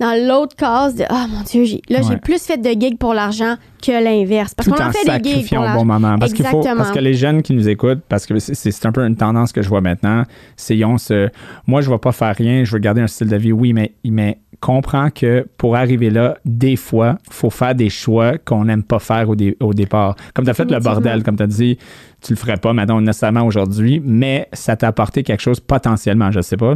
dans 0.00 0.28
l'autre 0.28 0.56
case 0.56 0.94
de 0.94 1.04
oh 1.10 1.26
mon 1.28 1.42
dieu, 1.42 1.78
là 1.88 2.00
j'ai 2.02 2.16
plus 2.16 2.42
fait 2.42 2.58
de 2.58 2.70
gigs 2.80 2.98
pour 2.98 3.14
l'argent 3.14 3.56
que 3.82 3.92
l'inverse. 3.92 4.54
Parce 4.54 4.68
qu'on 4.68 4.82
en 4.82 4.92
fait 4.92 5.20
des 5.20 5.30
gigs 5.30 5.48
pour 5.48 5.64
au 5.64 5.72
bon 5.72 5.84
moment. 5.84 6.18
Parce 6.18 6.32
qu'il 6.32 6.46
faut 6.46 6.60
parce 6.60 6.90
que 6.90 6.98
les 6.98 7.14
jeunes 7.14 7.42
qui 7.42 7.54
nous 7.54 7.68
écoutent 7.68 8.02
parce 8.08 8.26
que 8.26 8.38
c'est 8.38 8.86
un 8.86 8.92
peu 8.92 9.04
une 9.04 9.16
tendance 9.16 9.52
que 9.52 9.62
je 9.62 9.68
vois 9.68 9.80
maintenant, 9.80 10.24
c'est 10.56 10.76
ils 10.76 10.84
ont 10.84 10.98
ce 10.98 11.28
moi 11.66 11.80
je 11.80 11.90
vais 11.90 11.98
pas 11.98 12.12
faire 12.12 12.34
rien, 12.36 12.64
je 12.64 12.72
veux 12.72 12.78
garder 12.78 13.00
un 13.00 13.06
style 13.06 13.28
de 13.28 13.36
vie. 13.36 13.52
Oui 13.52 13.72
mais 13.72 13.92
mais 14.04 14.38
comprends 14.62 15.10
que 15.10 15.46
pour 15.58 15.76
arriver 15.76 16.08
là, 16.08 16.38
des 16.44 16.76
fois, 16.76 17.18
faut 17.30 17.50
faire 17.50 17.74
des 17.74 17.90
choix 17.90 18.38
qu'on 18.38 18.64
n'aime 18.64 18.84
pas 18.84 19.00
faire 19.00 19.28
au, 19.28 19.36
au 19.60 19.74
départ. 19.74 20.14
Comme 20.32 20.44
tu 20.44 20.50
as 20.50 20.54
fait 20.54 20.70
le 20.70 20.78
bordel, 20.78 21.22
comme 21.22 21.36
tu 21.36 21.42
as 21.42 21.48
dit, 21.48 21.78
tu 22.22 22.32
le 22.32 22.38
ferais 22.38 22.56
pas 22.56 22.72
maintenant 22.72 23.00
nécessairement 23.00 23.44
aujourd'hui, 23.44 24.00
mais 24.04 24.48
ça 24.52 24.76
t'a 24.76 24.88
apporté 24.88 25.24
quelque 25.24 25.40
chose 25.40 25.58
potentiellement, 25.60 26.30
je 26.30 26.40
sais 26.40 26.56
pas, 26.56 26.74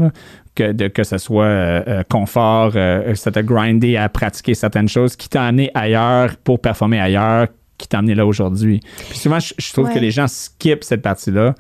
que, 0.55 0.73
de, 0.73 0.89
que 0.89 1.05
ce 1.05 1.19
soit 1.19 1.45
euh, 1.45 1.83
euh, 1.87 2.03
confort, 2.09 2.73
euh, 2.75 3.15
ça 3.15 3.31
t'a 3.31 3.43
grindé 3.43 3.97
à 3.97 4.09
pratiquer 4.09 4.55
certaines 4.55 4.89
choses 4.89 5.15
qui 5.15 5.29
t'a 5.29 5.45
amené 5.45 5.71
ailleurs 5.75 6.37
pour 6.39 6.61
performer 6.61 6.99
ailleurs, 6.99 7.47
qui 7.79 7.87
t'a 7.87 7.99
amené 7.99 8.15
là 8.15 8.27
aujourd'hui. 8.27 8.81
Puis 9.09 9.19
souvent, 9.19 9.39
je, 9.39 9.73
trouve 9.73 9.93
que 9.93 9.99
les 9.99 10.11
gens 10.11 10.27
skippent 10.27 10.85
cette 10.85 11.03
partie-là. 11.03 11.55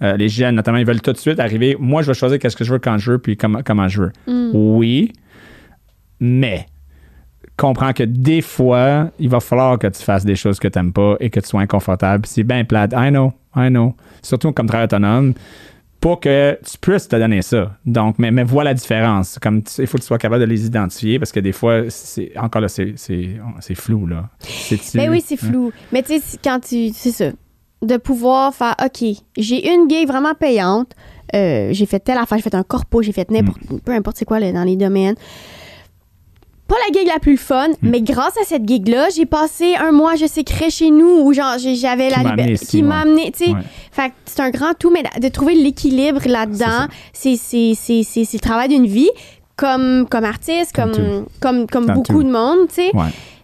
les 0.00 0.28
jeunes, 0.28 0.54
notamment, 0.54 0.78
ils 0.78 0.86
veulent 0.86 1.02
tout 1.02 1.12
de 1.12 1.18
suite 1.18 1.40
arriver. 1.40 1.76
Moi, 1.80 2.02
je 2.02 2.08
vais 2.08 2.14
choisir 2.14 2.38
qu'est-ce 2.38 2.56
que 2.56 2.64
je 2.64 2.72
veux 2.72 2.78
quand 2.78 2.98
je 2.98 3.12
veux, 3.12 3.18
puis 3.18 3.36
comment, 3.36 3.62
comment 3.64 3.88
je 3.88 4.02
veux. 4.02 4.12
Mm. 4.26 4.50
Oui, 4.54 5.12
mais 6.20 6.66
comprends 7.56 7.92
que 7.92 8.02
des 8.02 8.42
fois, 8.42 9.10
il 9.18 9.28
va 9.28 9.40
falloir 9.40 9.78
que 9.78 9.86
tu 9.86 10.02
fasses 10.02 10.24
des 10.24 10.36
choses 10.36 10.58
que 10.58 10.68
tu 10.68 10.78
n'aimes 10.78 10.92
pas 10.92 11.16
et 11.20 11.30
que 11.30 11.40
tu 11.40 11.48
sois 11.48 11.60
inconfortable. 11.60 12.26
C'est 12.26 12.42
bien 12.42 12.64
plate. 12.64 12.92
I 12.96 13.10
know, 13.10 13.32
I 13.56 13.68
know. 13.68 13.94
Surtout 14.22 14.52
comme 14.52 14.66
travail 14.66 14.84
autonome 14.84 15.34
pour 16.00 16.20
que 16.20 16.58
tu 16.70 16.76
puisses 16.78 17.08
te 17.08 17.16
donner 17.16 17.40
ça. 17.40 17.78
Donc, 17.86 18.18
mais, 18.18 18.30
mais 18.30 18.44
vois 18.44 18.62
la 18.62 18.74
différence. 18.74 19.38
Comme 19.40 19.62
il 19.78 19.86
faut 19.86 19.96
que 19.96 20.02
tu 20.02 20.06
sois 20.06 20.18
capable 20.18 20.42
de 20.42 20.46
les 20.46 20.66
identifier 20.66 21.18
parce 21.18 21.32
que 21.32 21.40
des 21.40 21.52
fois, 21.52 21.84
c'est 21.88 22.36
encore 22.36 22.60
là, 22.60 22.68
c'est, 22.68 22.94
flou. 23.74 24.06
Là. 24.06 24.28
Ben 24.94 25.10
oui, 25.10 25.22
c'est 25.24 25.38
flou. 25.38 25.72
Mais 25.92 26.02
tu 26.02 26.18
sais, 26.18 26.38
quand 26.44 26.60
tu. 26.60 26.90
C'est 26.92 27.12
ça. 27.12 27.30
De 27.82 27.96
pouvoir 27.98 28.54
faire 28.54 28.74
OK, 28.82 29.04
j'ai 29.36 29.72
une 29.72 29.88
gig 29.90 30.06
vraiment 30.06 30.34
payante. 30.34 30.92
Euh, 31.34 31.70
j'ai 31.72 31.86
fait 31.86 32.00
telle 32.00 32.18
affaire, 32.18 32.38
j'ai 32.38 32.44
fait 32.44 32.54
un 32.54 32.62
corpo, 32.62 33.02
j'ai 33.02 33.12
fait 33.12 33.30
n'importe. 33.30 33.62
Mm. 33.70 33.78
Peu 33.80 33.92
importe 33.92 34.16
c'est 34.18 34.24
quoi 34.24 34.40
dans 34.40 34.64
les 34.64 34.76
domaines 34.76 35.16
pas 36.74 36.80
la 36.88 36.98
gig 36.98 37.08
la 37.08 37.20
plus 37.20 37.36
fun, 37.36 37.68
hmm. 37.68 37.74
mais 37.82 38.02
grâce 38.02 38.36
à 38.40 38.44
cette 38.44 38.66
gig-là, 38.66 39.08
j'ai 39.14 39.26
passé 39.26 39.74
un 39.76 39.92
mois, 39.92 40.16
je 40.16 40.26
sais, 40.26 40.44
créé 40.44 40.70
chez 40.70 40.90
nous, 40.90 41.22
où 41.22 41.32
genre, 41.32 41.56
j'avais 41.58 42.10
la 42.10 42.18
liberté. 42.18 42.66
Qui 42.66 42.82
m'a 42.82 43.00
amené, 43.00 43.30
tu 43.30 43.44
sais. 43.44 43.52
Fait 43.92 44.12
c'est 44.24 44.40
un 44.40 44.50
grand 44.50 44.74
tout, 44.74 44.90
mais 44.90 45.02
de 45.20 45.28
trouver 45.28 45.54
l'équilibre 45.54 46.22
là-dedans, 46.26 46.88
c'est 47.12 47.36
le 47.36 48.38
travail 48.38 48.68
d'une 48.68 48.86
vie, 48.86 49.10
comme, 49.56 50.06
comme 50.10 50.24
artiste, 50.24 50.74
comme, 50.74 51.26
comme, 51.40 51.66
comme, 51.66 51.86
beaucoup 51.86 52.22
de 52.22 52.30
monde, 52.30 52.68
tu 52.68 52.74
sais. 52.74 52.92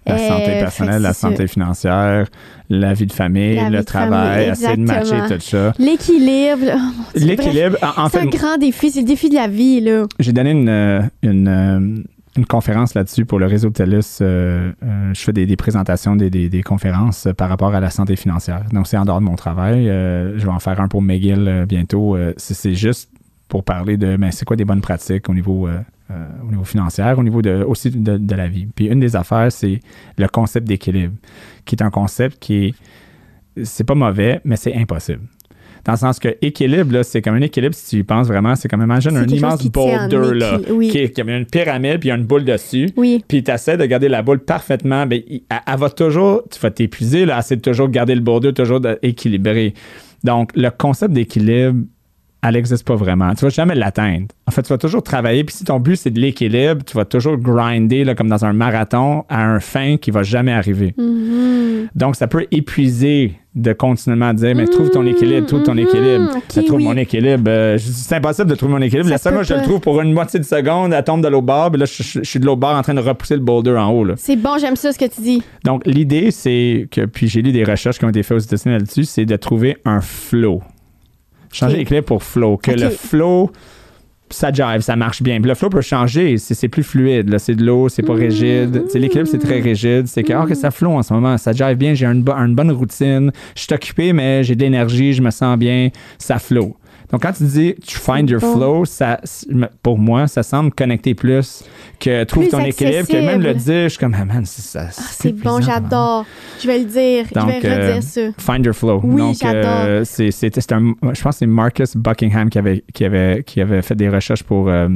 La 0.06 0.16
santé 0.16 0.50
euh, 0.50 0.60
personnelle, 0.60 1.02
la 1.02 1.12
santé 1.12 1.46
financière, 1.46 2.26
la 2.70 2.94
vie 2.94 3.06
de 3.06 3.12
famille, 3.12 3.60
le 3.70 3.84
travail, 3.84 4.48
essayer 4.48 4.76
de 4.76 4.82
matcher 4.82 5.20
tout 5.28 5.40
ça. 5.40 5.72
L'équilibre. 5.78 6.72
Oh, 6.74 7.02
L'équilibre. 7.14 7.76
En, 7.96 8.08
fait, 8.08 8.18
c'est 8.18 8.26
un 8.26 8.30
grand 8.30 8.56
défi, 8.56 8.90
c'est 8.90 9.00
le 9.00 9.06
défi 9.06 9.28
de 9.28 9.34
la 9.34 9.46
vie. 9.46 9.80
là. 9.80 10.06
J'ai 10.18 10.32
donné 10.32 10.52
une, 10.52 11.10
une, 11.22 12.04
une 12.36 12.46
conférence 12.46 12.94
là-dessus 12.94 13.24
pour 13.24 13.38
le 13.38 13.46
réseau 13.46 13.70
TELUS. 13.70 14.18
Euh, 14.20 14.72
euh, 14.82 15.14
je 15.14 15.20
fais 15.20 15.32
des, 15.32 15.56
présentations, 15.56 16.14
des, 16.14 16.62
conférences 16.62 17.28
par 17.36 17.48
rapport 17.48 17.74
à 17.74 17.80
la 17.80 17.90
santé 17.90 18.16
financière. 18.16 18.64
Donc, 18.72 18.86
c'est 18.86 18.96
en 18.96 19.04
dehors 19.04 19.20
de 19.20 19.24
mon 19.24 19.36
travail. 19.36 19.88
Euh, 19.88 20.38
je 20.38 20.44
vais 20.44 20.52
en 20.52 20.60
faire 20.60 20.80
un 20.80 20.88
pour 20.88 21.02
McGill 21.02 21.66
bientôt. 21.68 22.16
c'est 22.36 22.74
juste 22.74 23.10
pour 23.48 23.64
parler 23.64 23.96
de 23.96 24.16
mais 24.16 24.30
c'est 24.30 24.44
quoi 24.44 24.56
des 24.56 24.64
bonnes 24.64 24.80
pratiques 24.80 25.28
au 25.28 25.34
niveau, 25.34 25.68
au 25.68 26.50
niveau 26.50 26.62
financier, 26.62 27.04
au 27.16 27.22
niveau 27.24 27.42
de, 27.42 27.64
aussi 27.66 27.90
de, 27.90 28.34
la 28.34 28.46
vie. 28.46 28.66
Puis 28.66 28.86
une 28.86 29.00
des 29.00 29.16
affaires, 29.16 29.50
c'est 29.50 29.80
le 30.16 30.28
concept 30.28 30.68
d'équilibre, 30.68 31.14
qui 31.64 31.74
est 31.74 31.82
un 31.82 31.90
concept 31.90 32.38
qui 32.38 32.66
est, 32.66 32.74
c'est 33.64 33.82
pas 33.82 33.96
mauvais, 33.96 34.40
mais 34.44 34.54
c'est 34.54 34.76
impossible. 34.76 35.22
Dans 35.84 35.92
le 35.92 35.98
sens 35.98 36.18
que 36.18 36.28
équilibre, 36.42 37.02
c'est 37.02 37.22
comme 37.22 37.34
un 37.34 37.40
équilibre, 37.40 37.74
si 37.74 37.90
tu 37.90 37.96
y 37.96 38.02
penses 38.02 38.28
vraiment, 38.28 38.54
c'est 38.56 38.68
comme 38.68 38.82
imagine 38.82 39.16
un 39.16 39.26
immense 39.26 39.64
boulder, 39.66 40.34
là, 40.34 40.58
qui, 40.58 41.10
qui, 41.10 41.20
a 41.20 41.36
une 41.36 41.46
pyramide, 41.46 42.00
puis 42.00 42.08
il 42.08 42.10
y 42.10 42.12
a 42.12 42.16
une 42.16 42.24
boule 42.24 42.44
dessus. 42.44 42.90
Oui. 42.96 43.24
Puis 43.26 43.42
tu 43.42 43.50
essaies 43.50 43.76
de 43.76 43.84
garder 43.86 44.08
la 44.08 44.22
boule 44.22 44.40
parfaitement. 44.40 45.06
Ben, 45.06 45.20
elle, 45.28 45.78
va 45.78 45.90
toujours, 45.90 46.42
tu 46.50 46.58
vas 46.60 46.70
t'épuiser, 46.70 47.24
là, 47.24 47.38
essayer 47.38 47.56
de 47.56 47.62
toujours 47.62 47.88
garder 47.88 48.14
le 48.14 48.20
boulder, 48.20 48.52
toujours 48.52 48.80
équilibré. 49.02 49.74
Donc, 50.24 50.50
le 50.54 50.70
concept 50.70 51.14
d'équilibre, 51.14 51.80
elle 52.42 52.54
n'existe 52.54 52.86
pas 52.86 52.94
vraiment. 52.94 53.34
Tu 53.34 53.44
vas 53.44 53.50
jamais 53.50 53.74
l'atteindre. 53.74 54.26
En 54.46 54.50
fait, 54.50 54.62
tu 54.62 54.68
vas 54.68 54.78
toujours 54.78 55.02
travailler. 55.02 55.44
Puis 55.44 55.56
si 55.56 55.64
ton 55.64 55.78
but, 55.78 55.96
c'est 55.96 56.10
de 56.10 56.20
l'équilibre, 56.20 56.82
tu 56.84 56.96
vas 56.96 57.04
toujours 57.04 57.36
grinder, 57.36 58.04
là, 58.04 58.14
comme 58.14 58.28
dans 58.28 58.44
un 58.44 58.52
marathon, 58.52 59.24
à 59.28 59.44
un 59.44 59.60
fin 59.60 59.96
qui 59.96 60.10
va 60.10 60.22
jamais 60.22 60.52
arriver. 60.52 60.94
Mm-hmm. 60.98 61.88
Donc, 61.94 62.16
ça 62.16 62.26
peut 62.28 62.46
épuiser 62.50 63.39
de 63.54 63.72
continuellement 63.72 64.32
dire, 64.32 64.54
mais 64.54 64.66
trouve 64.66 64.90
ton 64.90 65.04
équilibre, 65.04 65.46
trouve 65.46 65.64
ton 65.64 65.76
équilibre. 65.76 66.36
Mm-hmm. 66.36 66.66
trouve 66.66 66.80
mon 66.80 66.96
équilibre. 66.96 67.44
Euh, 67.48 67.78
c'est 67.78 68.14
impossible 68.14 68.48
de 68.48 68.54
trouver 68.54 68.72
mon 68.72 68.80
équilibre. 68.80 69.08
la 69.10 69.18
seule 69.18 69.34
fois 69.34 69.42
je 69.42 69.54
le 69.54 69.62
trouve 69.62 69.80
pour 69.80 70.00
une 70.00 70.12
moitié 70.12 70.38
de 70.38 70.44
seconde, 70.44 70.92
elle 70.92 71.02
tombe 71.02 71.22
de 71.22 71.28
l'autre 71.28 71.46
bord, 71.46 71.70
puis 71.70 71.80
là, 71.80 71.86
je, 71.86 72.22
suis 72.22 72.38
de 72.38 72.46
l'autre 72.46 72.60
bord 72.60 72.76
en 72.76 72.82
train 72.82 72.94
de 72.94 73.00
repousser 73.00 73.34
le 73.34 73.40
boulder 73.40 73.72
en 73.72 73.90
haut. 73.90 74.06
C'est 74.16 74.36
bon, 74.36 74.56
j'aime 74.58 74.76
ça 74.76 74.92
ce 74.92 74.98
que 74.98 75.06
tu 75.06 75.20
dis. 75.20 75.42
Donc, 75.64 75.82
l'idée, 75.84 76.30
c'est 76.30 76.88
que, 76.90 77.06
puis 77.06 77.26
j'ai 77.26 77.42
lu 77.42 77.50
des 77.50 77.64
recherches 77.64 77.98
qui 77.98 78.04
ont 78.04 78.10
été 78.10 78.22
faites 78.22 78.36
aux 78.36 78.40
États-Unis 78.40 78.74
là-dessus, 78.76 79.04
c'est 79.04 79.24
de 79.24 79.36
trouver 79.36 79.76
un 79.84 80.00
flow. 80.00 80.62
Changer 81.52 81.78
l'équilibre 81.78 82.06
pour 82.06 82.22
flow. 82.22 82.56
Que 82.56 82.70
le 82.70 82.90
flow, 82.90 83.50
ça 84.30 84.52
jive, 84.52 84.80
ça 84.80 84.96
marche 84.96 85.22
bien. 85.22 85.40
Puis 85.40 85.48
le 85.48 85.54
flow 85.54 85.68
peut 85.68 85.80
changer, 85.80 86.38
c'est 86.38 86.68
plus 86.68 86.82
fluide. 86.82 87.36
C'est 87.38 87.54
de 87.54 87.64
l'eau, 87.64 87.88
c'est 87.88 88.02
pas 88.02 88.14
rigide. 88.14 88.84
L'équilibre, 88.94 89.28
c'est 89.28 89.38
très 89.38 89.60
rigide. 89.60 90.06
C'est 90.06 90.22
que, 90.22 90.32
oh, 90.32 90.54
ça 90.54 90.70
flow 90.70 90.92
en 90.92 91.02
ce 91.02 91.12
moment, 91.12 91.36
ça 91.36 91.52
jive 91.52 91.76
bien, 91.76 91.94
j'ai 91.94 92.06
une, 92.06 92.24
une, 92.26 92.54
bonne 92.54 92.70
routine. 92.70 93.32
Je 93.54 93.62
suis 93.62 93.74
occupé, 93.74 94.12
mais 94.12 94.44
j'ai 94.44 94.54
de 94.54 94.60
l'énergie, 94.60 95.12
je 95.12 95.22
me 95.22 95.30
sens 95.30 95.58
bien, 95.58 95.90
ça 96.18 96.38
flow. 96.38 96.76
Donc, 97.12 97.22
quand 97.22 97.32
tu 97.32 97.44
dis 97.44 97.74
tu 97.84 97.98
find 97.98 98.28
your 98.28 98.40
flow, 98.40 98.84
ça, 98.84 99.20
pour 99.82 99.98
moi, 99.98 100.28
ça 100.28 100.42
semble 100.42 100.70
connecter 100.72 101.14
plus 101.14 101.64
que 101.98 102.24
trouve 102.24 102.48
ton 102.48 102.60
équilibre, 102.60 103.08
que 103.08 103.16
même 103.16 103.42
le 103.42 103.54
dire, 103.54 103.84
je 103.84 103.88
suis 103.88 103.98
comme, 103.98 104.16
ah 104.18 104.24
man, 104.24 104.44
c'est 104.46 104.62
ça. 104.62 104.86
Ah, 104.88 105.02
c'est 105.10 105.32
bon, 105.32 105.60
j'adore. 105.60 106.24
Je 106.60 106.66
vais 106.66 106.78
le 106.78 106.84
dire. 106.84 107.26
Donc, 107.34 107.48
je 107.48 107.66
vais 107.66 107.74
redire 107.74 107.96
euh, 107.96 108.00
ça. 108.00 108.20
Find 108.38 108.64
your 108.64 108.74
flow. 108.74 109.00
Oui, 109.02 109.16
Donc, 109.16 109.36
euh, 109.44 110.04
c'est, 110.04 110.72
un, 110.72 110.94
je 111.02 111.22
pense 111.22 111.34
que 111.34 111.38
c'est 111.38 111.46
Marcus 111.46 111.96
Buckingham 111.96 112.48
qui 112.48 112.58
avait, 112.58 112.84
qui, 112.92 113.04
avait, 113.04 113.42
qui 113.44 113.60
avait 113.60 113.82
fait 113.82 113.96
des 113.96 114.08
recherches 114.08 114.42
pour. 114.42 114.68
Euh, 114.68 114.88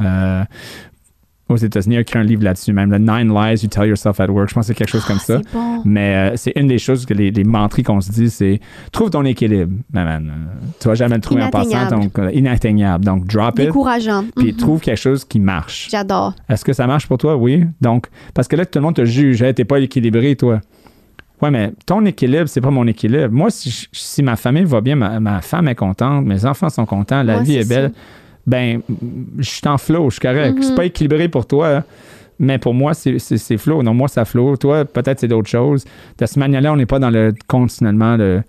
euh 0.00 0.44
aux 1.54 1.58
États-Unis, 1.58 1.96
il 1.96 1.98
a 1.98 2.00
écrit 2.02 2.18
un 2.18 2.22
livre 2.22 2.44
là-dessus, 2.44 2.72
même 2.72 2.90
le 2.90 2.98
Nine 2.98 3.34
Lies 3.34 3.62
You 3.62 3.68
Tell 3.68 3.88
Yourself 3.88 4.20
at 4.20 4.26
Work. 4.26 4.48
Je 4.50 4.54
pense 4.54 4.66
que 4.66 4.68
c'est 4.68 4.74
quelque 4.74 4.90
chose 4.90 5.04
comme 5.04 5.18
ah, 5.20 5.24
ça. 5.24 5.40
Bon. 5.52 5.82
Mais 5.84 6.14
euh, 6.14 6.36
c'est 6.36 6.52
une 6.56 6.66
des 6.68 6.78
choses 6.78 7.06
que 7.06 7.14
les, 7.14 7.30
les 7.30 7.44
mentries 7.44 7.82
qu'on 7.82 8.00
se 8.00 8.10
dit, 8.10 8.30
c'est 8.30 8.60
trouve 8.92 9.10
ton 9.10 9.24
équilibre. 9.24 9.72
Man, 9.92 10.04
man, 10.04 10.30
euh, 10.30 10.66
tu 10.80 10.88
vas 10.88 10.94
jamais 10.94 11.16
le 11.16 11.20
trouver 11.20 11.42
en 11.42 11.50
passant, 11.50 11.88
donc 11.88 12.18
euh, 12.18 12.30
inatteignable. 12.32 13.04
Donc 13.04 13.26
drop 13.26 13.58
it. 13.58 13.66
Décourageant. 13.66 14.24
Puis 14.36 14.52
Mhm. 14.52 14.56
trouve 14.56 14.80
quelque 14.80 14.98
chose 14.98 15.24
qui 15.24 15.40
marche. 15.40 15.88
J'adore. 15.90 16.34
Est-ce 16.48 16.64
que 16.64 16.72
ça 16.72 16.86
marche 16.86 17.06
pour 17.06 17.18
toi? 17.18 17.36
Oui. 17.36 17.64
Donc, 17.80 18.06
parce 18.34 18.48
que 18.48 18.56
là, 18.56 18.64
tout 18.66 18.78
le 18.78 18.84
monde 18.84 18.96
te 18.96 19.04
juge. 19.04 19.42
Hey, 19.42 19.54
t'es 19.54 19.64
pas 19.64 19.78
équilibré, 19.78 20.36
toi. 20.36 20.60
Ouais, 21.42 21.50
mais 21.50 21.72
ton 21.86 22.04
équilibre, 22.04 22.48
c'est 22.48 22.60
pas 22.60 22.70
mon 22.70 22.86
équilibre. 22.86 23.32
Moi, 23.32 23.48
si, 23.50 23.88
si 23.92 24.22
ma 24.22 24.36
famille 24.36 24.64
va 24.64 24.80
bien, 24.82 24.94
ma, 24.96 25.20
ma, 25.20 25.40
femme 25.40 25.68
est 25.68 25.74
contente, 25.74 26.26
mes 26.26 26.44
enfants 26.44 26.68
sont 26.68 26.84
contents, 26.84 27.22
la 27.22 27.38
Ouais, 27.38 27.42
vie 27.44 27.56
est 27.56 27.68
belle, 27.68 27.92
ben, 28.50 28.80
je 29.38 29.48
suis 29.48 29.68
en 29.68 29.78
flow, 29.78 30.10
je 30.10 30.14
suis 30.14 30.20
correct. 30.20 30.56
Mhm. 30.56 30.62
C'est 30.62 30.74
pas 30.74 30.84
équilibré 30.84 31.28
pour 31.28 31.46
toi, 31.46 31.68
hein. 31.68 31.84
mais 32.38 32.58
pour 32.58 32.74
moi, 32.74 32.94
c'est 32.94 33.18
c'est 33.18 33.58
flow. 33.58 33.82
Non, 33.82 33.94
moi, 33.94 34.08
ça 34.08 34.24
flow. 34.24 34.56
Toi, 34.56 34.84
peut-être 34.84 35.20
c'est 35.20 35.28
d'autres 35.28 35.48
choses. 35.48 35.84
De 36.18 36.26
cette 36.26 36.36
manière-là, 36.36 36.72
on 36.72 36.76
n'est 36.76 36.86
pas 36.86 36.98
dans 36.98 37.10
le 37.10 37.32
continuellement 37.46 38.16
le. 38.16 38.42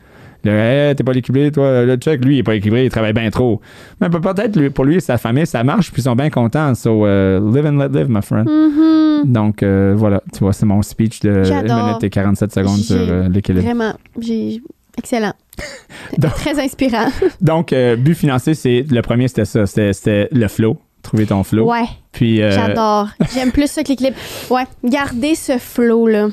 Le 0.43 0.51
hey, 0.53 0.95
t'es 0.95 1.03
pas 1.03 1.11
équilibré, 1.13 1.51
toi, 1.51 1.85
le 1.85 1.97
check, 1.97 2.25
lui, 2.25 2.37
il 2.37 2.39
est 2.39 2.43
pas 2.43 2.55
équilibré, 2.55 2.85
il 2.85 2.89
travaille 2.89 3.13
bien 3.13 3.29
trop. 3.29 3.61
Mais 3.99 4.09
peut-être 4.09 4.69
pour 4.69 4.85
lui 4.85 4.95
et 4.95 4.99
sa 4.99 5.19
famille, 5.19 5.45
ça 5.45 5.63
marche, 5.63 5.91
puis 5.91 6.01
ils 6.01 6.05
sont 6.05 6.15
bien 6.15 6.31
contents. 6.31 6.73
So, 6.73 7.05
uh, 7.05 7.39
live 7.53 7.67
and 7.67 7.77
let 7.77 7.89
live, 7.89 8.09
my 8.09 8.23
friend. 8.23 8.49
Mhm. 8.49 9.31
Donc, 9.31 9.61
euh, 9.61 9.93
voilà, 9.95 10.23
tu 10.33 10.39
vois, 10.39 10.53
c'est 10.53 10.65
mon 10.65 10.81
speech 10.81 11.19
de 11.19 11.29
1 11.29 11.43
J'adore. 11.43 11.85
minute 11.85 12.03
et 12.03 12.09
47 12.09 12.53
secondes 12.53 12.79
sur 12.79 12.97
euh, 12.97 13.29
l'équilibre. 13.29 13.65
Vraiment. 13.65 13.93
J'ai... 14.19 14.63
Excellent. 14.97 15.33
Donc- 16.17 16.33
Très 16.35 16.59
inspirant. 16.59 17.07
Donc, 17.41 17.73
euh, 17.73 17.95
but 17.95 18.15
financier, 18.15 18.53
c'est 18.53 18.85
le 18.89 19.01
premier, 19.01 19.27
c'était 19.27 19.45
ça. 19.45 19.65
C'était 19.65 20.27
le 20.31 20.47
flow, 20.47 20.77
trouver 21.01 21.25
ton 21.25 21.43
flow. 21.43 21.69
Ouais, 21.71 21.85
Puis, 22.11 22.41
euh, 22.41 22.51
j'adore. 22.51 23.09
J'aime 23.33 23.51
plus 23.51 23.67
ça 23.69 23.83
que 23.83 23.89
l'équilibre. 23.89 24.17
Ouais, 24.49 24.63
garder 24.83 25.35
ce 25.35 25.57
flow-là. 25.57 26.27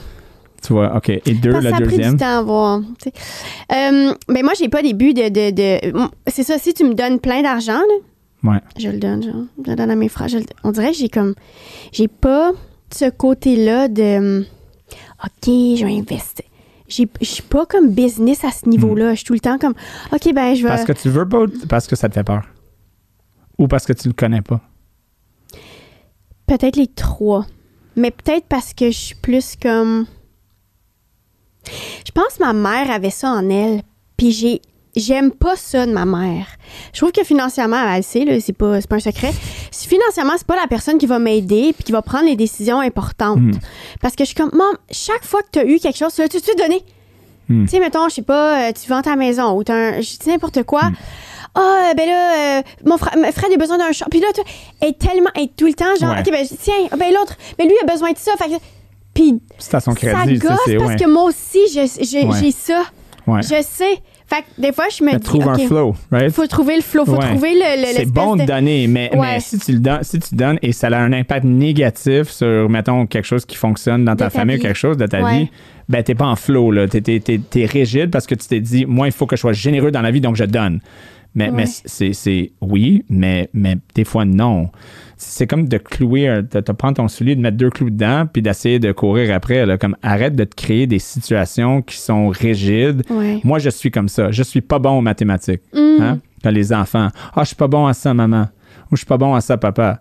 tu 0.63 0.73
vois, 0.73 0.97
OK. 0.97 1.09
Et 1.11 1.21
deux, 1.35 1.53
Parce 1.53 1.65
le 1.65 1.71
ça 1.71 1.77
a 1.77 1.81
pris 1.81 1.89
deuxième? 1.97 2.13
du 2.13 2.17
temps 2.19 2.39
à 2.39 2.43
voir. 2.43 2.81
Euh, 2.81 4.15
ben 4.29 4.43
moi, 4.43 4.53
j'ai 4.59 4.69
pas 4.69 4.83
des 4.83 4.95
buts 4.95 5.15
de. 5.15 5.29
de, 5.29 5.51
de- 5.51 6.09
C'est 6.27 6.43
ça, 6.43 6.59
si 6.59 6.75
tu 6.75 6.85
me 6.85 6.95
donnes 6.95 7.21
plein 7.21 7.43
d'argent, 7.43 7.79
là, 7.79 8.51
Ouais. 8.53 8.59
je 8.79 8.89
le 8.89 8.99
donne, 8.99 9.23
genre. 9.23 9.45
Je 9.65 9.71
le 9.71 9.77
donne 9.77 9.91
à 9.91 9.97
mes 9.97 10.09
frères. 10.09 10.29
je 10.29 10.39
le- 10.39 10.45
On 10.65 10.71
dirait 10.73 10.91
que 10.93 10.97
j'ai 10.97 11.09
comme. 11.09 11.35
J'ai 11.93 12.09
pas 12.09 12.53
ce 12.93 13.09
côté-là 13.11 13.89
de. 13.89 14.45
OK, 15.25 15.47
je 15.47 15.85
vais 15.85 15.93
investir. 15.99 16.45
J'ai- 16.89 17.09
Je 17.21 17.27
suis 17.27 17.43
pas 17.43 17.67
comme 17.67 17.91
business 17.91 18.45
à 18.45 18.51
ce 18.51 18.69
niveau-là. 18.69 19.11
Je 19.13 19.17
suis 19.19 19.25
tout 19.27 19.35
le 19.35 19.41
temps 19.41 19.59
comme. 19.59 19.75
OK, 20.13 20.33
ben, 20.35 20.55
je 20.55 20.63
vais. 20.63 20.69
Parce 20.69 20.85
que 20.85 20.93
tu 20.93 21.09
veux 21.11 21.29
pas 21.29 21.43
ou 21.43 21.49
parce 21.69 21.87
que 21.87 21.95
ça 21.97 22.09
te 22.09 22.15
fait 22.15 22.25
peur? 22.25 22.43
Ou 23.59 23.69
parce 23.69 23.85
que 23.87 23.93
tu 23.93 24.09
le 24.09 24.15
connais 24.15 24.43
pas? 24.43 24.61
Peut-être 26.47 26.77
les 26.77 26.87
trois. 26.87 27.47
Mais 27.97 28.11
peut-être 28.11 28.47
parce 28.47 28.73
que 28.73 28.87
je 28.91 28.97
suis 28.99 29.15
plus 29.17 29.55
comme. 29.61 30.07
Je 32.07 32.11
pense 32.13 32.35
que 32.39 32.45
ma 32.45 32.53
mère 32.55 32.91
avait 32.91 33.11
ça 33.11 33.31
en 33.33 33.49
elle. 33.51 33.83
Puis 34.17 34.31
j'ai. 34.33 34.63
J'aime 34.99 35.31
pas 35.31 35.55
ça 35.57 35.87
de 35.87 35.93
ma 35.93 36.05
mère. 36.05 36.47
Je 36.93 36.99
trouve 36.99 37.13
que 37.13 37.23
financièrement, 37.25 37.77
elle 37.91 37.99
le 37.99 38.03
sait, 38.03 38.25
là, 38.25 38.39
c'est 38.41 38.53
pas, 38.53 38.81
c'est 38.81 38.89
pas 38.89 38.97
un 38.97 39.01
secret. 39.01 39.33
Financièrement, 39.73 40.33
c'est 40.37 40.47
pas 40.47 40.57
la 40.57 40.67
personne 40.67 40.99
qui 40.99 41.07
va 41.07 41.19
m'aider 41.19 41.73
puis 41.73 41.85
qui 41.85 41.93
va 41.93 42.03
prendre 42.03 42.25
les 42.27 42.37
décisions 42.37 42.81
importantes. 42.81 43.39
Hmm. 43.39 43.53
Parce 44.03 44.15
que 44.17 44.25
je 44.25 44.29
suis 44.31 44.35
comme, 44.37 44.51
maman, 44.53 44.73
chaque 44.91 45.25
fois 45.25 45.41
que 45.43 45.49
tu 45.53 45.59
as 45.61 45.65
eu 45.65 45.79
quelque 45.79 45.97
chose, 45.97 46.13
tu 46.15 46.21
l'as 46.23 46.29
tout 46.29 46.39
de 46.39 46.43
suite 46.43 46.59
donné? 46.59 46.83
Hmm. 47.49 47.65
Tu 47.65 47.71
sais, 47.71 47.81
mettons, 47.81 48.09
je 48.09 48.17
sais 48.17 48.23
pas, 48.23 48.69
euh, 48.69 48.73
tu 48.73 48.89
vends 48.91 49.01
ta 49.03 49.17
maison 49.17 49.53
ou. 49.57 49.63
Je 49.67 50.19
dis 50.19 50.29
n'importe 50.29 50.65
quoi. 50.65 50.83
Ah, 51.55 51.93
ben 51.97 52.07
là, 52.07 52.59
euh, 52.59 52.63
mon 52.85 52.99
frère, 52.99 53.15
Fred 53.33 53.53
a 53.53 53.57
besoin 53.57 53.79
d'un 53.79 53.91
chat. 53.93 54.07
Puis 54.11 54.21
là, 54.21 54.27
tu 54.35 54.43
est 54.87 54.99
tellement, 54.99 55.31
elle 55.35 55.45
est 55.45 55.57
tout 55.57 55.67
le 55.67 55.73
temps, 55.75 55.95
genre, 55.99 56.11
Ouais. 56.13 56.21
OK, 56.21 56.31
ben 56.31 56.47
tiens, 56.61 56.75
ah, 56.91 56.97
ben 56.97 57.13
l'autre, 57.13 57.37
mais 57.59 57.65
lui 57.65 57.75
a 57.83 57.87
besoin 57.87 58.13
de 58.13 58.19
ça. 58.19 58.33
Fait 58.37 58.49
que- 58.51 58.63
puis 59.15 59.41
C'est 59.59 59.75
à 59.75 59.81
son 59.81 59.93
ça 59.93 59.97
crédit. 59.97 60.35
tu 60.39 60.41
sais, 60.41 60.47
gosse 60.47 60.59
c'est- 60.67 60.77
parce 60.77 60.91
ouais. 60.91 60.97
que 60.97 61.09
moi 61.09 61.23
aussi, 61.25 61.59
je- 61.73 62.27
Ouais. 62.27 62.39
j'ai 62.43 62.53
ça. 62.53 62.83
Je 63.27 63.63
sais. 63.63 63.99
Fait 64.31 64.43
que 64.43 64.61
des 64.61 64.73
fois, 64.73 64.85
je 64.95 65.03
me 65.03 65.13
dis, 65.13 65.21
trouve 65.21 65.47
OK, 65.47 65.59
un 65.59 65.67
flow, 65.67 65.97
right? 66.13 66.31
faut 66.31 66.47
trouver 66.47 66.77
le 66.77 66.83
flow, 66.83 67.07
faut 67.07 67.13
Ouais. 67.17 67.29
trouver 67.31 67.55
le, 67.55 67.81
le- 67.81 67.95
C'est 67.97 68.05
bon 68.13 68.37
de 68.37 68.45
donner, 68.45 68.87
mais, 68.87 69.11
Ouais. 69.15 69.21
mais 69.35 69.41
si 69.41 69.59
tu 69.59 69.73
le 69.73 69.79
donnes, 69.79 70.03
si 70.03 70.19
tu 70.19 70.35
donnes 70.35 70.59
et 70.61 70.73
ça 70.73 70.89
a 70.89 70.99
un 70.99 71.15
impact 71.15 71.45
négatif 71.45 72.29
sur, 72.29 72.69
mettons, 72.69 73.07
quelque 73.07 73.25
chose 73.25 73.47
qui 73.47 73.57
fonctionne 73.57 74.05
dans 74.05 74.17
ta, 74.17 74.25
ta 74.25 74.31
famille, 74.31 74.57
vie. 74.57 74.63
quelque 74.63 74.77
chose 74.77 74.99
de 74.99 75.07
ta 75.07 75.23
Ouais. 75.23 75.39
vie, 75.39 75.49
ben 75.89 76.03
t'es 76.03 76.15
pas 76.15 76.27
en 76.27 76.37
flow, 76.37 76.71
là. 76.73 76.87
T'es, 76.87 77.01
t'es- 77.01 77.21
t'es- 77.21 77.39
t'es 77.39 77.65
rigide 77.65 78.11
parce 78.11 78.27
que 78.27 78.35
tu 78.35 78.47
t'es 78.47 78.61
dit, 78.61 78.85
moi, 78.85 79.07
il 79.07 79.13
faut 79.13 79.25
que 79.25 79.35
je 79.37 79.41
sois 79.41 79.55
généreux 79.55 79.91
dans 79.91 80.03
la 80.03 80.11
vie, 80.11 80.21
donc 80.21 80.37
je 80.37 80.45
donne. 80.45 80.81
Mais, 81.39 81.51
Ouais. 81.51 81.65
c'est, 81.67 82.13
c'est 82.13 82.51
oui, 82.61 83.05
mais, 83.09 83.49
mais 83.53 83.77
des 83.95 84.05
fois, 84.05 84.25
non. 84.25 84.71
C'est 85.17 85.47
comme 85.47 85.69
de 85.69 85.79
clouer, 85.79 86.43
de, 86.51 86.61
de 86.61 86.73
prendre 86.73 86.97
ton 86.97 87.09
soulier, 87.09 87.35
de 87.37 87.41
mettre 87.41 87.57
deux 87.57 87.71
clous 87.71 87.91
dedans, 87.91 88.27
puis 88.33 88.43
d'essayer 88.43 88.79
de 88.79 88.93
courir 88.93 89.35
après. 89.35 89.65
Là, 89.67 89.79
comme 89.79 89.97
arrête 90.03 90.35
de 90.37 90.45
te 90.45 90.55
créer 90.55 90.87
des 90.87 90.99
situations 90.99 91.83
qui 91.83 91.97
sont 91.97 92.29
rigides. 92.29 93.03
Ouais. 93.11 93.41
Moi, 93.45 93.59
je 93.59 93.71
suis 93.71 93.91
comme 93.91 94.09
ça. 94.09 94.31
Je 94.31 94.43
suis 94.43 94.61
pas 94.61 94.79
bon 94.79 94.99
aux 94.99 95.03
mathématiques. 95.03 95.63
Mm. 95.75 96.03
Hein? 96.03 96.19
Quand 96.43 96.51
les 96.51 96.73
enfants, 96.73 97.09
ah, 97.35 97.41
je 97.43 97.49
suis 97.49 97.57
pas 97.57 97.67
bon 97.69 97.87
à 97.87 97.95
ça, 97.95 98.15
maman. 98.15 98.49
Ou 98.91 98.97
je 98.97 98.99
suis 98.99 99.07
pas 99.07 99.19
bon 99.19 99.35
à 99.35 99.41
ça, 99.41 99.57
papa. 99.57 100.01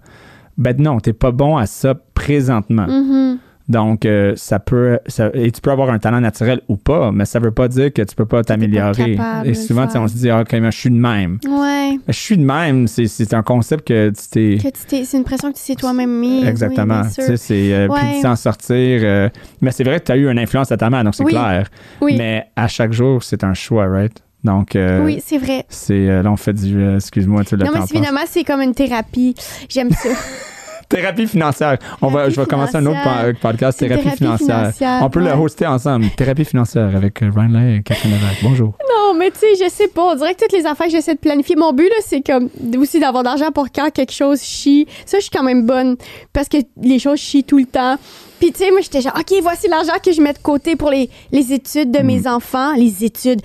Ben 0.57 0.75
non, 0.79 0.99
t'es 0.99 1.13
pas 1.13 1.31
bon 1.31 1.57
à 1.57 1.65
ça 1.67 1.93
présentement. 2.13 2.87
Mhm. 2.87 3.37
Donc, 3.69 4.05
euh, 4.05 4.31
ça 4.37 4.59
peut. 4.59 4.99
ça- 5.07 5.29
et 5.33 5.51
tu 5.51 5.59
peux 5.59 5.71
avoir 5.71 5.89
un 5.89 5.99
talent 5.99 6.21
naturel 6.21 6.61
ou 6.69 6.77
pas, 6.77 7.11
mais 7.11 7.25
ça 7.25 7.39
veut 7.39 7.51
pas 7.51 7.67
dire 7.67 7.91
que 7.91 8.01
tu 8.01 8.15
peux 8.15 8.25
pas 8.25 8.41
t'améliorer. 8.43 9.17
Et 9.43 9.53
souvent, 9.53 9.87
on 9.95 10.07
se 10.07 10.13
dit, 10.15 10.29
ah, 10.29 10.41
OK, 10.41 10.53
mais 10.53 10.71
je 10.71 10.77
suis 10.77 10.89
de 10.89 10.95
même. 10.95 11.37
Ouais. 11.47 11.97
Je 12.07 12.13
suis 12.13 12.37
de 12.37 12.43
même, 12.45 12.87
c'est, 12.87 13.33
un 13.33 13.43
concept 13.43 13.85
que 13.87 14.09
tu 14.09 14.29
t'es. 14.29 14.57
Que 14.63 14.69
tu 14.69 14.85
t'es- 14.87 15.03
c'est 15.03 15.17
une 15.17 15.23
pression 15.25 15.51
que 15.51 15.57
tu 15.57 15.63
t'es 15.65 15.75
toi-même 15.75 16.17
mis. 16.17 16.45
Exactement. 16.45 17.01
Oui, 17.01 17.07
tu 17.13 17.21
sais, 17.21 17.37
c'est 17.37 17.73
euh, 17.73 17.87
Ouais. 17.87 17.99
puis 17.99 18.17
de 18.17 18.21
s'en 18.21 18.35
sortir. 18.37 19.01
euh, 19.03 19.29
mais 19.61 19.71
c'est 19.71 19.83
vrai 19.83 19.99
que 19.99 20.05
tu 20.05 20.11
as 20.13 20.17
eu 20.17 20.29
une 20.31 20.39
influence 20.39 20.71
à 20.71 20.77
ta 20.77 20.89
mère, 20.89 21.03
donc 21.03 21.15
c'est 21.15 21.23
Oui. 21.25 21.31
clair. 21.33 21.67
Oui. 22.01 22.15
Mais 22.17 22.45
à 22.55 22.67
chaque 22.67 22.93
jour, 22.93 23.21
c'est 23.23 23.43
un 23.43 23.53
choix, 23.53 23.87
right? 23.87 24.13
Donc, 24.43 24.75
euh, 24.77 25.03
Oui, 25.03 25.21
c'est 25.25 25.37
vrai. 25.39 25.65
c'est. 25.67 25.93
euh, 26.09 26.21
là, 26.23 26.31
on 26.31 26.37
fait 26.37 26.53
du. 26.53 26.79
euh, 26.81 26.95
excuse-moi, 26.97 27.43
tu 27.43 27.57
le 27.57 27.65
Non, 27.65 27.71
mais 27.73 27.81
finalement, 27.87 28.21
c'est 28.27 28.43
comme 28.45 28.61
une 28.61 28.73
thérapie. 28.73 29.35
J'aime 29.67 29.91
ça. 29.91 30.09
Thérapie 30.89 31.27
financière. 31.27 31.77
On 32.01 32.07
va, 32.07 32.19
Thérapie 32.19 32.35
je 32.35 32.39
vais 32.41 32.47
commencer 32.47 32.75
un 32.77 32.85
autre 32.85 33.39
podcast, 33.41 33.77
thérapie, 33.79 34.03
thérapie 34.03 34.17
financière. 34.17 34.57
financière, 34.59 34.99
On 35.03 35.09
peut 35.09 35.19
le 35.19 35.31
hoster 35.31 35.65
ensemble. 35.67 36.09
Thérapie 36.15 36.45
financière 36.45 36.95
avec 36.95 37.21
euh, 37.21 37.29
Ryan 37.35 37.49
Lay 37.49 37.75
et 37.77 37.83
Catherine 37.83 38.11
Levac. 38.13 38.37
Bonjour. 38.41 38.73
non, 38.89 39.13
mais 39.17 39.31
tu 39.31 39.39
sais, 39.39 39.63
je 39.65 39.69
sais 39.69 39.87
pas. 39.89 40.13
On 40.13 40.15
dirait 40.15 40.33
que 40.35 40.39
toutes 40.45 40.53
les 40.53 40.65
affaires 40.65 40.85
que 40.87 40.91
j'essaie 40.91 41.15
de 41.15 41.19
planifier, 41.19 41.55
mon 41.55 41.73
but, 41.73 41.89
là, 41.89 41.95
c'est 42.05 42.21
comme 42.21 42.49
aussi 42.77 42.99
d'avoir 42.99 43.23
d'argent 43.23 43.51
pour 43.51 43.67
quand 43.73 43.89
quelque 43.91 44.13
chose 44.13 44.41
chie. 44.41 44.87
Ça, 45.05 45.17
je 45.17 45.23
suis 45.23 45.31
quand 45.31 45.43
même 45.43 45.65
bonne 45.65 45.97
parce 46.33 46.47
que 46.47 46.57
les 46.81 46.99
choses 46.99 47.19
chient 47.19 47.43
tout 47.43 47.57
le 47.57 47.65
temps. 47.65 47.97
Puis, 48.39 48.51
tu 48.51 48.59
sais, 48.63 48.71
moi, 48.71 48.81
j'étais 48.81 49.01
genre, 49.01 49.15
OK, 49.17 49.33
voici 49.41 49.67
l'argent 49.67 49.93
que 50.03 50.11
je 50.11 50.21
mets 50.21 50.33
de 50.33 50.37
côté 50.39 50.75
pour 50.75 50.91
les, 50.91 51.09
les 51.31 51.51
études 51.53 51.91
de 51.91 51.99
Mm. 51.99 52.05
mes 52.05 52.27
enfants. 52.27 52.73
Les 52.75 53.03
études. 53.03 53.41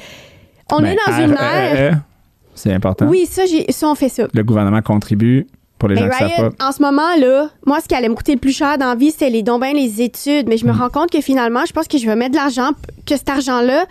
on 0.70 0.80
ben, 0.80 0.88
est 0.92 0.96
dans 1.10 1.24
une 1.24 1.32
ère. 1.32 2.00
c'est 2.54 2.72
important. 2.72 3.06
Oui, 3.06 3.26
ça, 3.26 3.42
ça, 3.70 3.88
on 3.88 3.94
fait 3.94 4.08
ça. 4.10 4.24
Le 4.32 4.42
gouvernement 4.44 4.82
contribue 4.82 5.46
pour 5.82 5.88
les 5.88 5.96
gens 5.96 6.08
qui 6.08 6.16
savent 6.16 6.54
pas. 6.54 6.68
En 6.68 6.70
ce 6.70 6.80
moment, 6.80 7.16
là, 7.18 7.48
moi, 7.66 7.80
ce 7.80 7.88
qui 7.88 7.96
allait 7.96 8.08
me 8.08 8.14
coûter 8.14 8.34
le 8.34 8.38
plus 8.38 8.56
cher 8.56 8.78
dans 8.78 8.86
la 8.86 8.94
vie, 8.94 9.10
c'est 9.10 9.30
les 9.30 9.42
dons, 9.42 9.58
ben, 9.58 9.74
les 9.74 10.00
études. 10.00 10.48
Mais 10.48 10.56
je 10.56 10.64
me 10.64 10.72
mm. 10.72 10.78
rends 10.78 10.90
compte 10.90 11.10
que 11.10 11.20
finalement, 11.20 11.66
je 11.66 11.72
pense 11.72 11.88
que 11.88 11.98
je 11.98 12.06
vais 12.06 12.14
mettre 12.14 12.30
de 12.30 12.36
l'argent, 12.36 12.70
que 13.04 13.16
cet 13.16 13.28
argent-là, 13.28 13.86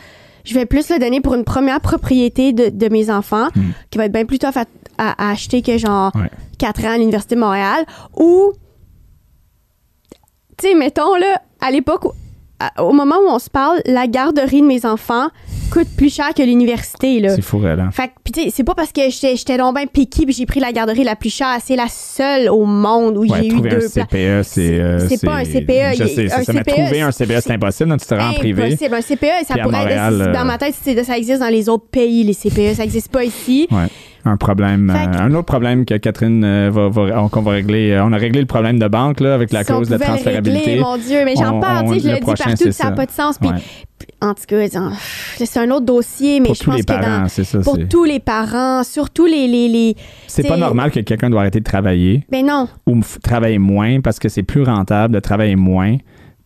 je 0.46 0.54
vais 0.54 0.66
plus 0.66 0.90
le 0.90 1.00
donner 1.00 1.20
pour 1.20 1.36
une 1.36 1.44
première 1.44 1.82
propriété 1.82 2.54
de, 2.54 2.88
mes 2.90 3.12
enfants, 3.12 3.50
mm. 3.54 3.62
qui 3.90 3.98
va 3.98 4.06
être 4.06 4.14
bien 4.14 4.24
plus 4.24 4.40
tough 4.40 4.56
à, 4.98 5.32
acheter 5.32 5.62
que 5.62 5.78
genre 5.78 6.14
4 6.60 6.86
ans 6.86 6.92
à 6.92 6.98
l'Université 6.98 7.36
de 7.36 7.42
Montréal. 7.42 7.84
Ou, 8.16 8.54
tu 10.58 10.70
sais, 10.70 10.74
mettons, 10.74 11.16
là, 11.16 11.42
à 11.60 11.72
l'époque, 11.72 12.06
au 12.80 12.92
moment 12.94 13.16
où 13.26 13.30
on 13.30 13.40
se 13.40 13.50
parle, 13.50 13.82
la 13.86 14.08
garderie 14.08 14.62
de 14.62 14.68
mes 14.68 14.86
enfants 14.86 15.28
coûte 15.72 15.88
plus 15.96 16.14
cher 16.14 16.34
que 16.36 16.44
l'université. 16.44 17.20
Là. 17.20 17.36
C'est 17.36 17.42
fou, 17.42 17.62
là. 17.62 17.90
Fait 17.92 18.08
que, 18.08 18.32
tu 18.32 18.42
sais, 18.42 18.50
c'est 18.54 18.64
pas 18.64 18.76
parce 18.76 18.92
que 18.92 19.02
j'étais 19.10 19.58
donc 19.58 19.76
bien 19.76 19.86
piqué 19.86 20.26
puis 20.26 20.34
j'ai 20.34 20.46
pris 20.46 20.60
la 20.60 20.72
garderie 20.72 21.04
la 21.04 21.16
plus 21.16 21.34
chère. 21.34 21.58
C'est 21.64 21.76
la 21.76 21.88
seule 21.88 22.50
au 22.50 22.66
monde 22.66 23.18
où 23.18 23.26
j'ai 23.26 23.48
eu 23.48 23.62
deux. 23.62 23.86
Un 23.86 24.04
CPE, 24.04 24.44
c'est. 24.44 24.80
Euh, 24.80 25.08
c'est 25.08 25.26
pas 25.26 25.38
un 25.38 25.44
CPE. 25.44 25.98
Je 25.98 26.08
sais, 26.08 26.32
un 26.32 26.44
ça, 26.44 26.54
CPE, 26.54 26.68
trouver 26.68 27.02
un 27.02 27.12
CPE, 27.12 27.42
c'est 27.42 27.52
impossible, 27.52 27.90
donc 27.90 28.02
tu 28.02 28.08
te 28.08 28.14
rends 28.14 28.34
privé. 28.34 28.64
Impossible. 28.64 28.96
Un 28.96 29.02
CPE, 29.02 29.46
ça 29.48 29.54
pourrait 29.56 29.80
Montréal, 29.80 30.22
être. 30.22 30.34
Dans 30.34 30.42
euh, 30.42 30.44
ma 30.44 30.58
tête, 30.58 30.76
ça 30.76 31.18
existe 31.18 31.40
dans 31.40 31.50
les 31.50 31.70
autres 31.70 31.88
pays, 31.88 32.24
les 32.24 32.34
CPE. 32.34 32.76
Ça 32.76 32.84
existe 32.84 33.12
pas 33.12 33.24
ici. 33.24 33.68
Ouais 33.72 33.88
un 34.26 34.38
problème, 34.38 34.90
euh, 34.90 35.20
un 35.20 35.34
autre 35.34 35.46
problème 35.46 35.86
que 35.86 35.96
Catherine 35.96 36.44
euh, 36.44 36.70
va, 36.72 36.90
va, 36.90 37.28
qu'on 37.32 37.42
va 37.42 37.52
régler. 37.52 37.92
Euh, 37.92 38.06
on 38.06 38.14
a 38.14 38.18
réglé 38.18 38.40
le 38.40 38.46
problème 38.46 38.78
de 38.78 38.88
banque 38.88 39.20
là, 39.20 39.34
avec 39.34 39.52
la 39.52 39.64
cause 39.64 39.90
de 39.90 39.96
la 39.96 40.06
transférabilité. 40.06 40.80
mon 40.80 40.98
Dieu, 40.98 41.24
mais 41.26 41.36
j'en 41.36 41.60
parle, 41.60 41.88
je 41.88 42.08
le, 42.08 42.16
dis 42.16 42.20
partout 42.20 42.64
que 42.66 42.72
ça 42.72 42.90
n'a 42.90 42.92
pas 42.92 43.06
de 43.06 43.12
sens. 43.12 43.38
Puis, 43.40 43.50
En 44.22 44.34
tout 44.34 44.44
cas, 44.48 44.68
c'est 45.38 45.60
un 45.60 45.72
autre 45.72 45.86
dossier, 45.86 46.40
mais 46.40 46.54
je 46.54 46.64
pense 46.64 46.84
parents, 46.84 47.28
que 47.36 47.44
ça, 47.44 47.60
pour 47.60 47.78
tous 47.90 48.04
les 48.04 48.20
parents, 48.20 48.84
surtout 48.84 49.26
les. 49.26 49.48
les, 49.48 49.68
les 49.68 49.96
c'est 50.28 50.48
pas 50.48 50.58
normal 50.58 50.92
que 50.92 51.00
quelqu'un 51.00 51.30
doit 51.30 51.42
arrêter 51.42 51.60
de 51.60 51.66
travailler. 51.66 52.26
Ben 52.32 52.46
non. 52.46 52.68
Ou 52.88 53.02
travailler 53.24 53.60
moins 53.60 54.02
parce 54.02 54.20
que 54.20 54.30
c'est 54.30 54.44
plus 54.44 54.64
rentable 54.64 55.14
de 55.14 55.20
travailler 55.20 55.56
moins 55.56 55.98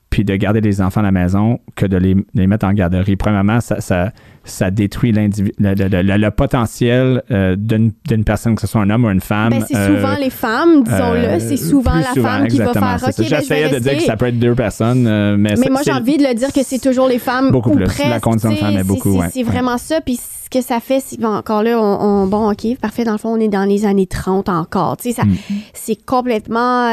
puis 0.10 0.24
de 0.24 0.36
garder 0.36 0.62
les 0.62 0.82
enfants 0.82 1.02
à 1.02 1.04
la 1.04 1.12
maison 1.12 1.60
que 1.76 1.86
de 1.86 1.98
les, 1.98 2.16
les 2.34 2.48
mettre 2.48 2.66
en 2.66 2.74
garderie. 2.74 3.16
Premièrement, 3.16 3.60
ça, 3.60 3.82
ça, 3.82 4.12
ça 4.46 4.72
détruit 4.72 5.12
le, 5.12 5.28
le, 5.60 6.18
le, 6.18 6.32
potentiel 6.32 7.22
euh, 7.32 7.56
d'une 7.58 8.24
personne, 8.24 8.56
que 8.56 8.62
ce 8.62 8.68
soit 8.68 8.82
un 8.82 8.90
homme 8.90 9.06
ou 9.06 9.10
une 9.10 9.20
femme. 9.20 9.50
Ben, 9.50 9.64
c'est 9.68 9.74
souvent 9.74 10.14
euh, 10.14 10.20
les 10.20 10.30
femmes, 10.30 10.84
disons-le. 10.84 11.20
Euh, 11.20 11.40
c'est 11.40 11.58
souvent 11.58 11.96
la 11.96 12.22
femme 12.22 12.48
qui 12.48 12.60
va 12.60 12.74
faire 12.74 13.00
OK. 13.04 13.14
Ben, 13.18 13.26
J'essayais 13.26 13.70
de 13.70 13.80
dire 13.80 13.98
que 13.98 14.04
ça 14.04 14.16
peut 14.16 14.28
être 14.28 14.40
deux 14.40 14.56
personnes, 14.56 15.04
mais, 15.38 15.56
mais 15.58 15.70
moi, 15.70 15.82
j'ai 15.84 15.92
envie 15.92 16.18
de 16.18 16.24
le 16.24 16.34
dire 16.34 16.54
que 16.54 16.64
c'est 16.64 16.80
toujours 16.80 17.08
les 17.08 17.20
femmes. 17.20 17.52
Beaucoup 17.52 17.72
ou 17.72 17.76
plus. 17.76 17.86
Presque, 17.86 18.08
la 18.08 18.20
condition 18.20 18.52
de 18.52 18.56
femme 18.56 18.78
est 18.78 18.84
beaucoup. 18.84 19.22
C'est 19.34 19.44
vraiment 19.44 19.78
ça. 19.78 20.02
Puis 20.02 20.20
ce 20.46 20.50
que 20.50 20.62
ça 20.62 20.80
fait, 20.80 21.00
c'est 21.00 21.24
encore 21.26 21.64
là, 21.64 21.82
on, 21.82 22.28
bon, 22.28 22.52
OK, 22.52 22.78
parfait, 22.80 23.04
dans 23.04 23.14
le 23.14 23.18
fond, 23.18 23.30
on 23.30 23.40
est 23.40 23.48
dans 23.48 23.66
les 23.66 23.86
années 23.86 24.06
30 24.06 24.48
encore. 24.48 24.96
Tu 24.98 25.12
sais, 25.12 25.24
mm. 25.24 25.36
c'est 25.74 26.06
complètement. 26.06 26.88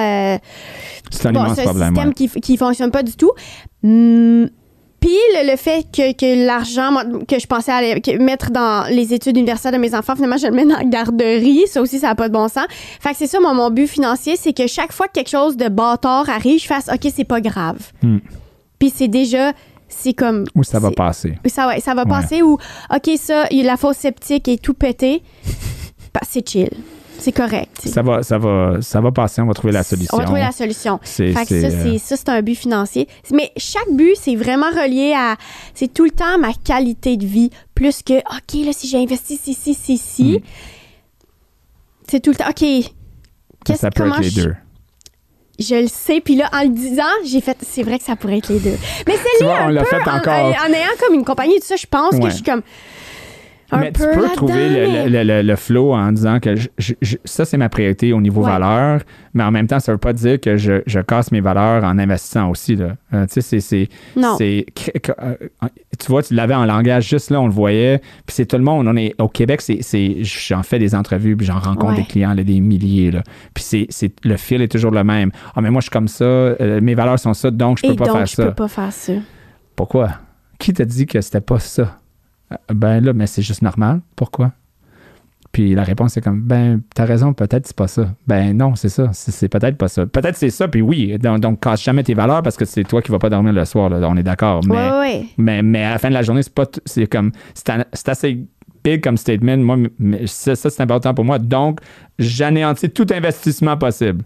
c'est 1.10 1.26
un 1.26 1.30
immense 1.32 1.60
problème. 1.60 1.94
système 1.94 2.14
qui, 2.14 2.28
qui 2.28 2.56
fonctionne 2.56 2.90
pas 2.90 3.02
du 3.02 3.12
tout. 3.12 3.32
Hum, 3.84 4.48
puis 5.00 5.18
le, 5.34 5.56
fait 5.56 5.84
que, 5.92 6.46
l'argent 6.46 6.94
que 7.28 7.38
je 7.38 7.46
pensais 7.46 7.72
aller, 7.72 8.00
mettre 8.20 8.52
dans 8.52 8.88
les 8.88 9.12
études 9.12 9.36
universitaires 9.36 9.72
de 9.72 9.78
mes 9.78 9.96
enfants, 9.96 10.14
finalement, 10.14 10.36
je 10.36 10.46
le 10.46 10.52
mets 10.52 10.64
dans 10.64 10.78
la 10.78 10.84
garderie. 10.84 11.64
Ça 11.66 11.82
aussi, 11.82 11.98
ça 11.98 12.06
n'a 12.06 12.14
pas 12.14 12.28
de 12.28 12.32
bon 12.32 12.46
sens. 12.46 12.66
Fait 13.00 13.10
que 13.10 13.16
c'est 13.16 13.26
ça, 13.26 13.40
mon, 13.40 13.68
but 13.70 13.88
financier, 13.88 14.36
c'est 14.36 14.52
que 14.52 14.68
chaque 14.68 14.92
fois 14.92 15.08
que 15.08 15.14
quelque 15.14 15.30
chose 15.30 15.56
de 15.56 15.68
bâtard 15.68 16.30
arrive, 16.30 16.60
je 16.60 16.66
fasse 16.66 16.88
OK, 16.88 17.10
c'est 17.12 17.24
pas 17.24 17.40
grave. 17.40 17.80
Hmm. 18.02 18.18
Puis 18.78 18.92
c'est 18.94 19.08
déjà 19.08 19.52
c'est 19.92 20.14
comme. 20.14 20.44
Ou 20.54 20.64
ça 20.64 20.78
va 20.78 20.90
passer. 20.90 21.38
Ça, 21.46 21.68
ouais, 21.68 21.80
ça 21.80 21.94
va 21.94 22.06
passer 22.06 22.42
ou, 22.42 22.58
OK, 22.94 23.10
ça, 23.16 23.44
la 23.50 23.76
fosse 23.76 23.98
sceptique 23.98 24.48
est 24.48 24.60
tout 24.60 24.74
pété. 24.74 25.22
c'est 26.22 26.48
chill. 26.48 26.70
C'est 27.18 27.32
correct. 27.32 27.80
Ça 27.84 28.02
va, 28.02 28.24
ça, 28.24 28.36
va, 28.36 28.78
ça 28.80 29.00
va 29.00 29.12
passer, 29.12 29.42
on 29.42 29.46
va 29.46 29.54
trouver 29.54 29.72
la 29.72 29.84
solution. 29.84 30.16
On 30.16 30.18
va 30.18 30.24
trouver 30.24 30.40
la 30.40 30.50
solution. 30.50 30.98
C'est, 31.04 31.32
ça, 31.32 31.44
c'est, 31.44 31.98
ça, 31.98 32.16
c'est 32.16 32.28
un 32.30 32.42
but 32.42 32.56
financier. 32.56 33.06
Mais 33.32 33.52
chaque 33.56 33.90
but, 33.92 34.16
c'est 34.16 34.34
vraiment 34.34 34.70
relié 34.70 35.14
à. 35.16 35.36
C'est 35.74 35.92
tout 35.92 36.04
le 36.04 36.10
temps 36.10 36.36
ma 36.38 36.52
qualité 36.52 37.16
de 37.16 37.24
vie, 37.24 37.50
plus 37.76 38.02
que, 38.02 38.14
OK, 38.14 38.66
là, 38.66 38.72
si 38.72 38.88
j'ai 38.88 38.98
investi 38.98 39.34
ici, 39.34 39.52
ici, 39.70 39.92
ici, 39.92 40.40
mm. 40.40 41.26
c'est 42.08 42.20
tout 42.20 42.30
le 42.30 42.36
temps, 42.36 42.50
OK. 42.50 43.76
Ça 43.76 43.90
peut 43.90 44.08
être 44.08 44.20
les 44.20 44.30
deux 44.30 44.56
je 45.58 45.74
le 45.74 45.88
sais. 45.88 46.20
Puis 46.20 46.36
là, 46.36 46.48
en 46.52 46.62
le 46.62 46.68
disant, 46.68 47.02
j'ai 47.24 47.40
fait, 47.40 47.56
c'est 47.62 47.82
vrai 47.82 47.98
que 47.98 48.04
ça 48.04 48.16
pourrait 48.16 48.38
être 48.38 48.48
les 48.48 48.60
deux. 48.60 48.76
Mais 49.06 49.14
c'est 49.16 49.44
là, 49.44 49.64
on 49.66 49.68
l'a 49.68 49.84
fait 49.84 49.96
encore. 49.96 50.32
En, 50.32 50.50
en, 50.50 50.72
ayant 50.72 50.96
comme 51.00 51.14
une 51.14 51.24
compagnie, 51.24 51.58
tout 51.60 51.66
ça, 51.66 51.76
je 51.76 51.86
pense 51.86 52.18
que 52.18 52.28
je 52.28 52.34
suis 52.34 52.42
comme, 52.42 52.62
mais 53.78 53.92
tu 53.92 54.02
peux 54.02 54.28
trouver 54.34 55.08
le, 55.08 55.24
le, 55.24 55.42
le, 55.42 55.56
flow 55.56 55.92
en 55.92 56.12
disant 56.12 56.40
que 56.40 56.54
ça, 57.24 57.44
c'est 57.44 57.56
ma 57.56 57.68
priorité 57.68 58.12
au 58.12 58.20
niveau 58.20 58.42
valeur, 58.42 59.00
mais 59.34 59.42
en 59.42 59.50
même 59.50 59.66
temps, 59.66 59.80
ça 59.80 59.92
ne 59.92 59.94
veut 59.94 60.00
pas 60.00 60.12
dire 60.12 60.40
que 60.40 60.56
je, 60.56 60.82
je, 60.86 61.00
casse 61.00 61.32
mes 61.32 61.40
valeurs 61.40 61.84
en 61.84 61.98
investissant 61.98 62.50
aussi. 62.50 62.76
Là. 62.76 62.96
Euh, 63.14 63.26
tu 63.26 63.40
sais, 63.40 63.60
c'est. 63.60 63.88
Non. 64.16 64.36
Euh, 64.40 64.62
tu 65.98 66.06
vois, 66.08 66.22
tu 66.22 66.34
l'avais 66.34 66.54
en 66.54 66.64
langage 66.64 67.08
juste 67.08 67.30
là, 67.30 67.40
on 67.40 67.46
le 67.46 67.52
voyait. 67.52 67.98
Puis 68.26 68.34
c'est 68.34 68.46
tout 68.46 68.56
le 68.56 68.62
monde. 68.62 68.86
On 68.86 68.96
est, 68.96 69.14
au 69.20 69.28
Québec, 69.28 69.60
c'est, 69.62 70.22
j'en 70.22 70.62
fais 70.62 70.78
des 70.78 70.94
entrevues, 70.94 71.36
puis 71.36 71.46
j'en 71.46 71.58
rencontre 71.58 71.94
des 71.94 72.04
clients, 72.04 72.34
là, 72.34 72.44
des 72.44 72.60
milliers. 72.60 73.10
Là. 73.10 73.22
Puis 73.54 73.64
c'est, 73.64 73.86
c'est, 73.90 74.12
le 74.24 74.36
fil 74.36 74.60
est 74.62 74.68
toujours 74.68 74.90
le 74.90 75.04
même. 75.04 75.30
Ah, 75.54 75.60
mais 75.60 75.70
moi, 75.70 75.80
je 75.80 75.84
suis 75.84 75.90
comme 75.90 76.08
ça, 76.08 76.24
euh, 76.24 76.80
mes 76.80 76.94
valeurs 76.94 77.18
sont 77.18 77.34
ça, 77.34 77.50
donc 77.50 77.78
je 77.78 77.88
peux 77.88 77.96
pas 77.96 78.04
faire 78.04 78.28
ça. 78.28 78.42
je 78.42 78.48
peux 78.48 78.54
pas 78.54 78.68
faire 78.68 78.92
ça. 78.92 79.12
Pourquoi? 79.76 80.10
Qui 80.58 80.72
t'a 80.72 80.84
dit 80.84 81.06
que 81.06 81.20
c'était 81.20 81.40
pas 81.40 81.58
ça? 81.58 81.98
Euh, 82.52 82.74
ben 82.74 83.00
là, 83.00 83.12
mais 83.12 83.26
c'est 83.26 83.42
juste 83.42 83.62
normal. 83.62 84.00
Pourquoi? 84.16 84.52
Puis 85.52 85.74
la 85.74 85.84
réponse 85.84 86.16
est 86.16 86.22
comme, 86.22 86.40
ben, 86.40 86.80
t'as 86.94 87.04
raison, 87.04 87.34
peut-être 87.34 87.66
c'est 87.66 87.76
pas 87.76 87.86
ça. 87.86 88.14
Ben 88.26 88.56
non, 88.56 88.74
c'est 88.74 88.88
ça. 88.88 89.10
C'est 89.12 89.48
peut-être 89.48 89.76
pas 89.76 89.88
ça. 89.88 90.06
Peut-être 90.06 90.36
c'est 90.36 90.48
ça, 90.48 90.66
puis 90.66 90.80
oui. 90.80 91.18
Donc, 91.18 91.40
donc, 91.40 91.60
casse 91.60 91.82
jamais 91.82 92.02
tes 92.02 92.14
valeurs 92.14 92.42
parce 92.42 92.56
que 92.56 92.64
c'est 92.64 92.84
toi 92.84 93.02
qui 93.02 93.10
vas 93.12 93.18
pas 93.18 93.28
dormir 93.28 93.52
le 93.52 93.64
soir, 93.66 93.90
là, 93.90 94.00
on 94.08 94.16
est 94.16 94.22
d'accord. 94.22 94.62
Mais, 94.66 95.26
mais, 95.36 95.62
mais, 95.62 95.84
à 95.84 95.90
la 95.90 95.98
fin 95.98 96.08
de 96.08 96.14
la 96.14 96.22
journée, 96.22 96.42
c'est 96.42 96.54
pas. 96.54 96.64
C'est 96.86 97.06
comme. 97.06 97.32
C'est 97.54 98.08
assez 98.08 98.46
big 98.82 99.02
comme 99.02 99.18
statement. 99.18 99.58
Moi, 99.58 99.76
ça, 100.24 100.56
ça 100.56 100.70
c'est 100.70 100.82
important 100.82 101.12
pour 101.12 101.26
moi. 101.26 101.38
Donc, 101.38 101.80
j'anéantis 102.18 102.88
tout 102.88 103.06
investissement 103.10 103.76
possible. 103.76 104.24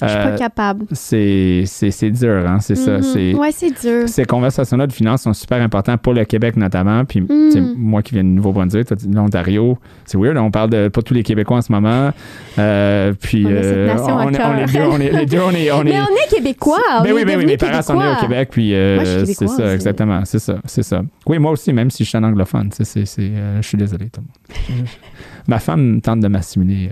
Je 0.00 0.06
suis 0.06 0.16
pas 0.16 0.26
euh, 0.28 0.38
capable. 0.38 0.86
C'est 0.92 2.10
dur, 2.10 2.44
hein, 2.46 2.58
c'est 2.60 2.76
ça. 2.76 2.98
Mm-hmm. 2.98 3.36
Oui, 3.36 3.48
c'est 3.52 3.80
dur. 3.80 4.08
Ces 4.08 4.24
conversations-là 4.24 4.86
de 4.86 4.92
finances 4.92 5.22
sont 5.22 5.32
super 5.32 5.60
importantes 5.60 6.00
pour 6.02 6.14
le 6.14 6.24
Québec 6.24 6.56
notamment. 6.56 7.04
Puis, 7.04 7.20
mm. 7.20 7.74
moi 7.76 8.02
qui 8.02 8.14
viens 8.14 8.22
de 8.22 8.28
Nouveau-Brunswick, 8.28 8.88
l'Ontario, 9.12 9.78
c'est 10.04 10.16
weird, 10.16 10.36
on 10.36 10.50
parle 10.50 10.70
de 10.70 10.88
pas 10.88 11.02
tous 11.02 11.14
les 11.14 11.22
Québécois 11.22 11.58
en 11.58 11.62
ce 11.62 11.72
moment. 11.72 12.10
Euh, 12.58 13.12
puis, 13.20 13.44
on, 13.44 13.50
euh, 13.50 13.96
on, 13.98 14.32
est, 14.32 14.40
on, 14.40 14.56
est 14.56 14.66
deux, 14.66 14.80
on 14.80 15.00
est, 15.00 15.10
les 15.10 15.26
deux, 15.26 15.40
on 15.40 15.50
est, 15.50 15.70
on 15.72 15.80
est... 15.80 15.84
Mais 15.84 16.00
on 16.00 16.04
est 16.04 16.28
Québécois. 16.30 16.78
Mais 17.02 17.08
ben 17.08 17.14
oui, 17.14 17.22
mais 17.26 17.32
ben 17.34 17.38
oui, 17.38 17.46
mes 17.46 17.56
parents 17.56 17.82
sont 17.82 17.98
nés 17.98 18.12
au 18.16 18.20
Québec, 18.20 18.50
puis 18.52 18.70
c'est 18.70 19.48
ça, 19.48 19.74
exactement, 19.74 20.24
c'est 20.24 20.38
ça, 20.38 20.56
c'est 20.64 20.84
ça. 20.84 21.02
Oui, 21.26 21.38
moi 21.38 21.52
aussi, 21.52 21.72
même 21.72 21.90
si 21.90 22.04
je 22.04 22.08
suis 22.08 22.18
un 22.18 22.24
anglophone, 22.24 22.70
c'est, 22.72 23.04
je 23.04 23.62
suis 23.62 23.78
désolé, 23.78 24.10
tout 24.10 24.20
le 24.20 24.74
monde. 24.76 24.86
Ma 25.48 25.58
femme 25.58 26.00
tente 26.02 26.20
de 26.20 26.28
m'assimiler. 26.28 26.90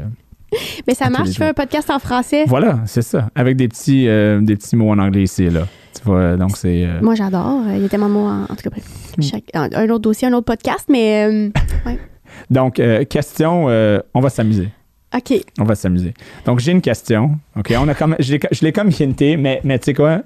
Mais 0.86 0.94
ça 0.94 1.10
marche, 1.10 1.30
tu 1.30 1.36
fais 1.36 1.48
un 1.48 1.54
podcast 1.54 1.90
en 1.90 1.98
français. 1.98 2.44
Voilà, 2.46 2.80
c'est 2.86 3.02
ça. 3.02 3.28
Avec 3.34 3.56
des 3.56 3.68
petits, 3.68 4.08
euh, 4.08 4.40
des 4.40 4.56
petits 4.56 4.76
mots 4.76 4.90
en 4.90 4.98
anglais 4.98 5.24
ici 5.24 5.48
là. 5.50 5.66
Tu 5.96 6.02
vois, 6.04 6.36
donc 6.36 6.56
c'est. 6.56 6.84
Euh, 6.84 7.00
Moi, 7.00 7.14
j'adore. 7.14 7.62
Il 7.74 7.82
y 7.82 7.84
a 7.84 7.88
tellement 7.88 8.08
de 8.08 8.12
mots 8.12 8.26
en, 8.26 8.42
en 8.44 8.54
tout 8.54 8.68
cas. 8.68 8.76
Hmm. 9.16 9.68
un 9.74 9.88
autre 9.88 10.00
dossier, 10.00 10.28
un 10.28 10.32
autre 10.34 10.44
podcast, 10.44 10.86
mais. 10.88 11.24
Euh, 11.24 11.50
ouais. 11.86 11.98
donc, 12.50 12.80
question, 13.08 13.66
on 13.66 14.20
va 14.20 14.28
s'amuser. 14.28 14.68
OK. 15.14 15.40
On 15.58 15.64
va 15.64 15.74
s'amuser. 15.74 16.12
Donc, 16.44 16.60
j'ai 16.60 16.72
une 16.72 16.82
question. 16.82 17.38
OK? 17.56 17.72
On 17.78 17.88
a 17.88 17.94
comme, 17.94 18.16
je 18.18 18.36
l'ai 18.62 18.72
comme 18.72 18.90
hinté, 18.90 19.36
mais, 19.36 19.60
mais 19.64 19.78
tu 19.78 19.86
sais 19.86 19.94
quoi, 19.94 20.22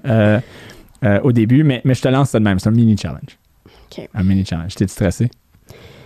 au 1.23 1.31
début, 1.31 1.63
mais, 1.63 1.81
mais 1.85 1.93
je 1.93 2.01
te 2.01 2.09
lance 2.09 2.31
ça 2.31 2.39
de 2.39 2.43
même. 2.43 2.59
C'est 2.59 2.69
un 2.69 2.73
mini 2.73 2.97
challenge. 2.97 3.37
OK. 3.65 4.09
Un 4.13 4.23
mini 4.23 4.45
challenge. 4.45 4.75
T'es 4.75 4.87
stressé? 4.87 5.29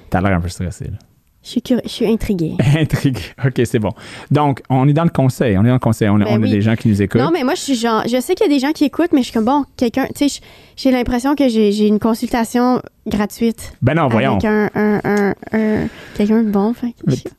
T'as 0.09 0.21
l'air 0.21 0.37
un 0.37 0.41
peu 0.41 0.49
stressé, 0.49 0.85
là. 0.85 0.97
Je 1.45 1.51
suis, 1.51 1.63
je 1.83 1.89
suis 1.89 2.07
intriguée. 2.07 2.55
intriguée. 2.75 3.21
OK, 3.45 3.61
c'est 3.65 3.77
bon. 3.77 3.91
Donc, 4.31 4.63
on 4.67 4.87
est 4.87 4.93
dans 4.93 5.03
le 5.03 5.11
conseil. 5.11 5.55
On 5.59 5.63
est 5.63 5.67
dans 5.67 5.73
le 5.73 5.79
conseil. 5.79 6.09
On, 6.09 6.17
ben 6.17 6.43
a 6.43 6.47
des 6.47 6.61
gens 6.61 6.75
qui 6.75 6.87
nous 6.87 7.03
écoutent. 7.03 7.21
Non, 7.21 7.29
mais 7.31 7.43
moi, 7.43 7.53
je 7.53 7.61
suis 7.61 7.75
genre. 7.75 8.01
Je 8.07 8.19
sais 8.19 8.33
qu'il 8.33 8.47
y 8.47 8.49
a 8.49 8.53
des 8.53 8.59
gens 8.59 8.71
qui 8.71 8.83
écoutent, 8.83 9.13
mais 9.13 9.19
je 9.19 9.25
suis 9.25 9.33
comme, 9.33 9.45
bon, 9.45 9.63
quelqu'un. 9.77 10.07
Tu 10.15 10.27
sais, 10.27 10.41
j'ai 10.75 10.89
l'impression 10.89 11.35
que 11.35 11.47
j'ai 11.47 11.87
une 11.87 11.99
consultation 11.99 12.81
gratuite. 13.05 13.73
Ben 13.83 13.93
non, 13.93 14.07
voyons. 14.07 14.37
Avec 14.37 14.45
un, 14.45 14.69
un, 14.73 15.35
un, 15.51 15.87
quelqu'un 16.15 16.41
de 16.41 16.49
bon. 16.49 16.73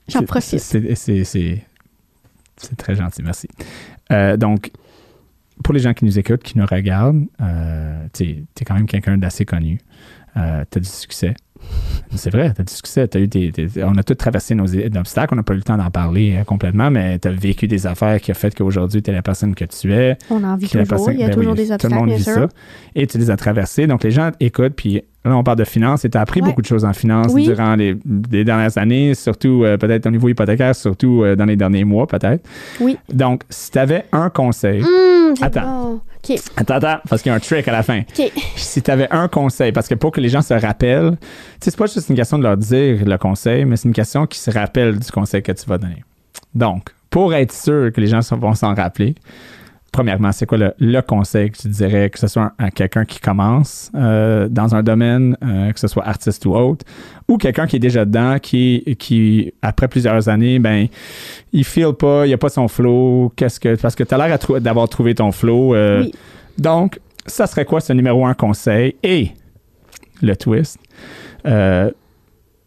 J'en 0.06 0.22
profite. 0.22 0.60
C'est 0.60 1.64
très 2.76 2.94
gentil. 2.94 3.22
Merci. 3.24 3.48
Euh, 4.12 4.36
donc, 4.36 4.70
pour 5.64 5.74
les 5.74 5.80
gens 5.80 5.94
qui 5.94 6.04
nous 6.04 6.16
écoutent, 6.16 6.44
qui 6.44 6.56
nous 6.56 6.66
regardent, 6.66 7.26
euh, 7.40 8.06
tu 8.12 8.24
es 8.24 8.64
quand 8.64 8.74
même 8.74 8.86
quelqu'un 8.86 9.18
d'assez 9.18 9.44
connu. 9.44 9.80
Euh, 10.36 10.64
tu 10.70 10.78
as 10.78 10.80
du 10.80 10.88
succès 10.88 11.34
C'est 12.14 12.30
vrai, 12.30 12.52
tu 12.54 12.60
as 12.60 12.64
du 12.64 12.72
succès. 12.72 13.08
As 13.14 13.18
eu 13.18 13.28
on 13.82 13.96
a 13.96 14.02
tous 14.02 14.14
traversé 14.14 14.54
nos 14.54 14.66
obstacles. 14.96 15.34
On 15.34 15.36
n'a 15.36 15.42
pas 15.42 15.54
eu 15.54 15.58
le 15.58 15.62
temps 15.62 15.76
d'en 15.76 15.90
parler 15.90 16.36
euh, 16.36 16.44
complètement, 16.44 16.90
mais 16.90 17.18
tu 17.18 17.28
as 17.28 17.32
vécu 17.32 17.66
des 17.66 17.86
affaires 17.86 18.20
qui 18.20 18.30
ont 18.30 18.34
fait 18.34 18.54
qu'aujourd'hui, 18.54 19.02
tu 19.02 19.10
es 19.10 19.14
la 19.14 19.22
personne 19.22 19.54
que 19.54 19.64
tu 19.64 19.92
es. 19.92 20.16
On 20.30 20.42
en 20.44 20.56
vit 20.56 20.68
toujours. 20.68 21.10
Il 21.10 21.20
y 21.20 21.24
a 21.24 21.28
ben 21.28 21.34
toujours 21.34 21.54
des 21.54 21.72
obstacles, 21.72 21.94
tout 21.94 22.00
le 22.00 22.06
monde 22.06 22.16
vit 22.16 22.22
ça. 22.22 22.48
Et 22.94 23.06
tu 23.06 23.18
les 23.18 23.30
as 23.30 23.36
traversés. 23.36 23.86
Donc, 23.86 24.04
les 24.04 24.10
gens 24.10 24.30
écoutent, 24.40 24.74
puis 24.74 25.02
Là, 25.26 25.36
on 25.36 25.42
parle 25.42 25.58
de 25.58 25.64
finances 25.64 26.04
et 26.04 26.10
tu 26.10 26.16
as 26.16 26.20
appris 26.20 26.40
beaucoup 26.40 26.62
de 26.62 26.66
choses 26.66 26.84
en 26.84 26.92
finances 26.92 27.34
durant 27.34 27.74
les, 27.74 27.94
dernières 28.44 28.78
années, 28.78 29.14
surtout 29.14 29.64
euh, 29.64 29.76
peut-être 29.76 30.06
au 30.06 30.10
niveau 30.10 30.28
hypothécaire, 30.28 30.74
surtout 30.74 31.24
euh, 31.24 31.34
dans 31.34 31.46
les 31.46 31.56
derniers 31.56 31.84
mois, 31.84 32.06
peut-être. 32.06 32.46
Oui. 32.80 32.96
Donc, 33.12 33.42
si 33.50 33.70
tu 33.72 33.78
avais 33.78 34.04
un 34.12 34.30
conseil. 34.30 34.82
Mmh, 34.82 35.34
attends. 35.42 36.00
Attends, 36.56 36.74
attends, 36.74 36.98
parce 37.08 37.22
qu'il 37.22 37.30
y 37.30 37.32
a 37.32 37.36
un 37.36 37.40
trick 37.40 37.66
à 37.68 37.72
la 37.72 37.82
fin. 37.82 38.02
Si 38.56 38.82
tu 38.82 38.90
avais 38.90 39.08
un 39.10 39.28
conseil, 39.28 39.72
parce 39.72 39.88
que 39.88 39.94
pour 39.94 40.10
que 40.10 40.20
les 40.20 40.28
gens 40.28 40.42
se 40.42 40.54
rappellent, 40.54 41.16
c'est 41.60 41.76
pas 41.76 41.86
juste 41.86 42.08
une 42.08 42.16
question 42.16 42.38
de 42.38 42.42
leur 42.42 42.56
dire 42.56 43.04
le 43.04 43.16
conseil, 43.16 43.64
mais 43.64 43.76
c'est 43.76 43.88
une 43.88 43.94
question 43.94 44.26
qui 44.26 44.38
se 44.38 44.50
rappelle 44.50 44.98
du 44.98 45.10
conseil 45.10 45.42
que 45.42 45.52
tu 45.52 45.66
vas 45.66 45.78
donner. 45.78 46.04
Donc, 46.54 46.90
pour 47.10 47.34
être 47.34 47.52
sûr 47.52 47.92
que 47.92 48.00
les 48.00 48.08
gens 48.08 48.20
vont 48.36 48.54
s'en 48.54 48.74
rappeler, 48.74 49.14
premièrement, 49.96 50.30
c'est 50.30 50.44
quoi 50.44 50.58
le, 50.78 51.00
conseil 51.00 51.50
que 51.50 51.56
tu 51.56 51.68
dirais, 51.68 52.10
que 52.10 52.18
ce 52.18 52.26
soit 52.26 52.52
à 52.58 52.70
quelqu'un 52.70 53.06
qui 53.06 53.18
commence 53.18 53.90
euh, 53.94 54.46
dans 54.46 54.74
un 54.74 54.82
domaine, 54.82 55.38
euh, 55.42 55.72
que 55.72 55.80
ce 55.80 55.88
soit 55.88 56.06
artiste 56.06 56.44
ou 56.44 56.54
autre, 56.54 56.84
ou 57.28 57.38
quelqu'un 57.38 57.66
qui 57.66 57.76
est 57.76 57.78
déjà 57.78 58.04
dedans, 58.04 58.38
qui, 58.38 58.94
qui 58.98 59.54
après 59.62 59.88
plusieurs 59.88 60.28
années, 60.28 60.58
ben, 60.58 60.88
il 61.54 61.64
feel 61.64 61.94
pas, 61.94 62.26
il 62.26 62.32
a 62.34 62.36
pas 62.36 62.50
son 62.50 62.68
flow, 62.68 63.32
qu'est-ce 63.36 63.58
que, 63.58 63.74
parce 63.76 63.94
que 63.94 64.04
tu 64.04 64.14
as 64.14 64.18
l'air 64.18 64.38
d'avoir 64.60 64.86
trouvé 64.90 65.14
ton 65.14 65.32
flow. 65.32 65.74
Euh, 65.74 66.04
donc, 66.58 67.00
ça 67.24 67.46
serait 67.46 67.64
quoi 67.64 67.80
ce 67.80 67.94
numéro 67.94 68.26
un 68.26 68.34
conseil? 68.34 68.96
Et 69.02 69.30
le 70.20 70.36
twist, 70.36 70.78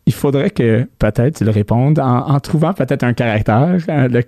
il 0.09 0.13
faudrait 0.13 0.49
que 0.49 0.87
peut-être 0.97 1.37
tu 1.37 1.43
le 1.43 1.51
répondes 1.51 1.99
en, 1.99 2.39
trouvant 2.39 2.73
peut-être 2.73 3.03
un 3.03 3.13
caractère. 3.13 3.77
le, 3.87 4.23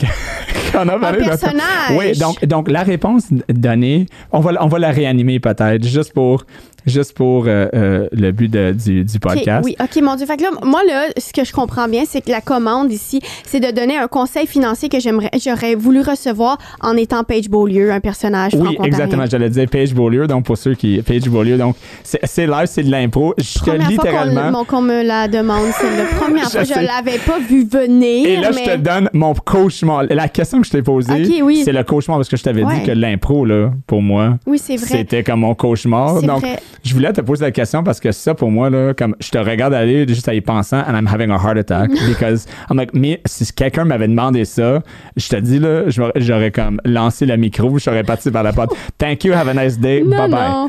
un 0.78 1.14
personnage. 1.14 1.98
Oui, 1.98 2.12
donc, 2.20 2.46
donc 2.46 2.70
la 2.70 2.84
réponse 2.84 3.30
donnée, 3.50 4.06
on 4.32 4.42
va, 4.42 4.64
on 4.64 4.68
va 4.68 4.78
la 4.78 4.92
réanimer 4.92 5.40
peut-être, 5.40 5.84
juste 5.84 6.14
pour 6.14 6.46
juste 6.86 7.14
pour 7.14 7.46
euh, 7.48 7.68
euh, 7.74 8.08
le 8.12 8.32
but 8.32 8.52
du, 8.52 9.06
podcast. 9.20 9.64
oui, 9.66 9.76
OK, 9.80 10.02
mon 10.02 10.16
Dieu. 10.16 10.26
Fait 10.26 10.38
que 10.38 10.44
là, 10.44 10.50
moi, 10.64 10.84
là, 10.84 11.08
ce 11.18 11.32
que 11.32 11.46
je 11.46 11.52
comprends 11.52 11.88
bien, 11.88 12.04
c'est 12.08 12.22
que 12.22 12.32
la 12.32 12.42
commande 12.42 12.92
ici, 12.92 13.22
c'est 13.46 13.60
de 13.60 13.72
donner 13.72 13.98
un 13.98 14.08
conseil 14.08 14.48
financier 14.48 14.90
que 14.90 15.00
j'aimerais, 15.00 15.30
j'aurais 15.44 15.76
voulu 15.76 16.02
recevoir 16.02 16.58
en 16.82 16.98
étant 16.98 17.24
Paige 17.24 17.50
Beaulieu, 17.50 17.92
un 17.92 18.00
personnage 18.00 18.54
Oui, 18.56 18.78
exactement. 18.84 19.26
J'allais 19.30 19.50
dire 19.50 19.68
Paige 19.70 19.94
Beaulieu. 19.94 20.28
Donc, 20.28 20.46
pour 20.46 20.58
ceux 20.58 20.76
qui. 20.76 21.02
Paige 21.02 21.30
Beaulieu. 21.30 21.58
Donc, 21.58 21.76
c'est 22.04 22.48
live, 22.48 22.66
c'est 22.66 22.84
de 22.84 22.92
l'impro. 22.92 23.34
Je 23.38 23.60
te 23.60 23.72
littéralement. 23.72 24.52
Fois 24.52 24.66
qu'on, 24.66 24.82
me 24.82 25.04
la 25.04 25.28
demande, 25.28 25.68
c'est 25.80 25.98
la 25.98 26.06
première 26.20 26.50
fois. 26.52 26.64
Je 26.64 26.74
l'avais 26.74 27.20
pas 27.20 27.40
vu 27.40 27.66
venir. 27.66 28.28
Et 28.28 28.38
là, 28.38 28.52
je 28.52 28.64
te 28.64 28.78
donne 28.78 29.10
mon 29.14 29.34
cauchemar. 29.34 30.04
La 30.10 30.28
question 30.28 30.62
que 30.62 30.68
je 30.68 30.72
t'ai 30.72 30.82
posée, 30.82 31.26
c'est 31.64 31.72
le 31.72 31.84
cauchemar 31.84 32.18
parce 32.18 32.30
que 32.30 32.38
je 32.38 32.44
t'avais 32.44 32.64
dit 32.64 32.84
que 32.84 32.92
l'impro, 32.92 33.46
là, 33.46 33.72
pour 33.86 34.02
moi, 34.02 34.38
oui, 34.46 34.58
c'est 34.58 34.78
vrai. 34.78 34.88
c'était 34.88 35.24
comme 35.24 35.42
mon 35.42 35.56
cauchemar. 35.56 36.22
Donc, 36.22 36.42
vrai 36.42 36.60
je 36.84 36.94
voulais 36.94 37.14
te 37.14 37.22
poser 37.22 37.46
la 37.46 37.52
question 37.52 37.84
parce 37.84 38.00
que 38.00 38.12
ça, 38.12 38.34
pour 38.34 38.52
moi, 38.52 38.70
là, 38.70 38.94
comme 38.94 39.16
je 39.20 39.30
te 39.30 39.38
regarde 39.38 39.74
aller 39.74 40.08
juste 40.08 40.28
à 40.28 40.34
y 40.34 40.42
pensant, 40.42 40.80
and 40.80 40.96
I'm 40.96 41.08
having 41.08 41.32
a 41.32 41.38
heart 41.38 41.58
attack 41.58 41.90
because 42.08 42.46
I'm 42.70 42.78
like, 42.78 42.94
mais 42.94 43.22
si 43.26 43.52
quelqu'un 43.54 43.86
m'avait 43.86 44.08
demandé 44.08 44.46
ça, 44.46 44.82
je 45.16 45.28
te 45.30 45.36
dis, 45.36 45.60
là, 45.60 45.84
j'aurais 46.16 46.52
comme 46.52 46.80
lancé 46.86 47.26
le 47.26 47.38
micro, 47.38 47.78
je 47.78 47.84
serais 47.84 48.04
parti 48.04 48.32
par 48.32 48.44
la 48.44 48.54
porte. 48.54 48.74
Thank 48.98 49.24
you, 49.24 49.34
have 49.34 49.48
a 49.48 49.54
nice 49.54 49.78
day, 49.80 50.02
bye 50.02 50.30
bye. 50.30 50.68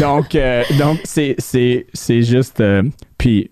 Donc, 0.00 0.34
euh, 0.34 0.62
donc 0.78 0.98
c'est, 1.04 1.34
c'est, 1.38 1.86
c'est 1.92 2.22
juste. 2.22 2.60
Euh, 2.60 2.82
puis 3.16 3.50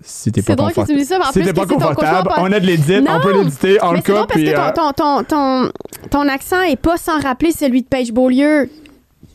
si 0.00 0.30
t'es 0.30 0.42
pas 0.42 0.54
confortable. 0.54 1.00
si 1.32 1.42
t'es 1.42 1.52
pas 1.52 1.66
confortable, 1.66 2.30
on 2.38 2.52
a 2.52 2.60
de 2.60 2.66
l'édit, 2.66 3.04
on 3.08 3.20
peut 3.20 3.36
l'éditer, 3.36 3.78
on 3.82 3.92
le 3.92 3.98
coupe. 3.98 4.28
parce 4.28 4.40
que 4.40 4.58
euh, 4.58 4.72
ton, 4.72 4.92
ton, 4.92 5.24
ton, 5.24 5.72
ton, 6.10 6.28
accent 6.28 6.62
est 6.62 6.80
pas 6.80 6.96
sans 6.96 7.20
rappeler 7.20 7.50
celui 7.50 7.82
de 7.82 7.86
Paige 7.86 8.12
Beaulieu 8.12 8.70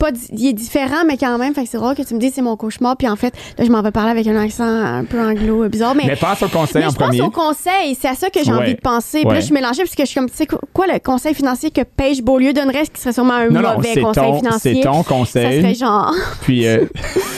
pas 0.04 0.18
il 0.32 0.46
est 0.48 0.52
différent 0.52 1.04
mais 1.06 1.16
quand 1.16 1.38
même 1.38 1.54
fait 1.54 1.64
que 1.64 1.70
c'est 1.70 1.78
drôle 1.78 1.94
que 1.94 2.02
tu 2.02 2.14
me 2.14 2.20
dises 2.20 2.32
c'est 2.34 2.42
mon 2.42 2.56
cauchemar 2.56 2.96
puis 2.96 3.08
en 3.08 3.16
fait 3.16 3.34
là 3.58 3.64
je 3.64 3.70
m'en 3.70 3.80
vais 3.82 3.90
parler 3.90 4.10
avec 4.10 4.26
un 4.26 4.36
accent 4.36 4.64
un 4.64 5.04
peu 5.04 5.18
anglo 5.20 5.64
euh, 5.64 5.68
bizarre 5.68 5.94
mais 5.94 6.04
mais 6.06 6.16
pense 6.16 6.42
au 6.42 6.48
conseil 6.48 6.82
mais 6.82 6.86
en 6.86 6.90
je 6.90 6.96
premier. 6.96 7.18
pense 7.18 7.28
au 7.28 7.30
conseil 7.30 7.96
c'est 7.98 8.08
à 8.08 8.14
ça 8.14 8.28
que 8.28 8.40
j'ai 8.44 8.52
envie 8.52 8.74
de 8.74 8.80
penser 8.80 9.20
puis 9.22 9.30
là 9.30 9.40
je 9.40 9.46
suis 9.46 9.54
mélangée 9.54 9.82
parce 9.82 9.94
que 9.94 10.02
je 10.02 10.08
suis 10.08 10.20
comme 10.20 10.28
tu 10.28 10.36
sais 10.36 10.46
quoi 10.72 10.86
le 10.86 10.98
conseil 10.98 11.34
financier 11.34 11.70
que 11.70 11.82
Paige 11.82 12.22
Beaulieu 12.22 12.52
donnerait 12.52 12.84
ce 12.84 12.90
qui 12.90 13.00
serait 13.00 13.12
sûrement 13.12 13.34
un 13.34 13.48
mauvais 13.48 14.00
conseil 14.00 14.36
financier 14.36 14.74
c'est 14.74 14.80
ton 14.82 15.02
conseil. 15.02 15.62
Ça 15.62 15.62
serait 15.62 15.74
genre 15.74 16.14
puis 16.42 16.66
euh... 16.66 16.84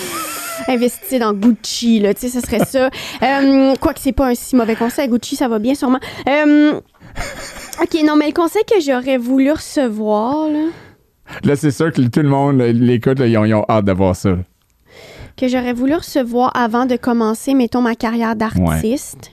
investir 0.68 1.20
dans 1.20 1.32
Gucci 1.32 2.00
là 2.00 2.12
tu 2.14 2.28
sais 2.28 2.40
ce 2.40 2.44
serait 2.44 2.64
ça. 2.64 2.90
Euh, 3.22 3.74
quoi 3.80 3.94
que 3.94 4.00
c'est 4.00 4.12
pas 4.12 4.28
un 4.28 4.34
si 4.34 4.56
mauvais 4.56 4.74
conseil 4.74 5.08
Gucci 5.08 5.36
ça 5.36 5.46
va 5.46 5.60
bien 5.60 5.76
sûrement. 5.76 6.00
Euh, 6.28 6.80
ok 7.80 8.02
non 8.04 8.16
mais 8.16 8.26
le 8.26 8.32
conseil 8.32 8.62
que 8.64 8.80
j'aurais 8.80 9.18
voulu 9.18 9.52
recevoir 9.52 10.48
là 10.48 10.66
Là, 11.44 11.56
c'est 11.56 11.70
sûr 11.70 11.92
que 11.92 12.02
tout 12.02 12.20
le 12.20 12.28
monde 12.28 12.60
l'écoute, 12.60 13.18
ils, 13.20 13.36
ont 13.36 13.64
hâte 13.68 13.84
de 13.84 13.92
voir 13.92 14.16
ça. 14.16 14.36
Que 15.36 15.48
j'aurais 15.48 15.72
voulu 15.72 15.94
recevoir 15.94 16.50
avant 16.54 16.86
de 16.86 16.96
commencer, 16.96 17.54
mettons, 17.54 17.82
ma 17.82 17.94
carrière 17.94 18.36
d'artiste. 18.36 19.32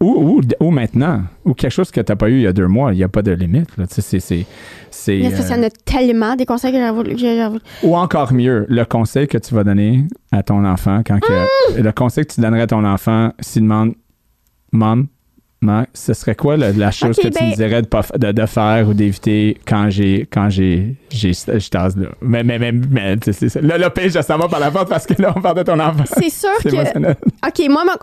Ou, 0.00 0.40
ou, 0.60 0.70
maintenant. 0.70 1.22
Ou 1.44 1.54
quelque 1.54 1.70
chose 1.70 1.90
que 1.90 2.00
tu 2.00 2.10
n'as 2.10 2.16
pas 2.16 2.28
eu 2.28 2.34
il 2.34 2.42
y 2.42 2.46
a 2.46 2.52
deux 2.52 2.66
mois. 2.66 2.92
Il 2.92 2.96
n'y 2.96 3.04
a 3.04 3.08
pas 3.08 3.22
de 3.22 3.30
limite. 3.30 3.76
Là. 3.76 3.84
C'est, 3.88 4.02
c'est, 4.02 4.18
c'est, 4.90 5.18
Mais 5.18 5.30
ça, 5.30 5.56
y 5.56 5.58
en 5.58 5.62
a 5.62 5.70
tellement 5.70 6.34
des 6.34 6.44
conseils 6.44 6.72
que 6.72 6.78
j'aurais 6.78 6.92
voulu, 6.92 7.16
Ou 7.84 7.96
encore 7.96 8.32
mieux, 8.32 8.66
le 8.68 8.84
conseil 8.84 9.28
que 9.28 9.38
tu 9.38 9.54
vas 9.54 9.64
donner 9.64 10.04
à 10.32 10.42
ton 10.42 10.64
enfant 10.64 11.02
quand 11.06 11.16
mmh! 11.16 11.80
le 11.80 11.92
conseil 11.92 12.26
que 12.26 12.34
tu 12.34 12.40
donnerais 12.40 12.62
à 12.62 12.66
ton 12.66 12.84
enfant 12.84 13.32
s'il 13.40 13.62
demande 13.62 13.94
Mom, 14.72 15.06
ce 15.92 16.14
serait 16.14 16.34
quoi 16.34 16.56
la, 16.56 16.90
chose 16.90 17.16
que 17.16 17.28
tu 17.28 17.42
me 17.42 17.50
ben- 17.50 17.54
dirais 17.54 17.82
de, 17.82 18.32
de, 18.32 18.46
faire 18.46 18.88
ou 18.88 18.94
d'éviter 18.94 19.58
quand 19.66 19.90
j'ai 19.90 20.28
quand 20.30 20.48
j'ai 20.50 20.96
j'ai 21.10 21.32
tasse 21.70 21.96
là 21.96 22.08
mais 22.20 22.42
mais 22.42 22.58
mais, 22.58 22.72
mais 22.72 23.16
c'est 23.22 23.48
ça. 23.48 23.60
Là, 23.60 23.78
le 23.78 23.90
pêche 23.90 24.12
ça 24.12 24.36
va 24.36 24.48
par 24.48 24.60
la 24.60 24.70
porte 24.70 24.88
parce 24.88 25.06
que 25.06 25.20
là 25.20 25.32
on 25.36 25.40
parle 25.40 25.58
de 25.58 25.62
ton 25.62 25.78
enfant. 25.78 26.04
C'est 26.06 26.30
sûr 26.30 26.56
que 26.62 26.68
ok 26.68 27.68
moi 27.70 27.84
ma 27.84 27.96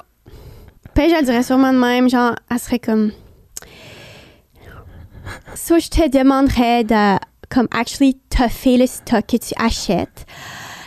pêche 0.94 1.12
elle 1.18 1.26
dirait 1.26 1.44
sûrement 1.44 1.74
de 1.74 1.80
même 1.80 2.10
genre 2.10 2.36
elle 2.50 2.60
serait 2.60 2.80
comme 2.80 3.12
soit 5.56 5.80
je 5.80 5.90
te 5.90 6.10
demanderais 6.10 6.84
de 6.84 7.18
comme 7.50 7.68
actually 7.72 8.18
fait 8.50 8.78
le 8.78 8.88
stock 8.88 9.26
que 9.28 9.38
tu 9.38 9.54
achètes. 9.58 10.26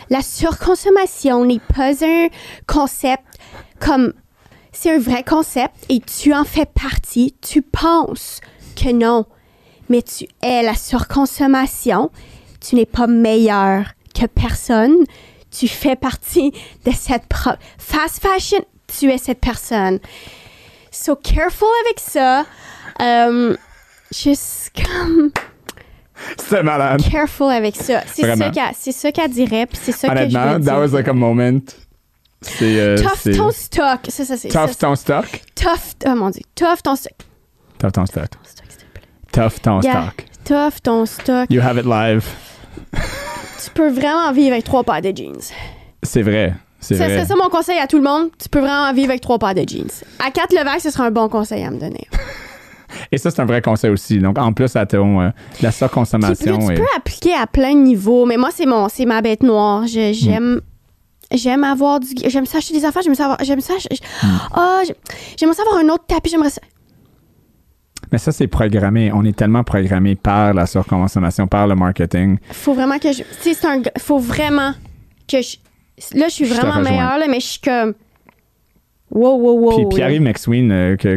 La 0.09 0.21
surconsommation 0.21 1.45
n'est 1.45 1.59
pas 1.59 1.91
un 2.05 2.27
concept 2.67 3.23
comme 3.79 4.13
c'est 4.75 4.93
un 4.93 4.99
vrai 4.99 5.23
concept 5.23 5.73
et 5.89 6.01
tu 6.01 6.33
en 6.33 6.43
fais 6.43 6.65
partie. 6.65 7.33
Tu 7.41 7.61
penses 7.61 8.41
que 8.75 8.91
non, 8.91 9.25
mais 9.89 10.01
tu 10.01 10.25
es 10.43 10.61
la 10.63 10.75
surconsommation. 10.75 12.11
Tu 12.59 12.75
n'es 12.75 12.85
pas 12.85 13.07
meilleur 13.07 13.85
que 14.13 14.25
personne. 14.25 14.95
Tu 15.49 15.67
fais 15.67 15.95
partie 15.95 16.51
de 16.85 16.91
cette 16.91 17.23
fast 17.77 18.21
fashion. 18.21 18.63
Tu 18.87 19.09
es 19.09 19.17
cette 19.17 19.39
personne. 19.39 19.99
So 20.91 21.15
careful 21.15 21.67
avec 21.85 21.99
ça. 21.99 22.45
Um, 22.99 23.57
juste 24.11 24.71
comme. 24.75 25.31
C'est 26.37 26.63
malade. 26.63 27.01
Careful 27.09 27.51
avec 27.51 27.75
ça. 27.75 28.01
C'est 28.07 28.23
ça 28.23 29.11
qu'elle 29.11 29.31
dirait. 29.31 29.67
c'est 29.73 29.91
ça 29.91 30.09
que 30.09 30.29
je 30.29 30.37
veux 30.37 30.63
that 30.63 30.79
was 30.79 30.93
like 30.93 31.07
a 31.07 31.13
moment 31.13 31.84
c'est. 32.45 32.79
Euh, 32.79 32.97
tough 32.97 33.35
ton 33.35 33.51
stock. 33.51 33.99
Ça, 34.09 34.25
ça, 34.25 34.37
c'est. 34.37 34.49
Tough 34.49 34.77
ton 34.77 34.95
stock? 34.95 35.41
Tough. 35.55 35.95
Oh 36.07 36.15
mon 36.15 36.29
dieu. 36.29 36.41
Tough 36.55 36.81
ton 36.83 36.95
stock. 36.95 37.13
Tough 37.77 37.91
ton 37.91 38.05
stock. 38.05 38.29
Tough 39.31 39.61
ton 39.61 39.81
stock. 39.81 40.25
Tough 40.45 40.81
ton 40.81 41.05
stock. 41.05 41.49
You 41.49 41.61
have 41.61 41.77
it 41.77 41.85
live. 41.85 42.25
tu 42.93 43.71
peux 43.73 43.89
vraiment 43.89 44.31
vivre 44.31 44.53
avec 44.53 44.63
trois 44.63 44.83
paires 44.83 45.01
de 45.01 45.15
jeans. 45.15 45.51
C'est 46.03 46.21
vrai. 46.21 46.53
C'est 46.79 46.95
vrai. 46.95 47.19
C'est 47.19 47.25
ça 47.25 47.35
mon 47.35 47.49
conseil 47.49 47.79
à 47.79 47.87
tout 47.87 47.97
le 47.97 48.03
monde. 48.03 48.29
Tu 48.41 48.47
peux 48.47 48.59
vraiment 48.59 48.93
vivre 48.93 49.09
avec 49.09 49.21
trois 49.21 49.39
paires 49.39 49.55
de 49.55 49.67
jeans. 49.67 49.89
À 50.19 50.29
4 50.31 50.53
Levac, 50.53 50.81
ce 50.81 50.91
sera 50.91 51.05
un 51.05 51.11
bon 51.11 51.29
conseil 51.29 51.63
à 51.63 51.71
me 51.71 51.79
donner. 51.79 52.07
Et 53.11 53.17
ça, 53.17 53.31
c'est 53.31 53.41
un 53.41 53.45
vrai 53.45 53.61
conseil 53.61 53.89
aussi. 53.89 54.19
Donc, 54.19 54.37
en 54.37 54.53
plus, 54.53 54.75
à 54.75 54.85
ton, 54.85 55.21
euh, 55.21 55.29
la 55.61 55.71
surconsommation. 55.71 56.59
Tu, 56.59 56.75
peux 56.75 56.87
appliquer 56.95 57.33
à 57.33 57.47
plein 57.47 57.73
de 57.73 57.79
niveaux, 57.79 58.25
mais 58.25 58.37
moi, 58.37 58.49
c'est 58.53 58.65
mon, 58.65 58.87
c'est 58.89 59.05
ma 59.05 59.21
bête 59.21 59.43
noire. 59.43 59.85
J'aime. 59.87 60.61
J'aime 61.31 61.63
avoir 61.63 61.99
du. 61.99 62.07
J'aime 62.27 62.45
ça 62.45 62.59
acheter 62.59 62.73
des 62.73 62.85
affaires. 62.85 63.01
J'aime 63.01 63.15
ça 63.15 63.35
J'aime 63.41 63.61
ça. 63.61 63.73
Oh, 64.57 64.81
j'aime 65.37 65.53
ça 65.53 65.63
avoir 65.63 65.77
un 65.77 65.89
autre 65.89 66.05
tapis. 66.07 66.29
J'aimerais 66.29 66.49
ça. 66.49 66.61
Mais 68.11 68.17
ça, 68.17 68.31
c'est 68.31 68.47
programmé. 68.47 69.11
On 69.11 69.23
est 69.25 69.35
tellement 69.35 69.63
programmé 69.63 70.15
par 70.15 70.53
la 70.53 70.65
surconsommation, 70.65 71.47
par 71.47 71.67
le 71.67 71.75
marketing. 71.75 72.37
Faut 72.51 72.73
vraiment 72.73 72.99
que 72.99 73.11
je. 73.11 73.23
C'est 73.41 73.65
un. 73.65 73.81
Faut 73.97 74.19
vraiment 74.19 74.73
que 75.27 75.41
je. 75.41 75.57
Là, 76.13 76.27
je 76.27 76.33
suis 76.33 76.45
vraiment 76.45 76.79
meilleure, 76.79 77.17
là, 77.17 77.25
mais 77.27 77.39
je 77.39 77.45
suis 77.45 77.61
comme. 77.61 77.93
Wow, 79.15 79.37
wow, 79.37 79.59
wow. 79.59 79.77
Puis 79.77 79.95
Pierre-Yves 79.95 80.21
McSween, 80.21 80.71
euh, 80.73 80.97
que, 80.97 81.15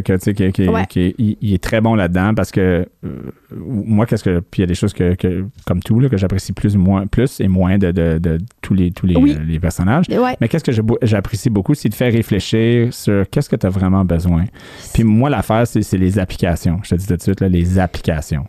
qui, 0.85 1.15
il, 1.17 1.53
est 1.53 1.61
très 1.61 1.81
bon 1.81 1.95
là-dedans 1.95 2.33
parce 2.33 2.49
que 2.49 2.87
euh, 3.03 3.15
moi, 3.53 4.05
qu'est-ce 4.05 4.23
que. 4.23 4.39
Puis 4.39 4.59
il 4.59 4.61
y 4.61 4.63
a 4.63 4.67
des 4.67 4.73
choses 4.73 4.93
que, 4.93 5.17
comme 5.65 5.81
tout, 5.81 5.99
là, 5.99 6.07
que 6.07 6.15
j'apprécie 6.15 6.53
plus, 6.53 6.77
moins, 6.77 7.07
plus 7.07 7.41
et 7.41 7.49
moins 7.49 7.77
de, 7.77 7.91
de, 7.91 8.17
de 8.17 8.37
tous 8.61 8.73
les, 8.73 8.91
tous 8.91 9.05
les, 9.05 9.15
les 9.15 9.59
personnages. 9.59 10.05
Mais 10.39 10.47
qu'est-ce 10.47 10.63
que 10.63 10.71
j'apprécie 11.01 11.49
beaucoup, 11.49 11.73
c'est 11.73 11.89
de 11.89 11.93
faire 11.93 12.13
réfléchir 12.13 12.93
sur 12.93 13.29
qu'est-ce 13.29 13.49
que 13.49 13.57
tu 13.57 13.67
as 13.67 13.69
vraiment 13.69 14.05
besoin. 14.05 14.45
Puis 14.93 15.03
moi, 15.03 15.29
l'affaire, 15.29 15.67
c'est 15.67 15.97
les 15.97 16.19
applications. 16.19 16.79
Je 16.83 16.91
te 16.91 16.95
dis 16.95 17.05
tout 17.05 17.17
de 17.17 17.21
suite, 17.21 17.41
là, 17.41 17.49
les 17.49 17.79
applications 17.79 18.45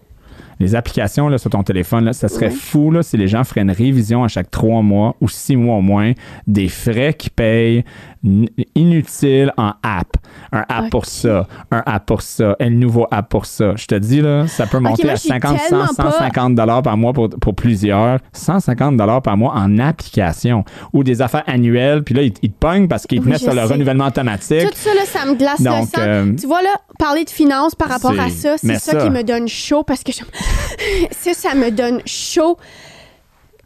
les 0.61 0.75
applications 0.75 1.29
là, 1.29 1.39
sur 1.39 1.51
ton 1.51 1.63
téléphone, 1.63 2.05
là, 2.05 2.13
ça 2.13 2.29
serait 2.29 2.51
fou 2.51 2.91
là, 2.91 3.03
si 3.03 3.17
les 3.17 3.27
gens 3.27 3.43
feraient 3.45 3.63
une 3.63 3.71
révision 3.71 4.23
à 4.23 4.29
chaque 4.29 4.51
trois 4.51 4.83
mois 4.83 5.17
ou 5.21 5.29
six 5.29 5.57
mois 5.57 5.77
au 5.77 5.81
moins 5.81 6.13
des 6.47 6.69
frais 6.69 7.15
qu'ils 7.15 7.31
payent 7.31 7.83
inutiles 8.23 9.53
en 9.57 9.73
app. 9.83 10.17
Un 10.53 10.65
app 10.69 10.91
pour 10.91 11.07
ça, 11.07 11.47
un 11.71 11.83
app 11.87 12.07
pour 12.07 12.23
ça, 12.23 12.57
un 12.61 12.71
nouveau 12.71 13.07
app 13.11 13.29
pour 13.29 13.47
ça. 13.47 13.75
Je 13.77 13.87
te 13.87 13.95
dis, 13.95 14.21
là, 14.21 14.47
ça 14.47 14.67
peut 14.67 14.79
monter 14.79 15.09
à 15.09 15.17
50, 15.17 15.59
100, 15.59 15.87
150 15.95 16.55
dollars 16.55 16.83
par 16.83 16.97
mois 16.97 17.13
pour, 17.13 17.31
pour, 17.31 17.55
plusieurs. 17.55 18.19
150 18.33 18.97
dollars 18.97 19.23
par 19.23 19.37
mois 19.37 19.55
en 19.55 19.79
application 19.79 20.65
ou 20.93 21.03
des 21.03 21.23
affaires 21.23 21.45
annuelles. 21.47 22.03
Puis 22.03 22.15
là, 22.15 22.23
ils, 22.23 22.33
te 22.33 22.47
pognent 22.49 22.89
parce 22.89 23.07
qu'ils 23.07 23.23
te 23.23 23.29
mettent 23.29 23.41
sur 23.41 23.55
le 23.55 23.65
renouvellement 23.65 24.07
automatique. 24.07 24.71
Tout 24.71 24.77
ça, 24.77 24.95
là, 24.95 25.05
ça 25.07 25.27
me 25.27 25.35
glace 25.35 25.61
le 25.61 25.65
sang. 25.65 25.87
Euh, 25.99 26.33
tu 26.39 26.47
vois, 26.47 26.63
là, 26.63 26.75
parler 26.99 27.25
de 27.25 27.31
finances 27.31 27.75
par 27.75 27.89
rapport 27.89 28.19
à 28.19 28.29
ça, 28.29 28.57
c'est 28.59 28.79
ça, 28.79 28.97
qui 28.97 29.11
me 29.11 29.23
donne 29.23 29.49
chaud 29.49 29.83
parce 29.83 30.03
que 30.03 30.13
je... 30.13 30.21
ça, 31.11 31.33
ça 31.33 31.55
me 31.55 31.71
donne 31.71 32.01
chaud. 32.05 32.59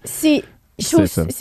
C'est 0.05 0.45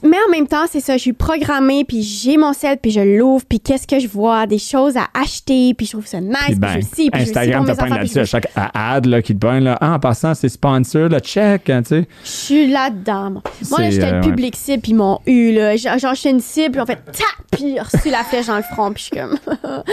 mais 0.03 0.17
en 0.27 0.31
même 0.31 0.47
temps, 0.47 0.65
c'est 0.69 0.79
ça, 0.79 0.95
je 0.95 1.01
suis 1.01 1.13
programmée, 1.13 1.85
puis 1.85 2.03
j'ai 2.03 2.37
mon 2.37 2.53
sel, 2.53 2.77
puis 2.77 2.91
je 2.91 2.99
l'ouvre, 2.99 3.43
puis 3.47 3.59
qu'est-ce 3.59 3.87
que 3.87 3.99
je 3.99 4.07
vois? 4.07 4.45
Des 4.45 4.59
choses 4.59 4.95
à 4.95 5.07
acheter, 5.13 5.73
puis 5.73 5.87
je 5.87 5.93
trouve 5.93 6.05
ça 6.05 6.21
nice, 6.21 6.37
puis, 6.45 6.55
ben, 6.55 6.75
je 6.75 6.81
sais, 6.81 7.09
puis 7.11 7.21
Instagram 7.21 7.65
te 7.65 7.71
pointe 7.71 7.89
là-dessus 7.89 8.19
à 8.19 8.25
chaque 8.25 8.47
ad 8.55 9.07
là, 9.07 9.21
qui 9.23 9.33
te 9.33 9.39
pointe, 9.39 9.63
là. 9.63 9.77
Ah, 9.81 9.93
en 9.93 9.99
passant, 9.99 10.35
c'est 10.35 10.49
sponsor, 10.49 11.09
le 11.09 11.19
check, 11.19 11.69
hein, 11.71 11.81
tu 11.81 11.89
sais. 11.89 12.07
Je 12.23 12.29
suis 12.29 12.67
là-dedans. 12.67 13.41
Moi, 13.69 13.79
là, 13.79 13.89
j'étais 13.89 14.11
le 14.11 14.17
euh, 14.17 14.21
public 14.21 14.55
cible, 14.55 14.81
puis 14.81 14.91
ils 14.91 14.95
m'ont 14.95 15.19
eu, 15.25 15.51
là. 15.53 15.75
Genre, 15.77 16.13
j'étais 16.13 16.29
une 16.29 16.39
cible, 16.39 16.73
puis 16.73 16.81
en 16.81 16.85
fait, 16.85 16.99
tap, 17.05 17.25
puis 17.51 17.79
reçu 17.79 18.11
la 18.11 18.23
flèche 18.23 18.47
dans 18.47 18.57
le 18.57 18.63
front, 18.63 18.91
puis 18.91 19.03
je 19.11 19.15
suis 19.15 19.17
comme... 19.17 19.37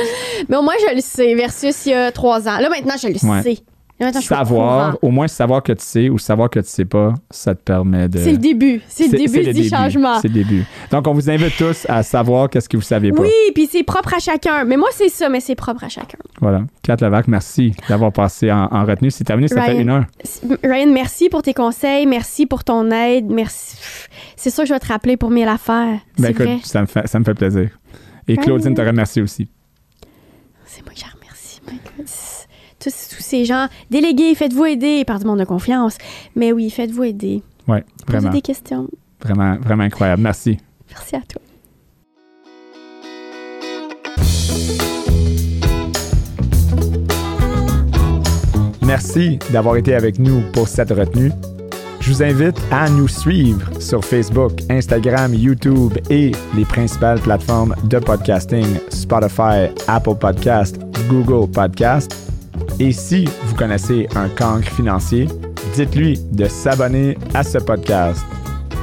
Mais 0.48 0.56
au 0.56 0.62
moins, 0.62 0.74
je 0.86 0.94
le 0.94 1.00
sais, 1.00 1.34
versus 1.34 1.86
il 1.86 1.92
y 1.92 1.94
a 1.94 2.12
trois 2.12 2.46
ans. 2.46 2.58
Là, 2.58 2.68
maintenant, 2.68 2.96
je 3.00 3.08
le 3.08 3.42
sais 3.42 3.62
savoir, 4.20 4.96
au 5.02 5.10
moins 5.10 5.28
savoir 5.28 5.62
que 5.62 5.72
tu 5.72 5.84
sais 5.84 6.08
ou 6.08 6.18
savoir 6.18 6.50
que 6.50 6.60
tu 6.60 6.68
sais 6.68 6.84
pas, 6.84 7.14
ça 7.30 7.54
te 7.54 7.62
permet 7.62 8.08
de. 8.08 8.18
C'est 8.18 8.32
le 8.32 8.38
début. 8.38 8.80
C'est 8.88 9.08
le 9.08 9.18
début 9.18 9.52
du 9.52 9.68
changement. 9.68 10.20
C'est 10.20 10.28
le 10.28 10.34
début. 10.34 10.64
Donc, 10.90 11.06
on 11.06 11.12
vous 11.12 11.28
invite 11.30 11.56
tous 11.56 11.86
à 11.88 12.02
savoir 12.02 12.48
qu'est-ce 12.48 12.68
que 12.68 12.76
vous 12.76 12.82
saviez 12.82 13.12
pas. 13.12 13.22
Oui, 13.22 13.30
puis 13.54 13.68
c'est 13.70 13.82
propre 13.82 14.14
à 14.14 14.18
chacun. 14.18 14.64
Mais 14.64 14.76
moi, 14.76 14.88
c'est 14.92 15.08
ça, 15.08 15.28
mais 15.28 15.40
c'est 15.40 15.54
propre 15.54 15.84
à 15.84 15.88
chacun. 15.88 16.18
Voilà. 16.40 16.62
Kat 16.82 16.96
Lavac, 17.00 17.28
merci 17.28 17.74
d'avoir 17.88 18.12
passé 18.12 18.50
en, 18.50 18.84
retenue. 18.84 19.10
Si 19.10 19.24
terminé, 19.24 19.48
ça 19.48 19.62
fait 19.62 19.80
une 19.80 19.90
heure. 19.90 20.04
Ryan, 20.62 20.92
merci 20.92 21.28
pour 21.28 21.42
tes 21.42 21.54
conseils. 21.54 22.06
Merci 22.06 22.46
pour 22.46 22.64
ton 22.64 22.90
aide. 22.90 23.26
Merci. 23.30 23.76
C'est 24.36 24.50
sûr 24.50 24.62
que 24.62 24.68
je 24.68 24.74
vais 24.74 24.80
te 24.80 24.88
rappeler 24.88 25.16
pour 25.16 25.30
mille 25.30 25.48
affaires. 25.48 25.98
Ben 26.18 26.30
écoute, 26.30 26.46
vrai. 26.46 26.58
Ça, 26.62 26.80
me 26.80 26.86
fait, 26.86 27.06
ça 27.06 27.18
me 27.18 27.24
fait 27.24 27.34
plaisir. 27.34 27.68
Et 28.28 28.36
Claudine 28.36 28.74
te 28.74 28.80
remercie 28.80 29.20
aussi. 29.20 29.48
C'est 30.64 30.84
moi 30.84 30.92
qui 30.94 31.04
remercie 31.04 31.60
tous, 32.80 32.92
ces 33.18 33.44
gens. 33.44 33.68
Délégués, 33.90 34.34
faites-vous 34.34 34.64
aider 34.66 35.04
par 35.04 35.18
du 35.18 35.26
monde 35.26 35.38
de 35.38 35.44
confiance. 35.44 35.96
Mais 36.34 36.52
oui, 36.52 36.70
faites-vous 36.70 37.04
aider. 37.04 37.42
Oui, 37.68 37.78
vraiment. 38.06 38.28
Posez 38.28 38.30
des 38.30 38.42
questions. 38.42 38.88
Vraiment, 39.22 39.56
vraiment 39.56 39.84
incroyable. 39.84 40.22
Merci. 40.22 40.58
Merci 40.88 41.16
à 41.16 41.20
toi. 41.20 41.42
Merci 48.82 49.38
d'avoir 49.52 49.76
été 49.76 49.94
avec 49.94 50.18
nous 50.18 50.42
pour 50.52 50.66
cette 50.66 50.90
retenue. 50.90 51.30
Je 52.00 52.10
vous 52.10 52.22
invite 52.24 52.56
à 52.72 52.88
nous 52.88 53.06
suivre 53.06 53.80
sur 53.80 54.04
Facebook, 54.04 54.52
Instagram, 54.68 55.32
YouTube 55.32 55.92
et 56.08 56.32
les 56.56 56.64
principales 56.64 57.20
plateformes 57.20 57.76
de 57.84 57.98
podcasting 57.98 58.66
Spotify, 58.88 59.68
Apple 59.86 60.16
Podcast, 60.18 60.80
Google 61.08 61.48
Podcast 61.50 62.29
et 62.78 62.92
si 62.92 63.26
vous 63.44 63.54
connaissez 63.54 64.08
un 64.16 64.28
cancre 64.28 64.68
financier, 64.72 65.28
dites-lui 65.74 66.18
de 66.32 66.46
s'abonner 66.46 67.16
à 67.34 67.42
ce 67.42 67.58
podcast. 67.58 68.24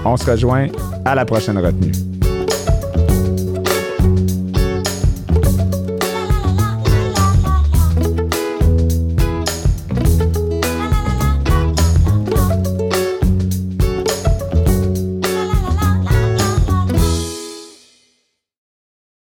On 0.05 0.15
se 0.17 0.30
rejoint 0.30 0.67
à 1.05 1.15
la 1.15 1.25
prochaine 1.25 1.57
retenue. 1.57 2.07